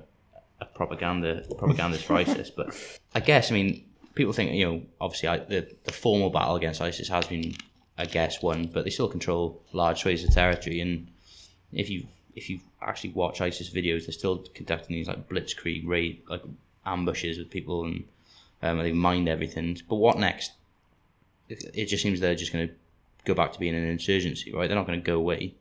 a 0.62 0.66
propaganda 0.66 1.44
propagandist 1.58 2.06
for 2.06 2.14
ISIS, 2.16 2.50
but 2.50 2.76
I 3.16 3.20
guess 3.20 3.52
I 3.52 3.56
mean 3.56 3.86
people 4.16 4.34
think 4.34 4.52
you 4.54 4.66
know 4.66 4.82
obviously 5.00 5.30
I, 5.30 5.38
the 5.38 5.68
the 5.84 5.94
formal 5.94 6.30
battle 6.30 6.56
against 6.56 6.82
ISIS 6.82 7.08
has 7.10 7.28
been 7.28 7.56
I 7.98 8.06
guess 8.06 8.42
won, 8.42 8.68
but 8.68 8.84
they 8.84 8.90
still 8.90 9.08
control 9.08 9.62
large 9.74 10.02
swathes 10.02 10.24
of 10.24 10.34
territory, 10.34 10.80
and 10.80 11.08
if 11.72 11.90
you 11.90 12.08
if 12.36 12.50
you 12.50 12.60
actually 12.82 13.12
watch 13.12 13.42
ISIS 13.42 13.70
videos, 13.70 14.06
they're 14.06 14.14
still 14.14 14.46
conducting 14.54 14.96
these 14.96 15.08
like 15.08 15.28
blitzkrieg 15.30 15.88
raid 15.88 16.22
like 16.30 16.42
ambushes 16.86 17.38
with 17.38 17.50
people 17.50 17.86
and 17.86 18.04
um, 18.62 18.78
they 18.80 18.92
mind 18.92 19.28
everything. 19.28 19.78
But 19.90 19.96
what 19.96 20.18
next? 20.18 20.54
It, 21.50 21.64
it 21.74 21.86
just 21.86 22.04
seems 22.04 22.20
they're 22.20 22.36
just 22.36 22.54
going 22.54 22.68
to 22.68 22.74
go 23.26 23.34
back 23.34 23.54
to 23.54 23.60
being 23.60 23.76
an 23.76 23.84
insurgency, 23.84 24.52
right? 24.54 24.68
They're 24.68 24.78
not 24.78 24.88
going 24.88 25.00
to 25.00 25.06
go 25.06 25.18
away. 25.18 25.56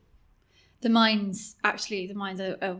The 0.81 0.89
mines 0.89 1.55
actually, 1.63 2.07
the 2.07 2.15
mines 2.15 2.39
are, 2.39 2.57
are 2.61 2.77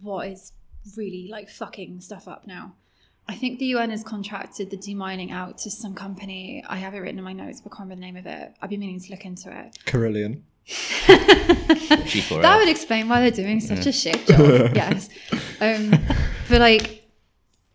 what 0.00 0.28
is 0.28 0.52
really 0.96 1.28
like 1.30 1.48
fucking 1.48 2.00
stuff 2.00 2.28
up 2.28 2.46
now. 2.46 2.74
I 3.28 3.34
think 3.34 3.58
the 3.58 3.66
UN 3.66 3.90
has 3.90 4.02
contracted 4.02 4.70
the 4.70 4.76
demining 4.76 5.30
out 5.30 5.58
to 5.58 5.70
some 5.70 5.94
company. 5.94 6.64
I 6.68 6.76
have 6.76 6.94
it 6.94 6.98
written 6.98 7.18
in 7.18 7.24
my 7.24 7.32
notes, 7.32 7.60
but 7.60 7.72
I 7.72 7.76
can't 7.76 7.88
remember 7.88 7.94
the 7.94 8.12
name 8.12 8.16
of 8.16 8.26
it. 8.26 8.56
I've 8.60 8.70
been 8.70 8.80
meaning 8.80 9.00
to 9.00 9.10
look 9.10 9.24
into 9.24 9.56
it. 9.56 9.78
Carillion. 9.84 10.44
G4L. 10.66 12.42
That 12.42 12.58
would 12.58 12.68
explain 12.68 13.08
why 13.08 13.20
they're 13.20 13.30
doing 13.44 13.60
such 13.60 13.86
a 13.86 13.92
shit 13.92 14.26
job. 14.26 14.40
yes. 14.74 15.08
Um, 15.60 15.90
but 16.48 16.60
like, 16.60 17.08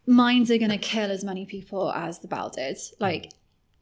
mines 0.06 0.52
are 0.52 0.58
going 0.58 0.72
to 0.72 0.78
kill 0.78 1.12
as 1.12 1.24
many 1.24 1.46
people 1.46 1.92
as 1.92 2.20
the 2.20 2.28
bell 2.28 2.50
did. 2.50 2.78
Like, 3.00 3.32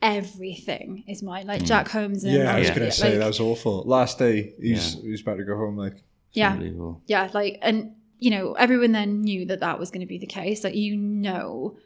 everything 0.02 1.04
is 1.08 1.24
mine. 1.24 1.48
Like, 1.48 1.64
Jac 1.64 1.88
Holmes 1.90 2.24
and. 2.24 2.34
Yeah, 2.34 2.56
I 2.56 2.60
was 2.60 2.70
gonna 2.70 2.92
say 2.92 3.12
like, 3.12 3.20
that 3.20 3.28
was 3.28 3.40
awful. 3.40 3.84
Last 3.86 4.20
day, 4.20 4.54
he's 4.60 4.96
Yeah. 4.96 5.02
he 5.02 5.10
was 5.12 5.22
about 5.22 5.38
to 5.38 5.44
go 5.44 5.56
home. 5.58 5.78
Like, 5.78 6.04
Yeah. 6.34 6.60
Yeah. 7.08 7.30
Like, 7.34 7.60
and 7.62 7.96
you 8.20 8.32
know, 8.32 8.54
everyone 8.54 8.92
then 8.94 9.22
knew 9.22 9.46
that 9.46 9.60
that 9.60 9.78
was 9.80 9.92
going 9.92 10.00
to 10.02 10.06
be 10.08 10.18
the 10.18 10.26
case. 10.26 10.64
Like, 10.64 10.74
you 10.76 10.96
know, 10.96 11.78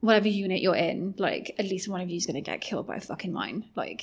whatever 0.00 0.26
unit 0.28 0.60
you're 0.60 0.74
in, 0.74 1.14
like, 1.16 1.54
at 1.58 1.66
least 1.66 1.88
one 1.88 2.00
of 2.00 2.10
you 2.10 2.16
is 2.16 2.26
going 2.26 2.34
to 2.34 2.40
get 2.40 2.60
killed 2.60 2.86
by 2.88 2.96
a 2.96 3.00
fucking 3.00 3.32
mine. 3.32 3.64
Like, 3.76 4.02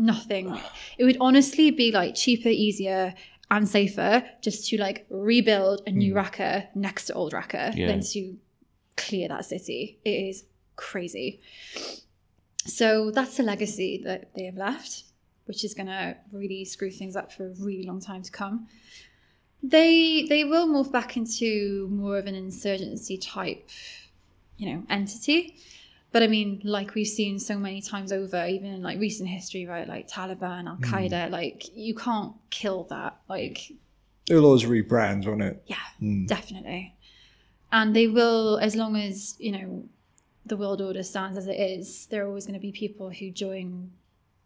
nothing. 0.00 0.58
It 0.98 1.04
would 1.04 1.18
honestly 1.20 1.70
be 1.70 1.92
like 1.92 2.14
cheaper, 2.14 2.48
easier, 2.48 3.14
and 3.50 3.68
safer 3.68 4.22
just 4.40 4.68
to 4.68 4.78
like 4.78 5.06
rebuild 5.10 5.82
a 5.86 5.90
new 5.90 6.12
hmm. 6.12 6.18
Raqqa 6.18 6.68
next 6.74 7.06
to 7.06 7.14
old 7.14 7.32
Raqqa 7.32 7.74
Yeah. 7.76 7.88
than 7.88 8.00
to 8.12 8.36
clear 8.96 9.28
that 9.28 9.44
city. 9.44 9.98
It 10.04 10.10
is 10.10 10.44
crazy. 10.76 11.40
So 12.66 13.10
that's 13.10 13.38
a 13.38 13.42
legacy 13.42 14.00
that 14.04 14.34
they 14.34 14.44
have 14.44 14.56
left, 14.56 15.04
which 15.46 15.64
is 15.64 15.74
going 15.74 15.88
to 15.88 16.16
really 16.32 16.64
screw 16.64 16.90
things 16.90 17.16
up 17.16 17.32
for 17.32 17.46
a 17.46 17.54
really 17.58 17.84
long 17.84 18.00
time 18.00 18.22
to 18.22 18.30
come. 18.30 18.68
They 19.62 20.24
they 20.26 20.44
will 20.44 20.66
move 20.66 20.90
back 20.90 21.16
into 21.16 21.88
more 21.90 22.16
of 22.16 22.26
an 22.26 22.34
insurgency 22.34 23.18
type, 23.18 23.68
you 24.56 24.72
know, 24.72 24.84
entity. 24.88 25.56
But 26.12 26.22
I 26.22 26.26
mean, 26.26 26.60
like 26.64 26.94
we've 26.94 27.06
seen 27.06 27.38
so 27.38 27.56
many 27.56 27.80
times 27.80 28.12
over, 28.12 28.44
even 28.46 28.72
in 28.72 28.82
like 28.82 28.98
recent 28.98 29.28
history, 29.28 29.66
right? 29.66 29.86
Like 29.86 30.08
Taliban, 30.08 30.66
Al 30.66 30.76
hmm. 30.76 30.84
Qaeda, 30.84 31.30
like 31.30 31.64
you 31.74 31.94
can't 31.94 32.34
kill 32.50 32.84
that. 32.90 33.18
Like 33.28 33.72
It'll 34.28 34.46
always 34.46 34.64
rebrand, 34.64 35.26
won't 35.26 35.42
it? 35.42 35.62
yeah, 35.66 35.76
hmm. 35.98 36.26
definitely. 36.26 36.94
And 37.72 37.94
they 37.94 38.08
will, 38.08 38.58
as 38.58 38.74
long 38.74 38.96
as, 38.96 39.36
you 39.38 39.52
know, 39.52 39.84
the 40.44 40.56
world 40.56 40.80
order 40.80 41.02
stands 41.02 41.36
as 41.36 41.46
it 41.46 41.58
is, 41.58 42.06
there 42.06 42.24
are 42.24 42.28
always 42.28 42.46
going 42.46 42.54
to 42.54 42.60
be 42.60 42.72
people 42.72 43.10
who 43.10 43.30
join 43.30 43.92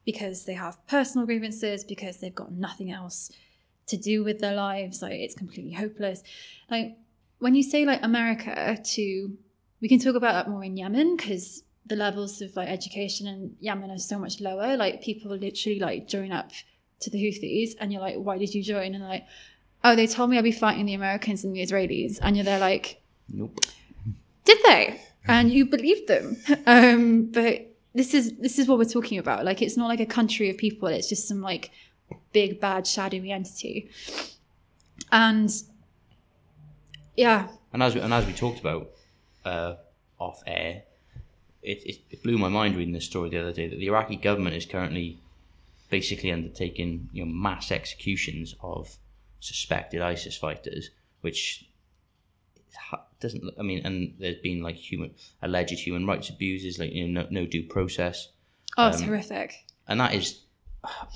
because 0.04 0.44
they 0.44 0.52
have 0.54 0.86
personal 0.86 1.26
grievances, 1.26 1.82
because 1.84 2.18
they've 2.18 2.34
got 2.34 2.52
nothing 2.52 2.90
else 2.90 3.30
to 3.86 3.96
do 3.96 4.22
with 4.22 4.40
their 4.40 4.54
lives. 4.54 5.00
Like, 5.00 5.12
it's 5.12 5.34
completely 5.34 5.72
hopeless. 5.72 6.22
Like, 6.70 6.96
when 7.38 7.54
you 7.54 7.62
say, 7.62 7.86
like, 7.86 8.00
America 8.02 8.78
to, 8.82 9.38
we 9.80 9.88
can 9.88 9.98
talk 9.98 10.14
about 10.14 10.32
that 10.32 10.50
more 10.50 10.64
in 10.64 10.76
Yemen 10.76 11.16
because 11.16 11.62
the 11.86 11.96
levels 11.96 12.40
of, 12.40 12.56
like, 12.56 12.68
education 12.68 13.26
in 13.26 13.56
Yemen 13.60 13.90
are 13.90 13.98
so 13.98 14.18
much 14.18 14.40
lower. 14.40 14.76
Like, 14.76 15.02
people 15.02 15.36
literally, 15.36 15.78
like, 15.78 16.08
join 16.08 16.32
up 16.32 16.50
to 17.00 17.10
the 17.10 17.18
Houthis 17.18 17.74
and 17.78 17.92
you're 17.92 18.00
like, 18.00 18.16
why 18.16 18.38
did 18.38 18.54
you 18.54 18.62
join? 18.62 18.94
And 18.94 19.04
like, 19.04 19.24
oh, 19.82 19.94
they 19.94 20.06
told 20.06 20.30
me 20.30 20.38
I'd 20.38 20.44
be 20.44 20.52
fighting 20.52 20.86
the 20.86 20.94
Americans 20.94 21.44
and 21.44 21.54
the 21.54 21.60
Israelis. 21.60 22.18
And 22.22 22.36
you're 22.36 22.44
there 22.44 22.58
like, 22.58 23.02
Nope. 23.28 23.60
did 24.44 24.58
they? 24.64 25.00
And 25.26 25.50
you 25.50 25.66
believed 25.66 26.08
them. 26.08 26.36
Um, 26.66 27.26
but 27.26 27.74
this 27.94 28.14
is 28.14 28.34
this 28.38 28.58
is 28.58 28.66
what 28.66 28.78
we're 28.78 28.84
talking 28.84 29.18
about. 29.18 29.44
Like 29.44 29.62
it's 29.62 29.76
not 29.76 29.88
like 29.88 30.00
a 30.00 30.06
country 30.06 30.50
of 30.50 30.56
people, 30.56 30.88
it's 30.88 31.08
just 31.08 31.28
some 31.28 31.40
like 31.40 31.70
big 32.32 32.60
bad 32.60 32.86
shadowy 32.86 33.30
entity. 33.30 33.90
And 35.12 35.50
yeah, 37.16 37.48
And 37.72 37.82
as 37.82 37.94
we, 37.94 38.00
and 38.00 38.12
as 38.12 38.26
we 38.26 38.32
talked 38.32 38.60
about 38.60 38.90
uh, 39.44 39.76
off 40.18 40.42
air, 40.46 40.82
it, 41.62 41.78
it, 41.84 42.00
it 42.10 42.22
blew 42.22 42.38
my 42.38 42.48
mind 42.48 42.76
reading 42.76 42.94
this 42.94 43.06
story 43.06 43.30
the 43.30 43.38
other 43.38 43.52
day 43.52 43.68
that 43.68 43.76
the 43.76 43.86
Iraqi 43.86 44.16
government 44.16 44.54
is 44.54 44.66
currently 44.66 45.18
basically 45.90 46.32
undertaking 46.32 47.08
you 47.12 47.24
know 47.24 47.30
mass 47.30 47.70
executions 47.70 48.54
of 48.60 48.96
suspected 49.40 50.02
ISIS 50.02 50.36
fighters, 50.36 50.90
which 51.20 51.66
doesn't. 53.20 53.44
Look 53.44 53.54
I 53.58 53.62
mean, 53.62 53.84
and 53.84 54.14
there's 54.18 54.36
been 54.36 54.62
like 54.62 54.76
human 54.76 55.14
alleged 55.42 55.78
human 55.78 56.06
rights 56.06 56.28
abuses, 56.28 56.78
like 56.78 56.92
you 56.92 57.06
know 57.06 57.22
no, 57.22 57.28
no 57.30 57.46
due 57.46 57.64
process, 57.64 58.28
oh, 58.76 58.88
it's 58.88 59.00
horrific. 59.00 59.64
and 59.88 60.00
that 60.00 60.14
is 60.14 60.40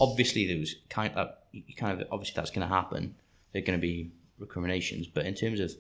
obviously 0.01 0.47
there 0.47 0.59
was 0.59 0.77
kind 0.89 1.15
of 1.15 1.31
you 1.53 1.75
kind 1.77 2.01
of 2.01 2.09
obviously 2.11 2.35
that's 2.37 2.51
going 2.51 2.67
to 2.67 2.75
happen. 2.75 3.15
There 3.53 3.63
are 3.63 3.65
going 3.65 3.79
to 3.79 3.83
be 3.83 4.11
recriminations, 4.39 5.07
but 5.07 5.27
in 5.27 5.35
terms 5.35 5.61
of 5.61 5.73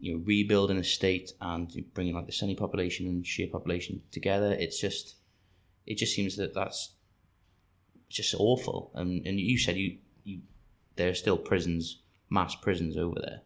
you 0.00 0.14
know 0.14 0.22
rebuilding 0.24 0.78
a 0.78 0.84
state 0.84 1.32
and 1.40 1.84
bringing 1.94 2.14
like 2.14 2.26
the 2.26 2.32
Sunni 2.32 2.54
population 2.54 3.06
and 3.06 3.24
Shia 3.24 3.50
population 3.50 4.02
together, 4.10 4.52
it's 4.52 4.80
just 4.80 5.16
it 5.86 5.98
just 5.98 6.14
seems 6.14 6.36
that 6.36 6.54
that's 6.54 6.92
just 8.08 8.34
awful. 8.34 8.90
And 8.94 9.26
and 9.26 9.38
you 9.38 9.58
said 9.58 9.76
you 9.76 9.98
you 10.24 10.40
there 10.96 11.10
are 11.10 11.14
still 11.14 11.36
prisons, 11.36 11.98
mass 12.28 12.54
prisons 12.54 12.96
over 12.96 13.20
there. 13.20 13.40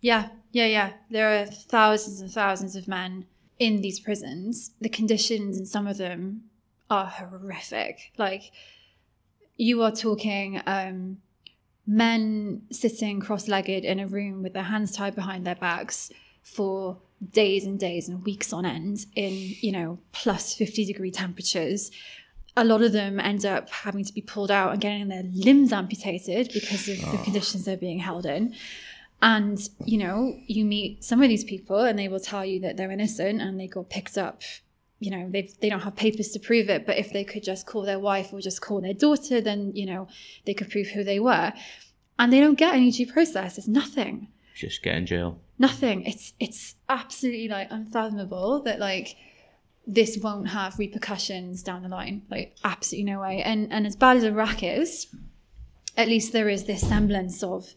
Yeah, 0.00 0.30
yeah, 0.50 0.66
yeah. 0.66 0.92
There 1.10 1.40
are 1.40 1.46
thousands 1.46 2.20
and 2.20 2.30
thousands 2.30 2.76
of 2.76 2.88
men 2.88 3.26
in 3.58 3.80
these 3.80 4.00
prisons. 4.00 4.72
The 4.80 4.88
conditions 4.88 5.56
in 5.56 5.66
some 5.66 5.86
of 5.86 5.98
them 5.98 6.44
are 6.90 7.06
horrific. 7.06 8.12
Like, 8.18 8.50
you 9.56 9.82
are 9.82 9.92
talking 9.92 10.60
um, 10.66 11.18
men 11.86 12.62
sitting 12.70 13.20
cross 13.20 13.48
legged 13.48 13.84
in 13.84 13.98
a 13.98 14.06
room 14.06 14.42
with 14.42 14.52
their 14.52 14.64
hands 14.64 14.92
tied 14.92 15.14
behind 15.14 15.46
their 15.46 15.56
backs 15.56 16.10
for 16.42 16.98
days 17.30 17.64
and 17.64 17.78
days 17.78 18.08
and 18.08 18.24
weeks 18.24 18.52
on 18.52 18.64
end 18.64 19.06
in, 19.14 19.54
you 19.60 19.72
know, 19.72 19.98
plus 20.12 20.54
50 20.54 20.84
degree 20.84 21.10
temperatures. 21.10 21.90
A 22.56 22.64
lot 22.64 22.82
of 22.82 22.92
them 22.92 23.18
end 23.18 23.46
up 23.46 23.70
having 23.70 24.04
to 24.04 24.12
be 24.12 24.20
pulled 24.20 24.50
out 24.50 24.72
and 24.72 24.80
getting 24.80 25.08
their 25.08 25.24
limbs 25.32 25.72
amputated 25.72 26.50
because 26.52 26.88
of 26.88 26.98
the 26.98 27.18
ah. 27.18 27.22
conditions 27.24 27.64
they're 27.64 27.76
being 27.76 28.00
held 28.00 28.26
in. 28.26 28.54
And, 29.22 29.58
you 29.84 29.98
know, 29.98 30.36
you 30.46 30.64
meet 30.64 31.04
some 31.04 31.22
of 31.22 31.28
these 31.28 31.44
people 31.44 31.78
and 31.78 31.98
they 31.98 32.08
will 32.08 32.20
tell 32.20 32.44
you 32.44 32.60
that 32.60 32.76
they're 32.76 32.90
innocent 32.90 33.40
and 33.40 33.58
they 33.58 33.68
got 33.68 33.88
picked 33.88 34.18
up. 34.18 34.42
You 35.02 35.10
know, 35.10 35.28
they 35.28 35.50
they 35.60 35.68
don't 35.68 35.80
have 35.80 35.96
papers 35.96 36.28
to 36.30 36.38
prove 36.38 36.70
it, 36.70 36.86
but 36.86 36.96
if 36.96 37.12
they 37.12 37.24
could 37.24 37.42
just 37.42 37.66
call 37.66 37.82
their 37.82 37.98
wife 37.98 38.32
or 38.32 38.40
just 38.40 38.60
call 38.60 38.80
their 38.80 38.94
daughter, 38.94 39.40
then, 39.40 39.72
you 39.74 39.86
know, 39.86 40.06
they 40.46 40.54
could 40.54 40.70
prove 40.70 40.88
who 40.88 41.02
they 41.02 41.18
were. 41.18 41.52
And 42.18 42.32
they 42.32 42.40
don't 42.40 42.58
get 42.58 42.74
any 42.74 42.90
due 42.92 43.10
process. 43.12 43.58
It's 43.58 43.66
nothing. 43.66 44.28
Just 44.54 44.82
get 44.82 44.94
in 44.94 45.06
jail. 45.06 45.40
Nothing. 45.58 46.04
It's 46.04 46.34
it's 46.38 46.76
absolutely 46.88 47.48
like 47.48 47.68
unfathomable 47.70 48.62
that 48.62 48.78
like 48.78 49.16
this 49.86 50.18
won't 50.22 50.48
have 50.50 50.78
repercussions 50.78 51.64
down 51.64 51.82
the 51.82 51.88
line. 51.88 52.22
Like 52.30 52.56
absolutely 52.62 53.10
no 53.12 53.20
way. 53.20 53.42
And 53.42 53.72
and 53.72 53.86
as 53.86 53.96
bad 53.96 54.18
as 54.18 54.24
Iraq 54.24 54.62
is, 54.62 55.08
at 55.96 56.08
least 56.08 56.32
there 56.32 56.48
is 56.48 56.64
this 56.64 56.86
semblance 56.88 57.42
of, 57.42 57.74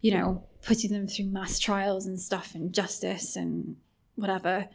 you 0.00 0.12
know, 0.12 0.44
putting 0.66 0.92
them 0.92 1.06
through 1.06 1.26
mass 1.26 1.60
trials 1.60 2.06
and 2.06 2.18
stuff 2.20 2.54
and 2.56 2.72
justice 2.72 3.36
and 3.36 3.76
whatever. 4.16 4.68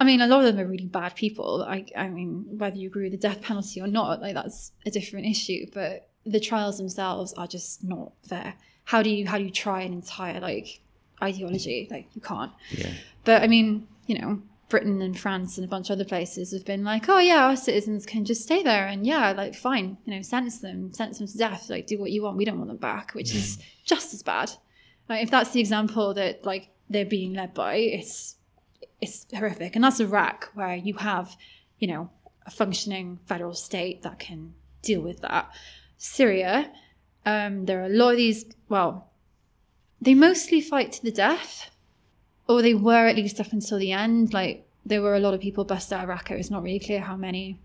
I 0.00 0.04
mean, 0.04 0.20
a 0.20 0.26
lot 0.26 0.44
of 0.44 0.46
them 0.46 0.64
are 0.64 0.68
really 0.68 0.86
bad 0.86 1.14
people. 1.14 1.64
I, 1.66 1.86
I 1.96 2.08
mean, 2.08 2.44
whether 2.58 2.76
you 2.76 2.88
agree 2.88 3.04
with 3.04 3.12
the 3.12 3.28
death 3.28 3.42
penalty 3.42 3.80
or 3.80 3.86
not, 3.86 4.20
like 4.20 4.34
that's 4.34 4.72
a 4.84 4.90
different 4.90 5.26
issue. 5.26 5.66
But 5.72 6.08
the 6.26 6.40
trials 6.40 6.78
themselves 6.78 7.32
are 7.34 7.46
just 7.46 7.84
not 7.84 8.12
fair. 8.28 8.54
How 8.84 9.02
do 9.02 9.10
you 9.10 9.26
how 9.26 9.38
do 9.38 9.44
you 9.44 9.50
try 9.50 9.82
an 9.82 9.92
entire 9.92 10.40
like 10.40 10.80
ideology? 11.22 11.88
Like 11.90 12.08
you 12.14 12.20
can't. 12.20 12.52
Yeah. 12.70 12.92
But 13.24 13.42
I 13.42 13.46
mean, 13.46 13.86
you 14.06 14.18
know, 14.18 14.42
Britain 14.68 15.00
and 15.00 15.18
France 15.18 15.56
and 15.56 15.64
a 15.64 15.68
bunch 15.68 15.90
of 15.90 15.94
other 15.94 16.04
places 16.04 16.52
have 16.52 16.64
been 16.64 16.84
like, 16.84 17.08
oh 17.08 17.18
yeah, 17.18 17.44
our 17.44 17.56
citizens 17.56 18.04
can 18.04 18.24
just 18.24 18.42
stay 18.42 18.62
there 18.62 18.86
and 18.86 19.06
yeah, 19.06 19.32
like 19.32 19.54
fine, 19.54 19.98
you 20.04 20.14
know, 20.14 20.22
sentence 20.22 20.58
them, 20.58 20.92
sentence 20.92 21.18
them 21.18 21.28
to 21.28 21.38
death, 21.38 21.70
like 21.70 21.86
do 21.86 21.98
what 21.98 22.10
you 22.10 22.22
want. 22.22 22.36
We 22.36 22.44
don't 22.44 22.58
want 22.58 22.68
them 22.68 22.78
back, 22.78 23.14
which 23.14 23.34
is 23.34 23.58
just 23.84 24.12
as 24.12 24.22
bad. 24.22 24.50
Like 25.08 25.22
if 25.22 25.30
that's 25.30 25.50
the 25.50 25.60
example 25.60 26.14
that 26.14 26.44
like 26.44 26.70
they're 26.90 27.04
being 27.04 27.34
led 27.34 27.54
by, 27.54 27.76
it's 27.76 28.36
it's 29.04 29.26
horrific. 29.32 29.74
And 29.74 29.84
that's 29.84 30.00
Iraq, 30.00 30.50
where 30.54 30.74
you 30.74 30.94
have, 30.94 31.36
you 31.78 31.88
know, 31.88 32.10
a 32.46 32.50
functioning 32.50 33.20
federal 33.26 33.54
state 33.54 34.02
that 34.02 34.18
can 34.18 34.54
deal 34.82 35.00
with 35.00 35.20
that. 35.20 35.50
Syria, 35.96 36.70
um, 37.24 37.66
there 37.66 37.80
are 37.80 37.86
a 37.86 37.88
lot 37.88 38.10
of 38.10 38.16
these. 38.16 38.44
Well, 38.68 39.10
they 40.00 40.14
mostly 40.14 40.60
fight 40.60 40.92
to 40.92 41.02
the 41.02 41.12
death 41.12 41.70
or 42.48 42.62
they 42.62 42.74
were 42.74 43.06
at 43.06 43.16
least 43.16 43.40
up 43.40 43.52
until 43.52 43.78
the 43.78 43.92
end. 43.92 44.32
Like 44.32 44.66
there 44.84 45.02
were 45.02 45.14
a 45.14 45.20
lot 45.20 45.34
of 45.34 45.40
people 45.40 45.64
bust 45.64 45.92
out 45.92 46.04
of 46.04 46.10
Raqqa. 46.10 46.32
It's 46.32 46.50
not 46.50 46.62
really 46.62 46.78
clear 46.78 47.00
how 47.00 47.16
many, 47.16 47.58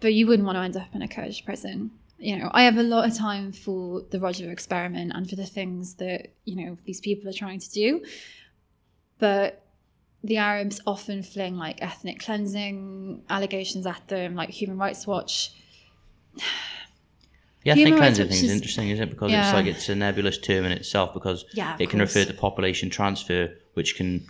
but 0.00 0.14
you 0.14 0.26
wouldn't 0.26 0.46
want 0.46 0.56
to 0.56 0.62
end 0.62 0.76
up 0.76 0.94
in 0.94 1.02
a 1.02 1.08
Kurdish 1.08 1.44
prison. 1.44 1.92
You 2.18 2.38
know, 2.38 2.50
I 2.52 2.64
have 2.64 2.76
a 2.76 2.82
lot 2.82 3.08
of 3.08 3.16
time 3.16 3.52
for 3.52 4.02
the 4.10 4.18
Rojava 4.18 4.52
experiment 4.52 5.12
and 5.14 5.28
for 5.28 5.36
the 5.36 5.46
things 5.46 5.94
that 5.94 6.32
you 6.44 6.56
know 6.56 6.76
these 6.84 7.00
people 7.00 7.30
are 7.30 7.34
trying 7.34 7.60
to 7.60 7.70
do, 7.70 8.04
but 9.18 9.64
the 10.22 10.36
Arabs 10.36 10.80
often 10.86 11.22
fling 11.22 11.56
like 11.56 11.80
ethnic 11.82 12.18
cleansing 12.20 13.22
allegations 13.30 13.86
at 13.86 14.06
them, 14.08 14.34
like 14.34 14.50
Human 14.50 14.76
Rights 14.78 15.06
Watch. 15.06 15.52
Ethnic 17.66 17.86
Human 17.88 18.00
rights 18.00 18.16
cleansing 18.18 18.28
thing 18.28 18.44
is 18.46 18.50
interesting, 18.52 18.88
isn't 18.90 19.08
it? 19.08 19.10
Because 19.10 19.32
Yeah. 19.32 19.44
it's 19.44 19.52
like 19.52 19.66
it's 19.66 19.88
a 19.90 19.94
nebulous 19.94 20.38
term 20.38 20.64
in 20.64 20.72
itself 20.72 21.12
because 21.12 21.44
Yeah, 21.52 21.76
it 21.78 21.90
can 21.90 21.98
course. 22.00 22.14
refer 22.14 22.30
to 22.32 22.36
population 22.38 22.88
transfer, 22.90 23.54
which 23.74 23.96
can 23.96 24.26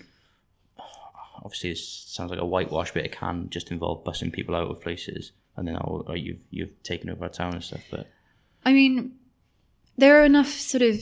obviously 1.43 1.71
it 1.71 1.79
sounds 1.79 2.31
like 2.31 2.41
a 2.41 2.45
whitewash, 2.45 2.93
but 2.93 3.05
it 3.05 3.13
can 3.13 3.49
just 3.51 3.71
involve 3.71 4.05
busing 4.05 4.33
people 4.33 4.55
out 4.55 4.69
of 4.71 4.81
places 4.81 5.33
and 5.57 5.67
then 5.69 5.77
oh, 5.77 6.05
oh, 6.09 6.15
you've 6.15 6.41
you've 6.51 6.83
taken 6.83 7.09
over 7.09 7.25
a 7.25 7.29
town 7.29 7.55
and 7.55 7.63
stuff. 7.65 7.83
But 7.91 8.09
I 8.65 8.73
mean, 8.73 9.13
there 9.97 10.21
are 10.21 10.25
enough 10.25 10.49
sort 10.49 10.83
of 10.83 11.01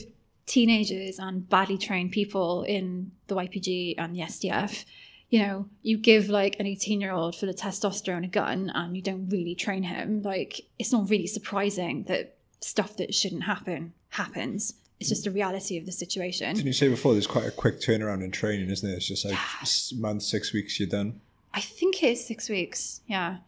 teenagers 0.48 1.18
and 1.18 1.48
badly 1.48 1.78
trained 1.78 2.10
people 2.10 2.64
in 2.64 3.12
the 3.28 3.36
YPG 3.36 3.94
and 3.98 4.14
the 4.14 4.20
SDF. 4.20 4.84
You 5.30 5.42
know, 5.42 5.68
you 5.82 5.98
give 5.98 6.30
like 6.30 6.56
an 6.58 6.66
18 6.66 7.00
year 7.00 7.12
old 7.12 7.36
full 7.36 7.50
of 7.50 7.56
testosterone 7.56 8.24
a 8.24 8.28
gun 8.28 8.72
and 8.74 8.96
you 8.96 9.02
don't 9.02 9.28
really 9.28 9.54
train 9.54 9.82
him. 9.84 10.22
Like, 10.22 10.62
it's 10.78 10.90
not 10.90 11.10
really 11.10 11.26
surprising 11.26 12.04
that 12.04 12.36
stuff 12.60 12.96
that 12.96 13.14
shouldn't 13.14 13.44
happen 13.44 13.92
happens. 14.10 14.74
it's 14.98 15.10
just 15.10 15.26
a 15.26 15.30
reality 15.30 15.76
of 15.78 15.86
the 15.86 15.92
situation. 15.92 16.54
Didn't 16.54 16.66
you 16.66 16.72
say 16.72 16.88
before 16.88 17.12
there's 17.12 17.26
quite 17.26 17.46
a 17.46 17.52
quick 17.52 17.80
turnaround 17.80 18.24
in 18.24 18.30
training, 18.30 18.70
isn't 18.70 18.88
it? 18.88 18.94
It's 18.94 19.06
just 19.06 19.24
like 19.24 19.38
s 19.62 19.92
month, 19.96 20.22
six 20.22 20.52
weeks, 20.52 20.80
you're 20.80 20.88
done. 20.88 21.20
I 21.54 21.60
think 21.60 22.02
it's 22.02 22.26
six 22.26 22.48
weeks, 22.48 23.00
yeah, 23.06 23.38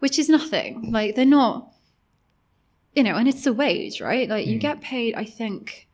which 0.00 0.18
is 0.18 0.28
nothing. 0.28 0.90
Like 0.90 1.14
they're 1.14 1.24
not, 1.24 1.72
you 2.94 3.02
know, 3.02 3.16
and 3.16 3.28
it's 3.28 3.46
a 3.46 3.52
wage, 3.52 4.00
right? 4.00 4.28
Like 4.28 4.46
you 4.46 4.58
mm. 4.58 4.60
get 4.60 4.80
paid, 4.80 5.14
I 5.14 5.24
think, 5.24 5.88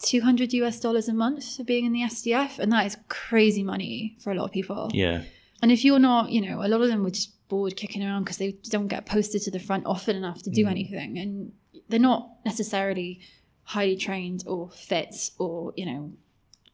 two 0.00 0.20
hundred 0.20 0.52
US 0.52 0.80
dollars 0.80 1.08
a 1.08 1.12
month 1.12 1.56
for 1.56 1.64
being 1.64 1.84
in 1.84 1.92
the 1.92 2.02
SDF, 2.02 2.58
and 2.58 2.72
that 2.72 2.86
is 2.86 2.96
crazy 3.08 3.62
money 3.62 4.16
for 4.20 4.30
a 4.30 4.34
lot 4.34 4.44
of 4.44 4.52
people. 4.52 4.90
Yeah. 4.92 5.22
And 5.60 5.72
if 5.72 5.84
you're 5.84 5.98
not, 5.98 6.30
you 6.30 6.40
know, 6.40 6.62
a 6.64 6.68
lot 6.68 6.80
of 6.80 6.88
them 6.88 7.02
were 7.02 7.10
just 7.10 7.34
bored 7.48 7.76
kicking 7.76 8.04
around 8.04 8.24
because 8.24 8.36
they 8.36 8.52
don't 8.70 8.88
get 8.88 9.06
posted 9.06 9.42
to 9.42 9.50
the 9.50 9.58
front 9.58 9.86
often 9.86 10.14
enough 10.16 10.42
to 10.42 10.50
do 10.50 10.64
mm. 10.64 10.70
anything, 10.70 11.18
and 11.18 11.52
they're 11.88 11.98
not 11.98 12.30
necessarily 12.44 13.20
highly 13.64 13.96
trained 13.96 14.44
or 14.46 14.70
fit 14.70 15.30
or 15.38 15.74
you 15.76 15.84
know 15.84 16.12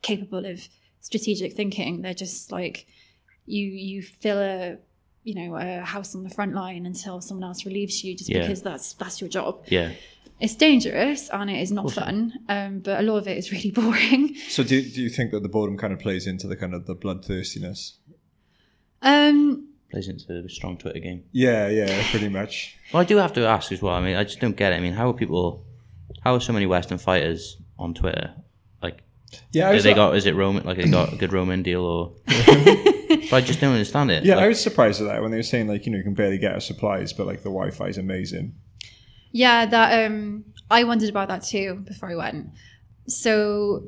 capable 0.03 0.45
of 0.45 0.69
strategic 1.01 1.55
thinking. 1.55 2.03
They're 2.03 2.15
just 2.15 2.53
like 2.53 2.87
you 3.47 3.67
you 3.67 4.03
fill 4.03 4.39
a 4.39 4.77
you 5.23 5.35
know 5.35 5.57
a 5.57 5.81
house 5.81 6.15
on 6.15 6.23
the 6.23 6.31
front 6.31 6.55
line 6.55 6.87
until 6.87 7.21
someone 7.21 7.45
else 7.45 7.65
relieves 7.65 8.05
you 8.05 8.17
just 8.17 8.31
Yeah. 8.31 8.43
because 8.43 8.63
that's 8.63 8.93
that's 8.95 9.21
your 9.21 9.31
job. 9.31 9.65
Yeah. 9.67 9.93
It's 10.41 10.55
dangerous 10.57 11.29
and 11.31 11.49
it 11.49 11.61
is 11.61 11.71
not 11.71 11.93
fun, 11.93 12.33
um, 12.49 12.81
but 12.81 12.99
a 13.01 13.03
lot 13.03 13.19
of 13.19 13.29
it 13.29 13.39
is 13.39 13.53
really 13.53 13.71
boring. 13.81 14.35
So 14.49 14.63
do, 14.65 14.83
do 14.83 15.01
you 15.03 15.09
think 15.09 15.31
that 15.31 15.43
the 15.43 15.49
boredom 15.49 15.79
kind 15.79 15.93
of 15.93 15.99
plays 16.01 16.27
into 16.27 16.47
the 16.49 16.57
kind 16.57 16.75
of 16.75 16.87
the 16.87 16.95
bloodthirstiness? 16.95 17.95
Um, 19.03 19.69
Plays 19.91 20.09
into 20.09 20.43
the 20.43 20.49
strong 20.49 20.77
Twitter 20.77 20.99
game. 20.99 21.25
Yeah, 21.31 21.69
yeah, 21.69 22.03
pretty 22.11 22.29
much. 22.29 22.77
Well, 22.93 23.01
I 23.01 23.05
do 23.05 23.17
have 23.17 23.33
to 23.35 23.45
ask 23.47 23.73
as 23.73 23.83
well. 23.83 23.95
I 23.95 24.01
mean, 24.01 24.17
I 24.17 24.23
just 24.25 24.41
don't 24.41 24.57
get 24.57 24.73
it. 24.73 24.77
I 24.77 24.81
mean, 24.81 24.93
how 24.93 25.11
are 25.11 25.15
people? 25.15 25.65
How 26.23 26.35
are 26.35 26.41
so 26.41 26.53
many 26.53 26.65
Western 26.67 26.99
fighters 26.99 27.57
on 27.79 27.93
Twitter? 27.93 28.35
Like, 28.83 29.03
Yeah, 29.53 29.71
I 29.71 29.77
do 29.77 29.83
they 29.83 29.95
got? 29.95 30.15
Is 30.15 30.27
it 30.27 30.35
Roman? 30.37 30.65
Like, 30.65 30.77
they 30.77 30.89
got 30.89 31.13
a 31.13 31.17
good 31.17 31.33
Roman 31.33 31.63
deal, 31.63 31.83
or? 31.83 32.13
but 32.27 33.33
I 33.33 33.41
just 33.41 33.61
don't 33.61 33.73
understand 33.73 34.11
it. 34.13 34.25
Yeah, 34.25 34.37
I 34.37 34.47
was 34.47 34.63
surprised 34.63 35.01
at 35.01 35.09
that 35.09 35.23
when 35.23 35.31
they 35.33 35.39
were 35.39 35.43
saying 35.43 35.67
like 35.67 35.87
you 35.87 35.93
know 35.93 35.99
you 35.99 36.05
can 36.05 36.15
barely 36.15 36.39
get 36.39 36.53
our 36.53 36.61
supplies, 36.61 37.13
but 37.13 37.27
like 37.27 37.39
the 37.39 37.51
Wi-Fi 37.51 37.87
is 37.89 37.99
amazing. 37.99 38.55
Yeah, 39.35 39.67
that 39.67 40.07
um, 40.07 40.45
I 40.71 40.85
wondered 40.85 41.11
about 41.11 41.29
that 41.29 41.43
too 41.43 41.83
before 41.87 42.11
I 42.11 42.15
went. 42.17 42.47
So 43.07 43.85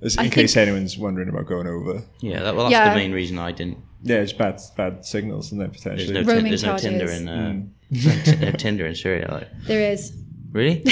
As, 0.00 0.16
I 0.16 0.22
in 0.24 0.30
think- 0.30 0.34
case 0.34 0.56
anyone's 0.56 0.96
wondering 0.96 1.28
about 1.28 1.46
going 1.46 1.66
over. 1.66 2.02
yeah, 2.20 2.42
that, 2.42 2.54
well, 2.56 2.64
that's 2.70 2.72
Yeah. 2.72 2.88
the 2.90 2.96
main 2.96 3.12
reason 3.12 3.38
I 3.38 3.52
didn't. 3.52 3.78
Yeah, 4.04 4.16
it's 4.16 4.32
bad 4.32 4.60
bad 4.76 5.04
signals, 5.04 5.46
isn't 5.48 5.60
it 5.60 5.68
There's 5.72 5.82
potentially? 5.82 6.12
no, 6.14 6.20
Roaming 6.26 6.44
tin 6.44 6.50
there's 6.50 6.64
no 6.64 6.76
Tinder 6.78 7.06
charges. 7.06 7.20
in 7.20 7.28
uh, 7.28 7.60
there's 7.90 8.26
no 8.30 8.36
t- 8.38 8.46
uh, 8.46 8.52
Tinder 8.52 8.86
in 8.86 8.94
Syria. 8.94 9.28
Like, 9.30 9.48
there 9.66 9.92
is. 9.92 10.12
really? 10.52 10.82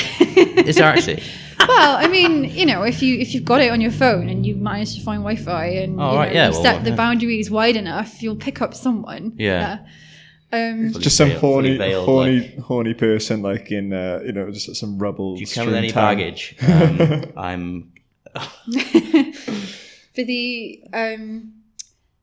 Is 0.71 0.77
there 0.77 0.85
actually? 0.93 1.23
Well, 1.59 1.97
I 1.97 2.07
mean, 2.09 2.45
you 2.45 2.67
know, 2.67 2.83
if 2.83 3.03
you 3.03 3.19
if 3.19 3.35
you've 3.35 3.45
got 3.45 3.61
it 3.63 3.71
on 3.73 3.81
your 3.81 3.91
phone 3.91 4.29
and 4.29 4.45
you 4.47 4.55
manage 4.57 4.95
to 4.97 5.01
find 5.03 5.23
Wi-Fi 5.23 5.67
and 5.85 6.01
Oh, 6.01 6.13
you 6.13 6.17
right, 6.19 6.29
know, 6.29 6.35
yeah, 6.35 6.47
you've 6.47 6.55
well, 6.55 6.63
set 6.63 6.85
the 6.85 6.91
yeah. 6.91 6.97
boundaries 6.97 7.51
wide 7.51 7.77
enough, 7.77 8.23
you'll 8.23 8.37
pick 8.37 8.61
up 8.63 8.75
someone. 8.75 9.33
Yeah. 9.37 9.79
Um, 10.53 10.93
just 10.99 11.17
some 11.17 11.29
Fully 11.29 11.41
horny, 11.41 11.77
veiled, 11.77 12.07
horny, 12.07 12.41
like- 12.41 12.59
horny 12.59 12.95
person, 12.95 13.43
like 13.43 13.71
in 13.71 13.93
uh, 13.93 14.21
you 14.25 14.33
know, 14.33 14.51
just 14.51 14.75
some 14.77 14.99
rubble. 14.99 15.35
If 15.35 15.41
you 15.41 15.47
come 15.47 15.67
with 15.67 15.77
any 15.77 15.91
town. 15.91 16.17
baggage, 16.17 16.57
um, 16.63 17.25
I'm. 17.37 17.93
for 20.15 20.25
the 20.25 20.83
um 20.93 21.53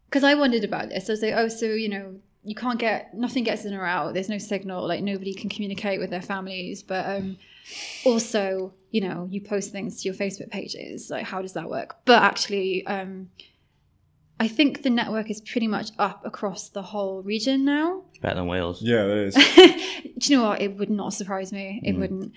because 0.05 0.23
i 0.23 0.33
wondered 0.33 0.63
about 0.63 0.89
this 0.89 1.09
i 1.09 1.13
was 1.13 1.21
like 1.21 1.33
oh 1.35 1.47
so 1.47 1.65
you 1.65 1.89
know 1.89 2.15
you 2.43 2.55
can't 2.55 2.79
get 2.79 3.13
nothing 3.13 3.43
gets 3.43 3.65
in 3.65 3.73
or 3.73 3.85
out 3.85 4.13
there's 4.13 4.29
no 4.29 4.37
signal 4.37 4.87
like 4.87 5.03
nobody 5.03 5.33
can 5.33 5.49
communicate 5.49 5.99
with 5.99 6.09
their 6.09 6.21
families 6.21 6.81
but 6.83 7.05
um 7.05 7.37
also 8.05 8.73
you 8.91 9.01
know 9.01 9.27
you 9.29 9.41
post 9.41 9.71
things 9.71 10.01
to 10.01 10.07
your 10.07 10.15
facebook 10.15 10.49
pages 10.49 11.09
like 11.09 11.25
how 11.25 11.41
does 11.41 11.53
that 11.53 11.69
work 11.69 11.97
but 12.05 12.21
actually 12.23 12.85
um 12.87 13.29
i 14.39 14.47
think 14.47 14.83
the 14.83 14.89
network 14.89 15.29
is 15.29 15.41
pretty 15.41 15.67
much 15.67 15.91
up 15.97 16.25
across 16.25 16.69
the 16.69 16.81
whole 16.81 17.21
region 17.23 17.65
now 17.65 18.03
Better 18.21 18.35
than 18.35 18.47
Wales. 18.47 18.81
Yeah, 18.81 19.03
it 19.03 19.35
is. 19.35 19.35
do 20.17 20.33
you 20.33 20.37
know 20.37 20.49
what? 20.49 20.61
It 20.61 20.77
would 20.77 20.89
not 20.89 21.13
surprise 21.13 21.51
me. 21.51 21.81
It 21.83 21.93
wouldn't. 21.93 22.33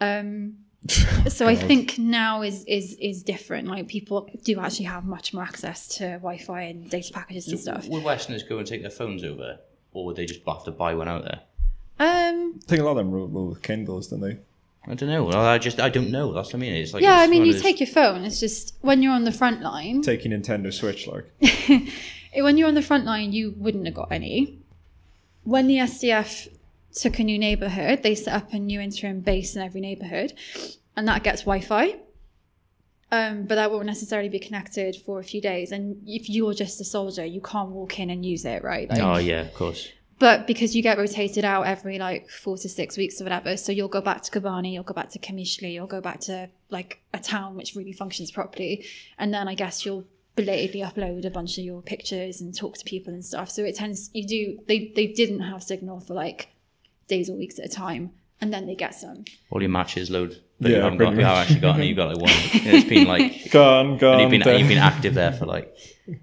Um, 0.00 0.56
so 1.28 1.46
I 1.46 1.56
think 1.56 1.98
now 1.98 2.42
is 2.42 2.64
is 2.64 2.94
is 3.00 3.22
different. 3.22 3.68
Like 3.68 3.88
people 3.88 4.28
do 4.44 4.60
actually 4.60 4.84
have 4.84 5.04
much 5.04 5.32
more 5.32 5.42
access 5.42 5.88
to 5.96 6.18
Wi-Fi 6.18 6.60
and 6.62 6.90
data 6.90 7.12
packages 7.12 7.48
and 7.48 7.58
stuff. 7.58 7.88
Would 7.88 8.04
Westerners 8.04 8.42
go 8.42 8.58
and 8.58 8.66
take 8.66 8.82
their 8.82 8.90
phones 8.90 9.24
over, 9.24 9.60
or 9.92 10.04
would 10.04 10.16
they 10.16 10.26
just 10.26 10.40
have 10.46 10.64
to 10.64 10.70
buy 10.70 10.94
one 10.94 11.08
out 11.08 11.22
there? 11.22 11.40
Um, 11.98 12.60
I 12.62 12.66
think 12.66 12.82
a 12.82 12.84
lot 12.84 12.92
of 12.92 12.96
them 12.98 13.12
roll, 13.12 13.28
roll 13.28 13.46
with 13.46 13.62
Kindles, 13.62 14.08
don't 14.08 14.20
they? 14.20 14.38
I 14.86 14.94
don't 14.94 15.08
know. 15.08 15.24
Well, 15.24 15.40
I 15.40 15.58
just 15.58 15.80
I 15.80 15.88
don't 15.88 16.10
know. 16.10 16.32
That's 16.32 16.48
what 16.48 16.56
I 16.56 16.58
mean. 16.58 16.74
It's 16.74 16.92
like 16.92 17.02
yeah, 17.02 17.22
it's 17.22 17.28
I 17.28 17.30
mean, 17.30 17.44
you 17.44 17.52
those- 17.52 17.62
take 17.62 17.80
your 17.80 17.86
phone. 17.86 18.24
It's 18.24 18.40
just 18.40 18.74
when 18.80 19.02
you're 19.02 19.12
on 19.12 19.24
the 19.24 19.32
front 19.32 19.62
line. 19.62 20.02
Taking 20.02 20.32
Nintendo 20.32 20.72
Switch, 20.72 21.06
like 21.06 21.26
when 22.36 22.58
you're 22.58 22.68
on 22.68 22.74
the 22.74 22.82
front 22.82 23.04
line, 23.04 23.32
you 23.32 23.54
wouldn't 23.56 23.86
have 23.86 23.94
got 23.94 24.12
any. 24.12 24.58
When 25.44 25.66
the 25.66 25.76
SDF 25.76 26.48
took 26.94 27.18
a 27.18 27.24
new 27.24 27.38
neighborhood, 27.38 28.02
they 28.02 28.14
set 28.14 28.34
up 28.34 28.52
a 28.52 28.58
new 28.58 28.80
interim 28.80 29.20
base 29.20 29.56
in 29.56 29.62
every 29.62 29.80
neighborhood, 29.80 30.34
and 30.96 31.08
that 31.08 31.22
gets 31.22 31.42
Wi-Fi. 31.42 31.96
Um, 33.12 33.44
but 33.44 33.54
that 33.54 33.70
won't 33.70 33.86
necessarily 33.86 34.28
be 34.28 34.40
connected 34.40 34.96
for 34.96 35.20
a 35.20 35.24
few 35.24 35.40
days. 35.40 35.70
And 35.70 36.02
if 36.06 36.28
you're 36.28 36.54
just 36.54 36.80
a 36.80 36.84
soldier, 36.84 37.24
you 37.24 37.40
can't 37.40 37.68
walk 37.70 38.00
in 38.00 38.10
and 38.10 38.26
use 38.26 38.44
it, 38.44 38.64
right? 38.64 38.88
Like, 38.88 39.00
Oh 39.00 39.18
yeah, 39.18 39.42
of 39.42 39.54
course. 39.54 39.88
But 40.18 40.46
because 40.46 40.76
you 40.76 40.82
get 40.82 40.98
rotated 40.98 41.44
out 41.44 41.66
every 41.66 41.98
like 41.98 42.28
four 42.28 42.56
to 42.58 42.68
six 42.68 42.96
weeks 42.96 43.20
or 43.20 43.24
whatever, 43.24 43.56
so 43.56 43.72
you'll 43.72 43.88
go 43.88 44.00
back 44.00 44.22
to 44.22 44.30
Kobani, 44.30 44.72
you'll 44.72 44.84
go 44.84 44.94
back 44.94 45.10
to 45.10 45.18
Kamishli, 45.18 45.72
you'll 45.72 45.86
go 45.86 46.00
back 46.00 46.20
to 46.20 46.50
like 46.70 47.02
a 47.12 47.18
town 47.18 47.56
which 47.56 47.74
really 47.74 47.92
functions 47.92 48.30
properly, 48.30 48.84
and 49.18 49.34
then 49.34 49.48
I 49.48 49.54
guess 49.54 49.84
you'll 49.84 50.04
belatedly 50.36 50.80
upload 50.80 51.24
a 51.24 51.30
bunch 51.30 51.58
of 51.58 51.64
your 51.64 51.80
pictures 51.82 52.40
and 52.40 52.56
talk 52.56 52.76
to 52.78 52.84
people 52.84 53.12
and 53.12 53.24
stuff. 53.24 53.50
So 53.50 53.64
it 53.64 53.76
tends 53.76 54.10
you 54.12 54.26
do 54.26 54.58
they 54.66 54.92
they 54.94 55.06
didn't 55.06 55.40
have 55.40 55.62
signal 55.62 56.00
for 56.00 56.14
like 56.14 56.48
days 57.08 57.28
or 57.28 57.36
weeks 57.36 57.58
at 57.58 57.66
a 57.66 57.68
time, 57.68 58.12
and 58.40 58.52
then 58.52 58.66
they 58.66 58.74
get 58.74 58.94
some. 58.94 59.24
All 59.50 59.60
your 59.60 59.70
matches 59.70 60.10
load. 60.10 60.42
But 60.64 60.70
you 60.70 60.76
Yeah, 60.78 60.82
haven't, 60.84 60.98
got, 60.98 61.14
you 61.14 61.20
haven't 61.20 61.40
actually 61.42 61.60
got 61.60 61.76
any. 61.76 61.86
You've 61.88 61.96
got 61.96 62.08
like 62.08 62.20
one. 62.20 62.30
It's 62.74 62.88
been 62.88 63.06
like. 63.06 63.50
gone, 63.50 63.98
gone. 63.98 64.20
You've 64.20 64.30
been 64.30 64.58
you've 64.58 64.68
been 64.68 64.78
active 64.78 65.14
there 65.14 65.32
for 65.32 65.46
like 65.46 65.76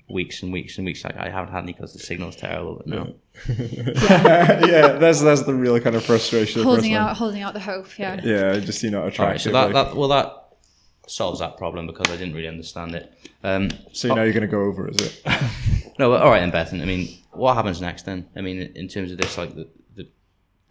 weeks 0.10 0.44
and 0.44 0.52
weeks 0.52 0.78
and 0.78 0.86
weeks. 0.86 1.04
Like 1.04 1.16
I 1.18 1.30
haven't 1.30 1.54
had 1.54 1.64
any 1.64 1.74
because 1.74 1.94
the 1.94 2.00
signal's 2.00 2.36
terrible. 2.36 2.76
But 2.78 2.88
no. 2.88 3.16
yeah, 3.50 4.98
that's 4.98 5.22
that's 5.22 5.44
the 5.44 5.54
real 5.54 5.80
kind 5.80 5.96
of 5.96 6.04
frustration. 6.04 6.64
Holding 6.64 6.94
out, 6.94 7.18
holding 7.18 7.42
out 7.42 7.54
the 7.54 7.60
hope. 7.60 7.98
Yeah. 7.98 8.20
Yeah, 8.24 8.60
just 8.60 8.84
you 8.84 8.90
know, 8.92 9.00
All 9.00 9.04
right. 9.06 9.14
attractive. 9.14 9.42
So 9.44 9.52
that, 9.54 9.72
like- 9.72 9.74
that 9.90 9.96
well 9.96 10.10
that 10.10 10.38
solves 11.08 11.40
that 11.40 11.58
problem 11.58 11.88
because 11.88 12.08
I 12.10 12.16
didn't 12.18 12.34
really 12.36 12.48
understand 12.48 12.96
it. 12.96 13.12
Um, 13.44 13.70
so 13.92 14.14
now 14.14 14.24
you're 14.24 14.34
going 14.34 14.42
to 14.42 14.48
go 14.48 14.62
over, 14.62 14.90
is 14.90 14.98
it? 14.98 15.22
No, 16.00 16.10
but 16.10 16.22
all 16.24 16.30
right 16.32 16.40
then, 16.40 16.52
Bethan. 16.52 16.82
I 16.82 16.86
mean, 16.86 17.16
what 17.32 17.54
happens 17.54 17.80
next 17.80 18.06
then? 18.06 18.28
I 18.36 18.42
mean, 18.42 18.72
in 18.76 18.88
terms 18.88 19.12
of 19.12 19.20
this, 19.20 19.38
like 19.38 19.54
the 19.54 19.68
the, 19.96 20.08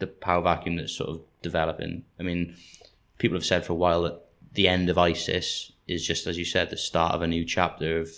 the 0.00 0.06
power 0.08 0.42
vacuum 0.42 0.74
that's 0.76 0.92
sort 0.96 1.10
of 1.10 1.20
developing. 1.40 2.04
I 2.18 2.24
mean, 2.24 2.56
people 3.20 3.36
have 3.36 3.44
said 3.46 3.64
for 3.64 3.74
a 3.74 3.76
while 3.76 4.02
that 4.02 4.20
the 4.54 4.66
end 4.66 4.90
of 4.90 4.98
ISIS 4.98 5.70
is 5.86 6.04
just, 6.04 6.26
as 6.26 6.36
you 6.36 6.44
said, 6.44 6.70
the 6.70 6.76
start 6.76 7.14
of 7.14 7.22
a 7.22 7.26
new 7.28 7.44
chapter 7.44 8.00
of 8.00 8.10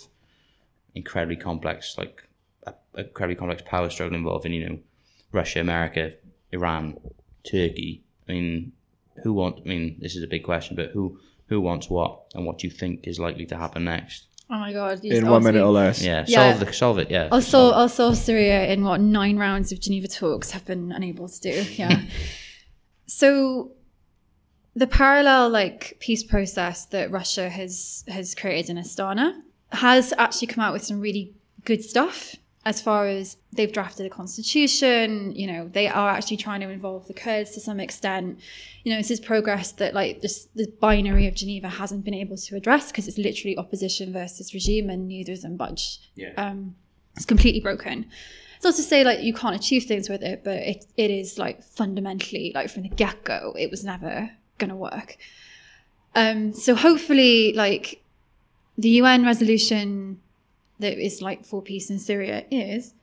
incredibly 0.95 1.35
complex, 1.35 1.95
like 1.97 2.27
a, 2.65 2.73
a 2.95 3.01
incredibly 3.01 3.35
complex 3.35 3.61
power 3.65 3.89
struggle 3.89 4.17
involving, 4.17 4.53
you 4.53 4.67
know, 4.67 4.79
Russia, 5.31 5.59
America, 5.59 6.13
Iran, 6.51 6.97
Turkey. 7.43 8.03
I 8.27 8.31
mean, 8.31 8.71
who 9.23 9.33
want? 9.33 9.59
I 9.63 9.67
mean, 9.67 9.97
this 9.99 10.15
is 10.15 10.23
a 10.23 10.27
big 10.27 10.43
question, 10.43 10.75
but 10.75 10.89
who 10.91 11.19
who 11.47 11.61
wants 11.61 11.89
what, 11.89 12.21
and 12.33 12.45
what 12.45 12.59
do 12.59 12.67
you 12.67 12.73
think 12.73 13.05
is 13.05 13.19
likely 13.19 13.45
to 13.47 13.57
happen 13.57 13.83
next? 13.83 14.27
Oh 14.49 14.57
my 14.59 14.73
god. 14.73 15.03
In 15.03 15.27
one 15.27 15.43
minute 15.43 15.59
me. 15.59 15.65
or 15.65 15.71
less. 15.71 16.01
Yeah, 16.01 16.25
Yeah. 16.27 16.51
solve 16.53 16.65
the 16.65 16.73
solve 16.73 16.97
it. 16.99 17.11
Yeah, 17.11 17.29
I'll 17.31 17.41
solve, 17.41 17.73
I'll 17.75 17.89
solve 17.89 18.17
Syria 18.17 18.67
in 18.67 18.83
what 18.83 19.01
nine 19.01 19.37
rounds 19.37 19.71
of 19.71 19.79
Geneva 19.79 20.07
talks 20.07 20.51
have 20.51 20.65
been 20.65 20.91
unable 20.91 21.27
to 21.27 21.39
do. 21.39 21.63
Yeah. 21.75 22.01
so 23.07 23.71
the 24.75 24.87
parallel 24.87 25.49
like 25.49 25.97
peace 25.99 26.23
process 26.23 26.85
that 26.87 27.11
Russia 27.11 27.49
has 27.49 28.03
has 28.07 28.33
created 28.35 28.69
in 28.71 28.77
Astana 28.77 29.41
has 29.71 30.13
actually 30.17 30.47
come 30.47 30.63
out 30.63 30.73
with 30.73 30.83
some 30.83 30.99
really 30.99 31.33
good 31.65 31.83
stuff 31.83 32.35
as 32.65 32.79
far 32.81 33.07
as 33.07 33.37
they've 33.51 33.71
drafted 33.73 34.05
a 34.05 34.09
constitution 34.09 35.33
you 35.35 35.47
know 35.47 35.67
they 35.67 35.87
are 35.87 36.09
actually 36.09 36.37
trying 36.37 36.61
to 36.61 36.69
involve 36.69 37.07
the 37.07 37.13
kurds 37.13 37.51
to 37.51 37.59
some 37.59 37.79
extent 37.79 38.39
you 38.83 38.91
know 38.91 38.97
this 38.97 39.11
is 39.11 39.19
progress 39.19 39.71
that 39.73 39.93
like 39.93 40.21
this 40.21 40.47
the 40.55 40.67
binary 40.79 41.27
of 41.27 41.33
geneva 41.35 41.67
hasn't 41.69 42.03
been 42.03 42.13
able 42.13 42.37
to 42.37 42.55
address 42.55 42.91
because 42.91 43.07
it's 43.07 43.17
literally 43.17 43.57
opposition 43.57 44.13
versus 44.13 44.53
regime 44.53 44.89
and 44.89 45.07
neither 45.07 45.33
of 45.33 45.41
them 45.41 45.57
budge 45.57 45.99
Yeah. 46.15 46.33
um, 46.37 46.75
it's 47.15 47.25
completely 47.25 47.59
broken. 47.61 48.07
It's 48.55 48.65
not 48.65 48.73
to 48.75 48.81
say 48.81 49.03
like 49.03 49.19
you 49.21 49.33
can't 49.35 49.55
achieve 49.55 49.83
things 49.83 50.09
with 50.09 50.23
it, 50.23 50.43
but 50.43 50.57
it, 50.57 50.85
it 50.97 51.11
is 51.11 51.37
like 51.37 51.61
fundamentally 51.61 52.51
like 52.55 52.69
from 52.71 52.81
the 52.83 52.89
get 52.89 53.23
go, 53.23 53.53
it 53.59 53.69
was 53.69 53.83
never 53.83 54.31
gonna 54.57 54.75
work. 54.75 55.17
Um, 56.15 56.53
so 56.53 56.75
hopefully, 56.75 57.53
like 57.53 58.03
the 58.77 58.89
UN 58.89 59.25
resolution 59.25 60.19
that 60.79 60.97
is 60.97 61.21
like 61.21 61.45
for 61.45 61.61
peace 61.61 61.89
in 61.89 61.99
Syria 61.99 62.45
is 62.51 62.93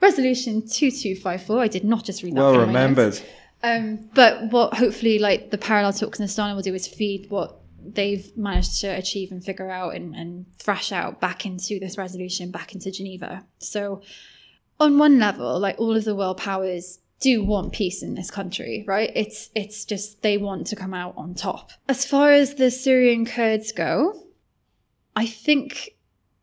resolution 0.00 0.66
two 0.66 0.90
two 0.90 1.14
five 1.16 1.42
four. 1.42 1.60
I 1.60 1.68
did 1.68 1.84
not 1.84 2.04
just 2.04 2.22
read 2.22 2.34
that. 2.36 2.40
Well 2.40 2.54
from 2.54 2.72
my 2.72 2.86
notes. 2.86 3.20
remembered. 3.20 3.20
Um, 3.64 4.10
but 4.14 4.50
what 4.50 4.74
hopefully 4.74 5.18
like 5.18 5.50
the 5.50 5.58
parallel 5.58 5.92
talks 5.92 6.18
in 6.18 6.26
Astana 6.26 6.54
will 6.54 6.62
do 6.62 6.74
is 6.74 6.86
feed 6.88 7.30
what 7.30 7.60
they've 7.84 8.36
managed 8.36 8.80
to 8.80 8.88
achieve 8.88 9.32
and 9.32 9.44
figure 9.44 9.70
out 9.70 9.94
and, 9.94 10.14
and 10.14 10.46
thrash 10.58 10.92
out 10.92 11.20
back 11.20 11.44
into 11.44 11.78
this 11.80 11.98
resolution, 11.98 12.50
back 12.50 12.74
into 12.74 12.90
Geneva. 12.90 13.44
So, 13.58 14.02
on 14.78 14.98
one 14.98 15.18
level, 15.18 15.58
like 15.58 15.78
all 15.78 15.96
of 15.96 16.04
the 16.04 16.14
world 16.14 16.38
powers 16.38 16.98
do 17.22 17.44
want 17.44 17.72
peace 17.72 18.02
in 18.02 18.14
this 18.14 18.30
country, 18.30 18.84
right? 18.86 19.10
It's 19.14 19.48
it's 19.54 19.84
just 19.84 20.22
they 20.22 20.36
want 20.36 20.66
to 20.66 20.76
come 20.76 20.92
out 20.92 21.14
on 21.16 21.34
top. 21.34 21.70
As 21.88 22.04
far 22.04 22.32
as 22.32 22.56
the 22.56 22.70
Syrian 22.70 23.24
Kurds 23.24 23.72
go, 23.72 24.26
I 25.16 25.26
think 25.26 25.90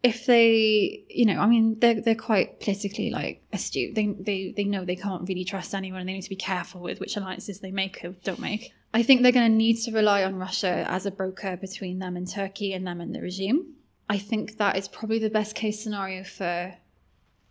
if 0.02 0.26
they, 0.26 1.04
you 1.10 1.26
know, 1.26 1.40
I 1.40 1.48
mean, 1.48 1.78
they're 1.80 2.02
they're 2.02 2.16
quite 2.16 2.62
politically 2.62 3.12
like 3.12 3.44
astute. 3.52 3.96
They 3.96 4.08
they 4.08 4.54
they 4.56 4.64
know 4.64 4.86
they 4.86 4.96
can't 4.96 5.28
really 5.28 5.44
trust 5.44 5.76
anyone, 5.76 6.00
and 6.00 6.10
they 6.10 6.14
need 6.14 6.24
to 6.24 6.30
be 6.30 6.36
careful 6.36 6.82
with 6.82 7.00
which 7.00 7.18
alliances 7.18 7.60
they 7.60 7.72
make 7.72 8.04
or 8.04 8.16
don't 8.24 8.40
make. 8.40 8.74
I 8.94 9.04
think 9.04 9.22
they're 9.22 9.32
going 9.32 9.52
to 9.52 9.56
need 9.56 9.78
to 9.84 9.92
rely 9.92 10.24
on 10.24 10.36
Russia 10.36 10.86
as 10.90 11.06
a 11.06 11.12
broker 11.12 11.56
between 11.58 12.00
them 12.00 12.18
and 12.18 12.28
Turkey 12.28 12.74
and 12.74 12.88
them 12.88 13.00
and 13.02 13.14
the 13.14 13.22
regime. 13.22 13.76
I 14.10 14.18
think 14.18 14.58
that 14.58 14.78
is 14.78 14.88
probably 14.88 15.20
the 15.20 15.30
best 15.30 15.54
case 15.54 15.84
scenario 15.84 16.24
for 16.24 16.74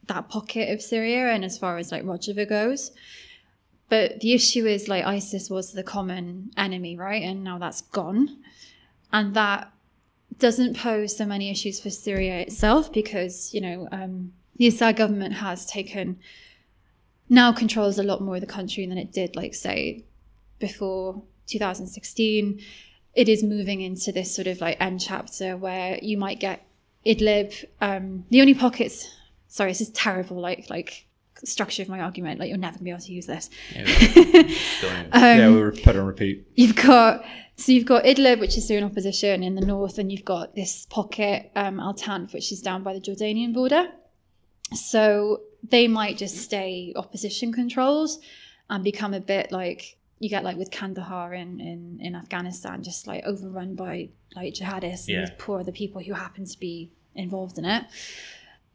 that 0.09 0.29
pocket 0.29 0.71
of 0.71 0.83
Syria 0.83 1.31
and 1.31 1.45
as 1.45 1.57
far 1.57 1.79
as 1.79 1.93
like 1.93 2.05
Rojava 2.05 2.49
goes. 2.49 2.91
But 3.89 4.21
the 4.21 4.35
issue 4.35 4.67
is 4.67 4.89
like 4.89 5.05
ISIS 5.05 5.49
was 5.49 5.73
the 5.73 5.83
common 5.83 6.51
enemy, 6.57 6.97
right? 6.97 7.23
And 7.23 7.43
now 7.43 7.59
that's 7.59 7.81
gone. 7.81 8.39
And 9.13 9.35
that 9.35 9.73
doesn't 10.39 10.77
pose 10.77 11.17
so 11.17 11.25
many 11.25 11.51
issues 11.51 11.81
for 11.81 11.91
Syria 11.91 12.41
itself 12.41 12.93
because, 12.93 13.55
you 13.55 13.61
know, 13.61 13.89
um, 13.91 14.33
the 14.57 14.67
Assad 14.67 14.97
government 14.97 15.35
has 15.35 15.65
taken, 15.65 16.19
now 17.29 17.53
controls 17.53 17.99
a 17.99 18.03
lot 18.03 18.21
more 18.21 18.35
of 18.35 18.41
the 18.43 18.47
country 18.47 18.85
than 18.85 18.99
it 18.99 19.13
did, 19.13 19.35
like, 19.37 19.55
say, 19.55 20.05
before 20.59 21.23
2016. 21.47 22.61
It 23.15 23.29
is 23.29 23.43
moving 23.43 23.81
into 23.81 24.13
this 24.13 24.35
sort 24.35 24.47
of 24.47 24.61
like 24.61 24.77
end 24.81 25.01
chapter 25.01 25.57
where 25.57 25.99
you 26.03 26.17
might 26.17 26.39
get 26.39 26.65
Idlib. 27.07 27.65
Um, 27.81 28.27
the 28.31 28.41
only 28.41 28.55
pockets, 28.55 29.13
sorry, 29.49 29.71
this 29.71 29.81
is 29.81 29.91
terrible, 29.91 30.41
like, 30.41 30.71
like, 30.71 31.07
structure 31.45 31.83
of 31.83 31.89
my 31.89 32.01
argument 32.01 32.41
like 32.41 32.49
you're 32.49 32.59
never 32.59 32.75
gonna 32.79 32.83
be 32.85 32.91
able 32.91 32.99
to 33.01 33.13
use 33.13 33.27
this 33.27 33.49
yeah, 33.73 33.85
we'll 35.49 35.71
put 35.85 35.95
on 35.95 36.05
repeat. 36.05 36.45
you've 36.57 36.75
got 36.75 37.25
so 37.55 37.71
you've 37.73 37.87
got 37.87 38.05
Idlib, 38.05 38.39
which 38.41 38.57
is 38.57 38.67
Syrian 38.69 38.85
opposition 38.85 39.43
in 39.43 39.55
the 39.57 39.65
north, 39.67 39.99
and 39.99 40.13
you've 40.13 40.25
got 40.25 40.55
this 40.55 40.87
pocket, 40.91 41.51
um, 41.57 41.81
Al 41.81 41.93
Tanf, 41.95 42.33
which 42.33 42.53
is 42.53 42.61
down 42.63 42.85
by 42.85 42.93
the 42.93 43.01
Jordanian 43.01 43.53
border. 43.53 43.89
So 44.75 45.41
they 45.69 45.89
might 45.89 46.17
just 46.19 46.37
stay 46.37 46.93
opposition 46.95 47.53
controls 47.53 48.19
and 48.71 48.85
become 48.85 49.13
a 49.15 49.21
bit 49.21 49.51
like 49.51 49.97
you 50.21 50.29
get 50.29 50.45
like 50.45 50.57
with 50.57 50.71
Kandahar 50.71 51.35
in, 51.35 51.61
in, 51.61 51.99
in 52.01 52.15
Afghanistan, 52.15 52.83
just 52.83 53.07
like 53.07 53.25
overrun 53.25 53.75
by 53.75 54.11
like 54.37 54.55
jihadists 54.55 55.09
Yeah. 55.09 55.19
and 55.19 55.27
these 55.29 55.35
poor 55.39 55.61
other 55.61 55.73
people 55.73 56.01
who 56.03 56.13
happen 56.15 56.45
to 56.45 56.59
be 56.59 56.91
involved 57.15 57.59
in 57.59 57.65
it. 57.65 57.85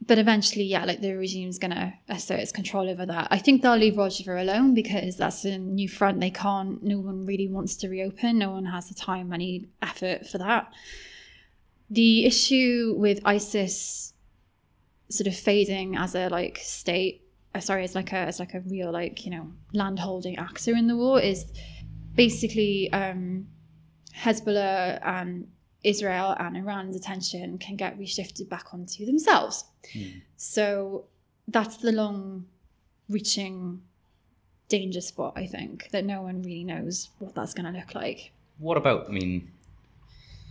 But 0.05 0.17
eventually, 0.17 0.65
yeah, 0.65 0.85
like 0.85 1.01
the 1.01 1.13
regime's 1.15 1.59
gonna 1.59 1.93
assert 2.09 2.39
its 2.39 2.51
control 2.51 2.89
over 2.89 3.05
that. 3.05 3.27
I 3.31 3.37
think 3.37 3.61
they'll 3.61 3.77
leave 3.77 3.93
Rojava 3.93 4.41
alone 4.41 4.73
because 4.73 5.17
that's 5.17 5.45
a 5.45 5.57
new 5.57 5.87
front 5.87 6.19
they 6.19 6.31
can't. 6.31 6.83
No 6.83 6.99
one 6.99 7.25
really 7.25 7.47
wants 7.47 7.75
to 7.77 7.89
reopen. 7.89 8.39
No 8.39 8.51
one 8.51 8.65
has 8.65 8.89
the 8.89 8.95
time, 8.95 9.29
money, 9.29 9.67
effort 9.81 10.27
for 10.27 10.39
that. 10.39 10.73
The 11.89 12.25
issue 12.25 12.95
with 12.97 13.19
ISIS 13.23 14.13
sort 15.09 15.27
of 15.27 15.35
fading 15.35 15.95
as 15.95 16.15
a 16.15 16.27
like 16.27 16.57
state, 16.57 17.21
uh, 17.53 17.59
sorry, 17.59 17.83
as 17.83 17.95
like 17.95 18.11
a 18.11 18.17
as 18.17 18.39
like 18.39 18.53
a 18.55 18.61
real 18.61 18.91
like 18.91 19.25
you 19.25 19.31
know 19.31 19.51
land 19.73 19.99
holding 19.99 20.37
actor 20.37 20.71
in 20.71 20.87
the 20.87 20.97
war 20.97 21.21
is 21.21 21.45
basically 22.15 22.91
um, 22.91 23.47
Hezbollah 24.15 24.99
and 25.03 25.47
Israel 25.83 26.35
and 26.39 26.55
Iran's 26.55 26.95
attention 26.95 27.57
can 27.57 27.75
get 27.75 27.99
reshifted 27.99 28.49
back 28.49 28.73
onto 28.73 29.05
themselves. 29.05 29.65
Hmm. 29.93 30.19
So 30.37 31.05
that's 31.47 31.77
the 31.77 31.91
long 31.91 32.45
reaching 33.09 33.81
danger 34.69 35.01
spot, 35.01 35.33
I 35.35 35.45
think, 35.45 35.89
that 35.91 36.05
no 36.05 36.21
one 36.21 36.41
really 36.41 36.63
knows 36.63 37.09
what 37.19 37.35
that's 37.35 37.53
going 37.53 37.71
to 37.71 37.77
look 37.77 37.93
like. 37.93 38.31
What 38.57 38.77
about? 38.77 39.07
I 39.07 39.11
mean, 39.11 39.51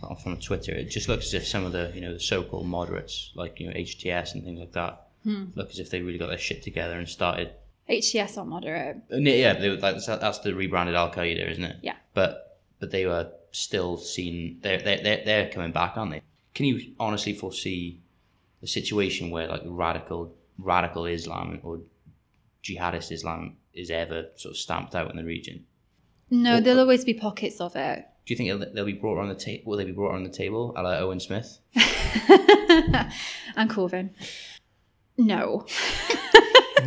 off 0.03 0.27
on 0.27 0.37
Twitter, 0.37 0.71
it 0.71 0.89
just 0.89 1.07
looks 1.07 1.27
as 1.27 1.33
if 1.33 1.47
some 1.47 1.65
of 1.65 1.71
the 1.71 1.91
you 1.95 2.01
know 2.01 2.13
the 2.13 2.19
so-called 2.19 2.67
moderates, 2.67 3.31
like 3.35 3.59
you 3.59 3.67
know 3.67 3.73
HTS 3.73 4.33
and 4.33 4.43
things 4.43 4.59
like 4.59 4.73
that, 4.73 5.07
hmm. 5.23 5.45
look 5.55 5.71
as 5.71 5.79
if 5.79 5.89
they 5.89 6.01
really 6.01 6.19
got 6.19 6.27
their 6.27 6.37
shit 6.37 6.61
together 6.61 6.99
and 6.99 7.09
started. 7.09 7.51
HTS 7.89 8.37
are 8.37 8.45
moderate. 8.45 8.97
Yeah, 9.09 9.53
they, 9.53 9.69
were- 9.69 9.75
that's, 9.75 10.05
that's 10.05 10.39
the 10.39 10.55
rebranded 10.55 10.95
Al 10.95 11.11
Qaeda, 11.11 11.51
isn't 11.51 11.63
it? 11.63 11.77
Yeah. 11.81 11.95
But 12.13 12.42
but 12.83 12.91
they 12.91 13.05
were 13.05 13.31
still 13.51 13.95
seen. 13.95 14.57
They're 14.61 14.77
they're 14.77 15.01
they're, 15.01 15.23
they're 15.23 15.49
coming 15.49 15.71
back, 15.71 15.95
aren't 15.95 16.11
they? 16.11 16.21
Can 16.53 16.65
you 16.65 16.93
honestly 16.99 17.31
foresee 17.31 18.01
a 18.61 18.67
situation 18.67 19.31
where 19.31 19.47
like 19.47 19.61
radical 19.63 20.35
radical 20.57 21.05
Islam 21.05 21.61
or 21.63 21.79
jihadist 22.61 23.09
Islam 23.09 23.55
is 23.73 23.89
ever 23.89 24.25
sort 24.35 24.51
of 24.51 24.57
stamped 24.57 24.95
out 24.95 25.09
in 25.09 25.15
the 25.15 25.23
region? 25.23 25.63
No, 26.29 26.59
there'll 26.59 26.81
always 26.81 27.05
be 27.05 27.13
pockets 27.13 27.61
of 27.61 27.73
it. 27.77 28.05
Do 28.25 28.33
you 28.33 28.37
think 28.37 28.49
they'll, 28.49 28.73
they'll 28.73 28.85
be 28.85 28.91
brought 28.91 29.17
on 29.17 29.29
the 29.29 29.35
table? 29.35 29.63
Will 29.65 29.77
they 29.77 29.85
be 29.85 29.93
brought 29.93 30.13
on 30.13 30.25
the 30.25 30.29
table, 30.29 30.73
a 30.75 30.83
la 30.83 30.97
Owen 30.97 31.21
Smith? 31.21 31.59
and 33.55 33.69
Corbyn. 33.69 34.09
No. 35.17 35.65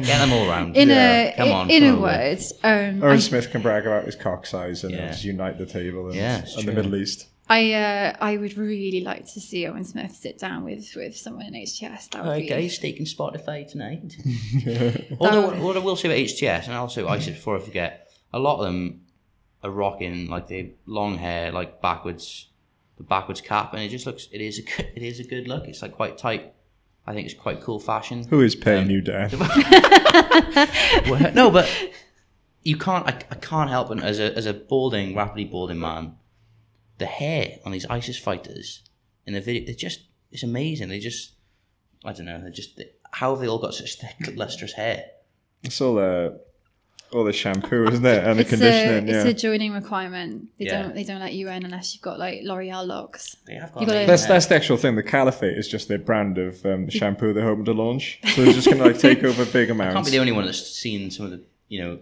Get 0.05 0.19
them 0.19 0.33
all 0.33 0.47
round. 0.49 0.77
In 0.77 0.89
Yeah. 0.89 1.13
a 1.33 1.37
Come 1.37 1.53
on, 1.53 1.71
in 1.71 1.83
come 1.83 1.91
a 1.91 1.97
on. 1.97 2.03
word, 2.03 2.39
um, 2.65 3.03
Owen 3.03 3.13
I, 3.17 3.19
Smith 3.19 3.51
can 3.51 3.63
brag 3.63 3.87
about 3.87 4.05
his 4.05 4.17
cock 4.17 4.47
size 4.47 4.85
and 4.85 4.95
Yeah. 4.95 5.09
just 5.09 5.25
unite 5.25 5.59
the 5.59 5.67
table 5.67 6.07
and, 6.09 6.15
Yeah, 6.17 6.41
it's 6.43 6.55
and 6.57 6.67
the 6.69 6.73
true. 6.73 6.83
Middle 6.83 6.97
East. 6.97 7.27
I 7.49 7.73
uh, 7.75 8.17
I 8.21 8.37
would 8.39 8.59
really 8.59 9.03
like 9.03 9.25
to 9.35 9.41
see 9.41 9.67
Owen 9.69 9.85
Smith 9.85 10.17
sit 10.17 10.37
down 10.39 10.65
with 10.65 10.93
with 10.97 11.17
someone 11.17 11.47
in 11.47 11.55
HTS. 11.55 12.11
That 12.11 12.25
would 12.25 12.43
Okay, 12.43 12.63
be 12.63 12.69
steak 12.69 12.99
and 12.99 13.07
Spotify 13.07 13.69
tonight. 13.71 14.17
Although, 15.21 15.43
what, 15.47 15.57
what 15.59 15.77
I 15.77 15.81
will 15.81 15.95
say 15.97 16.09
about 16.09 16.19
HTS, 16.19 16.65
and 16.67 16.75
also 16.75 17.07
ISIS 17.07 17.35
before 17.35 17.57
I 17.57 17.61
forget, 17.61 18.11
a 18.33 18.39
lot 18.41 18.59
of 18.59 18.65
them 18.65 19.03
are 19.63 19.71
rocking 19.71 20.29
like 20.29 20.49
the 20.49 20.73
long 20.87 21.19
hair, 21.19 21.53
like 21.53 21.81
backwards, 21.81 22.49
the 22.97 23.05
backwards 23.05 23.41
cap, 23.41 23.73
and 23.75 23.81
it 23.83 23.91
just 23.91 24.07
looks, 24.07 24.27
it 24.33 24.41
is 24.41 24.59
a 24.59 24.63
good, 24.63 24.91
it 24.97 25.03
is 25.05 25.21
a 25.21 25.25
good 25.25 25.47
look. 25.47 25.69
It's 25.69 25.83
like 25.83 25.93
quite 25.93 26.19
tight. 26.19 26.53
I 27.07 27.15
think 27.15 27.27
it's 27.27 27.39
quite 27.39 27.61
cool 27.61 27.79
fashion. 27.79 28.25
Who 28.29 28.41
is 28.41 28.57
paying 28.57 28.85
um, 28.85 28.91
you, 28.91 29.01
Dan? 29.01 29.31
No, 31.35 31.51
but 31.51 31.69
you 32.63 32.77
can't. 32.77 33.07
I, 33.07 33.19
I 33.31 33.35
can't 33.37 33.71
help 33.71 33.91
it 33.91 34.03
as 34.03 34.19
a 34.19 34.37
as 34.37 34.47
a 34.47 34.55
balding, 34.55 35.15
rapidly 35.15 35.45
balding 35.45 35.79
man. 35.79 36.17
The 36.99 37.07
hair 37.07 37.59
on 37.65 37.73
these 37.73 37.87
ISIS 37.87 38.19
fighters 38.19 38.83
in 39.27 39.35
the 39.35 39.41
video, 39.41 39.69
it's 39.69 39.81
just 39.81 40.01
it's 40.33 40.43
amazing. 40.43 40.89
They 40.89 40.99
just, 40.99 41.35
I 42.05 42.13
don't 42.13 42.27
know, 42.27 42.43
they 42.43 42.51
just 42.51 42.81
how 43.13 43.31
have 43.31 43.41
they 43.41 43.49
all 43.49 43.59
got 43.59 43.75
such 43.75 43.99
thick, 43.99 44.37
lustrous 44.37 44.73
hair? 44.73 45.05
It's 45.63 45.81
all 45.81 45.95
the 45.95 46.41
all 47.13 47.25
the 47.25 47.33
shampoo, 47.33 47.87
isn't 47.89 48.05
it, 48.05 48.25
and 48.25 48.39
the 48.39 48.43
it's 48.43 48.53
a 48.53 48.57
conditioning. 48.57 49.09
it's 49.09 49.25
yeah, 49.25 49.31
a 49.31 49.35
joining 49.35 49.73
requirement. 49.73 50.49
They 50.59 50.67
Yeah. 50.67 50.83
don't 50.83 50.95
they 50.95 51.05
don't 51.05 51.21
let 51.21 51.33
you 51.35 51.49
in 51.49 51.65
unless 51.65 51.95
you've 51.95 52.03
got 52.03 52.19
like 52.19 52.41
L'Oreal 52.43 52.87
locks. 52.87 53.37
They 53.47 53.55
have 53.55 53.73
got 53.73 53.81
You 53.81 53.87
gotta- 53.87 53.99
amazing 54.01 54.07
that's 54.09 54.23
hair. 54.25 54.35
that's 54.35 54.47
the 54.47 54.55
actual 54.57 54.77
thing. 54.77 54.97
The 54.97 55.03
Caliphate 55.03 55.57
is 55.57 55.69
just 55.69 55.89
their 55.89 55.99
brand 55.99 56.39
of 56.39 56.65
um, 56.67 56.89
shampoo 56.91 57.33
they're 57.33 57.45
hoping 57.45 57.65
to 57.67 57.73
launch. 57.73 58.19
So 58.35 58.43
they're 58.45 58.53
just 58.53 58.67
going 58.67 58.79
to 58.79 58.85
like 58.87 58.99
take 58.99 59.23
over 59.25 59.45
big 59.47 59.71
amounts. 59.71 59.91
I 59.91 59.95
can't 59.95 59.95
amounts. 59.95 60.11
be 60.11 60.17
the 60.17 60.21
only 60.21 60.33
one 60.33 60.45
that's 60.47 60.67
seen 60.67 61.11
some 61.11 61.27
of 61.27 61.33
the 61.33 61.41
you 61.69 61.81
know 61.83 61.99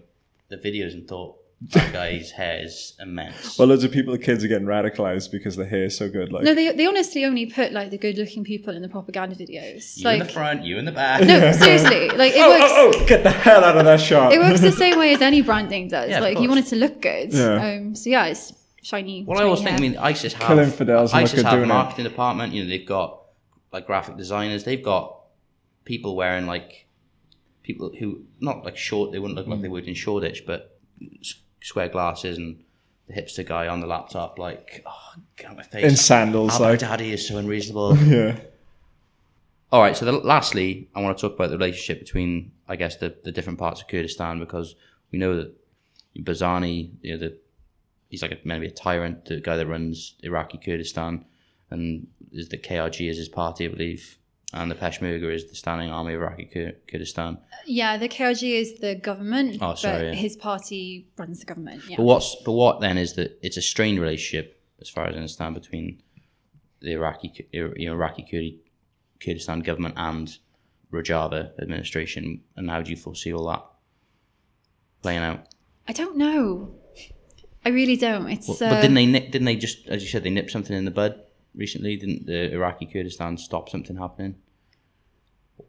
the 0.49 0.57
videos 0.57 0.93
and 0.95 1.07
thought 1.07 1.37
that 1.61 1.93
guy's 1.93 2.31
hair 2.33 2.63
is 2.65 2.95
immense. 3.01 3.59
Well, 3.59 3.69
loads 3.69 3.85
of 3.85 3.91
people, 3.93 4.13
the 4.13 4.19
kids 4.19 4.45
are 4.45 4.49
getting 4.49 4.67
radicalized 4.67 5.31
because 5.31 5.57
the 5.57 5.65
hair 5.65 5.85
is 5.85 5.97
so 5.97 6.11
good. 6.11 6.31
Like, 6.33 6.45
No, 6.45 6.55
they 6.55 6.73
they 6.73 6.87
honestly 6.87 7.25
only 7.25 7.47
put 7.47 7.73
like 7.73 7.91
the 7.91 7.97
good 7.99 8.19
looking 8.19 8.45
people 8.45 8.75
in 8.77 8.83
the 8.83 8.89
propaganda 8.89 9.35
videos. 9.35 9.97
you 9.97 10.05
like 10.05 10.21
in 10.21 10.27
the 10.27 10.33
front, 10.33 10.65
you 10.65 10.77
in 10.79 10.85
the 10.85 10.93
back. 11.03 11.23
no, 11.23 11.53
seriously, 11.53 12.09
like 12.11 12.33
it 12.35 12.41
oh, 12.41 12.51
works. 12.51 12.73
oh, 12.75 12.93
oh, 13.03 13.07
get 13.07 13.23
the 13.23 13.31
hell 13.31 13.65
out 13.65 13.77
of 13.79 13.85
that 13.85 14.01
shot. 14.01 14.33
It 14.33 14.41
works 14.41 14.61
the 14.61 14.73
same 14.85 14.99
way 14.99 15.15
as 15.15 15.23
any 15.23 15.41
branding 15.43 15.89
does. 15.89 16.11
Yeah, 16.11 16.21
like 16.21 16.39
you 16.41 16.49
want 16.49 16.61
it 16.61 16.69
to 16.71 16.77
look 16.77 17.01
good. 17.01 17.33
Yeah. 17.33 17.55
Um, 17.77 17.95
so 17.95 18.11
yeah, 18.11 18.27
it's 18.27 18.53
shiny. 18.83 19.25
Well, 19.25 19.39
I 19.39 19.41
shiny 19.41 19.49
always 19.49 19.63
think, 19.65 19.79
I 19.79 19.81
mean, 19.81 19.97
ISIS 19.97 20.33
have 20.35 20.47
Kill 20.49 20.59
infidels 20.59 21.13
and 21.13 21.21
ISIS 21.23 21.37
look 21.39 21.45
good 21.45 21.51
have 21.51 21.59
doing 21.61 21.71
a 21.71 21.73
it. 21.73 21.77
marketing 21.77 22.05
department. 22.05 22.53
You 22.53 22.65
know, 22.65 22.69
they've 22.69 22.87
got 22.87 23.23
like 23.73 23.87
graphic 23.87 24.17
designers. 24.19 24.65
They've 24.65 24.83
got 24.85 25.19
people 25.87 26.15
wearing 26.15 26.47
like 26.47 26.87
people 27.63 27.91
who 27.99 28.25
not 28.41 28.65
like 28.65 28.77
short. 28.77 29.13
They 29.13 29.19
wouldn't 29.19 29.37
look 29.39 29.47
Mm. 29.47 29.51
like 29.53 29.63
they 29.63 29.69
would 29.69 29.89
in 29.89 29.95
Shoreditch, 29.95 30.45
but 30.47 30.79
s- 31.23 31.37
square 31.65 31.89
glasses 31.89 32.37
and 32.37 32.63
the 33.09 33.15
hipster 33.15 33.45
guy 33.45 33.67
on 33.69 33.81
the 33.81 33.87
laptop, 33.87 34.39
like 34.39 34.83
oh, 34.87 35.15
God, 35.37 35.57
my 35.57 35.63
face. 35.63 35.85
In 35.85 35.97
sandals, 35.97 36.53
oh, 36.53 36.65
Albert 36.65 36.83
like, 36.83 36.91
Daddy 36.91 37.13
is 37.13 37.27
so 37.27 37.39
unreasonable. 37.39 37.97
yeah. 38.07 38.39
All 39.73 39.81
right. 39.81 39.97
So, 39.97 40.05
the, 40.05 40.13
lastly, 40.13 40.89
I 40.95 41.01
want 41.01 41.17
to 41.17 41.21
talk 41.21 41.35
about 41.35 41.51
the 41.51 41.59
relationship 41.59 41.99
between, 41.99 42.53
I 42.69 42.77
guess, 42.77 42.97
the, 42.97 43.17
the 43.25 43.33
different 43.33 43.59
parts 43.59 43.81
of 43.81 43.89
Kurdistan 43.89 44.39
because 44.39 44.77
we 45.11 45.19
know 45.19 45.37
that 45.37 45.55
Barzani, 46.19 46.91
you 47.03 47.13
know, 47.13 47.19
the 47.19 47.39
he's 48.09 48.23
like 48.23 48.33
a, 48.33 48.39
maybe 48.45 48.67
a 48.67 48.71
tyrant, 48.71 49.25
the 49.25 49.41
guy 49.41 49.57
that 49.57 49.67
runs 49.67 50.15
Iraqi 50.23 50.59
Kurdistan, 50.59 51.25
and 51.71 52.07
is 52.31 52.49
the 52.49 52.59
KRG 52.59 53.11
is 53.11 53.17
his 53.17 53.29
party, 53.29 53.65
I 53.65 53.69
believe, 53.69 54.19
and 54.55 54.71
the 54.71 54.75
Peshmerga 54.75 55.33
is 55.35 55.47
the 55.51 55.55
standing 55.57 55.91
army 55.91 56.15
of 56.15 56.21
Iraqi 56.23 56.47
Kurdistan. 56.89 57.39
yeah, 57.67 57.97
the 57.99 58.09
KRG 58.09 58.43
is 58.63 58.75
the 58.79 58.95
government, 58.95 59.59
Oh, 59.61 59.75
sorry, 59.75 59.99
but 59.99 60.05
yeah. 60.07 60.13
his 60.15 60.37
party 60.37 61.09
runs 61.19 61.41
the 61.41 61.47
government. 61.47 61.83
Yeah. 61.89 61.97
But 61.99 62.05
what's 62.05 62.37
but 62.45 62.53
what 62.53 62.81
then 62.81 62.97
is 62.97 63.15
that 63.15 63.39
it's 63.43 63.57
a 63.57 63.63
strained 63.63 64.01
relationship 64.01 64.61
as 64.81 64.89
far 64.89 65.07
as 65.07 65.15
I 65.15 65.19
understand, 65.19 65.55
between 65.55 66.03
the 66.81 66.93
Iraqi, 66.93 67.49
you 67.53 67.87
know, 67.87 67.93
Iraqi 67.95 68.23
Kurdi, 68.31 68.59
Kurdistan 69.25 69.61
government 69.61 69.95
and 69.97 70.37
Rojava 70.93 71.59
administration. 71.61 72.43
And 72.57 72.69
how 72.71 72.83
do 72.83 72.91
you 72.91 72.97
foresee 72.97 73.33
all 73.33 73.47
that 73.49 73.65
playing 75.03 75.21
out? 75.21 75.47
I 75.89 75.93
don't 75.93 76.17
know. 76.17 76.75
I 77.65 77.71
really 77.71 77.97
don't. 77.97 78.29
It's 78.29 78.47
Well, 78.49 78.57
uh, 78.61 78.75
but 78.75 78.81
didn't 78.83 78.95
they 78.95 79.07
nip, 79.07 79.31
didn't 79.33 79.47
they 79.47 79.57
just 79.57 79.87
as 79.89 80.03
you 80.03 80.09
said 80.09 80.23
they 80.23 80.31
nipped 80.31 80.51
something 80.51 80.77
in 80.77 80.85
the 80.85 80.91
bud 80.91 81.19
recently? 81.55 81.97
Didn't 81.97 82.27
the 82.27 82.53
Iraqi 82.53 82.85
Kurdistan 82.87 83.39
stop 83.39 83.69
something 83.71 83.97
happening? 83.97 84.37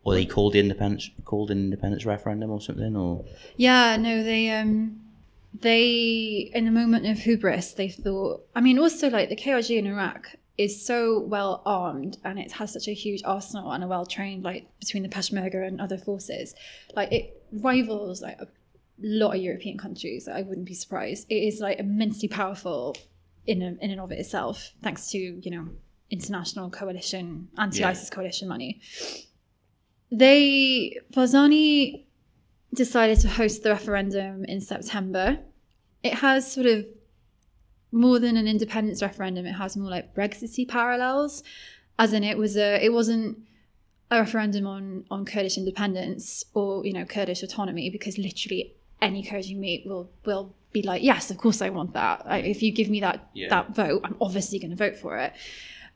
Or 0.04 0.14
they 0.14 0.26
called 0.26 0.54
the 0.54 0.60
independence 0.60 1.10
called 1.26 1.52
an 1.52 1.60
independence 1.60 2.06
referendum 2.06 2.52
or 2.52 2.62
something? 2.62 2.96
Or 2.96 3.26
Yeah, 3.58 3.98
no, 3.98 4.24
they 4.24 4.52
um 4.52 5.02
they 5.54 6.52
in 6.54 6.66
the 6.66 6.72
moment 6.72 7.06
of 7.06 7.20
hubris 7.20 7.74
they 7.74 7.90
thought 7.90 8.46
I 8.56 8.62
mean 8.62 8.78
also 8.78 9.10
like 9.10 9.30
the 9.30 9.36
KRG 9.36 9.78
in 9.78 9.88
Iraq 9.88 10.36
is 10.58 10.86
so 10.86 11.20
well 11.20 11.62
armed 11.66 12.18
and 12.24 12.40
it 12.40 12.54
has 12.54 12.72
such 12.72 12.88
a 12.88 12.94
huge 12.94 13.22
arsenal 13.26 13.72
and 13.72 13.84
a 13.84 13.88
well 13.88 14.06
trained 14.06 14.44
like 14.44 14.68
between 14.80 15.04
the 15.04 15.10
Peshmerga 15.10 15.68
and 15.68 15.82
other 15.82 15.98
forces. 15.98 16.56
Like 16.96 17.12
it 17.12 17.42
rivals 17.52 18.22
like 18.22 18.40
a 18.40 18.48
lot 19.02 19.36
of 19.36 19.42
European 19.42 19.78
countries. 19.78 20.28
I 20.28 20.42
wouldn't 20.42 20.66
be 20.66 20.74
surprised. 20.74 21.28
It 21.30 21.36
is 21.36 21.60
like 21.60 21.80
immensely 21.80 22.28
powerful 22.28 22.96
in 23.46 23.62
a, 23.62 23.78
in 23.84 23.92
and 23.92 24.00
of 24.00 24.12
itself, 24.12 24.74
thanks 24.82 25.10
to, 25.12 25.18
you 25.18 25.52
know, 25.52 25.70
international 26.10 26.70
coalition, 26.70 27.50
anti 27.58 27.84
ISIS 27.84 28.10
coalition 28.10 28.48
money. 28.48 28.82
They 30.18 30.98
Barzani 31.14 32.06
decided 32.74 33.20
to 33.22 33.30
host 33.30 33.64
the 33.64 33.72
referendum 33.72 34.46
in 34.46 34.62
September. 34.62 35.40
It 36.04 36.16
has 36.16 36.52
sort 36.52 36.68
of 36.68 36.86
more 37.92 38.20
than 38.20 38.38
an 38.38 38.48
independence 38.48 39.02
referendum. 39.02 39.46
It 39.46 39.54
has 39.54 39.76
more 39.76 39.90
like 39.90 40.14
Brexity 40.14 40.66
parallels, 40.66 41.44
as 41.98 42.14
in 42.14 42.24
it 42.24 42.38
was 42.38 42.56
a 42.56 42.84
it 42.84 42.94
wasn't 42.94 43.40
a 44.12 44.20
referendum 44.20 44.68
on 44.68 45.06
on 45.12 45.26
Kurdish 45.26 45.58
independence 45.58 46.46
or 46.54 46.86
you 46.86 46.94
know 46.94 47.06
Kurdish 47.06 47.44
autonomy 47.44 47.90
because 47.90 48.18
literally 48.18 48.74
any 49.02 49.22
Kurd 49.24 49.46
you 49.46 49.58
meet 49.58 49.86
will 49.86 50.10
will 50.26 50.54
be 50.72 50.82
like 50.82 51.02
yes 51.04 51.32
of 51.32 51.38
course 51.38 51.62
I 51.62 51.70
want 51.70 51.94
that 51.94 52.26
like, 52.26 52.46
if 52.46 52.62
you 52.62 52.72
give 52.72 52.90
me 52.90 53.00
that 53.00 53.30
Yeah. 53.34 53.50
that 53.50 53.76
vote 53.76 54.02
I'm 54.04 54.16
obviously 54.22 54.60
going 54.60 54.72
to 54.72 54.78
vote 54.78 54.96
for 54.98 55.18
it 55.18 55.34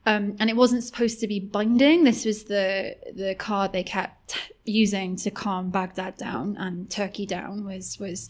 um, 0.05 0.35
and 0.39 0.49
it 0.49 0.55
wasn't 0.55 0.83
supposed 0.83 1.19
to 1.19 1.27
be 1.27 1.39
binding. 1.39 2.03
This 2.03 2.25
was 2.25 2.45
the 2.45 2.95
the 3.15 3.35
card 3.35 3.73
they 3.73 3.83
kept 3.83 4.37
using 4.65 5.15
to 5.17 5.31
calm 5.31 5.69
Baghdad 5.69 6.17
down 6.17 6.55
and 6.57 6.89
Turkey 6.89 7.25
down. 7.25 7.65
Was 7.65 7.99
was 7.99 8.29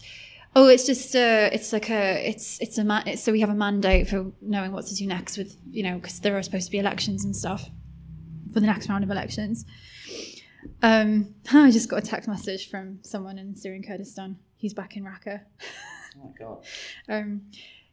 oh, 0.56 0.66
it's 0.66 0.84
just 0.84 1.14
a, 1.14 1.48
it's 1.52 1.72
like 1.72 1.90
a, 1.90 2.28
it's 2.28 2.58
it's 2.60 2.76
a 2.78 2.84
ma- 2.84 3.02
it's, 3.06 3.22
so 3.22 3.32
we 3.32 3.40
have 3.40 3.50
a 3.50 3.54
mandate 3.54 4.08
for 4.08 4.32
knowing 4.40 4.72
what 4.72 4.86
to 4.86 4.94
do 4.94 5.06
next 5.06 5.38
with 5.38 5.56
you 5.70 5.82
know 5.82 5.96
because 5.96 6.20
there 6.20 6.36
are 6.36 6.42
supposed 6.42 6.66
to 6.66 6.72
be 6.72 6.78
elections 6.78 7.24
and 7.24 7.36
stuff 7.36 7.70
for 8.52 8.60
the 8.60 8.66
next 8.66 8.88
round 8.88 9.04
of 9.04 9.10
elections. 9.10 9.64
Um, 10.82 11.34
I 11.52 11.70
just 11.70 11.88
got 11.88 12.02
a 12.02 12.06
text 12.06 12.28
message 12.28 12.68
from 12.68 12.98
someone 13.02 13.38
in 13.38 13.54
Syrian 13.56 13.82
Kurdistan. 13.82 14.38
He's 14.56 14.74
back 14.74 14.96
in 14.96 15.04
Raqqa. 15.04 15.40
oh 16.16 16.24
my 16.24 16.32
god, 16.38 16.64
Um, 17.08 17.42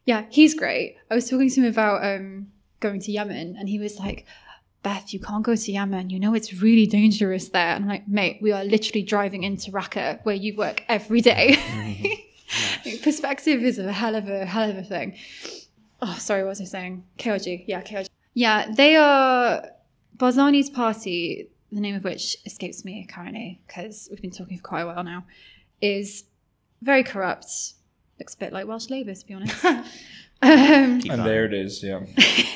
yeah, 0.05 0.25
he's 0.29 0.53
great. 0.53 0.97
I 1.11 1.15
was 1.15 1.29
talking 1.29 1.49
to 1.49 1.61
him 1.61 1.65
about 1.65 2.03
um, 2.03 2.47
going 2.79 2.99
to 3.01 3.11
Yemen, 3.11 3.55
and 3.57 3.69
he 3.69 3.79
was 3.79 3.99
like, 3.99 4.25
Beth, 4.83 5.13
you 5.13 5.19
can't 5.19 5.43
go 5.43 5.55
to 5.55 5.71
Yemen. 5.71 6.09
You 6.09 6.19
know 6.19 6.33
it's 6.33 6.61
really 6.61 6.85
dangerous 6.85 7.49
there. 7.49 7.75
And 7.75 7.85
I'm 7.85 7.89
like, 7.89 8.07
mate, 8.07 8.39
we 8.41 8.51
are 8.51 8.63
literally 8.63 9.01
driving 9.01 9.43
into 9.43 9.71
Raqqa 9.71 10.23
where 10.23 10.35
you 10.35 10.55
work 10.55 10.83
every 10.87 11.21
day. 11.21 11.57
Mm-hmm. 11.57 12.97
Perspective 13.03 13.63
is 13.63 13.79
a 13.79 13.91
hell 13.91 14.15
of 14.15 14.29
a 14.29 14.45
hell 14.45 14.69
of 14.69 14.77
a 14.77 14.83
thing. 14.83 15.17
Oh, 16.01 16.15
sorry, 16.19 16.43
what 16.43 16.49
was 16.49 16.61
I 16.61 16.65
saying? 16.65 17.03
KRG. 17.17 17.65
Yeah, 17.67 17.81
KRG. 17.81 18.07
Yeah, 18.33 18.71
they 18.71 18.95
are 18.95 19.63
Barzani's 20.15 20.69
party, 20.69 21.49
the 21.71 21.81
name 21.81 21.95
of 21.95 22.03
which 22.03 22.37
escapes 22.45 22.85
me 22.85 23.05
currently 23.05 23.59
because 23.67 24.07
we've 24.09 24.21
been 24.21 24.31
talking 24.31 24.57
for 24.57 24.63
quite 24.63 24.81
a 24.81 24.87
while 24.87 25.03
now, 25.03 25.25
is 25.81 26.25
very 26.81 27.03
corrupt. 27.03 27.73
Looks 28.19 28.35
a 28.35 28.37
bit 28.37 28.53
like 28.53 28.67
Welsh 28.67 28.89
Labour, 28.89 29.13
to 29.13 29.25
be 29.25 29.33
honest. 29.33 29.65
um, 30.41 31.01
And 31.09 31.25
there 31.25 31.45
it 31.45 31.53
is, 31.53 31.81
yeah. 31.83 31.99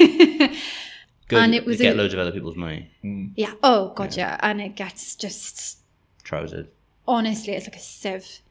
Good. 1.28 1.40
and 1.40 1.56
it 1.56 1.66
was 1.66 1.78
they 1.78 1.86
get 1.86 1.96
a- 1.96 1.98
loads 1.98 2.14
of 2.14 2.20
other 2.20 2.32
people's 2.34 2.58
money 2.58 2.92
yeah. 3.38 3.54
Oh 3.64 3.94
god, 3.96 4.16
yeah. 4.18 4.38
And 4.42 4.60
it 4.62 4.76
gets 4.76 5.16
just 5.16 5.78
trousered. 6.24 6.68
honestly, 7.08 7.54
it's 7.54 7.66
like 7.68 7.78
a 7.78 7.80
sieve. 7.80 8.42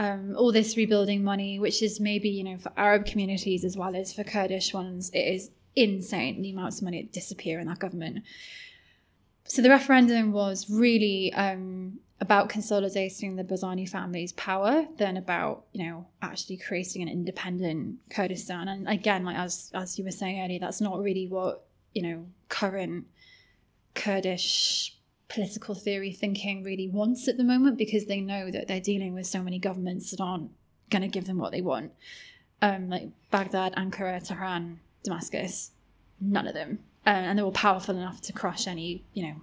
Um, 0.00 0.36
all 0.36 0.52
this 0.52 0.76
rebuilding 0.76 1.24
money, 1.24 1.58
which 1.58 1.82
is 1.82 1.98
maybe 1.98 2.28
you 2.28 2.44
know 2.44 2.56
for 2.56 2.70
Arab 2.76 3.04
communities 3.04 3.64
as 3.64 3.76
well 3.76 3.96
as 3.96 4.12
for 4.12 4.22
Kurdish 4.22 4.72
ones, 4.72 5.10
it 5.12 5.18
is 5.34 5.50
insane 5.74 6.40
the 6.42 6.50
amounts 6.52 6.78
of 6.78 6.84
money 6.84 7.02
that 7.02 7.12
disappear 7.12 7.58
in 7.58 7.66
that 7.66 7.80
government. 7.80 8.22
So 9.48 9.62
the 9.62 9.70
referendum 9.70 10.32
was 10.32 10.68
really 10.68 11.32
um, 11.32 12.00
about 12.20 12.50
consolidating 12.50 13.36
the 13.36 13.44
Barzani 13.44 13.88
family's 13.88 14.32
power 14.32 14.86
than 14.98 15.16
about 15.16 15.64
you 15.72 15.84
know 15.84 16.06
actually 16.20 16.58
creating 16.58 17.02
an 17.02 17.08
independent 17.08 17.98
Kurdistan. 18.10 18.68
And 18.68 18.88
again, 18.88 19.24
like 19.24 19.36
as 19.36 19.70
as 19.74 19.98
you 19.98 20.04
were 20.04 20.10
saying 20.10 20.40
earlier, 20.40 20.58
that's 20.58 20.80
not 20.80 21.00
really 21.00 21.26
what 21.26 21.64
you 21.94 22.02
know 22.02 22.26
current 22.48 23.06
Kurdish 23.94 24.94
political 25.28 25.74
theory 25.74 26.12
thinking 26.12 26.62
really 26.62 26.88
wants 26.88 27.28
at 27.28 27.36
the 27.36 27.44
moment 27.44 27.76
because 27.76 28.06
they 28.06 28.20
know 28.20 28.50
that 28.50 28.66
they're 28.66 28.80
dealing 28.80 29.14
with 29.14 29.26
so 29.26 29.42
many 29.42 29.58
governments 29.58 30.10
that 30.10 30.20
aren't 30.20 30.50
going 30.90 31.02
to 31.02 31.08
give 31.08 31.26
them 31.26 31.38
what 31.38 31.52
they 31.52 31.60
want. 31.60 31.92
Um, 32.62 32.88
like 32.88 33.10
Baghdad, 33.30 33.74
Ankara, 33.76 34.26
Tehran, 34.26 34.80
Damascus, 35.02 35.72
none 36.20 36.46
of 36.46 36.54
them. 36.54 36.80
Uh, 37.08 37.24
and 37.24 37.38
they 37.38 37.42
were 37.42 37.50
powerful 37.50 37.96
enough 37.96 38.20
to 38.20 38.34
crush 38.34 38.66
any, 38.66 39.02
you 39.14 39.22
know, 39.22 39.36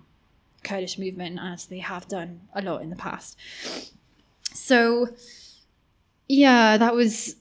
Kurdish 0.64 1.00
movement 1.00 1.40
as 1.42 1.66
they 1.66 1.80
have 1.80 2.08
done 2.08 2.42
a 2.54 2.62
lot 2.62 2.84
in 2.84 2.92
the 2.92 2.96
past. 2.96 3.40
So, 4.54 5.08
yeah, 6.28 6.78
that 6.78 6.94
was 6.94 7.38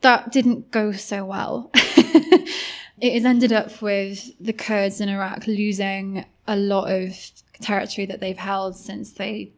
that 0.00 0.32
didn't 0.32 0.70
go 0.70 0.92
so 0.92 1.26
well. 1.26 1.70
it 1.74 3.12
has 3.12 3.26
ended 3.26 3.52
up 3.52 3.82
with 3.82 4.32
the 4.40 4.54
Kurds 4.54 5.02
in 5.02 5.10
Iraq 5.10 5.46
losing 5.46 6.24
a 6.46 6.56
lot 6.56 6.90
of 6.90 7.14
territory 7.60 8.06
that 8.06 8.20
they've 8.20 8.38
held 8.38 8.74
since 8.74 9.12
they 9.12 9.52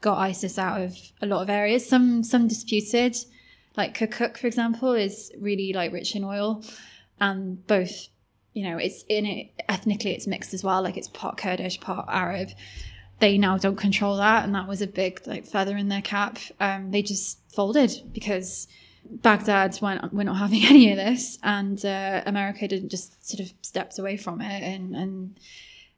got 0.00 0.16
ISIS 0.16 0.58
out 0.58 0.80
of 0.80 0.96
a 1.20 1.26
lot 1.26 1.42
of 1.42 1.50
areas. 1.50 1.86
Some 1.86 2.22
some 2.22 2.48
disputed, 2.48 3.18
like 3.76 3.94
Kirkuk, 3.94 4.38
for 4.38 4.46
example, 4.46 4.94
is 4.94 5.30
really 5.38 5.74
like 5.74 5.92
rich 5.92 6.16
in 6.16 6.24
oil, 6.24 6.64
and 7.20 7.66
both, 7.66 8.08
you 8.54 8.62
know, 8.62 8.78
it's 8.78 9.04
in 9.08 9.26
it 9.26 9.50
ethnically 9.68 10.12
it's 10.12 10.26
mixed 10.26 10.54
as 10.54 10.64
well. 10.64 10.80
Like 10.82 10.96
it's 10.96 11.08
part 11.08 11.36
Kurdish, 11.36 11.80
part 11.80 12.06
Arab. 12.08 12.50
They 13.18 13.36
now 13.36 13.58
don't 13.58 13.76
control 13.76 14.16
that, 14.16 14.44
and 14.44 14.54
that 14.54 14.68
was 14.68 14.80
a 14.80 14.86
big 14.86 15.20
like 15.26 15.44
feather 15.44 15.76
in 15.76 15.88
their 15.88 16.02
cap. 16.02 16.38
Um, 16.60 16.90
they 16.92 17.02
just 17.02 17.38
folded 17.52 18.02
because 18.12 18.66
Baghdad 19.04 19.78
went, 19.82 20.12
we're 20.12 20.24
not 20.24 20.38
having 20.38 20.64
any 20.68 20.90
of 20.90 20.96
this, 20.96 21.38
and 21.42 21.84
uh, 21.84 22.22
America 22.26 22.66
didn't 22.68 22.90
just 22.90 23.28
sort 23.28 23.40
of 23.40 23.52
stepped 23.60 23.98
away 23.98 24.16
from 24.16 24.40
it, 24.40 24.62
and 24.62 24.94
and 24.94 25.38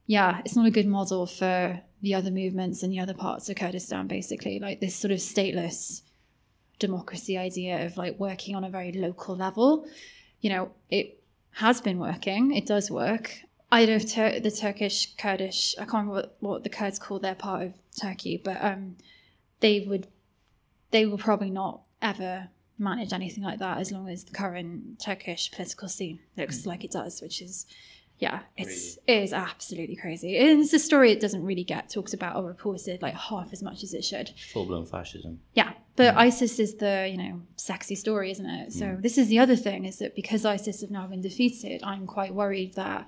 yeah, 0.07 0.41
it's 0.43 0.55
not 0.55 0.65
a 0.65 0.71
good 0.71 0.87
model 0.87 1.27
for 1.27 1.81
the 2.01 2.13
other 2.15 2.31
movements 2.31 2.81
and 2.81 2.91
the 2.91 2.99
other 2.99 3.13
parts 3.13 3.49
of 3.49 3.55
Kurdistan. 3.55 4.07
Basically, 4.07 4.59
like 4.59 4.79
this 4.79 4.95
sort 4.95 5.11
of 5.11 5.19
stateless 5.19 6.01
democracy 6.79 7.37
idea 7.37 7.85
of 7.85 7.97
like 7.97 8.19
working 8.19 8.55
on 8.55 8.63
a 8.63 8.69
very 8.69 8.91
local 8.91 9.35
level. 9.35 9.85
You 10.41 10.51
know, 10.51 10.71
it 10.89 11.16
has 11.57 11.81
been 11.81 11.97
working. 11.97 12.53
It 12.53 12.65
does 12.65 12.91
work. 12.91 13.39
I 13.71 13.85
don't 13.85 13.89
know 13.89 13.95
if 13.95 14.13
Tur- 14.13 14.39
the 14.39 14.51
Turkish 14.51 15.15
Kurdish. 15.17 15.75
I 15.77 15.81
can't 15.81 16.07
remember 16.07 16.13
what, 16.13 16.37
what 16.39 16.63
the 16.63 16.69
Kurds 16.69 16.99
call 16.99 17.19
their 17.19 17.35
part 17.35 17.63
of 17.63 17.73
Turkey, 17.99 18.39
but 18.41 18.63
um, 18.63 18.97
they 19.59 19.79
would 19.81 20.07
they 20.91 21.05
will 21.05 21.17
probably 21.17 21.49
not 21.49 21.81
ever 22.01 22.49
manage 22.77 23.11
anything 23.11 23.43
like 23.43 23.59
that 23.59 23.79
as 23.79 23.91
long 23.91 24.07
as 24.07 24.23
the 24.23 24.31
current 24.31 24.99
Turkish 24.99 25.51
political 25.51 25.89
scene 25.89 26.19
looks 26.37 26.65
like 26.65 26.83
it 26.83 26.91
does, 26.91 27.21
which 27.21 27.41
is 27.41 27.65
yeah, 28.19 28.41
it's 28.55 28.97
it 29.05 29.23
is 29.23 29.33
absolutely 29.33 29.95
crazy. 29.95 30.37
And 30.37 30.61
it's 30.61 30.73
a 30.73 30.79
story 30.79 31.11
it 31.11 31.19
doesn't 31.19 31.43
really 31.43 31.63
get 31.63 31.89
talked 31.89 32.15
about 32.15 32.35
or 32.35 32.43
reported 32.43 33.01
like 33.01 33.13
half 33.13 33.53
as 33.53 33.61
much 33.61 33.83
as 33.83 33.93
it 33.93 34.03
should. 34.03 34.31
Full 34.51 34.65
blown 34.65 34.87
fascism. 34.87 35.39
Yeah, 35.53 35.73
but 35.95 36.15
ISIS 36.17 36.59
is 36.59 36.75
the 36.75 37.07
you 37.11 37.17
know 37.17 37.41
sexy 37.57 37.93
story, 37.93 38.31
isn't 38.31 38.45
it? 38.45 38.73
So 38.73 38.97
this 38.99 39.19
is 39.19 39.27
the 39.27 39.37
other 39.37 39.55
thing 39.55 39.85
is 39.85 39.99
that 39.99 40.15
because 40.15 40.45
ISIS 40.45 40.81
have 40.81 40.89
now 40.89 41.05
been 41.05 41.21
defeated, 41.21 41.81
I'm 41.83 42.07
quite 42.07 42.33
worried 42.33 42.73
that 42.73 43.07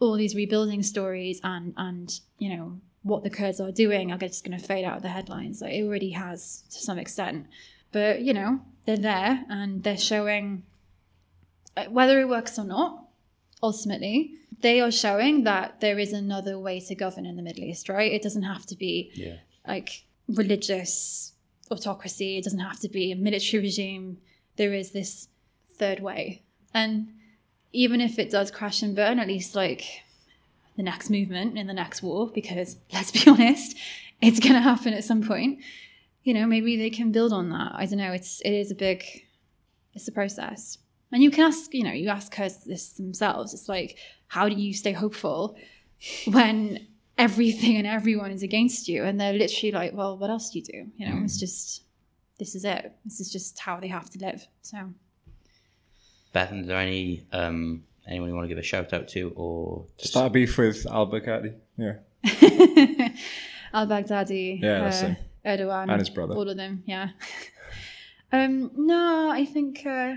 all 0.00 0.14
these 0.14 0.34
rebuilding 0.34 0.82
stories 0.82 1.40
and 1.42 1.72
and 1.78 2.20
you 2.38 2.54
know 2.54 2.80
what 3.02 3.22
the 3.22 3.30
Kurds 3.30 3.60
are 3.60 3.70
doing 3.70 4.12
are 4.12 4.18
just 4.18 4.44
going 4.44 4.58
to 4.58 4.62
fade 4.62 4.84
out 4.84 4.96
of 4.96 5.02
the 5.02 5.08
headlines. 5.08 5.62
Like 5.62 5.72
it 5.72 5.82
already 5.82 6.10
has 6.10 6.64
to 6.72 6.78
some 6.78 6.98
extent, 6.98 7.46
but 7.90 8.20
you 8.20 8.34
know 8.34 8.60
they're 8.84 8.98
there 8.98 9.44
and 9.48 9.82
they're 9.82 9.96
showing 9.96 10.64
uh, 11.74 11.84
whether 11.84 12.20
it 12.20 12.28
works 12.28 12.58
or 12.58 12.64
not. 12.64 13.05
Ultimately, 13.62 14.32
they 14.60 14.80
are 14.80 14.90
showing 14.90 15.44
that 15.44 15.80
there 15.80 15.98
is 15.98 16.12
another 16.12 16.58
way 16.58 16.80
to 16.80 16.94
govern 16.94 17.26
in 17.26 17.36
the 17.36 17.42
Middle 17.42 17.64
East, 17.64 17.88
right? 17.88 18.12
It 18.12 18.22
doesn't 18.22 18.42
have 18.42 18.66
to 18.66 18.76
be 18.76 19.10
Yeah. 19.14 19.36
like 19.66 20.04
religious 20.28 21.32
autocracy. 21.70 22.36
It 22.38 22.44
doesn't 22.44 22.58
have 22.60 22.80
to 22.80 22.88
be 22.88 23.12
a 23.12 23.16
military 23.16 23.62
regime. 23.62 24.18
There 24.56 24.72
is 24.72 24.90
this 24.92 25.28
third 25.68 26.00
way. 26.00 26.42
And 26.72 27.08
even 27.72 28.00
if 28.00 28.18
it 28.18 28.30
does 28.30 28.50
crash 28.50 28.82
and 28.82 28.94
burn, 28.94 29.18
at 29.18 29.26
least 29.28 29.54
like 29.54 29.84
the 30.76 30.82
next 30.82 31.10
movement 31.10 31.56
in 31.58 31.66
the 31.66 31.72
next 31.74 32.02
war, 32.02 32.30
because 32.32 32.76
let's 32.92 33.10
be 33.10 33.28
honest, 33.30 33.76
it's 34.20 34.40
going 34.40 34.54
to 34.54 34.60
happen 34.60 34.92
at 34.94 35.04
some 35.04 35.22
point. 35.22 35.58
You 36.22 36.34
know, 36.34 36.46
maybe 36.46 36.76
they 36.76 36.90
can 36.90 37.12
build 37.12 37.32
on 37.32 37.50
that. 37.50 37.72
I 37.74 37.86
don't 37.86 37.98
know. 37.98 38.12
It's 38.12 38.40
it 38.42 38.50
is 38.52 38.70
a 38.70 38.74
big, 38.74 39.04
it's 39.94 40.08
a 40.08 40.12
process, 40.12 40.78
and 41.16 41.22
you 41.22 41.30
can 41.30 41.44
ask. 41.44 41.72
You 41.72 41.82
know, 41.82 41.92
you 41.92 42.10
ask 42.10 42.30
Kurds 42.30 42.64
this 42.64 42.90
themselves. 42.90 43.54
It's 43.54 43.70
like, 43.70 43.96
how 44.28 44.50
do 44.50 44.54
you 44.54 44.74
stay 44.74 44.92
hopeful 44.92 45.56
when 46.26 46.86
everything 47.16 47.78
and 47.78 47.86
everyone 47.86 48.30
is 48.32 48.42
against 48.42 48.86
you, 48.86 49.02
and 49.02 49.18
they're 49.18 49.32
literally 49.32 49.72
like, 49.72 49.94
well, 49.94 50.18
what 50.18 50.28
else 50.28 50.50
do 50.50 50.58
you 50.58 50.64
do? 50.66 50.90
You 50.98 51.08
know, 51.08 51.22
it's 51.24 51.40
just 51.40 51.84
this 52.38 52.54
is 52.54 52.66
it. 52.66 52.92
This 53.06 53.18
is 53.18 53.32
just 53.32 53.58
how 53.58 53.80
they 53.80 53.88
have 53.88 54.10
to 54.10 54.18
live. 54.18 54.46
So. 54.60 54.92
Bethan, 56.34 56.60
is 56.60 56.66
there 56.66 56.76
any 56.76 57.26
um, 57.32 57.84
anyone 58.06 58.28
you 58.28 58.34
want 58.34 58.44
to 58.44 58.48
give 58.50 58.58
a 58.58 58.62
shout 58.62 58.92
out 58.92 59.08
to, 59.08 59.32
or 59.36 59.86
just 59.96 60.10
Start 60.10 60.26
a 60.26 60.30
beef 60.30 60.58
with 60.58 60.86
Al 60.86 61.10
Baghdadi. 61.10 61.54
Yeah. 61.78 61.94
Al 63.72 63.86
Baghdadi, 63.86 64.60
Yeah, 64.62 64.80
that's 64.80 65.02
uh. 65.02 65.14
Erdogan, 65.46 65.88
And 65.88 65.98
his 65.98 66.10
brother. 66.10 66.34
all 66.34 66.46
of 66.46 66.58
them. 66.58 66.82
Yeah. 66.84 67.08
um, 68.32 68.70
no, 68.76 69.30
I 69.30 69.46
think 69.46 69.82
uh, 69.86 70.16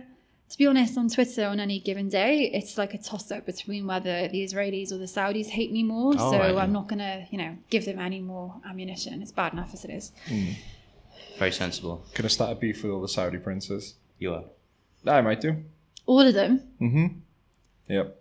to 0.49 0.57
be 0.57 0.65
honest, 0.65 0.97
on 0.97 1.09
Twitter 1.09 1.45
on 1.45 1.59
any 1.59 1.80
given 1.80 2.09
day, 2.09 2.49
it's 2.53 2.77
like 2.77 2.93
a 2.93 2.97
toss 2.97 3.31
up 3.31 3.45
between 3.45 3.85
whether 3.88 4.27
the 4.27 4.43
Israelis 4.43 4.91
or 4.91 4.97
the 4.97 5.05
Saudis 5.05 5.47
hate 5.47 5.71
me 5.71 5.84
more. 5.84 6.13
Oh, 6.17 6.31
so 6.31 6.39
right. 6.39 6.55
I'm 6.55 6.71
not 6.71 6.88
gonna, 6.88 7.27
you 7.31 7.38
know, 7.38 7.57
give 7.69 7.85
them 7.85 7.99
any 7.99 8.19
more 8.19 8.55
ammunition. 8.67 9.21
It's 9.21 9.31
bad 9.31 9.53
enough 9.53 9.73
as 9.73 9.85
it 9.85 9.91
is. 9.91 10.11
very 11.38 11.51
sensible? 11.51 12.05
Gonna 12.13 12.30
start 12.30 12.51
a 12.51 12.55
beef 12.55 12.84
with 12.84 12.91
all 12.91 13.01
the 13.01 13.07
Saudi 13.07 13.38
princes. 13.38 13.95
You 14.17 14.34
are. 14.34 14.43
I 15.05 15.21
might 15.21 15.41
do. 15.41 15.63
All 16.05 16.21
of 16.21 16.34
them. 16.34 16.63
Yep. 17.88 18.15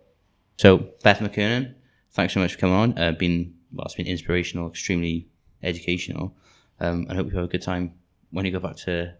So, 0.57 0.77
Beth 1.03 1.19
McKernan, 1.19 1.75
thanks 2.11 2.33
so 2.33 2.39
much 2.39 2.53
for 2.53 2.59
coming 2.59 2.75
on. 2.75 2.97
Uh, 2.97 3.11
been 3.11 3.55
well, 3.71 3.85
it's 3.85 3.95
been 3.95 4.07
inspirational, 4.07 4.69
extremely 4.69 5.27
educational, 5.61 6.35
um, 6.79 7.07
I 7.09 7.15
hope 7.15 7.27
you 7.27 7.35
have 7.35 7.45
a 7.45 7.49
good 7.49 7.61
time 7.61 7.93
when 8.31 8.45
you 8.45 8.51
go 8.51 8.59
back 8.59 8.77
to 8.77 9.13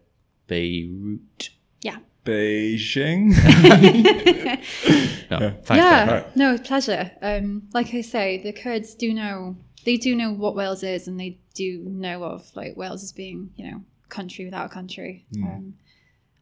Beirut. 0.48 1.50
Yeah. 1.82 1.98
Beijing. 2.26 3.34
No, 5.30 5.38
thanks. 5.38 5.70
yeah, 5.70 6.06
Beth. 6.08 6.36
no, 6.36 6.58
pleasure. 6.58 7.12
Um, 7.22 7.68
like 7.72 7.94
I 7.94 8.02
say, 8.02 8.42
the 8.42 8.52
Kurds 8.52 8.96
do 8.96 9.14
know 9.14 9.56
they 9.86 9.96
do 9.96 10.16
know 10.16 10.32
what 10.34 10.56
Wales 10.56 10.82
is, 10.82 11.08
and 11.08 11.20
they 11.20 11.38
do 11.54 11.84
know 11.86 12.24
of 12.24 12.50
like 12.56 12.76
Wales 12.76 13.04
as 13.04 13.12
being 13.12 13.52
you 13.56 13.70
know 13.70 13.82
country 14.10 14.44
without 14.46 14.66
a 14.66 14.70
country. 14.70 15.28
Um, 15.38 15.76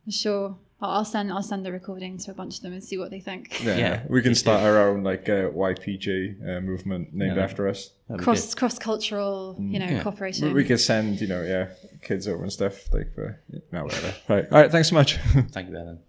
I'm 0.06 0.12
sure 0.12 0.58
I'll, 0.82 0.90
I'll 0.92 1.06
send 1.06 1.32
I'll 1.32 1.42
send 1.44 1.66
the 1.66 1.72
recording 1.72 2.18
to 2.20 2.32
a 2.32 2.34
bunch 2.34 2.58
of 2.58 2.62
them 2.64 2.74
and 2.74 2.84
see 2.84 2.98
what 2.98 3.10
they 3.12 3.20
think. 3.20 3.64
Yeah. 3.64 3.78
Yeah. 3.78 4.04
We 4.10 4.22
can 4.22 4.36
start 4.36 4.62
our 4.64 4.90
own 4.90 5.04
like 5.04 5.28
uh, 5.30 5.50
YPG 5.52 6.58
uh, 6.58 6.62
movement 6.62 7.14
named 7.14 7.38
Yeah. 7.38 7.44
after 7.44 7.68
us. 7.68 7.92
Cross 8.20 8.56
cross 8.56 8.78
cultural, 8.80 9.56
you 9.60 9.80
know, 9.80 9.86
Yeah. 9.88 10.04
cooperation. 10.04 10.54
We 10.54 10.64
could 10.66 10.80
send, 10.80 11.20
you 11.20 11.28
know, 11.28 11.42
yeah, 11.44 11.70
kids 12.02 12.28
over 12.28 12.44
and 12.44 12.54
stuff. 12.54 12.92
Like, 12.94 13.14
for, 13.16 13.42
no, 13.72 13.86
whatever. 13.86 14.14
Right. 14.30 14.46
All 14.52 14.62
right. 14.62 14.72
Thanks 14.72 14.90
so 14.90 14.96
much. 14.96 15.18
Thank 15.52 15.70
you, 15.70 15.76
Bethan. 15.76 16.00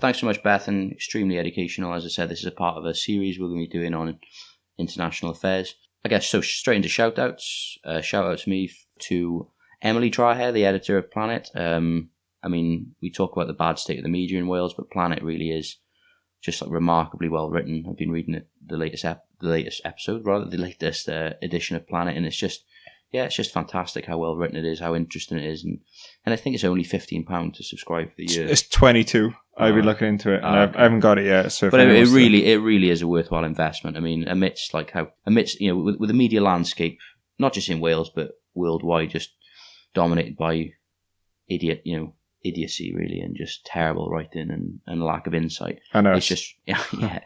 Thanks 0.00 0.20
so 0.20 0.26
much, 0.26 0.42
Beth, 0.44 0.68
and 0.68 0.92
extremely 0.92 1.38
educational. 1.38 1.92
As 1.92 2.04
I 2.04 2.08
said, 2.08 2.28
this 2.28 2.38
is 2.40 2.46
a 2.46 2.52
part 2.52 2.76
of 2.76 2.84
a 2.84 2.94
series 2.94 3.38
we're 3.40 3.48
going 3.48 3.64
to 3.64 3.68
be 3.68 3.78
doing 3.78 3.94
on 3.94 4.18
international 4.78 5.32
affairs. 5.32 5.74
I 6.04 6.08
guess 6.08 6.28
so. 6.28 6.40
Straight 6.40 6.76
into 6.76 6.88
shout 6.88 7.18
outs. 7.18 7.78
Uh, 7.84 8.00
shout 8.00 8.24
out 8.24 8.38
to 8.38 8.48
me 8.48 8.70
to 9.00 9.50
Emily 9.82 10.10
Trahair, 10.10 10.52
the 10.52 10.64
editor 10.64 10.96
of 10.98 11.10
Planet. 11.10 11.50
Um, 11.56 12.10
I 12.42 12.48
mean, 12.48 12.94
we 13.02 13.10
talk 13.10 13.32
about 13.34 13.46
the 13.48 13.52
bad 13.54 13.78
state 13.78 13.98
of 13.98 14.02
the 14.04 14.08
media 14.10 14.38
in 14.38 14.46
Wales, 14.48 14.74
but 14.74 14.90
Planet 14.90 15.22
really 15.22 15.50
is 15.50 15.76
just 16.40 16.62
like 16.62 16.70
remarkably 16.70 17.28
well 17.28 17.50
written. 17.50 17.84
I've 17.88 17.96
been 17.96 18.12
reading 18.12 18.34
it, 18.34 18.48
the 18.64 18.76
latest 18.76 19.04
ep- 19.04 19.26
the 19.40 19.48
latest 19.48 19.82
episode, 19.84 20.24
rather 20.24 20.44
the 20.44 20.56
latest 20.56 21.08
uh, 21.08 21.32
edition 21.42 21.76
of 21.76 21.88
Planet, 21.88 22.16
and 22.16 22.26
it's 22.26 22.36
just 22.36 22.64
yeah, 23.10 23.24
it's 23.24 23.36
just 23.36 23.52
fantastic 23.54 24.04
how 24.04 24.18
well 24.18 24.36
written 24.36 24.56
it 24.58 24.66
is, 24.66 24.80
how 24.80 24.94
interesting 24.94 25.38
it 25.38 25.44
is, 25.50 25.64
and 25.64 25.80
and 26.24 26.32
I 26.32 26.36
think 26.36 26.54
it's 26.54 26.64
only 26.64 26.84
fifteen 26.84 27.24
pound 27.24 27.54
to 27.54 27.64
subscribe 27.64 28.08
for 28.10 28.14
the 28.18 28.26
year. 28.32 28.46
It's 28.46 28.68
22. 28.68 29.32
I've 29.56 29.74
been 29.74 29.82
Ah. 29.84 29.86
looking 29.86 30.08
into 30.08 30.32
it, 30.32 30.36
and 30.44 30.46
I've, 30.46 30.68
okay. 30.70 30.78
I 30.78 30.82
haven't 30.82 31.00
got 31.00 31.18
it 31.18 31.24
yet. 31.26 31.50
So, 31.50 31.68
but 31.70 31.80
it, 31.80 31.88
it 31.90 32.04
to- 32.06 32.14
really, 32.14 32.46
it 32.52 32.58
really 32.58 32.90
is 32.90 33.02
a 33.02 33.08
worthwhile 33.08 33.44
investment. 33.44 33.96
I 33.96 34.00
mean, 34.00 34.28
amidst 34.28 34.72
like 34.74 34.92
how 34.92 35.08
amidst 35.26 35.60
you 35.60 35.72
know 35.74 35.78
with, 35.82 35.96
with 35.96 36.08
the 36.08 36.14
media 36.14 36.40
landscape, 36.40 36.98
not 37.40 37.52
just 37.54 37.68
in 37.68 37.80
Wales 37.80 38.10
but 38.14 38.32
worldwide, 38.54 39.10
just 39.10 39.30
dominated 39.94 40.36
by 40.36 40.70
idiot, 41.48 41.82
you 41.84 41.96
know, 41.98 42.14
idiocy 42.44 42.94
really, 42.94 43.20
and 43.20 43.36
just 43.36 43.64
terrible 43.64 44.10
writing 44.10 44.50
and, 44.50 44.80
and 44.86 45.02
lack 45.02 45.26
of 45.26 45.34
insight. 45.34 45.80
I 45.92 46.00
know. 46.00 46.12
It's 46.12 46.26
just 46.26 46.54
yeah, 46.66 46.82
yeah, 46.98 47.20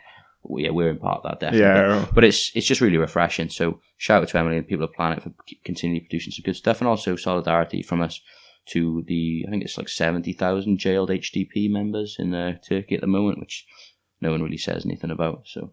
yeah, 0.57 0.71
we're 0.71 0.91
in 0.91 0.99
part 0.99 1.23
of 1.23 1.31
that 1.31 1.41
definitely. 1.41 1.67
Yeah. 1.67 2.07
But, 2.15 2.25
it's 2.25 2.51
it's 2.55 2.67
just 2.67 2.81
really 2.81 2.97
refreshing. 2.97 3.49
So 3.49 3.81
shout 3.97 4.23
out 4.23 4.29
to 4.29 4.39
Emily 4.39 4.57
and 4.57 4.67
people 4.67 4.85
of 4.85 4.93
Planet 4.93 5.23
for 5.23 5.33
continually 5.65 6.01
producing 6.01 6.33
some 6.33 6.45
good 6.45 6.57
stuff, 6.57 6.81
and 6.81 6.89
also 6.89 7.17
solidarity 7.17 7.83
from 7.83 8.03
us 8.03 8.21
to 8.65 9.05
the 9.07 9.45
I 9.47 9.51
think 9.51 9.65
it's 9.65 9.79
like 9.79 9.89
seventy 9.89 10.33
thousand 10.33 10.79
jailed 10.79 11.11
HDP 11.11 11.71
members 11.71 12.17
in 12.19 12.35
uh, 12.35 12.59
Turkey 12.69 12.95
at 12.95 13.01
the 13.01 13.07
moment, 13.07 13.41
which 13.41 13.67
no 14.21 14.31
one 14.31 14.43
really 14.43 14.59
says 14.59 14.87
anything 14.87 15.11
about. 15.11 15.43
So 15.47 15.73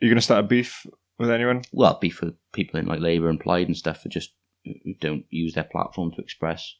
you 0.00 0.10
going 0.10 0.16
to 0.16 0.22
start 0.22 0.44
a 0.44 0.48
beef 0.48 0.86
with 1.18 1.30
anyone? 1.30 1.62
well, 1.72 1.98
beef 2.00 2.20
with 2.20 2.34
people 2.52 2.78
in 2.78 2.86
like 2.86 3.00
Labour 3.00 3.28
and 3.28 3.40
Plaid 3.40 3.68
and 3.68 3.76
stuff 3.76 4.02
who 4.02 4.10
just 4.10 4.34
who 4.64 4.94
don't 5.00 5.24
use 5.30 5.54
their 5.54 5.64
platform 5.64 6.10
to 6.12 6.22
express 6.22 6.74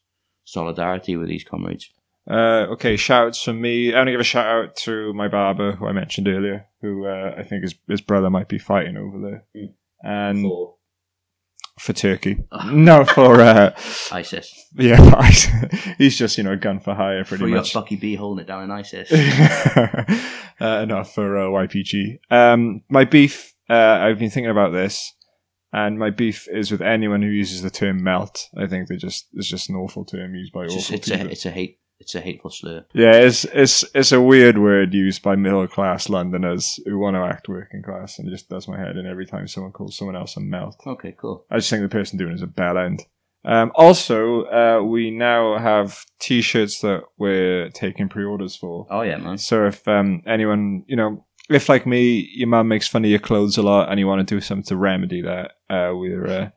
solidarity 0.44 1.16
with 1.16 1.28
these 1.28 1.44
comrades. 1.44 1.90
Uh, 2.28 2.66
okay, 2.70 2.96
shouts 2.96 3.42
from 3.42 3.60
me. 3.60 3.92
I 3.92 3.98
want 3.98 4.08
to 4.08 4.12
give 4.12 4.20
a 4.20 4.24
shout 4.24 4.46
out 4.46 4.76
to 4.76 5.12
my 5.12 5.28
barber, 5.28 5.72
who 5.72 5.86
I 5.86 5.92
mentioned 5.92 6.26
earlier, 6.26 6.66
who 6.80 7.06
uh, 7.06 7.34
I 7.36 7.42
think 7.42 7.62
his, 7.62 7.74
his 7.86 8.00
brother 8.00 8.30
might 8.30 8.48
be 8.48 8.58
fighting 8.58 8.96
over 8.96 9.20
there. 9.20 9.44
Mm. 9.54 9.72
And 10.02 10.42
For 10.42 10.74
for 11.78 11.92
Turkey. 11.92 12.38
no, 12.66 13.04
for, 13.04 13.40
uh, 13.40 13.74
ISIS. 14.12 14.68
yeah, 14.76 15.30
he's 15.98 16.16
just, 16.16 16.38
you 16.38 16.44
know, 16.44 16.52
a 16.52 16.56
gun 16.56 16.80
for 16.80 16.94
hire 16.94 17.24
pretty 17.24 17.44
For 17.44 17.48
your 17.48 17.58
much. 17.58 17.74
Bucky 17.74 17.96
B 17.96 18.14
holding 18.14 18.42
it 18.44 18.46
down 18.46 18.64
in 18.64 18.70
ISIS. 18.70 19.10
uh, 20.60 20.84
no, 20.86 21.04
for 21.04 21.36
uh, 21.36 21.66
YPG. 21.66 22.18
Um, 22.30 22.82
my 22.88 23.04
beef, 23.04 23.54
uh, 23.68 23.74
I've 23.74 24.18
been 24.18 24.30
thinking 24.30 24.50
about 24.50 24.72
this, 24.72 25.12
and 25.74 25.98
my 25.98 26.10
beef 26.10 26.46
is 26.48 26.70
with 26.70 26.80
anyone 26.80 27.22
who 27.22 27.28
uses 27.28 27.62
the 27.62 27.70
term 27.70 28.02
melt. 28.02 28.48
I 28.56 28.66
think 28.66 28.88
they 28.88 28.96
just 28.96 29.26
it's 29.34 29.48
just 29.48 29.68
an 29.68 29.76
awful 29.76 30.05
term 30.05 30.34
used 30.34 30.52
by 30.52 30.64
It's, 30.64 30.74
just, 30.74 30.90
it's 30.92 31.09
people. 31.09 31.26
a 31.26 31.30
it's 31.30 31.46
a 31.46 31.51
hate 31.51 31.78
it's 32.01 32.14
a 32.14 32.20
hateful 32.20 32.51
slur. 32.51 32.84
yeah, 32.92 33.12
it's 33.14 33.44
it's 33.46 33.84
it's 33.94 34.12
a 34.12 34.20
weird 34.20 34.59
word 34.59 34.92
used 34.94 35.22
by 35.22 35.36
middle 35.36 35.66
class 35.68 36.09
Londoners 36.09 36.78
who 36.84 36.98
want 36.98 37.16
to 37.16 37.22
act 37.22 37.48
working 37.48 37.82
class, 37.82 38.18
and 38.18 38.28
it 38.28 38.32
just 38.32 38.48
does 38.48 38.66
my 38.68 38.78
head 38.78 38.96
in 38.96 39.06
every 39.06 39.26
time 39.26 39.46
someone 39.48 39.72
calls 39.72 39.96
someone 39.96 40.16
else 40.16 40.36
a 40.36 40.40
melt. 40.40 40.76
Okay, 40.86 41.14
cool. 41.18 41.44
I 41.51 41.56
just 41.59 41.70
think 41.70 41.82
the 41.82 41.88
person 41.88 42.18
doing 42.18 42.32
it 42.32 42.36
is 42.36 42.42
a 42.42 42.46
bell 42.46 42.78
end. 42.78 43.02
Um, 43.46 43.72
also, 43.74 44.44
uh, 44.46 44.82
we 44.82 45.10
now 45.10 45.59
have 45.59 46.05
T-shirts 46.18 46.80
that 46.80 47.02
we're 47.18 47.68
taking 47.70 48.09
pre-orders 48.09 48.56
for. 48.56 48.86
Oh 48.90 49.02
yeah, 49.02 49.18
man. 49.18 49.38
So 49.38 49.66
if 49.66 49.86
um, 49.86 50.22
anyone, 50.26 50.84
you 50.86 50.96
know, 50.96 51.24
if 51.50 51.68
like 51.68 51.86
me, 51.86 52.28
your 52.34 52.48
mum 52.48 52.68
makes 52.68 52.88
fun 52.88 53.04
of 53.04 53.10
your 53.10 53.18
clothes 53.20 53.56
a 53.58 53.62
lot, 53.62 53.90
and 53.90 53.98
you 54.00 54.06
want 54.06 54.26
to 54.26 54.34
do 54.34 54.40
something 54.40 54.64
to 54.64 54.76
remedy 54.76 55.22
that, 55.22 55.52
uh, 55.70 55.92
we're 55.94 56.26
uh, 56.26 56.50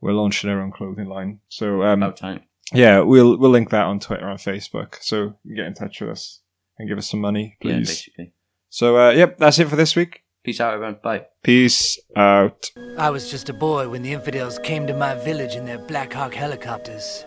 we're 0.00 0.12
launching 0.12 0.50
our 0.50 0.60
own 0.60 0.72
clothing 0.72 1.08
line. 1.08 1.40
So 1.48 1.82
um, 1.82 2.02
About 2.02 2.16
time. 2.16 2.42
yeah, 2.72 3.00
we'll 3.00 3.38
we'll 3.38 3.50
link 3.50 3.70
that 3.70 3.84
on 3.86 4.00
Twitter 4.00 4.28
and 4.28 4.38
Facebook. 4.38 4.96
So 5.00 5.34
get 5.56 5.66
in 5.66 5.74
touch 5.74 6.00
with 6.00 6.10
us 6.10 6.40
and 6.78 6.88
give 6.88 6.98
us 6.98 7.08
some 7.08 7.20
money, 7.20 7.56
Yeah, 7.60 7.76
please. 7.76 7.88
basically. 7.88 8.32
so 8.68 8.98
uh, 8.98 9.10
yep, 9.10 9.38
that's 9.38 9.58
it 9.58 9.68
for 9.68 9.76
this 9.76 9.96
week. 9.96 10.20
Peace 10.44 10.60
out, 10.60 10.74
everyone. 10.74 10.98
Bye. 11.02 11.24
Peace 11.42 11.98
out. 12.16 12.70
I 12.98 13.08
was 13.08 13.30
just 13.30 13.48
a 13.48 13.54
boy 13.54 13.88
when 13.88 14.02
the 14.02 14.12
infidels 14.12 14.58
came 14.58 14.86
to 14.88 14.92
my 14.94 15.14
village 15.14 15.54
in 15.54 15.64
their 15.64 15.78
Black 15.78 16.12
Hawk 16.12 16.34
helicopters. 16.34 17.24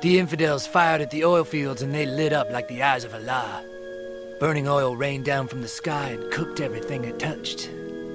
The 0.00 0.18
infidels 0.18 0.66
fired 0.66 1.02
at 1.02 1.10
the 1.12 1.24
oil 1.24 1.44
fields 1.44 1.82
and 1.82 1.94
they 1.94 2.04
lit 2.06 2.32
up 2.32 2.50
like 2.50 2.66
the 2.66 2.82
eyes 2.82 3.04
of 3.04 3.14
Allah. 3.14 3.62
Burning 4.40 4.68
oil 4.68 4.96
rained 4.96 5.26
down 5.26 5.48
from 5.48 5.60
the 5.60 5.68
sky 5.68 6.12
and 6.12 6.32
cooked 6.32 6.60
everything 6.60 7.04
it 7.04 7.18
touched. 7.18 7.68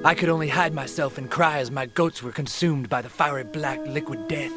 I 0.04 0.16
could 0.16 0.28
only 0.28 0.48
hide 0.48 0.74
myself 0.74 1.20
and 1.20 1.30
cry 1.30 1.60
as 1.60 1.70
my 1.70 1.86
goats 1.86 2.24
were 2.24 2.32
consumed 2.32 2.90
by 2.90 3.04
the 3.04 3.10
fiery 3.10 3.44
black 3.44 3.80
liquid 3.86 4.28
death. 4.28 4.52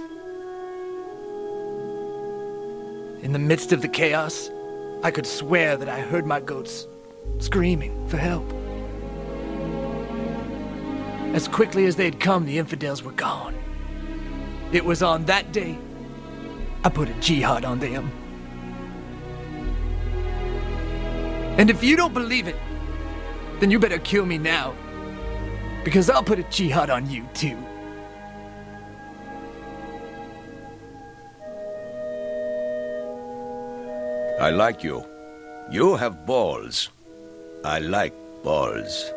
In 3.23 3.33
the 3.35 3.39
midst 3.39 3.73
of 3.73 3.83
the 3.83 3.89
chaos, 3.89 4.51
I 5.03 5.11
could 5.11 5.27
swear 5.27 5.77
that 5.77 5.91
I 5.91 6.01
heard 6.01 6.25
my 6.25 6.41
goats 6.41 6.87
screaming 7.39 8.09
for 8.09 8.17
help. 8.17 8.51
As 11.35 11.49
quickly 11.49 11.85
as 11.85 11.97
they 11.97 12.07
had 12.07 12.19
come, 12.19 12.47
the 12.47 12.57
infidels 12.57 13.03
were 13.03 13.13
gone. 13.13 13.55
It 14.73 14.87
was 14.87 15.03
on 15.03 15.27
that 15.27 15.53
day 15.53 15.77
I 16.83 16.89
put 16.89 17.11
a 17.11 17.15
jihad 17.21 17.67
on 17.67 17.79
them. 17.79 18.11
And 21.59 21.71
if 21.71 21.83
you 21.83 21.97
don't 21.97 22.15
believe 22.15 22.47
it, 22.47 22.57
then 23.59 23.71
you 23.71 23.81
better 23.81 23.99
kill 23.99 24.25
me 24.25 24.39
now. 24.39 24.75
Because 25.85 26.09
I'll 26.09 26.23
put 26.23 26.39
a 26.39 26.45
jihad 26.45 26.89
on 26.89 27.11
you 27.11 27.27
too. 27.35 27.59
I 34.41 34.51
like 34.51 34.85
you. 34.85 35.05
You 35.69 35.97
have 35.97 36.25
balls. 36.25 36.91
I 37.65 37.81
like 37.81 38.15
balls. 38.45 39.11